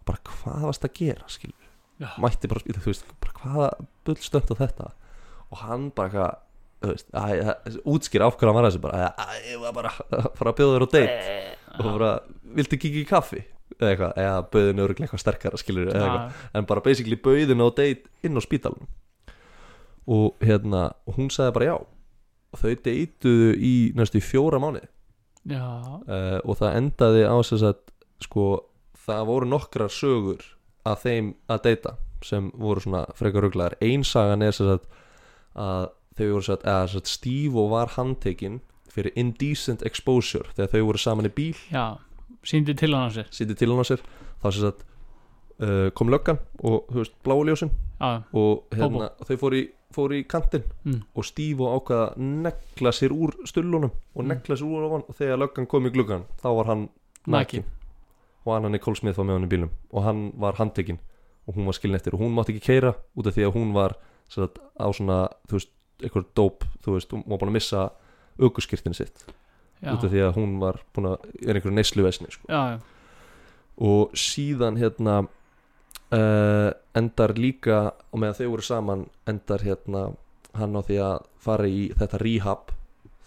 bara 0.07 0.21
hvað 0.25 0.63
varst 0.69 0.85
að 0.87 0.93
gera, 0.99 1.27
skilur 1.29 1.68
já, 1.99 2.09
mætti 2.23 2.49
bara 2.51 2.63
spila, 2.63 2.83
þú 2.83 2.91
veist, 2.93 3.13
bara 3.23 3.35
hvaða 3.43 3.69
bullstönd 4.07 4.53
á 4.53 4.55
þetta? 4.63 4.89
Og 5.49 5.63
hann 5.65 5.87
bara 5.95 6.09
eitthvað, 6.09 6.41
þú 6.79 6.93
veist, 6.93 7.09
að, 7.19 7.79
útskýra 7.93 8.29
af 8.29 8.37
hverju 8.37 8.51
hann 8.51 8.59
var 8.59 8.69
þessi 8.69 8.83
bara, 8.83 9.11
að, 9.25 9.39
ég 9.49 9.63
var 9.63 9.75
bara 9.77 9.93
að 9.95 10.29
fara 10.39 10.53
að 10.53 10.59
bjóða 10.59 10.75
þér 10.75 10.85
á 10.85 10.89
date. 10.95 11.39
Og 11.75 11.89
bara, 11.89 12.11
viltu 12.59 12.79
kikið 12.79 13.01
í 13.03 13.09
kaffi? 13.09 13.43
Eða 13.79 13.91
eitthvað, 13.93 14.15
eða 14.23 14.39
bauðin 14.53 14.83
öruglega 14.83 15.07
eitthvað 15.07 15.23
sterkara 15.23 15.59
skilur, 15.61 15.91
eða 15.93 16.07
eitthvað, 16.07 16.47
en 16.57 16.69
bara 16.71 16.83
basically 16.85 17.19
bauðin 17.21 17.63
á 17.63 17.67
date 17.69 18.09
inn 18.25 18.39
á 18.39 18.41
spítalunum 18.43 18.89
og 20.09 20.41
hérna, 20.41 20.87
og 21.05 21.19
hún 21.19 21.29
sagði 21.29 21.53
bara 21.53 21.67
já. 21.67 21.75
Og 22.49 22.61
þau 22.63 22.71
deituðu 22.81 23.49
í 23.61 23.73
næstu 23.93 24.21
fjóra 24.25 24.57
mánuði. 24.61 24.87
Já, 25.49 25.61
uh, 25.61 26.39
og 26.41 26.57
það 26.57 26.77
endaði 26.79 27.27
á 27.29 27.35
þess 27.37 27.65
að 27.69 27.83
sko, 28.25 28.45
það 29.05 29.27
voru 29.29 29.49
nokkrar 29.49 29.93
sögur 29.93 30.41
að 30.87 30.97
þeim 31.05 31.33
að 31.49 31.61
deyta 31.67 31.95
sem 32.23 32.51
voru 32.59 32.83
svona 32.83 33.05
frekar 33.15 33.45
ruglaðar. 33.47 33.77
Einsagan 33.81 34.41
er 34.43 34.51
þess 34.51 34.73
að, 34.75 34.87
að 35.55 35.85
þau 36.19 36.27
voru 36.33 36.57
eða 36.59 36.87
satt 36.91 37.07
Steve 37.07 37.59
og 37.59 37.71
var 37.71 37.93
handtekinn 37.95 38.59
fyrir 38.89 39.13
indecent 39.15 39.83
exposure 39.87 40.49
þegar 40.57 40.71
þau 40.73 40.85
voru 40.89 41.01
saman 41.01 41.29
í 41.29 41.33
bíl. 41.33 41.55
Já 41.71 41.97
síndi 42.43 42.73
til 42.79 42.93
hann 42.95 43.09
á 43.09 43.11
sér. 43.11 43.27
Sýtti 43.35 43.55
til 43.59 43.69
hann 43.71 43.83
á 43.83 43.87
sér. 43.87 44.03
Þá 44.39 44.47
sem 44.55 44.63
sagt 44.63 44.85
uh, 45.59 45.89
kom 45.95 46.11
löggan 46.11 46.39
og 46.63 46.85
þú 46.87 47.01
veist 47.01 47.15
bláuljósin 47.27 47.71
já, 47.99 48.23
og 48.31 48.75
hérna, 48.75 49.09
þau 49.27 49.35
fóru 49.41 49.59
í, 49.59 49.65
fóru 49.95 50.19
í 50.19 50.23
kantinn 50.29 50.63
mm, 50.85 51.01
og 51.19 51.27
Steve 51.27 51.65
og 51.65 51.81
ákvaða 51.81 52.05
að 52.13 52.29
negla 52.45 52.93
sér 52.95 53.15
úr 53.15 53.35
stullunum 53.49 53.91
og 53.91 54.23
Mm. 54.23 54.31
negla 54.31 54.55
sér 54.55 54.71
úr 54.71 54.87
á 54.87 54.89
hann 54.95 55.03
og 55.07 55.15
þegar 55.19 55.41
löggan 55.43 55.67
kom 55.67 55.87
í 55.89 55.91
gluggan 55.91 56.23
þá 56.39 56.47
var 56.55 56.71
hann 56.71 56.87
Nakinn. 57.27 57.65
Og 58.49 58.57
Anna 58.57 58.71
Nicole 58.73 58.97
Smith 58.97 59.19
var 59.19 59.27
með 59.29 59.39
hann 59.39 59.47
í 59.47 59.51
bílum 59.53 59.73
og 59.93 60.05
hann 60.05 60.23
var 60.41 60.59
handtekinn 60.59 60.99
og 61.47 61.57
hún 61.57 61.69
var 61.69 61.77
skilin 61.77 61.97
eftir 61.97 62.15
og 62.17 62.23
hún 62.23 62.35
mátti 62.35 62.55
ekki 62.55 62.65
keira 62.67 62.93
út 63.17 63.29
af 63.29 63.37
því 63.37 63.47
að 63.47 63.55
hún 63.57 63.73
var 63.73 63.95
sagt, 64.29 64.59
á 64.77 64.87
svona, 64.93 65.23
þú 65.49 65.57
veist, 65.57 65.73
eitthvað 65.99 66.29
dóp 66.37 66.65
þú 66.85 66.95
veist, 66.95 67.13
hún 67.15 67.25
var 67.25 67.41
búin 67.41 67.51
að 67.51 67.57
missa 67.57 67.87
aukuskirtin 68.39 68.95
sitt 68.97 69.25
já, 69.81 69.91
út 69.93 70.05
af 70.05 70.13
því 70.13 70.23
að 70.27 70.37
hún 70.37 70.55
var 70.61 70.79
búin 70.95 71.11
að, 71.13 71.27
er 71.41 71.57
einhverju 71.57 71.75
neysluversni 71.75 72.31
sko. 72.35 72.49
já, 72.49 72.75
já, 72.75 72.79
og 73.79 74.15
síðan 74.17 74.79
hérna 74.79 75.19
uh, 76.13 76.71
endar 76.97 77.35
líka 77.37 77.81
og 78.11 78.21
meðan 78.21 78.39
þau 78.39 78.49
voru 78.53 78.65
saman 78.65 79.05
endar 79.29 79.63
hérna 79.65 80.09
hann 80.57 80.75
á 80.77 80.81
því 80.85 80.97
að 81.05 81.29
fara 81.39 81.69
í 81.69 81.85
þetta 81.97 82.21
rehab 82.23 82.73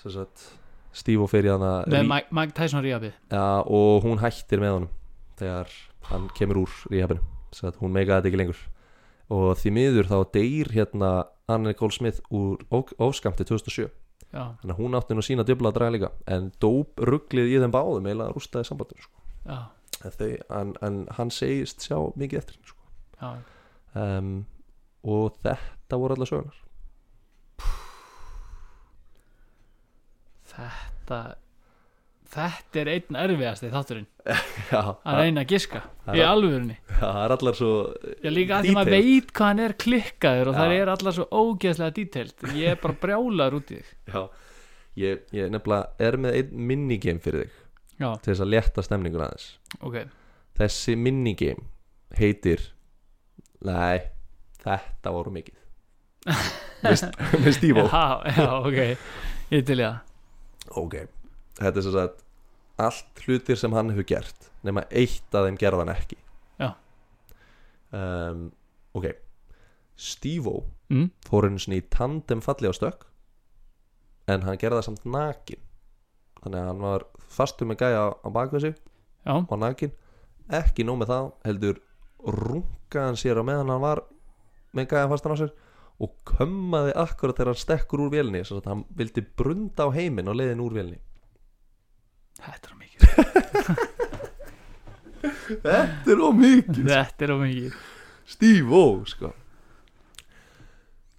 sem 0.02 0.14
sagt 0.14 0.50
Steve 0.92 1.24
og 1.24 1.30
fyrir 1.32 1.54
hana 1.54 1.86
með 1.88 2.10
Mike, 2.28 2.54
Tyson 2.56 2.84
ja, 2.84 3.46
og 3.64 4.04
hún 4.04 4.20
hættir 4.20 4.60
með 4.60 4.76
honum 4.76 4.90
þegar 5.42 5.74
hann 6.10 6.28
kemur 6.38 6.62
úr 6.64 6.76
sem 7.52 7.66
sagt 7.66 7.82
hún 7.82 7.92
meikaði 7.92 8.22
þetta 8.22 8.30
ekki 8.30 8.40
lengur. 8.40 8.62
Og 9.32 9.50
því 9.60 9.72
miður 9.76 10.08
þá 10.08 10.18
deyr 10.34 10.70
hérna 10.72 11.10
Anna 11.50 11.72
Nicole 11.72 11.94
Smith 11.94 12.22
úr 12.32 12.62
ofskamti 12.72 13.44
2007 13.48 13.90
já, 14.32 14.44
þannig 14.60 14.74
að 14.74 14.80
hún 14.80 14.96
átti 14.96 15.16
nú 15.16 15.24
sína 15.24 15.44
djöfla 15.46 15.72
að 15.72 15.78
draga 15.78 15.94
líka 15.96 16.10
en 16.32 16.50
dóp 16.62 17.02
rugglið 17.04 17.52
í 17.52 17.60
þeim 17.62 17.74
báðum 17.74 18.08
eiginlega 18.08 18.34
rústaði 18.36 18.68
sambandur 18.68 19.04
sko. 19.04 19.22
þau, 20.02 20.30
en, 20.58 20.74
en 20.82 20.98
hann 21.18 21.32
segist 21.34 21.84
sjá 21.84 21.98
mikið 22.18 22.40
eftir 22.40 22.58
henni, 22.58 22.72
sko. 22.72 23.32
um, 24.00 24.34
og 25.04 25.38
þetta 25.44 26.00
voru 26.00 26.16
allar 26.16 26.32
sögunar 26.32 26.58
Þetta 30.52 31.18
Þetta 32.32 32.80
er 32.80 32.88
einn 32.94 33.16
erfiðasti 33.20 33.68
þátturinn. 33.72 34.06
Já, 34.70 34.78
að 35.04 35.18
reyna 35.18 35.42
að 35.42 35.50
giska 35.52 35.82
í 36.16 36.22
alvörunni. 36.24 36.78
Það 36.96 37.18
er 37.20 37.34
allar 37.34 37.58
svo 37.58 37.72
Já 38.22 38.30
líka 38.32 38.56
að 38.56 38.68
því 38.68 38.74
maður 38.78 38.94
veit 38.96 39.32
hvað 39.36 39.50
hann 39.50 39.60
er 39.66 39.74
klikkaður 39.84 40.50
og 40.52 40.56
það 40.56 40.72
Já. 40.72 40.76
er 40.78 40.92
allar 40.94 41.16
svo 41.18 41.26
ógeðslega 41.42 41.94
detailed. 41.98 42.46
Ég 42.56 42.72
er 42.72 42.80
bara 42.80 42.98
brjálaður 43.04 43.58
út 43.58 43.74
í 43.74 43.80
þig. 43.82 43.92
Já, 44.08 44.22
ég, 45.02 45.22
ég 45.36 45.52
nefnilega 45.52 46.08
er 46.08 46.18
með 46.24 46.38
einn 46.40 46.66
minigame 46.72 47.24
fyrir 47.26 47.44
þig. 47.44 47.60
Já, 48.00 48.08
til 48.24 48.32
þess 48.32 48.44
að 48.46 48.52
létta 48.54 48.86
stemningur 48.88 49.26
aðeins. 49.26 49.48
Ok. 49.84 50.00
Þessi 50.62 50.96
minigame 51.04 51.68
heitir 52.16 52.64
nei, 53.68 54.08
þetta 54.64 55.12
voru 55.12 55.36
mikið. 55.36 55.58
Með, 56.82 57.02
Stífó 57.58 57.84
Já, 57.92 58.04
já, 58.38 58.46
ok. 58.56 58.80
Ég 59.52 59.66
til 59.68 59.76
í 59.76 59.84
það. 59.84 60.00
Ok, 60.80 60.96
þetta 61.66 61.80
er 61.80 61.86
svo 61.86 62.02
að 62.02 62.20
allt 62.82 63.22
hlutir 63.26 63.58
sem 63.58 63.74
hann 63.76 63.92
hefur 63.92 64.06
gert 64.08 64.48
nema 64.66 64.84
eitt 64.90 65.34
af 65.34 65.46
þeim 65.46 65.58
gerðan 65.60 65.92
ekki. 65.92 66.18
Já. 66.60 66.72
um, 67.96 68.46
ok. 68.96 69.10
Stífó 69.98 70.62
mm? 70.90 71.10
fór 71.28 71.48
einu 71.48 71.60
sinni 71.62 71.82
í 71.82 71.88
tandem 71.92 72.42
falli 72.44 72.70
á 72.70 72.74
stökk 72.74 73.06
en 74.30 74.46
hann 74.46 74.58
gerði 74.60 74.80
það 74.80 74.88
samt 74.88 75.08
nakin. 75.08 75.62
Þannig 76.42 76.62
að 76.62 76.70
hann 76.70 76.86
var 76.86 77.06
fastur 77.32 77.68
með 77.70 77.84
gæja 77.84 78.06
á 78.18 78.28
bakvið 78.34 78.66
sig 78.66 78.78
Já, 79.22 79.34
og 79.38 79.58
nakin. 79.58 79.92
Ekki 80.52 80.86
nóg 80.86 81.02
með 81.02 81.12
það 81.12 81.28
heldur 81.46 81.82
rungaði 82.22 83.04
hann 83.06 83.20
sér 83.20 83.42
á 83.42 83.44
meðan 83.46 83.70
hann 83.70 83.82
var 83.82 84.02
með 84.76 84.90
gæja 84.94 85.10
fastan 85.10 85.36
á 85.36 85.42
sér 85.42 85.52
og 86.02 86.14
kömmaði 86.26 86.94
akkurat 86.98 87.36
þegar 87.36 87.52
hann 87.52 87.60
stekkur 87.60 88.02
úr 88.06 88.12
vélni 88.14 88.42
svo 88.46 88.58
að 88.58 88.70
hann 88.72 88.84
vildi 88.98 89.22
brunda 89.38 89.86
á 89.86 89.94
heiminn 89.94 90.30
og 90.30 90.38
leiðin 90.38 90.62
úr 90.64 90.74
vélni 90.78 90.98
þetta 92.46 92.66
er 92.68 92.76
mikið. 92.82 93.02
Þetta 95.62 96.10
er 96.14 96.22
ómikið 96.26 96.88
Þetta 96.88 97.26
er 97.26 97.32
á 97.34 97.36
mikið. 97.42 97.76
Steve-O 98.32 98.82
sko. 99.06 99.32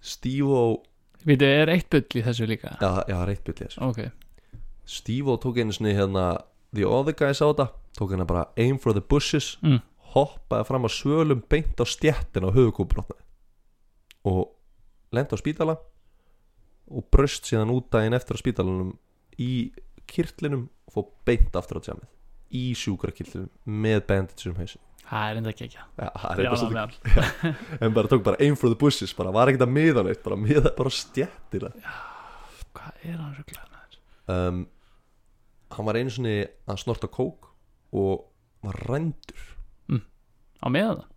Steve-O 0.04 0.64
Veitu, 1.24 1.46
er 1.48 1.70
eitt 1.72 1.88
bull 1.88 2.18
í 2.20 2.22
þessu 2.26 2.44
líka? 2.48 2.74
Já, 2.82 2.90
já, 3.08 3.16
reitt 3.24 3.44
byrja 3.46 3.70
þessu. 3.70 3.80
Ok, 3.86 4.00
Steve-O 4.84 5.38
tók 5.40 5.56
einu 5.62 5.72
sinni 5.72 5.94
hérna 5.96 6.24
The 6.76 6.84
Other 6.84 7.14
Guys 7.16 7.40
á 7.40 7.48
þetta. 7.48 7.70
Tók 7.96 8.12
hérna 8.12 8.26
bara 8.28 8.42
Aim 8.60 8.76
for 8.82 8.92
the 8.92 9.00
Bushes. 9.00 9.54
Mm. 9.64 9.78
Hoppaði 10.14 10.66
fram 10.68 10.84
á 10.84 10.90
svölum 10.92 11.40
beint 11.50 11.80
á 11.80 11.84
stjettin 11.88 12.44
á 12.46 12.50
höfukúbrotnaði 12.54 13.24
Og 14.30 14.52
lendi 15.10 15.34
á 15.34 15.38
spítala 15.40 15.74
Og 16.86 17.08
bröst 17.10 17.48
síðan 17.50 17.72
út 17.74 17.88
daginn 17.90 18.14
eftir 18.14 18.38
á 18.38 18.42
spítalanum 18.44 18.92
Í 19.42 19.72
kirtlinum 20.06 20.68
Fór 20.94 21.08
beint 21.28 21.56
aftur 21.58 21.80
á 21.80 21.86
tjamið 21.88 22.10
Í 22.54 22.64
sjúkrakirtlinum 22.78 23.50
Með 23.84 24.02
bandage 24.10 24.50
um 24.52 24.58
hausin 24.60 24.82
það 25.04 25.24
er 25.30 25.38
enda 25.40 25.50
ekki 25.52 25.64
ekki 25.66 25.80
er 26.00 26.54
svolítið 26.56 26.76
meðal. 26.78 27.50
En 27.84 27.92
bara 27.96 28.08
tók 28.08 28.22
bara 28.24 28.38
aim 28.40 28.54
for 28.56 28.72
the 28.72 28.78
bushes 28.80 29.12
Bara 29.18 29.32
var 29.36 29.50
ekkert 29.52 29.66
að 29.66 29.74
miða 29.76 30.04
neitt 30.06 30.22
Bara 30.24 30.38
miða 30.40 30.70
bara 30.78 30.88
á 30.88 30.94
stjettina 30.96 31.70
Hvað 32.72 33.02
er 33.10 33.18
hann 33.20 33.34
rugglaður? 33.36 33.98
um, 34.32 34.62
Hann 35.74 35.88
var 35.90 35.98
einu 36.00 36.14
sinni 36.14 36.36
að 36.70 36.80
snorta 36.80 37.10
kók 37.12 37.50
Og 37.92 38.24
var 38.64 38.78
rændur. 38.88 39.42
Á 40.64 40.66
meðan 40.72 41.02
það? 41.02 41.10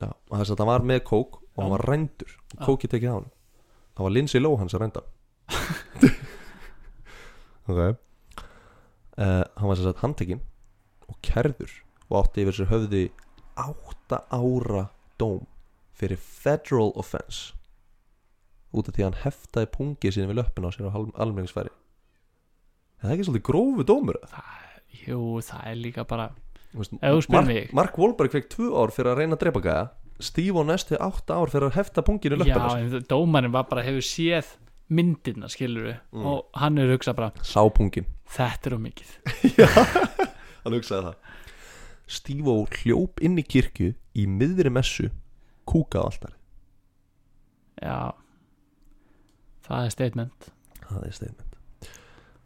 Já, 0.00 0.08
þess 0.40 0.54
að 0.54 0.62
hann 0.64 0.70
var 0.72 0.86
með 0.88 1.02
kók 1.12 1.36
Og 1.42 1.60
hann 1.66 1.74
var 1.74 1.84
rændur 1.92 2.32
Og 2.56 2.64
kókið 2.64 2.94
tekið 2.96 3.12
á 3.12 3.16
hann 3.18 3.28
Það 3.94 4.06
var 4.08 4.14
Lindsay 4.16 4.40
Lohan 4.40 4.72
sem 4.72 4.80
rænda 4.82 5.04
Ok 7.68 7.80
uh, 9.18 9.44
Hann 9.56 9.68
var 9.70 9.76
sagt 9.80 10.02
handtekinn 10.04 10.40
Og 11.08 11.18
kærður 11.26 11.72
Og 12.10 12.18
átti 12.22 12.44
yfir 12.44 12.58
sér 12.60 12.70
höfði 12.72 13.02
Átta 13.60 14.22
ára 14.34 14.86
dóm 15.20 15.44
Fyrir 15.94 16.18
federal 16.18 16.90
offense 16.98 17.52
Út 18.74 18.88
af 18.90 18.96
því 18.96 19.04
að 19.04 19.08
hann 19.12 19.20
heftaði 19.22 19.68
pungið 19.76 20.16
sinni 20.16 20.30
við 20.32 20.40
löppin 20.40 20.66
á 20.66 20.70
sér 20.74 20.88
á 20.90 20.98
almenningsfæri 21.22 21.70
Er 21.70 23.08
það 23.08 23.12
ekki 23.14 23.26
svolítið 23.28 23.44
grófu 23.46 23.84
dómur? 23.86 24.16
eða? 24.24 24.42
Jú, 25.04 25.18
það 25.44 25.66
er 25.70 25.76
líka 25.78 26.04
bara 26.08 26.30
spyr 26.74 27.30
Mark. 27.30 27.72
Mark 27.76 27.98
Wahlberg 28.00 28.32
fekk 28.34 28.48
tvö 28.50 28.70
ár 28.80 28.90
fyrir 28.94 29.12
að 29.12 29.20
reyna 29.20 29.36
að 29.36 29.42
drepa 29.44 29.62
gæða 29.62 29.84
Steve 30.24 30.58
á 30.58 30.62
næstu 30.66 30.98
átta 31.02 31.36
ár 31.38 31.50
fyrir 31.52 31.68
að 31.68 31.76
hefta 31.78 32.02
punginu 32.06 32.38
Já, 32.38 32.42
löppina 32.42 32.98
en 32.98 33.06
dómarinn 33.10 33.52
var 33.54 33.66
bara 33.70 33.82
hefur 33.86 34.02
séð 34.06 34.54
myndina, 34.94 35.46
skilur 35.50 35.86
við 35.90 35.96
Mm. 36.14 36.26
og 36.26 36.48
hann 36.60 36.78
er 36.78 36.90
hugsað 36.96 37.16
bara, 37.18 37.30
Sá 37.42 37.62
pungin 37.70 38.06
þetta 38.30 38.70
er 38.70 38.76
á 38.76 38.80
mikið. 38.84 39.10
Hann 40.64 40.76
hugsaði 40.76 41.10
það. 41.10 41.16
Steve 42.14 42.52
ó 42.52 42.56
hljóp 42.82 43.22
inn 43.24 43.38
í 43.40 43.44
kirkju 43.48 43.94
í 44.20 44.26
miðri 44.28 44.70
messu 44.72 45.08
kúkað 45.68 46.10
altari 46.10 46.36
Já. 47.80 48.12
Það 49.64 49.86
er 49.86 49.94
statement. 49.94 50.48
Það 50.84 51.06
er 51.08 51.16
statement. 51.16 51.58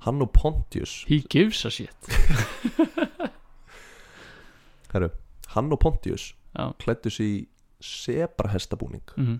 Hann 0.07 0.22
og 0.22 0.31
Pontius 0.33 1.01
He 1.11 1.18
gives 1.26 1.64
a 1.66 1.70
shit. 1.74 2.11
Herru, 4.93 5.11
Hann 5.55 5.72
og 5.74 5.83
Pontius 5.83 6.31
Já, 6.55 6.70
klættu 6.79 7.11
sig 7.11 7.35
í 7.35 7.39
sebrahestabúning 7.85 9.03
mm 9.16 9.39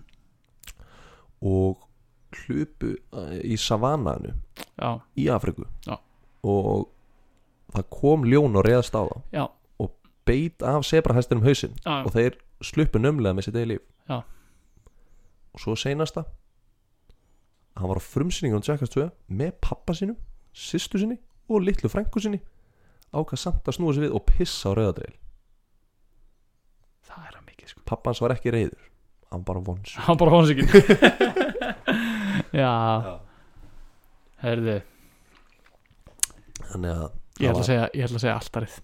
og 1.39 1.85
hlupu 2.35 2.89
eh, 3.15 3.37
í 3.47 3.55
savannaðinu 3.55 4.33
já, 4.75 4.89
í 5.15 5.29
Afriku 5.31 5.63
Já. 5.87 5.95
Og 6.43 6.87
það 7.73 7.89
kom 7.93 8.23
ljón 8.25 8.57
og 8.57 8.65
reðast 8.65 8.95
á 8.95 9.03
þá. 9.05 9.17
Já, 9.33 9.45
beit 10.29 10.63
af 10.65 10.85
sebrahestinum 10.85 11.45
hausinn 11.45 11.75
já, 11.85 12.03
og 12.05 12.13
þeir 12.13 12.37
sluppu 12.65 13.01
nömlega 13.01 13.35
með 13.37 13.47
sitt 13.47 13.57
eigi 13.57 13.71
líf. 13.73 13.85
Já. 14.09 14.19
og 15.53 15.63
svo 15.63 15.75
seinasta 15.79 16.25
hann 17.79 17.89
var 17.89 18.01
á 18.01 18.03
frumsýningunum 18.03 18.65
Jackass 18.65 18.93
2 18.93 19.07
með 19.39 19.55
pappa 19.63 19.95
sínum, 19.97 20.17
sýstu 20.53 21.01
sinni 21.01 21.17
og 21.49 21.63
litlu 21.65 21.89
frængu 21.89 22.21
sinni 22.21 22.41
ákvað 23.13 23.41
samt 23.41 23.69
að 23.69 23.77
snúa 23.79 23.95
sér 23.95 24.05
við 24.07 24.17
og 24.19 24.25
pissa 24.27 24.69
á 24.69 24.77
rauðadreil 24.77 25.15
það 27.09 27.25
er 27.29 27.39
á 27.39 27.41
mikið 27.47 27.73
sko. 27.73 27.81
Pappa 27.89 28.11
hans 28.11 28.21
var 28.21 28.35
ekki 28.35 28.53
reyður 28.53 28.85
hann 29.31 29.45
bara 29.45 29.63
vons 29.65 29.95
Hann 30.05 30.19
bara 30.19 30.33
hóns 30.35 30.53
ekki 30.53 30.65
Já, 32.61 32.69
herðu 34.43 34.79
þannig 36.73 36.93
að 36.95 37.07
Ég 37.39 37.49
ætla 37.53 37.61
að 37.63 37.67
segja, 37.69 37.83
ég 37.95 38.03
ætla 38.07 38.17
að 38.19 38.23
segja 38.25 38.37
alltarið 38.39 38.77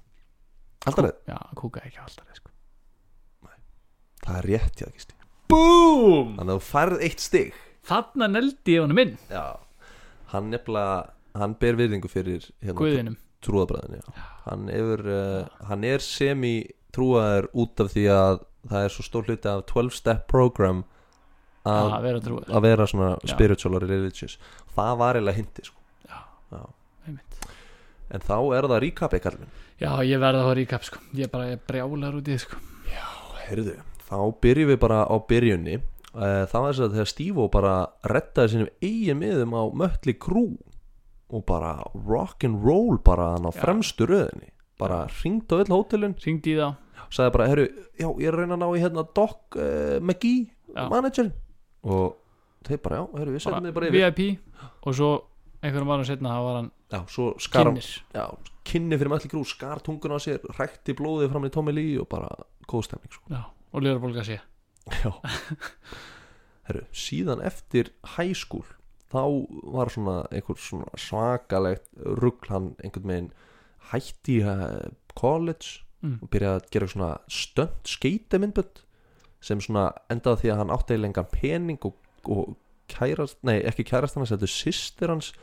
alltaf 0.86 1.06
reyð, 1.06 1.16
Já, 1.28 1.38
kúka 1.60 1.82
ekki 1.84 2.00
alltarið 2.04 2.38
sko. 2.40 2.52
Það 4.26 4.38
er 4.40 4.48
rétt 4.50 4.80
hjá 4.82 4.88
Kristi 4.94 5.18
Búm! 5.52 6.32
Þannig 6.40 6.54
að 6.56 6.56
þú 6.56 6.66
færð 6.66 7.04
eitt 7.06 7.22
stig. 7.22 7.58
Þarna 7.86 8.28
neldi 8.32 8.74
ég 8.74 8.82
honum 8.82 9.02
inn. 9.04 9.12
Já, 9.30 9.44
hann 10.32 10.48
nefnilega 10.50 10.96
hann 11.38 11.54
ber 11.62 11.78
virðingu 11.78 12.10
fyrir 12.10 12.48
hérna, 12.64 12.78
Guðinum. 12.80 13.18
trúðabræðin 13.46 14.02
hann, 14.48 14.64
hefur, 14.72 15.04
uh, 15.12 15.66
hann 15.70 15.84
er 15.86 16.02
semi 16.02 16.56
trúaður 16.96 17.50
út 17.54 17.84
af 17.84 17.92
því 17.94 18.06
að 18.16 18.40
það 18.72 18.88
er 18.88 18.94
svo 18.96 19.06
stór 19.06 19.28
hluti 19.30 19.52
af 19.52 19.66
12 19.70 19.94
step 20.00 20.24
program 20.32 20.82
að, 21.68 21.92
að 22.00 22.08
vera 22.08 22.24
trúið 22.26 22.50
að 22.56 22.66
vera 22.66 22.88
svona 22.90 23.12
Já. 23.20 23.30
spiritual 23.36 23.76
og 23.78 23.86
religious. 23.86 24.40
Það 24.74 24.98
var 25.04 25.20
eiginlega 25.20 25.42
hindi 25.44 25.68
sko. 25.68 25.78
Já, 26.10 26.20
Já. 26.56 26.62
En 28.14 28.22
þá 28.24 28.36
er 28.58 28.68
það 28.70 28.82
recapið 28.86 29.24
kallin 29.26 29.52
Já, 29.76 29.90
ég 30.08 30.22
verða 30.24 30.46
að 30.48 30.62
í 30.62 30.70
kap 30.72 30.86
sko. 30.88 31.02
Ég 31.18 31.32
bara 31.34 31.50
ég 31.52 31.64
brjálar 31.68 32.16
út 32.16 32.30
í 32.30 32.36
þið 32.36 32.44
sko. 32.46 32.60
Heyrðu, 33.46 33.74
þá 34.08 34.16
byrjum 34.42 34.70
við 34.72 34.80
bara 34.82 35.02
á 35.06 35.16
byrjunni. 35.30 35.76
Eh, 36.16 36.44
það 36.48 36.62
var 36.64 36.72
þess 36.72 36.84
að 36.86 36.94
þegar 36.96 37.10
Steve 37.12 37.48
bara 37.52 37.74
rettaði 38.08 38.54
sínum 38.54 38.70
eigin 38.80 39.20
miðum 39.20 39.54
á 39.54 39.64
Mötli 39.84 40.16
Krú 40.16 40.46
og 41.36 41.44
bara 41.50 41.74
rock 42.08 42.46
and 42.48 42.64
roll 42.64 42.98
bara 43.04 43.34
hann 43.36 43.46
á 43.46 43.52
Já. 43.52 43.60
fremstu 43.66 44.08
röðinni. 44.08 44.50
Bara 44.80 45.04
ringt 45.22 45.52
á 45.52 45.60
öll 45.60 45.72
hótelin. 45.76 46.16
Ringdi 46.24 46.56
í 46.56 46.58
þá. 46.62 46.80
Sagði 47.12 47.36
bara, 47.36 47.48
herru, 47.52 47.66
já, 48.00 48.08
ég 48.08 48.28
er 48.28 48.34
að 48.34 48.40
reyna 48.42 48.56
að 48.56 48.64
ná 48.64 48.68
í 48.72 48.82
hérna 48.82 49.04
Doc 49.16 49.60
uh, 49.60 50.00
McGee, 50.02 50.48
Já. 50.72 50.88
managerin 50.90 51.34
og 51.86 52.16
þeir 52.66 52.80
bara, 52.82 52.98
já, 52.98 53.06
herru, 53.20 53.36
við 53.36 53.44
setjum 53.44 53.68
þið 53.68 53.76
bara 53.76 53.90
yfir. 53.92 54.00
VIP 54.16 54.88
Og 54.88 54.96
svo 54.98 55.12
einhverjum 55.66 55.94
árum 55.96 56.08
setna 56.08 56.36
þá 56.36 56.42
var 56.46 56.58
hann 56.60 56.72
já, 56.94 57.00
skar 57.42 57.70
kynir 57.72 57.90
já, 58.16 58.26
kynni 58.68 59.00
fyrir 59.00 59.14
Mötli 59.14 59.32
Krú 59.32 59.44
skar 59.48 59.82
tungun 59.86 60.16
á 60.16 60.20
sér, 60.22 60.46
rækti 60.60 60.96
blóðið 60.98 61.34
fram 61.34 61.48
í 61.48 61.52
Tommy 61.54 61.76
Lee 61.76 62.00
og 62.02 62.10
bara 62.12 62.32
góð 62.70 62.88
stemning, 62.90 63.14
sko. 63.14 63.26
Já, 63.34 63.44
og 63.74 63.86
lýra 63.86 64.02
bólga 64.02 64.26
sé 64.28 64.40
Já. 65.02 65.12
Herru, 66.70 66.86
síðan 66.94 67.42
eftir 67.46 67.92
high 68.16 68.36
school 68.38 68.66
þá 69.14 69.22
var 69.76 69.92
svona 69.94 70.18
einhver 70.34 70.60
svona 70.60 70.90
svakalegt 71.00 71.90
rugl 72.20 72.52
hann 72.52 72.74
einhvern 72.84 73.12
veginn 73.12 73.32
hætti 73.92 74.40
í 74.40 74.46
eh, 74.50 74.92
college 75.18 75.86
mm. 76.02 76.20
og 76.22 76.32
byrjaði 76.34 76.62
að 76.62 76.70
gera 76.74 76.90
svona 76.92 77.12
stönd 77.32 77.90
skeitamindbönd 77.90 78.82
sem 79.46 79.62
svona 79.62 79.92
endaði 80.12 80.44
því 80.44 80.54
að 80.54 80.62
hann 80.64 80.74
átti 80.74 80.98
lengan 81.00 81.30
pening 81.32 81.86
og, 81.86 81.98
og 82.26 82.56
kærast, 82.92 83.38
nei 83.46 83.60
ekki 83.66 83.86
kærast 83.88 84.18
hann 84.18 84.28
þetta 84.28 84.50
sýstir 84.50 85.14
hans 85.14 85.34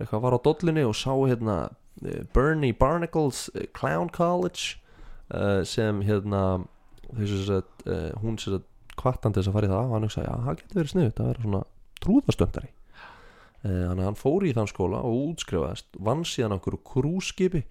eitthvað 0.00 0.24
var 0.26 0.36
á 0.36 0.40
dollunni 0.44 0.84
og 0.86 0.96
sá 0.96 1.12
hérna 1.14 1.56
eh, 2.04 2.24
Bernie 2.34 2.76
Barnacles 2.76 3.46
eh, 3.54 3.68
Clown 3.76 4.10
College 4.12 4.76
uh, 5.32 5.62
sem 5.64 6.02
hérna 6.06 6.42
þessu 7.14 7.58
að 7.60 7.86
uh, 7.86 8.10
hún 8.22 8.38
sér 8.40 8.58
að 8.58 8.66
kvartandi 8.96 9.40
þess 9.40 9.50
að 9.50 9.58
fara 9.58 9.68
í 9.68 9.72
það 9.72 9.82
og 9.82 9.94
hann 9.94 10.06
hugsaði, 10.06 10.28
já, 10.28 10.44
það 10.44 10.60
getur 10.60 10.80
verið 10.80 10.92
sniðut 10.92 11.20
að 11.20 11.30
vera 11.30 11.44
svona 11.44 11.62
trúðastöndari. 12.04 12.70
Uh, 13.66 13.82
þannig 13.88 14.02
að 14.02 14.08
hann 14.08 14.20
fór 14.20 14.46
í 14.46 14.54
þann 14.56 14.70
skóla 14.72 15.02
og 15.04 15.18
útskrifaðist 15.32 16.00
vann 16.08 16.24
síðan 16.28 16.56
einhverju 16.56 16.82
krúskipi 16.92 17.62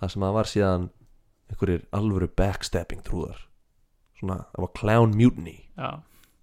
þar 0.00 0.14
sem 0.14 0.26
að 0.26 0.36
var 0.36 0.50
síðan 0.50 0.88
einhverjir 1.50 1.86
alvöru 1.96 2.30
backstabbing 2.40 3.04
trúðar. 3.06 3.44
Svona, 4.20 4.42
það 4.52 4.66
var 4.66 4.74
clown 4.76 5.16
mutiny. 5.16 5.56
Já, 5.76 6.00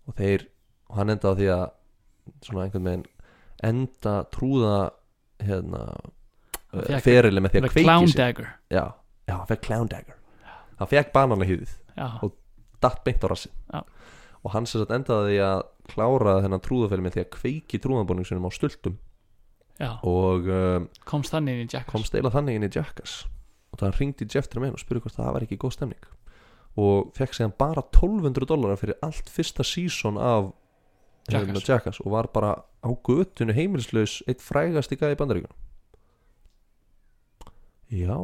og 0.07 0.17
þeir, 0.17 0.47
og 0.89 1.01
hann 1.01 1.13
endaði 1.13 1.43
því 1.43 1.49
að 1.53 1.65
svona 2.45 2.65
einhvern 2.65 2.87
veginn 2.87 3.05
enda 3.67 4.15
trúða 4.33 4.77
hérna 5.43 5.81
uh, 5.93 6.81
fékk- 6.87 7.03
ferili 7.05 7.41
með 7.43 7.53
því 7.53 7.59
að 7.61 7.65
með 7.67 7.73
kveiki 7.75 8.11
sig. 8.11 8.47
já, 8.71 8.83
já, 9.27 9.33
hann 9.37 9.47
fekk 9.51 9.61
clown 9.67 9.87
dagger. 9.91 10.15
Hann 10.77 10.87
fekk 10.91 11.13
bananahýðið 11.15 11.75
Og- 12.23 12.35
datt 12.81 13.03
beint 13.03 13.23
á 13.25 13.27
rassin 13.31 13.51
Já. 13.73 13.81
og 14.43 14.51
hann 14.53 14.65
sem 14.69 14.81
sagt 14.81 14.91
endaði 14.93 15.31
því 15.33 15.39
að 15.47 15.61
klára 15.89 16.35
þennan 16.43 16.61
trúðafæli 16.61 17.01
með 17.07 17.15
því 17.15 17.21
að 17.23 17.31
kveiki 17.37 17.79
trúðanbúning 17.81 18.27
sinum 18.27 18.45
á 18.45 18.51
stultum. 18.53 18.97
Já, 19.79 19.91
og 20.05 20.45
um, 20.49 20.85
komst 21.05 21.33
þannig 21.33 21.57
inn 21.57 21.67
í 21.67 21.73
Jack 21.73 21.87
kom 21.89 22.03
steila 22.05 22.29
þannig 22.33 22.55
inn 22.57 22.65
í 22.65 22.69
Jackass 22.73 23.25
og 23.73 23.81
það 23.81 23.97
ringdi 23.99 24.25
Jeff 24.29 24.47
Tremaine 24.49 24.73
og 24.73 24.79
spurði 24.81 25.03
hvort 25.05 25.17
það 25.17 25.33
var 25.35 25.43
ekki 25.45 25.57
góð 25.61 25.73
stemning. 25.75 26.05
Og 26.77 27.09
fekk 27.17 27.33
séðan 27.37 27.53
bara 27.57 27.81
1200 27.89 28.45
dólarar 28.49 28.77
fyrir 28.79 28.97
allt 29.05 29.29
fyrsta 29.33 29.65
sísón 29.65 30.17
af 30.21 30.51
Jackass. 31.33 31.67
Jackass 31.67 32.03
og 32.03 32.11
var 32.13 32.29
bara 32.33 32.53
á 32.83 32.89
götunu 33.07 33.55
heimilislaus 33.55 34.21
eitt 34.27 34.43
frægast 34.43 34.93
í 34.93 34.99
gæði 34.99 35.19
bandaríkunum 35.19 35.57
já 37.91 38.15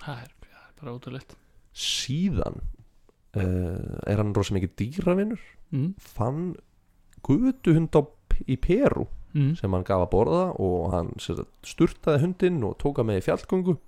það 0.00 0.20
er, 0.24 0.30
það 0.48 0.66
er 0.66 0.76
bara 0.80 0.96
ótrúleitt 0.96 1.34
síðan 1.72 2.60
uh, 3.36 3.98
er 4.08 4.20
hann 4.20 4.34
rosa 4.36 4.56
mikið 4.56 4.76
dýravinnur 4.80 5.42
mm. 5.72 5.90
fann 6.00 6.54
gutuhund 7.24 7.96
í 8.48 8.56
Peru 8.60 9.08
Mm. 9.32 9.54
sem 9.56 9.72
hann 9.72 9.84
gaf 9.88 10.02
að 10.04 10.10
borða 10.12 10.42
og 10.60 10.90
hann 10.92 11.06
sagt, 11.22 11.48
sturtaði 11.64 12.20
hundinn 12.20 12.58
og 12.68 12.74
tók 12.82 12.98
hann 13.00 13.08
með 13.08 13.22
í 13.22 13.24
fjallgöngu 13.30 13.78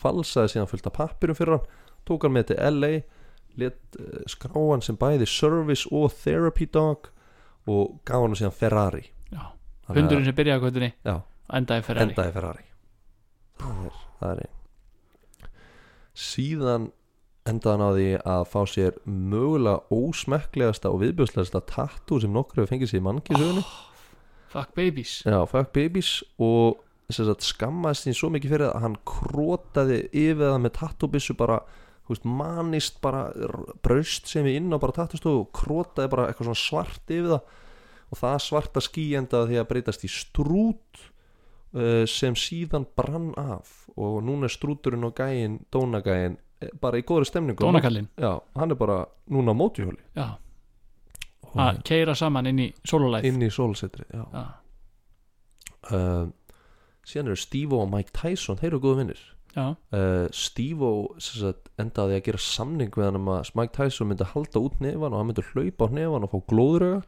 falsaði 0.00 0.54
síðan 0.54 0.70
fullt 0.70 0.88
af 0.88 0.94
pappirum 0.96 1.36
fyrir 1.36 1.58
hann 1.58 1.66
tók 2.08 2.24
hann 2.24 2.32
með 2.32 2.46
til 2.48 2.56
LA 2.64 2.92
let 3.60 3.98
uh, 4.00 4.22
skrá 4.24 4.56
hann 4.56 4.84
sem 4.84 4.96
bæði 4.96 5.28
service 5.28 5.84
og 5.92 6.08
therapy 6.22 6.64
dog 6.72 7.10
og 7.66 7.96
gaf 8.06 8.24
hann 8.24 8.36
síðan 8.38 8.54
Ferrari. 8.56 9.02
Já, 9.32 9.42
hundurinn 9.92 10.28
sem 10.28 10.36
byrjaði 10.38 10.70
á 10.70 10.90
Já. 11.06 11.16
endaði 11.58 11.86
Ferrari. 11.88 12.10
Endaði 12.10 12.36
Ferrari. 12.36 12.64
Það 13.56 13.82
er, 13.88 13.98
það 14.20 14.44
er 14.44 14.54
síðan 16.16 16.90
endaði 17.46 17.76
hann 17.76 17.86
á 17.86 17.90
því 17.96 18.08
að 18.34 18.46
fá 18.52 18.60
sér 18.70 18.96
mögulega 19.06 19.82
ósmekklegasta 19.94 20.90
og 20.90 21.02
viðbjörslegasta 21.04 21.62
tattoo 21.68 22.22
sem 22.22 22.32
nokkur 22.32 22.62
hefur 22.62 22.72
fengið 22.72 22.90
sér 22.90 23.02
í 23.02 23.06
mannkísugunni 23.06 23.66
fuck 24.56 24.74
babies. 24.74 25.22
Já, 25.26 25.44
fuck 25.46 25.72
babies 25.72 26.22
og 26.38 26.80
sagt, 27.12 27.44
skammaðist 27.46 28.06
sín 28.06 28.16
svo 28.16 28.30
mikið 28.34 28.54
fyrir 28.54 28.70
að 28.70 28.84
hann 28.86 28.96
krótaði 29.08 29.98
yfir 30.10 30.42
það 30.46 30.62
með 30.64 30.74
tattúbissu 30.80 31.36
bara, 31.38 31.60
veist, 32.14 32.28
manist 32.28 33.00
bara 33.04 33.26
braust 33.84 34.30
sem 34.30 34.46
við 34.46 34.60
inn 34.60 34.74
á 34.74 34.78
bara 34.82 34.96
tattustofu 34.96 35.42
og 35.42 35.52
krótaði 35.56 36.12
bara 36.12 36.28
eitthvað 36.30 36.50
svona 36.50 36.62
svart 36.62 37.12
yfir 37.12 37.34
það. 37.34 37.52
Og 38.06 38.20
það 38.20 38.38
svarta 38.44 38.82
ský 38.84 39.04
endaði 39.18 39.50
því 39.50 39.60
að 39.60 39.68
breytast 39.72 40.06
í 40.06 40.10
strút 40.12 41.00
uh, 41.02 42.04
sem 42.06 42.38
síðan 42.38 42.86
brann 42.98 43.32
af. 43.40 43.72
Og 43.98 44.20
núna 44.22 44.46
er 44.46 44.54
strúturinn 44.54 45.08
og 45.08 45.16
gæin, 45.18 45.60
dónagæin 45.74 46.36
eh, 46.62 46.70
bara 46.80 47.00
í 47.00 47.06
góðri 47.06 47.30
stemningu. 47.30 47.64
Dónakallinn? 47.64 48.10
Já, 48.20 48.36
hann 48.54 48.74
er 48.74 48.78
bara 48.78 49.04
núna 49.32 49.54
á 49.54 49.56
mótihjóli 49.56 50.02
já, 50.14 50.36
að 51.56 51.82
keira 51.86 52.14
saman 52.16 52.50
inn 52.50 52.62
í 52.66 52.66
sololæð 52.86 53.28
inn 53.28 53.44
í 53.44 53.50
sólsetri 53.52 54.06
Já. 54.10 54.24
Já, 54.32 54.44
uh, 55.92 56.26
síðan 57.06 57.32
eru 57.32 57.40
Steve 57.40 57.78
og 57.78 57.88
Mike 57.92 58.14
Tyson 58.16 58.60
þeir 58.60 58.74
eru 58.74 58.82
góðu 58.84 59.00
vinnir 59.02 59.22
uh, 59.56 60.26
Steve 60.36 60.88
sagt, 61.22 61.70
endaði 61.80 62.18
að 62.18 62.24
gera 62.28 62.40
samning 62.42 62.90
við 62.92 63.06
hann 63.08 63.16
um 63.20 63.28
að 63.32 63.50
Mike 63.56 63.72
Tyson 63.76 64.10
myndi 64.10 64.26
halda 64.32 64.60
út 64.60 64.80
nefan 64.84 65.12
og 65.14 65.20
hann 65.20 65.30
myndi 65.30 65.44
hlaupa 65.52 65.88
á 65.88 65.94
nefan 65.96 66.26
og 66.26 66.32
fá 66.34 66.38
glóðröga 66.52 67.02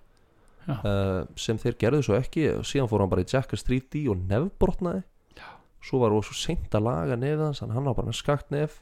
uh, 0.69 1.27
sem 1.37 1.59
þeir 1.61 1.77
gerðu 1.83 2.03
svo 2.09 2.17
ekki. 2.19 2.47
Og 2.59 2.65
síðan 2.69 2.89
fór 2.91 3.05
hann 3.05 3.13
bara 3.13 3.25
í 3.25 3.29
Jackass 3.29 3.67
3D 3.69 4.07
og 4.13 4.23
nefbrotnaði. 4.31 5.03
Já. 5.39 5.49
svo 5.85 6.01
var 6.03 6.15
það 6.17 6.25
svo 6.31 6.39
seint 6.41 6.75
að 6.75 6.87
laga 6.89 7.17
nefið 7.21 7.45
hans 7.47 7.61
þannig 7.63 7.75
að 7.75 7.79
hann 7.81 7.91
var 7.91 7.99
bara 8.01 8.11
með 8.13 8.19
skakt 8.23 8.51
nef. 8.55 8.81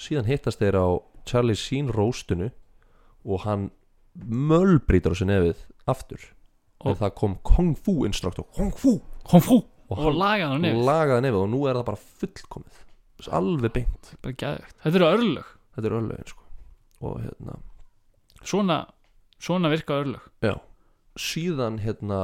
Síðan 0.00 0.28
hittast 0.30 0.60
þeir 0.62 0.78
á 0.80 0.86
Charlie 1.28 1.58
Sheen 1.58 1.90
róstinu 1.94 2.50
og 3.24 3.42
hann 3.46 3.70
mölbrýtur 4.26 5.14
á 5.14 5.16
sér 5.18 5.30
nefið 5.30 5.64
aftur. 5.90 6.22
Og- 6.80 6.96
það 6.96 7.14
kom 7.14 7.34
Kung 7.44 7.74
Fu 7.76 8.04
instruktor 8.08 8.46
Kung 8.56 8.70
Fu! 8.72 8.98
Kom 9.28 9.40
fú 9.44 9.58
og 9.90 10.04
og 10.06 10.16
lagaði 10.16 10.46
hann 10.52 10.64
nefn 10.64 10.84
lagaði 10.86 11.24
nefið 11.26 11.40
og 11.40 11.50
nú 11.50 11.60
er 11.66 11.78
það 11.78 11.86
bara 11.90 12.02
fullkomið. 12.20 12.80
Alveg 13.36 13.72
beint. 13.74 14.12
Bara 14.24 14.36
geðvegt, 14.42 14.76
þetta 14.84 15.00
eru 15.00 15.08
örlög. 15.10 15.48
Þetta 15.76 15.90
er 15.90 15.96
örlögin 15.98 16.30
sko. 16.30 16.44
Og 17.00 17.16
hérna 17.24 17.56
svona, 18.42 18.78
svona 19.42 19.72
virka 19.72 19.98
örlög. 20.00 20.28
Já. 20.44 20.54
Síðan 21.20 21.80
hérna 21.84 22.20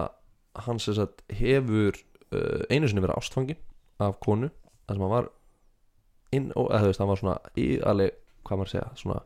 hann 0.67 0.81
sem 0.81 0.97
sagt 0.97 1.25
hefur 1.37 1.99
uh, 2.33 2.63
einu 2.71 2.89
sinni 2.89 3.03
verið 3.05 3.19
ástfangin 3.19 3.59
af 4.01 4.17
konu 4.25 4.49
þar 4.87 4.97
sem 4.97 5.05
hann 5.05 5.13
var 5.13 5.29
inn, 6.37 6.47
og, 6.57 6.71
eða 6.71 6.91
veist 6.91 7.03
hann 7.03 7.11
var 7.11 7.21
svona 7.21 7.37
í, 7.59 7.67
alveg, 7.85 8.17
hvað 8.47 8.61
maður 8.61 8.71
að 8.71 8.75
segja 8.77 9.01
svona 9.03 9.21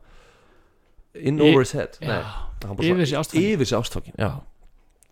in 1.13 1.41
over 1.43 1.63
his 1.63 1.73
head. 1.75 1.97
Já, 1.99 2.07
Nei, 2.07 2.73
bara 2.73 2.87
yfir 2.87 3.67
sig 3.67 3.77
ástfangin 3.77 4.17
já. 4.19 4.31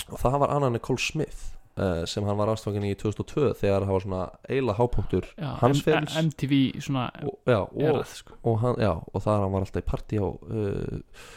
og 0.10 0.19
það 0.19 0.38
var 0.43 0.53
Anna 0.56 0.69
Nicole 0.73 1.01
Smith 1.01 1.59
sem 2.10 2.26
hann 2.27 2.38
var 2.39 2.51
ástfangin 2.53 2.88
í 2.89 2.95
2002 2.99 3.51
þegar 3.60 3.85
það 3.85 3.93
var 3.95 4.06
svona 4.06 4.22
eila 4.51 4.76
hápunktur 4.77 5.27
já, 5.34 5.49
hans 5.61 5.84
ferils. 5.85 6.15
MTV 6.19 6.56
svona 6.84 7.10
og, 7.23 7.35
já, 7.47 7.60
og, 7.60 7.84
erað 7.84 8.15
sko. 8.19 8.39
og 8.43 8.57
hann, 8.64 8.80
já, 8.84 8.91
og 8.97 9.23
þar 9.26 9.43
hann 9.43 9.53
var 9.53 9.68
alltaf 9.68 9.84
í 9.84 9.88
partí 9.89 10.19
á 10.19 10.27
uh, 10.27 11.27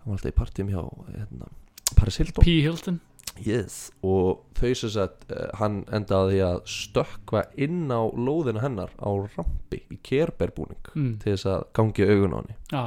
hann 0.00 0.08
var 0.08 0.16
alltaf 0.16 0.32
í 0.32 0.38
partíum 0.40 0.72
hjá 0.72 0.80
hérna, 1.12 1.50
Paris 1.94 2.18
Hilton 2.22 2.46
P. 2.46 2.56
Hilton 2.64 2.98
yes. 3.42 3.78
og 4.06 4.46
þau 4.58 4.72
sem 4.82 4.94
sagt 4.96 5.28
uh, 5.30 5.46
hann 5.60 5.82
endaði 5.94 6.42
að 6.46 6.58
stökkva 6.72 7.46
inn 7.54 7.86
á 7.92 8.02
lóðina 8.10 8.64
hennar 8.64 8.94
á 8.98 9.10
rampi 9.36 9.84
í 9.92 10.00
kerberbúning 10.02 10.82
mm. 10.94 11.12
til 11.22 11.36
þess 11.36 11.50
að 11.52 11.68
gangi 11.78 12.10
augun 12.10 12.34
á 12.34 12.38
henni 12.40 12.58
já, 12.72 12.82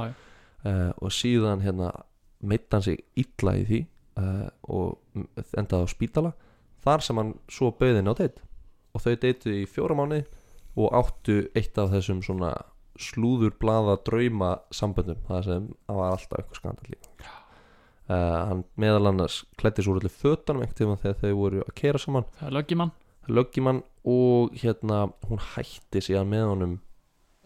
uh, 0.68 0.92
og 0.98 1.16
síðan 1.16 1.64
hérna 1.64 1.94
meitt 2.40 2.68
hann 2.72 2.84
sig 2.84 3.02
illa 3.20 3.56
í 3.56 3.64
því 3.68 3.80
og 4.20 5.54
endaði 5.56 5.86
á 5.86 5.88
spítala 5.88 6.30
þar 6.84 7.04
sem 7.04 7.20
hann 7.20 7.34
svo 7.50 7.70
bauðin 7.76 8.10
á 8.10 8.14
deitt 8.18 8.40
og 8.94 9.04
þau 9.04 9.14
deittu 9.22 9.54
í 9.54 9.66
fjóra 9.70 9.96
mánu 9.98 10.22
og 10.78 10.94
áttu 10.96 11.42
eitt 11.58 11.78
af 11.78 11.92
þessum 11.94 12.22
svona 12.24 12.54
slúður 13.00 13.54
blaða 13.60 13.96
drauma 14.04 14.56
samböndum. 14.74 15.20
Það 15.28 15.44
sem 15.46 15.68
það 15.86 16.00
var 16.00 16.14
alltaf 16.14 16.40
eitthvað 16.40 16.60
skandal 16.60 16.98
uh, 18.10 18.40
hann 18.50 18.64
meðal 18.80 19.10
annars 19.12 19.42
klætti 19.60 19.84
svo 19.86 19.96
einhvern 19.98 20.76
tíma 20.78 20.98
þegar 21.00 21.20
þau 21.22 21.32
voru 21.38 21.62
að 21.64 21.74
kera 21.80 22.02
saman. 22.02 22.26
Löggimann. 22.50 22.92
Löggimann 23.30 23.82
og 24.08 24.56
hérna 24.58 25.06
hún 25.28 25.42
hætti 25.52 26.02
síðan 26.02 26.30
með 26.32 26.46
honum 26.52 26.76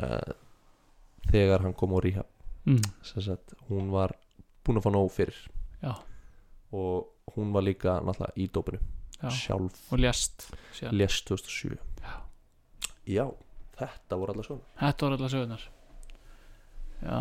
uh, 0.03 0.35
þegar 1.31 1.67
hann 1.67 1.77
kom 1.77 1.97
á 1.97 1.99
ríhab 2.05 2.29
mm. 2.65 2.83
hún 3.69 3.91
var 3.93 4.15
búin 4.65 4.81
að 4.81 4.87
fá 4.87 4.93
nóg 4.95 5.11
fyrir. 5.13 5.39
Já. 5.85 5.99
og 6.73 7.35
hún 7.37 7.53
var 7.53 7.63
líka 7.63 8.01
náttúrulega 8.03 8.35
í 8.41 8.49
dópinu 8.51 8.81
já, 9.25 9.31
sjálf 9.41 9.93
og 9.93 9.99
lést 10.05 10.47
síðan. 10.79 10.97
lést 11.01 11.27
2007 11.31 11.79
Já. 12.05 12.15
já, 13.19 13.25
þetta 13.81 14.19
voru 14.21 14.35
allar 14.37 14.49
svona 14.49 14.67
þetta 14.85 15.07
voru 15.09 15.19
allar 15.21 15.33
sögurnar 15.37 15.65
já 17.05 17.21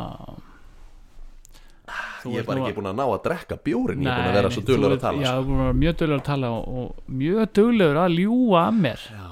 Þú 2.24 2.32
ég 2.32 2.40
ert 2.40 2.48
var 2.48 2.56
nú 2.56 2.64
ekki 2.64 2.76
búin 2.78 2.88
að 2.88 2.96
ná 2.96 3.04
að 3.12 3.18
drekka 3.26 3.56
bjórin 3.66 4.00
ég 4.00 4.08
er 4.08 4.14
búin 4.16 4.24
Nei, 4.24 4.30
að 4.30 4.36
vera 4.38 4.48
nei, 4.48 4.54
svo 4.56 4.62
ert- 4.64 4.70
að 4.96 5.02
tala 5.04 5.20
Já, 5.20 5.28
sko. 5.28 5.34
þú 5.34 5.42
er 5.42 5.48
búin 5.50 5.60
að 5.60 5.66
vera 5.66 5.80
mjög 5.82 5.98
dullur 6.00 6.16
að 6.16 6.24
tala 6.30 6.52
og, 6.56 6.64
og 6.80 7.10
mjög 7.24 7.50
dullur 7.60 8.00
að 8.04 8.14
ljúga 8.22 8.62
að 8.64 8.78
mér 8.86 9.02
já. 9.12 9.28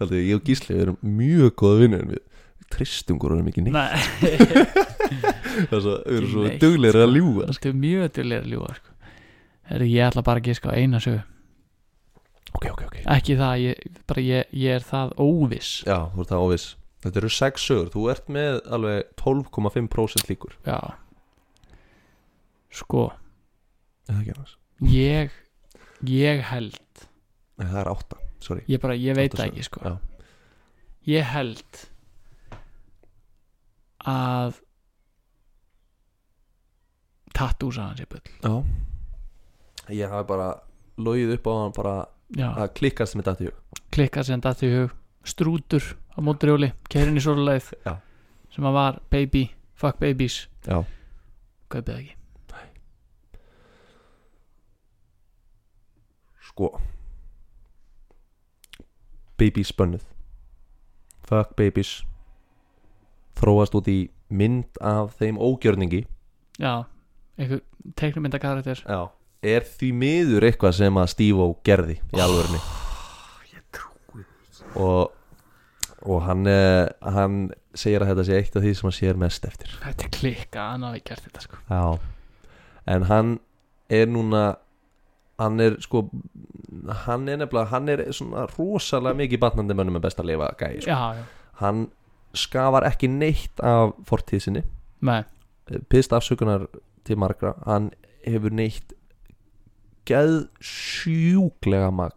Heldur, 0.00 0.18
ég 0.18 0.34
og 0.34 0.42
Gísli 0.48 0.74
við 0.74 0.82
erum 0.86 0.98
mjög 1.20 1.54
góða 1.62 1.78
vinnir 1.84 2.02
en 2.04 2.10
við 2.16 2.26
Kristungur 2.74 3.36
erum 3.36 3.48
ekki 3.52 3.62
neitt 3.66 3.78
Nei, 3.78 3.92
Það 5.70 5.76
er 5.78 5.84
svo, 5.86 5.94
við 5.94 6.18
erum 6.18 6.30
svo 6.34 6.42
duglegir 6.64 6.98
að 6.98 7.14
sko. 7.14 7.54
þetta 7.54 7.70
er 7.70 7.78
mjög 7.86 8.10
duglega 8.18 8.42
að 8.42 8.50
ljúga 8.54 8.74
sko. 8.80 8.89
Herri, 9.70 9.86
ég 9.94 10.08
ætla 10.08 10.24
bara 10.26 10.42
að 10.42 10.48
giska 10.50 10.72
á 10.72 10.74
eina 10.74 10.98
sögu. 11.02 11.20
Ok, 12.58 12.64
ok, 12.72 12.80
ok. 12.88 12.96
Ekki 13.14 13.36
það, 13.38 13.52
ég, 13.62 13.98
bara 14.10 14.22
ég, 14.26 14.48
ég 14.58 14.78
er 14.80 14.86
það 14.86 15.12
óviss. 15.22 15.74
Já, 15.86 15.98
þú 16.10 16.24
ert 16.24 16.32
það 16.32 16.46
óviss. 16.46 16.64
Þetta 17.00 17.20
eru 17.22 17.30
sex 17.32 17.66
sögur, 17.68 17.92
þú 17.94 18.02
ert 18.12 18.32
með 18.34 18.58
alveg 18.76 19.12
12,5% 19.22 20.32
líkur. 20.32 20.56
Já. 20.66 20.80
Sko, 22.80 23.06
Eða 24.10 24.18
ekki 24.24 24.34
annars? 24.34 24.56
Ég 24.90 25.38
Ég 26.10 26.42
held. 26.48 27.04
Nei, 27.60 27.66
það 27.68 27.78
er 27.82 27.90
8, 27.92 28.18
sorry. 28.42 28.62
Ég 28.72 28.80
bara, 28.82 28.96
ég 28.98 29.14
veit 29.18 29.36
það 29.36 29.50
ekki 29.50 29.66
sko. 29.68 29.82
Já. 29.84 30.26
Ég 31.10 31.30
held 31.30 31.80
Að 34.10 34.60
Tattúsa 37.36 37.90
hans 37.90 38.00
er 38.02 38.08
bull. 38.10 38.24
Já 38.42 38.54
Ég 39.90 40.10
hafi 40.10 40.26
bara 40.28 40.50
logið 41.00 41.34
upp 41.36 41.48
á 41.50 41.52
hann 41.56 41.74
bara 41.76 41.94
Já, 42.36 42.46
að 42.54 42.74
klikkast 42.78 43.16
með 43.18 43.30
þetta 43.30 43.42
í 43.42 43.48
hug. 43.48 43.80
Klikka 43.90 44.22
sem 44.26 44.42
datt 44.42 44.62
í 44.62 44.70
hug. 44.70 44.94
Strútur 45.26 45.84
á 46.14 46.18
mótrjóli 46.24 46.70
Keirin 46.88 47.18
í 47.18 47.22
Já. 47.86 47.96
Sem 48.54 48.66
að 48.66 48.76
var 48.76 49.00
baby, 49.10 49.50
fuck 49.74 49.98
babies. 49.98 50.46
Já. 50.66 50.84
Kaupið 51.70 51.94
ekki. 51.96 52.14
Sko. 56.50 56.72
Babies 59.38 59.70
bönnuð. 59.72 60.02
Fuck 61.26 61.54
babies. 61.56 62.00
Þróast 63.38 63.76
út 63.78 63.86
í 63.88 64.10
mynd 64.28 64.80
af 64.82 65.14
þeim 65.18 65.38
ógjörningi. 65.38 66.04
Já, 66.60 66.84
einhver 67.38 67.62
teiknumynda 67.96 68.38
karakter 68.42 68.82
Já 68.84 69.08
Er 69.40 69.64
því 69.64 69.88
miður 69.96 70.44
eitthvað 70.50 70.74
sem 70.76 70.98
að 71.00 71.06
Steve-O 71.14 71.46
gerði 71.64 71.96
í 72.12 72.20
alvörni 72.20 72.58
Ég 73.54 73.62
trúi 73.72 74.24
og, 74.76 75.14
og 76.04 76.18
hann, 76.26 76.44
eh, 76.50 76.90
hann 77.00 77.38
segir 77.72 78.04
að 78.04 78.12
þetta 78.12 78.26
sé 78.28 78.40
eitt 78.40 78.58
af 78.58 78.64
því 78.66 78.72
sem 78.76 78.88
hann 78.88 78.96
sér 78.98 79.20
mest 79.20 79.46
eftir. 79.48 79.72
Þetta 79.80 80.04
er 80.06 80.12
klikka, 80.18 80.66
hann 80.74 80.84
hafi 80.84 81.00
gert 81.08 81.24
þetta 81.24 81.44
sko. 81.46 81.60
Já. 81.70 81.84
En 82.90 83.08
hann 83.08 83.38
er 83.88 84.10
núna 84.10 84.44
Hann 85.40 85.56
er 85.64 85.78
sko 85.80 86.02
Hann 87.06 87.28
er 87.32 87.40
nefnilega 87.40 87.70
Hann 87.72 87.88
er 87.88 88.04
svona 88.12 88.44
rosalega 88.52 89.16
mikið 89.22 89.40
batnandi 89.40 89.76
mönnum 89.76 89.96
með 89.96 90.04
best 90.10 90.20
að 90.20 90.34
lifa 90.34 90.52
gæi 90.60 90.82
sko. 90.82 90.92
Já, 90.92 91.16
já, 91.16 91.24
Hann 91.62 91.86
skafar 92.36 92.84
ekki 92.86 93.08
neitt 93.08 93.60
af 93.64 93.96
fortíð 94.08 94.44
sinni. 94.44 94.62
Með 95.00 95.24
Pist 95.88 96.12
afsökunar 96.12 96.68
til 97.08 97.16
margra 97.16 97.54
Hann 97.64 97.90
hefur 98.26 98.52
neitt 98.52 98.92
Geð 100.08 100.48
sjúklega 100.60 101.90
mag, 101.92 102.14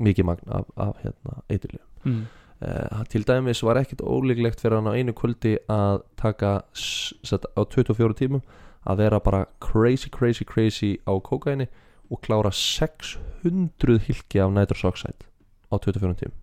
Mikið 0.00 0.24
magn 0.30 0.52
af, 0.56 0.64
af 0.80 0.94
hérna, 1.04 1.42
eiturlega 1.52 1.84
mm. 2.08 2.22
uh, 2.64 3.02
Til 3.12 3.26
dæmis 3.28 3.60
var 3.66 3.80
ekkit 3.82 4.00
ólíklegt 4.02 4.62
fyrir 4.62 4.78
hann 4.80 4.88
á 4.90 4.96
einu 4.96 5.12
kvöldi 5.16 5.56
Að 5.70 6.02
taka 6.20 6.54
s- 6.74 7.12
sett, 7.26 7.44
á 7.56 7.60
24 7.68 8.16
tímum 8.22 8.42
Að 8.88 9.02
vera 9.04 9.20
bara 9.20 9.44
crazy 9.60 10.08
crazy 10.10 10.44
crazy 10.48 10.94
á 11.04 11.12
kókaini 11.20 11.66
Og 12.10 12.22
klára 12.24 12.50
600 12.50 14.00
hilki 14.08 14.40
af 14.40 14.50
nitrous 14.56 14.84
oxide 14.88 15.28
Á 15.70 15.76
24 15.78 16.16
tímum 16.22 16.36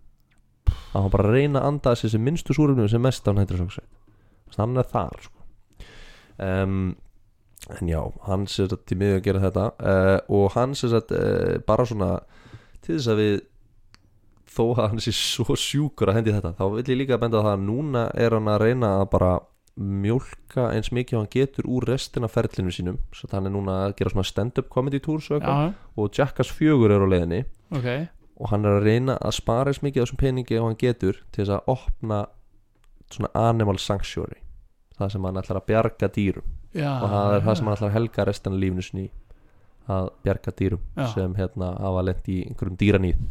Að 0.94 1.02
hann 1.02 1.10
bara 1.12 1.32
reyna 1.32 1.60
að 1.62 1.68
anda 1.72 1.96
þessi 1.96 2.18
minnstu 2.20 2.54
súrefnum 2.56 2.88
sem 2.92 3.02
mest 3.02 3.26
af 3.28 3.34
nitrous 3.36 3.64
oxide 3.66 3.88
Þannig 4.54 4.58
að 4.58 4.64
hann 4.64 4.80
er 4.80 4.88
þar 4.94 5.20
sko. 5.26 5.34
um, 6.38 6.96
En 7.76 7.88
já, 7.90 8.00
hann 8.24 8.46
sér 8.48 8.72
að 8.72 8.84
til 8.88 8.96
miður 9.00 9.18
að 9.18 9.26
gera 9.26 9.44
þetta 9.44 9.64
uh, 9.76 10.16
Og 10.32 10.46
hann 10.56 10.74
sér 10.78 10.96
að 11.02 11.14
uh, 11.18 11.54
bara 11.68 11.84
svona 11.88 12.10
Til 12.80 12.96
þess 12.96 13.12
að 13.12 13.22
við 13.22 13.36
Þó 14.48 14.64
að 14.70 14.86
hann 14.86 15.02
sé 15.04 15.12
svo 15.12 15.56
sjúkur 15.60 16.08
að 16.08 16.18
hendi 16.18 16.32
þetta 16.32 16.54
Þá 16.56 16.64
vil 16.72 16.86
ég 16.88 17.00
líka 17.02 17.20
benda 17.20 17.44
það 17.44 17.58
að 17.58 17.66
núna 17.66 18.08
er 18.16 18.34
hann 18.34 18.48
að 18.48 18.62
reyna 18.64 18.94
að 19.02 19.10
bara 19.12 19.32
mjólka 19.78 20.64
eins 20.74 20.88
mikið 20.90 21.14
og 21.14 21.20
hann 21.22 21.30
getur 21.30 21.66
úr 21.70 21.84
restina 21.86 22.26
ferlinu 22.26 22.72
sínum. 22.74 22.96
Svo 23.14 23.28
að 23.28 23.36
hann 23.36 23.46
er 23.46 23.54
núna 23.54 23.76
að 23.84 23.94
gera 24.00 24.10
svona 24.10 24.26
stand-up 24.26 24.70
comedy 24.72 24.98
tours 24.98 25.28
og, 25.30 25.44
og 25.94 26.10
Jackass 26.18 26.50
4 26.50 26.88
er 26.88 27.04
á 27.04 27.08
leiðinni. 27.12 27.40
Ok. 27.78 27.86
Og 28.42 28.50
hann 28.50 28.66
er 28.66 28.80
að 28.80 28.88
reyna 28.88 29.18
að 29.22 29.36
spara 29.38 29.70
eins 29.70 29.82
mikið 29.84 30.02
af 30.02 30.08
þessum 30.08 30.22
peningi 30.24 30.58
og 30.58 30.66
hann 30.66 30.80
getur 30.82 31.20
til 31.30 31.44
þess 31.44 31.54
að 31.54 31.70
opna 31.76 32.20
svona 33.14 33.30
animal 33.38 33.78
sanctuary. 33.78 34.40
Það 34.98 35.14
sem 35.14 35.28
hann 35.28 35.40
ætlar 35.44 35.60
að 35.62 35.68
bjarga 35.70 36.10
dýrum 36.16 36.57
Já, 36.76 36.90
og 37.00 37.08
það 37.08 37.34
er 37.34 37.44
það 37.46 37.56
sem 37.56 37.68
hann 37.68 37.76
ætlar 37.78 37.88
að 37.88 37.96
helga 37.96 38.24
restina 38.28 38.60
lífnu 38.60 38.84
sinni 38.84 39.06
í, 39.06 39.10
að 39.88 40.10
bjarga 40.24 40.52
dýrum 40.58 40.82
Já. 40.98 41.06
sem 41.14 41.36
hérna 41.38 41.70
hafa 41.80 42.02
lent 42.04 42.28
í 42.28 42.42
einhverjum 42.44 42.76
dýranýð 42.82 43.22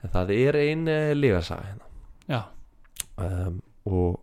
en 0.00 0.12
það 0.14 0.32
er 0.34 0.58
ein 0.58 0.82
uh, 0.88 1.12
ligasaga 1.14 1.68
hérna. 1.68 1.88
Já, 2.30 2.40
um, 3.20 3.60
og, 3.90 4.20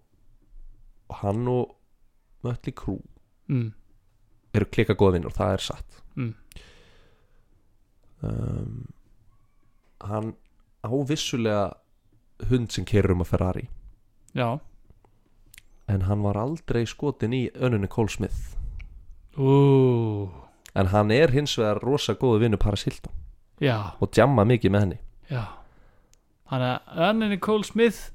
og 1.07 1.19
hann 1.21 1.47
og 1.51 1.73
Mötli 2.45 2.73
Krú 2.75 2.97
mm. 3.47 3.71
eru 4.55 4.69
klika 4.71 4.95
góða 4.97 5.17
vinnur, 5.17 5.35
það 5.35 5.55
er 5.55 5.65
satt. 5.65 5.99
Mm. 6.17 6.33
um, 8.27 8.77
hann 10.03 10.33
á 10.83 10.91
vissulega 11.09 11.67
hund 12.49 12.71
sem 12.73 12.85
kerur 12.87 13.15
um 13.15 13.23
að 13.25 13.31
Ferrari. 13.33 13.69
Já 14.37 14.59
en 15.87 16.05
hann 16.07 16.23
var 16.25 16.39
aldrei 16.39 16.85
skotin 16.85 17.33
í 17.33 17.47
önunni 17.55 17.87
Cole 17.87 18.11
Smith. 18.11 18.57
Ú, 19.37 20.27
en 20.75 20.91
hann 20.93 21.11
er 21.11 21.31
hins 21.35 21.55
vegar 21.59 21.81
rosa 21.83 22.17
góðu 22.17 22.43
vinnu 22.45 22.59
Paris 22.61 22.87
Hilton. 22.87 23.13
Já, 23.63 23.93
og 23.99 24.11
djamma 24.13 24.45
mikið 24.45 24.73
með 24.73 24.85
henni. 24.85 24.99
Já. 25.31 25.43
Þannig 26.47 26.73
að 26.75 27.03
önninni 27.09 27.39
Cole 27.43 27.67
Smith 27.67 28.11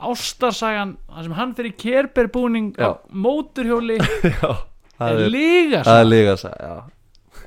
Ástarsagan 0.00 0.96
sem 1.20 1.34
hann 1.36 1.52
fyrir 1.56 1.74
kerberbúning 1.76 2.72
á 2.80 2.96
móturhjóli 3.12 3.98
já, 4.32 4.48
það 4.96 5.10
er 5.26 5.32
líga 5.34 5.82
það 5.84 6.00
er 6.00 6.08
ligasaga 6.08 6.70
já. 6.70 6.76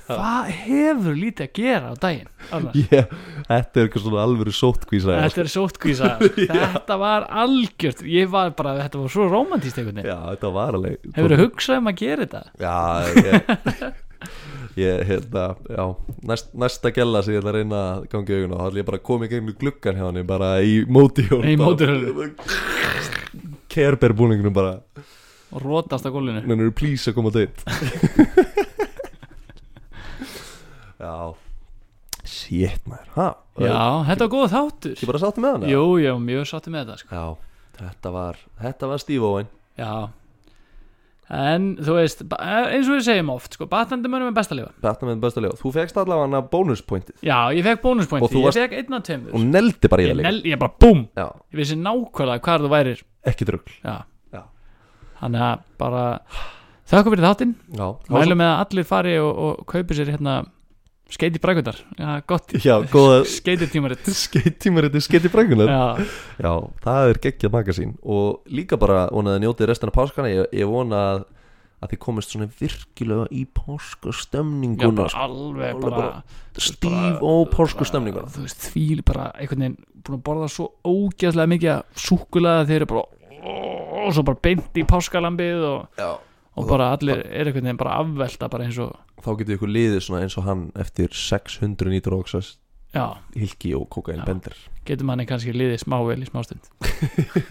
Hvað 0.04 0.50
hefur 0.66 1.16
lítið 1.16 1.46
að 1.46 1.52
gera 1.56 1.92
á 1.92 1.96
daginn? 2.04 2.30
Alveg. 2.54 2.78
Yeah, 2.92 3.12
þetta 3.48 3.80
er 3.80 3.88
eitthvað 3.88 4.04
svona 4.04 4.24
alvöru 4.26 4.54
sótkvísa 4.56 5.18
Þetta 5.22 5.44
er 5.44 5.52
sótkvísa 5.54 6.10
Þetta 6.74 6.98
var 7.00 7.28
algjört. 7.44 8.04
Ég 8.12 8.32
var 8.34 8.52
bara, 8.58 8.74
þetta 8.82 9.04
var 9.04 9.14
svo 9.14 9.28
romantíst 9.32 9.80
einhvern 9.80 10.02
veginn. 10.02 10.26
Þetta 10.34 10.52
alveg 10.66 11.08
Hefur 11.16 11.36
þú 11.36 11.40
hugsað 11.46 11.80
um 11.80 11.92
að 11.94 12.02
gera 12.04 12.28
þetta? 12.28 12.44
Já, 12.60 12.76
ég, 13.24 13.96
ég 14.84 15.06
hérna, 15.08 15.46
já, 15.72 15.86
næst, 16.34 16.52
næsta 16.66 16.92
gælla 16.96 17.24
sem 17.24 17.38
ég 17.38 17.44
ætla 17.44 17.54
að 17.54 17.60
reyna 17.62 17.82
að 17.94 18.06
gangi 18.12 18.42
á, 18.44 18.56
þá 18.60 18.68
ætla 18.68 18.84
ég 18.84 18.90
bara 18.92 19.00
að 19.00 19.08
koma 19.08 19.30
í 19.30 19.32
gegnum 19.32 19.60
gluggan 19.64 20.00
hjá 20.02 20.08
hann 20.10 20.22
bara 20.28 20.54
í 20.66 20.78
móti 20.90 21.28
Í 21.30 21.58
mótorhjólinu. 21.64 22.32
Kerber 23.74 24.14
búningunum 24.18 24.54
bara, 24.54 24.76
Og 25.54 25.62
rótast 25.62 26.06
á 26.06 26.10
gólfinu. 26.10 26.42
Nennir 26.50 26.74
please 26.74 27.12
að 27.12 27.20
koma 27.20 27.30
deitt 27.34 27.62
Já, 31.04 31.36
shit 32.24 32.86
maður, 32.88 33.08
ha? 33.18 33.28
Já, 33.60 33.78
þetta 34.08 34.26
var 34.28 34.34
góð 34.34 34.52
þáttur. 34.56 34.98
Ég 35.04 35.10
bara 35.12 35.22
sáttu 35.24 35.44
með 35.44 35.56
hann? 35.58 35.66
eða? 35.68 35.74
Jú, 35.76 35.86
ég 36.02 36.16
var 36.16 36.24
mjög 36.32 36.50
sáttu 36.54 36.72
með 36.74 36.86
þetta 36.86 37.00
sko. 37.04 37.16
Já, 37.20 37.26
þetta 37.82 38.14
var, 38.16 38.40
þetta 38.64 38.92
var 38.94 39.08
Owen. 39.30 39.50
Já. 39.78 39.94
En 41.34 41.68
þú 41.80 41.94
veist, 41.98 42.20
ba- 42.30 42.38
eins 42.76 42.86
og 42.92 42.98
við 42.98 43.06
segjum 43.08 43.30
oft 43.34 43.56
sko, 43.56 43.66
Batandi 43.72 44.10
mönnum 44.12 44.28
er 44.28 44.36
besta 44.36 44.54
lifa 44.58 44.74
Þetta 44.84 45.08
með 45.08 45.22
besta 45.24 45.42
lega, 45.42 45.56
þú 45.58 45.72
fegst 45.74 45.96
allavega 45.98 46.28
hana 46.28 46.42
bónuspointið. 46.52 47.16
Já, 47.24 47.38
ég 47.56 47.64
fekk 47.64 47.80
Og 47.80 47.86
bónuspointi, 47.88 48.28
þú 48.34 48.42
ég 48.42 48.48
varst- 48.50 48.60
fekk 48.60 48.76
einn 48.82 48.94
af 48.98 49.04
tveimur. 49.08 49.34
Og 49.34 49.46
neldi 49.48 49.90
bara 49.90 50.04
í 50.04 50.06
ég, 50.06 50.12
það 50.12 50.18
líka. 50.20 50.28
nel, 50.30 50.42
ég 50.52 50.60
bara 50.60 50.74
búm! 50.84 51.08
Já, 51.16 51.28
Ég 51.54 51.58
vissi 51.62 51.76
nákvæmlega 51.80 52.44
hvar 52.44 52.60
þú 52.60 52.70
værir. 52.76 53.04
Ekki 53.26 53.46
drugl. 53.50 53.72
Já, 53.84 54.04
Já. 54.34 54.44
Þannig 55.22 55.42
að 55.48 55.60
bara 55.80 56.04
Þakka 56.94 57.10
fyrir 57.16 57.24
þáttinn. 57.26 57.56
Já, 57.72 57.88
það 58.04 58.20
Mælum 58.20 58.38
með 58.44 58.50
að 58.52 58.60
allir 58.68 58.84
fari 58.86 59.18
og, 59.18 59.38
og 59.40 59.66
kaupi 59.66 59.96
sér 59.96 60.12
hérna 60.12 60.46
Skeiti 61.12 61.40
brækundar 61.44 61.78
Já, 62.00 62.22
gott. 62.26 62.54
Já, 62.64 62.78
góða 62.90 63.20
Skeiti 63.38 63.68
tímaritt 63.70 64.08
Skeittímarit 64.08 64.96
skeiti 65.04 65.30
brækunar 65.30 65.70
Já, 65.70 66.06
Já, 66.42 66.54
það 66.86 67.10
er 67.12 67.20
geggjað 67.28 67.54
magasín. 67.54 67.92
Og 68.02 68.42
líka 68.50 68.80
bara 68.82 69.06
vonaði 69.14 69.42
að 69.42 69.46
njótið 69.46 69.70
restina 69.70 69.94
páskana. 69.94 70.32
Ég, 70.32 70.48
ég 70.58 70.70
vona 70.72 71.02
að, 71.12 71.26
að 71.84 71.94
þið 71.94 72.02
komist 72.08 72.34
svona 72.34 72.48
virkilega 72.60 73.28
í 73.30 73.44
já 73.44 73.52
páskastemninguna 73.60 75.04
bara 75.04 75.26
alveg 75.28 75.82
bara, 75.84 76.02
bara 76.56 76.68
stíf 76.70 77.22
og 77.22 77.44
páskastemninguna. 77.54 78.32
Þú 78.34 78.46
veist, 78.48 78.70
því 78.74 78.88
bara 79.06 79.30
einhvern 79.38 79.68
veginn 79.68 79.82
Búin 80.04 80.18
að 80.20 80.24
borða 80.28 80.48
svo 80.52 80.66
ógeðslega 80.84 81.48
mikið 81.54 82.02
Súkulega 82.04 82.66
þeir 82.68 82.82
eru 82.82 82.90
bara 82.90 83.04
Og 84.04 84.10
svo 84.16 84.24
bara 84.28 84.40
beint 84.44 84.80
í 84.80 84.84
páskalambið 84.88 85.62
Og, 85.70 85.86
Já. 86.00 86.10
Og 86.56 86.68
bara 86.70 86.92
allir 86.94 87.24
er 87.24 87.48
einhvern 87.48 87.66
veginn 87.66 87.80
bara 87.80 88.00
afvelta 88.02 88.50
Bara 88.52 88.68
eins 88.68 88.78
og 88.82 88.94
Þá 89.24 89.32
getur 89.40 89.56
ykkur 89.58 89.72
liðið 89.72 90.02
svona 90.04 90.26
eins 90.26 90.36
og 90.38 90.46
hann 90.48 90.66
eftir 90.80 91.14
600 91.16 91.90
nýtróksast 91.94 92.60
hilki 93.34 93.72
og 93.74 93.88
kokain 93.90 94.20
Já. 94.22 94.26
bendir. 94.28 94.54
Getur 94.86 95.08
manni 95.10 95.26
kannski 95.26 95.54
liðið 95.56 95.82
smável 95.82 96.20
í 96.22 96.28
smástund 96.30 96.68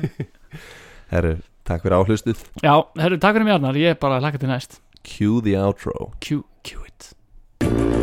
Herru, 1.13 1.35
takk 1.67 1.83
fyrir 1.83 1.99
áhlustið 1.99 2.45
Já, 2.63 2.77
herru, 3.01 3.19
takk 3.19 3.35
fyrir 3.39 3.49
mig 3.49 3.57
Arnar, 3.57 3.81
ég 3.81 3.97
er 3.97 4.01
bara 4.01 4.21
að 4.21 4.29
laka 4.29 4.43
til 4.43 4.53
næst. 4.53 4.81
Cue 5.03 5.43
the 5.43 5.57
outro. 5.59 6.13
Q, 6.23 6.45
Q 6.63 6.87
it 6.87 8.02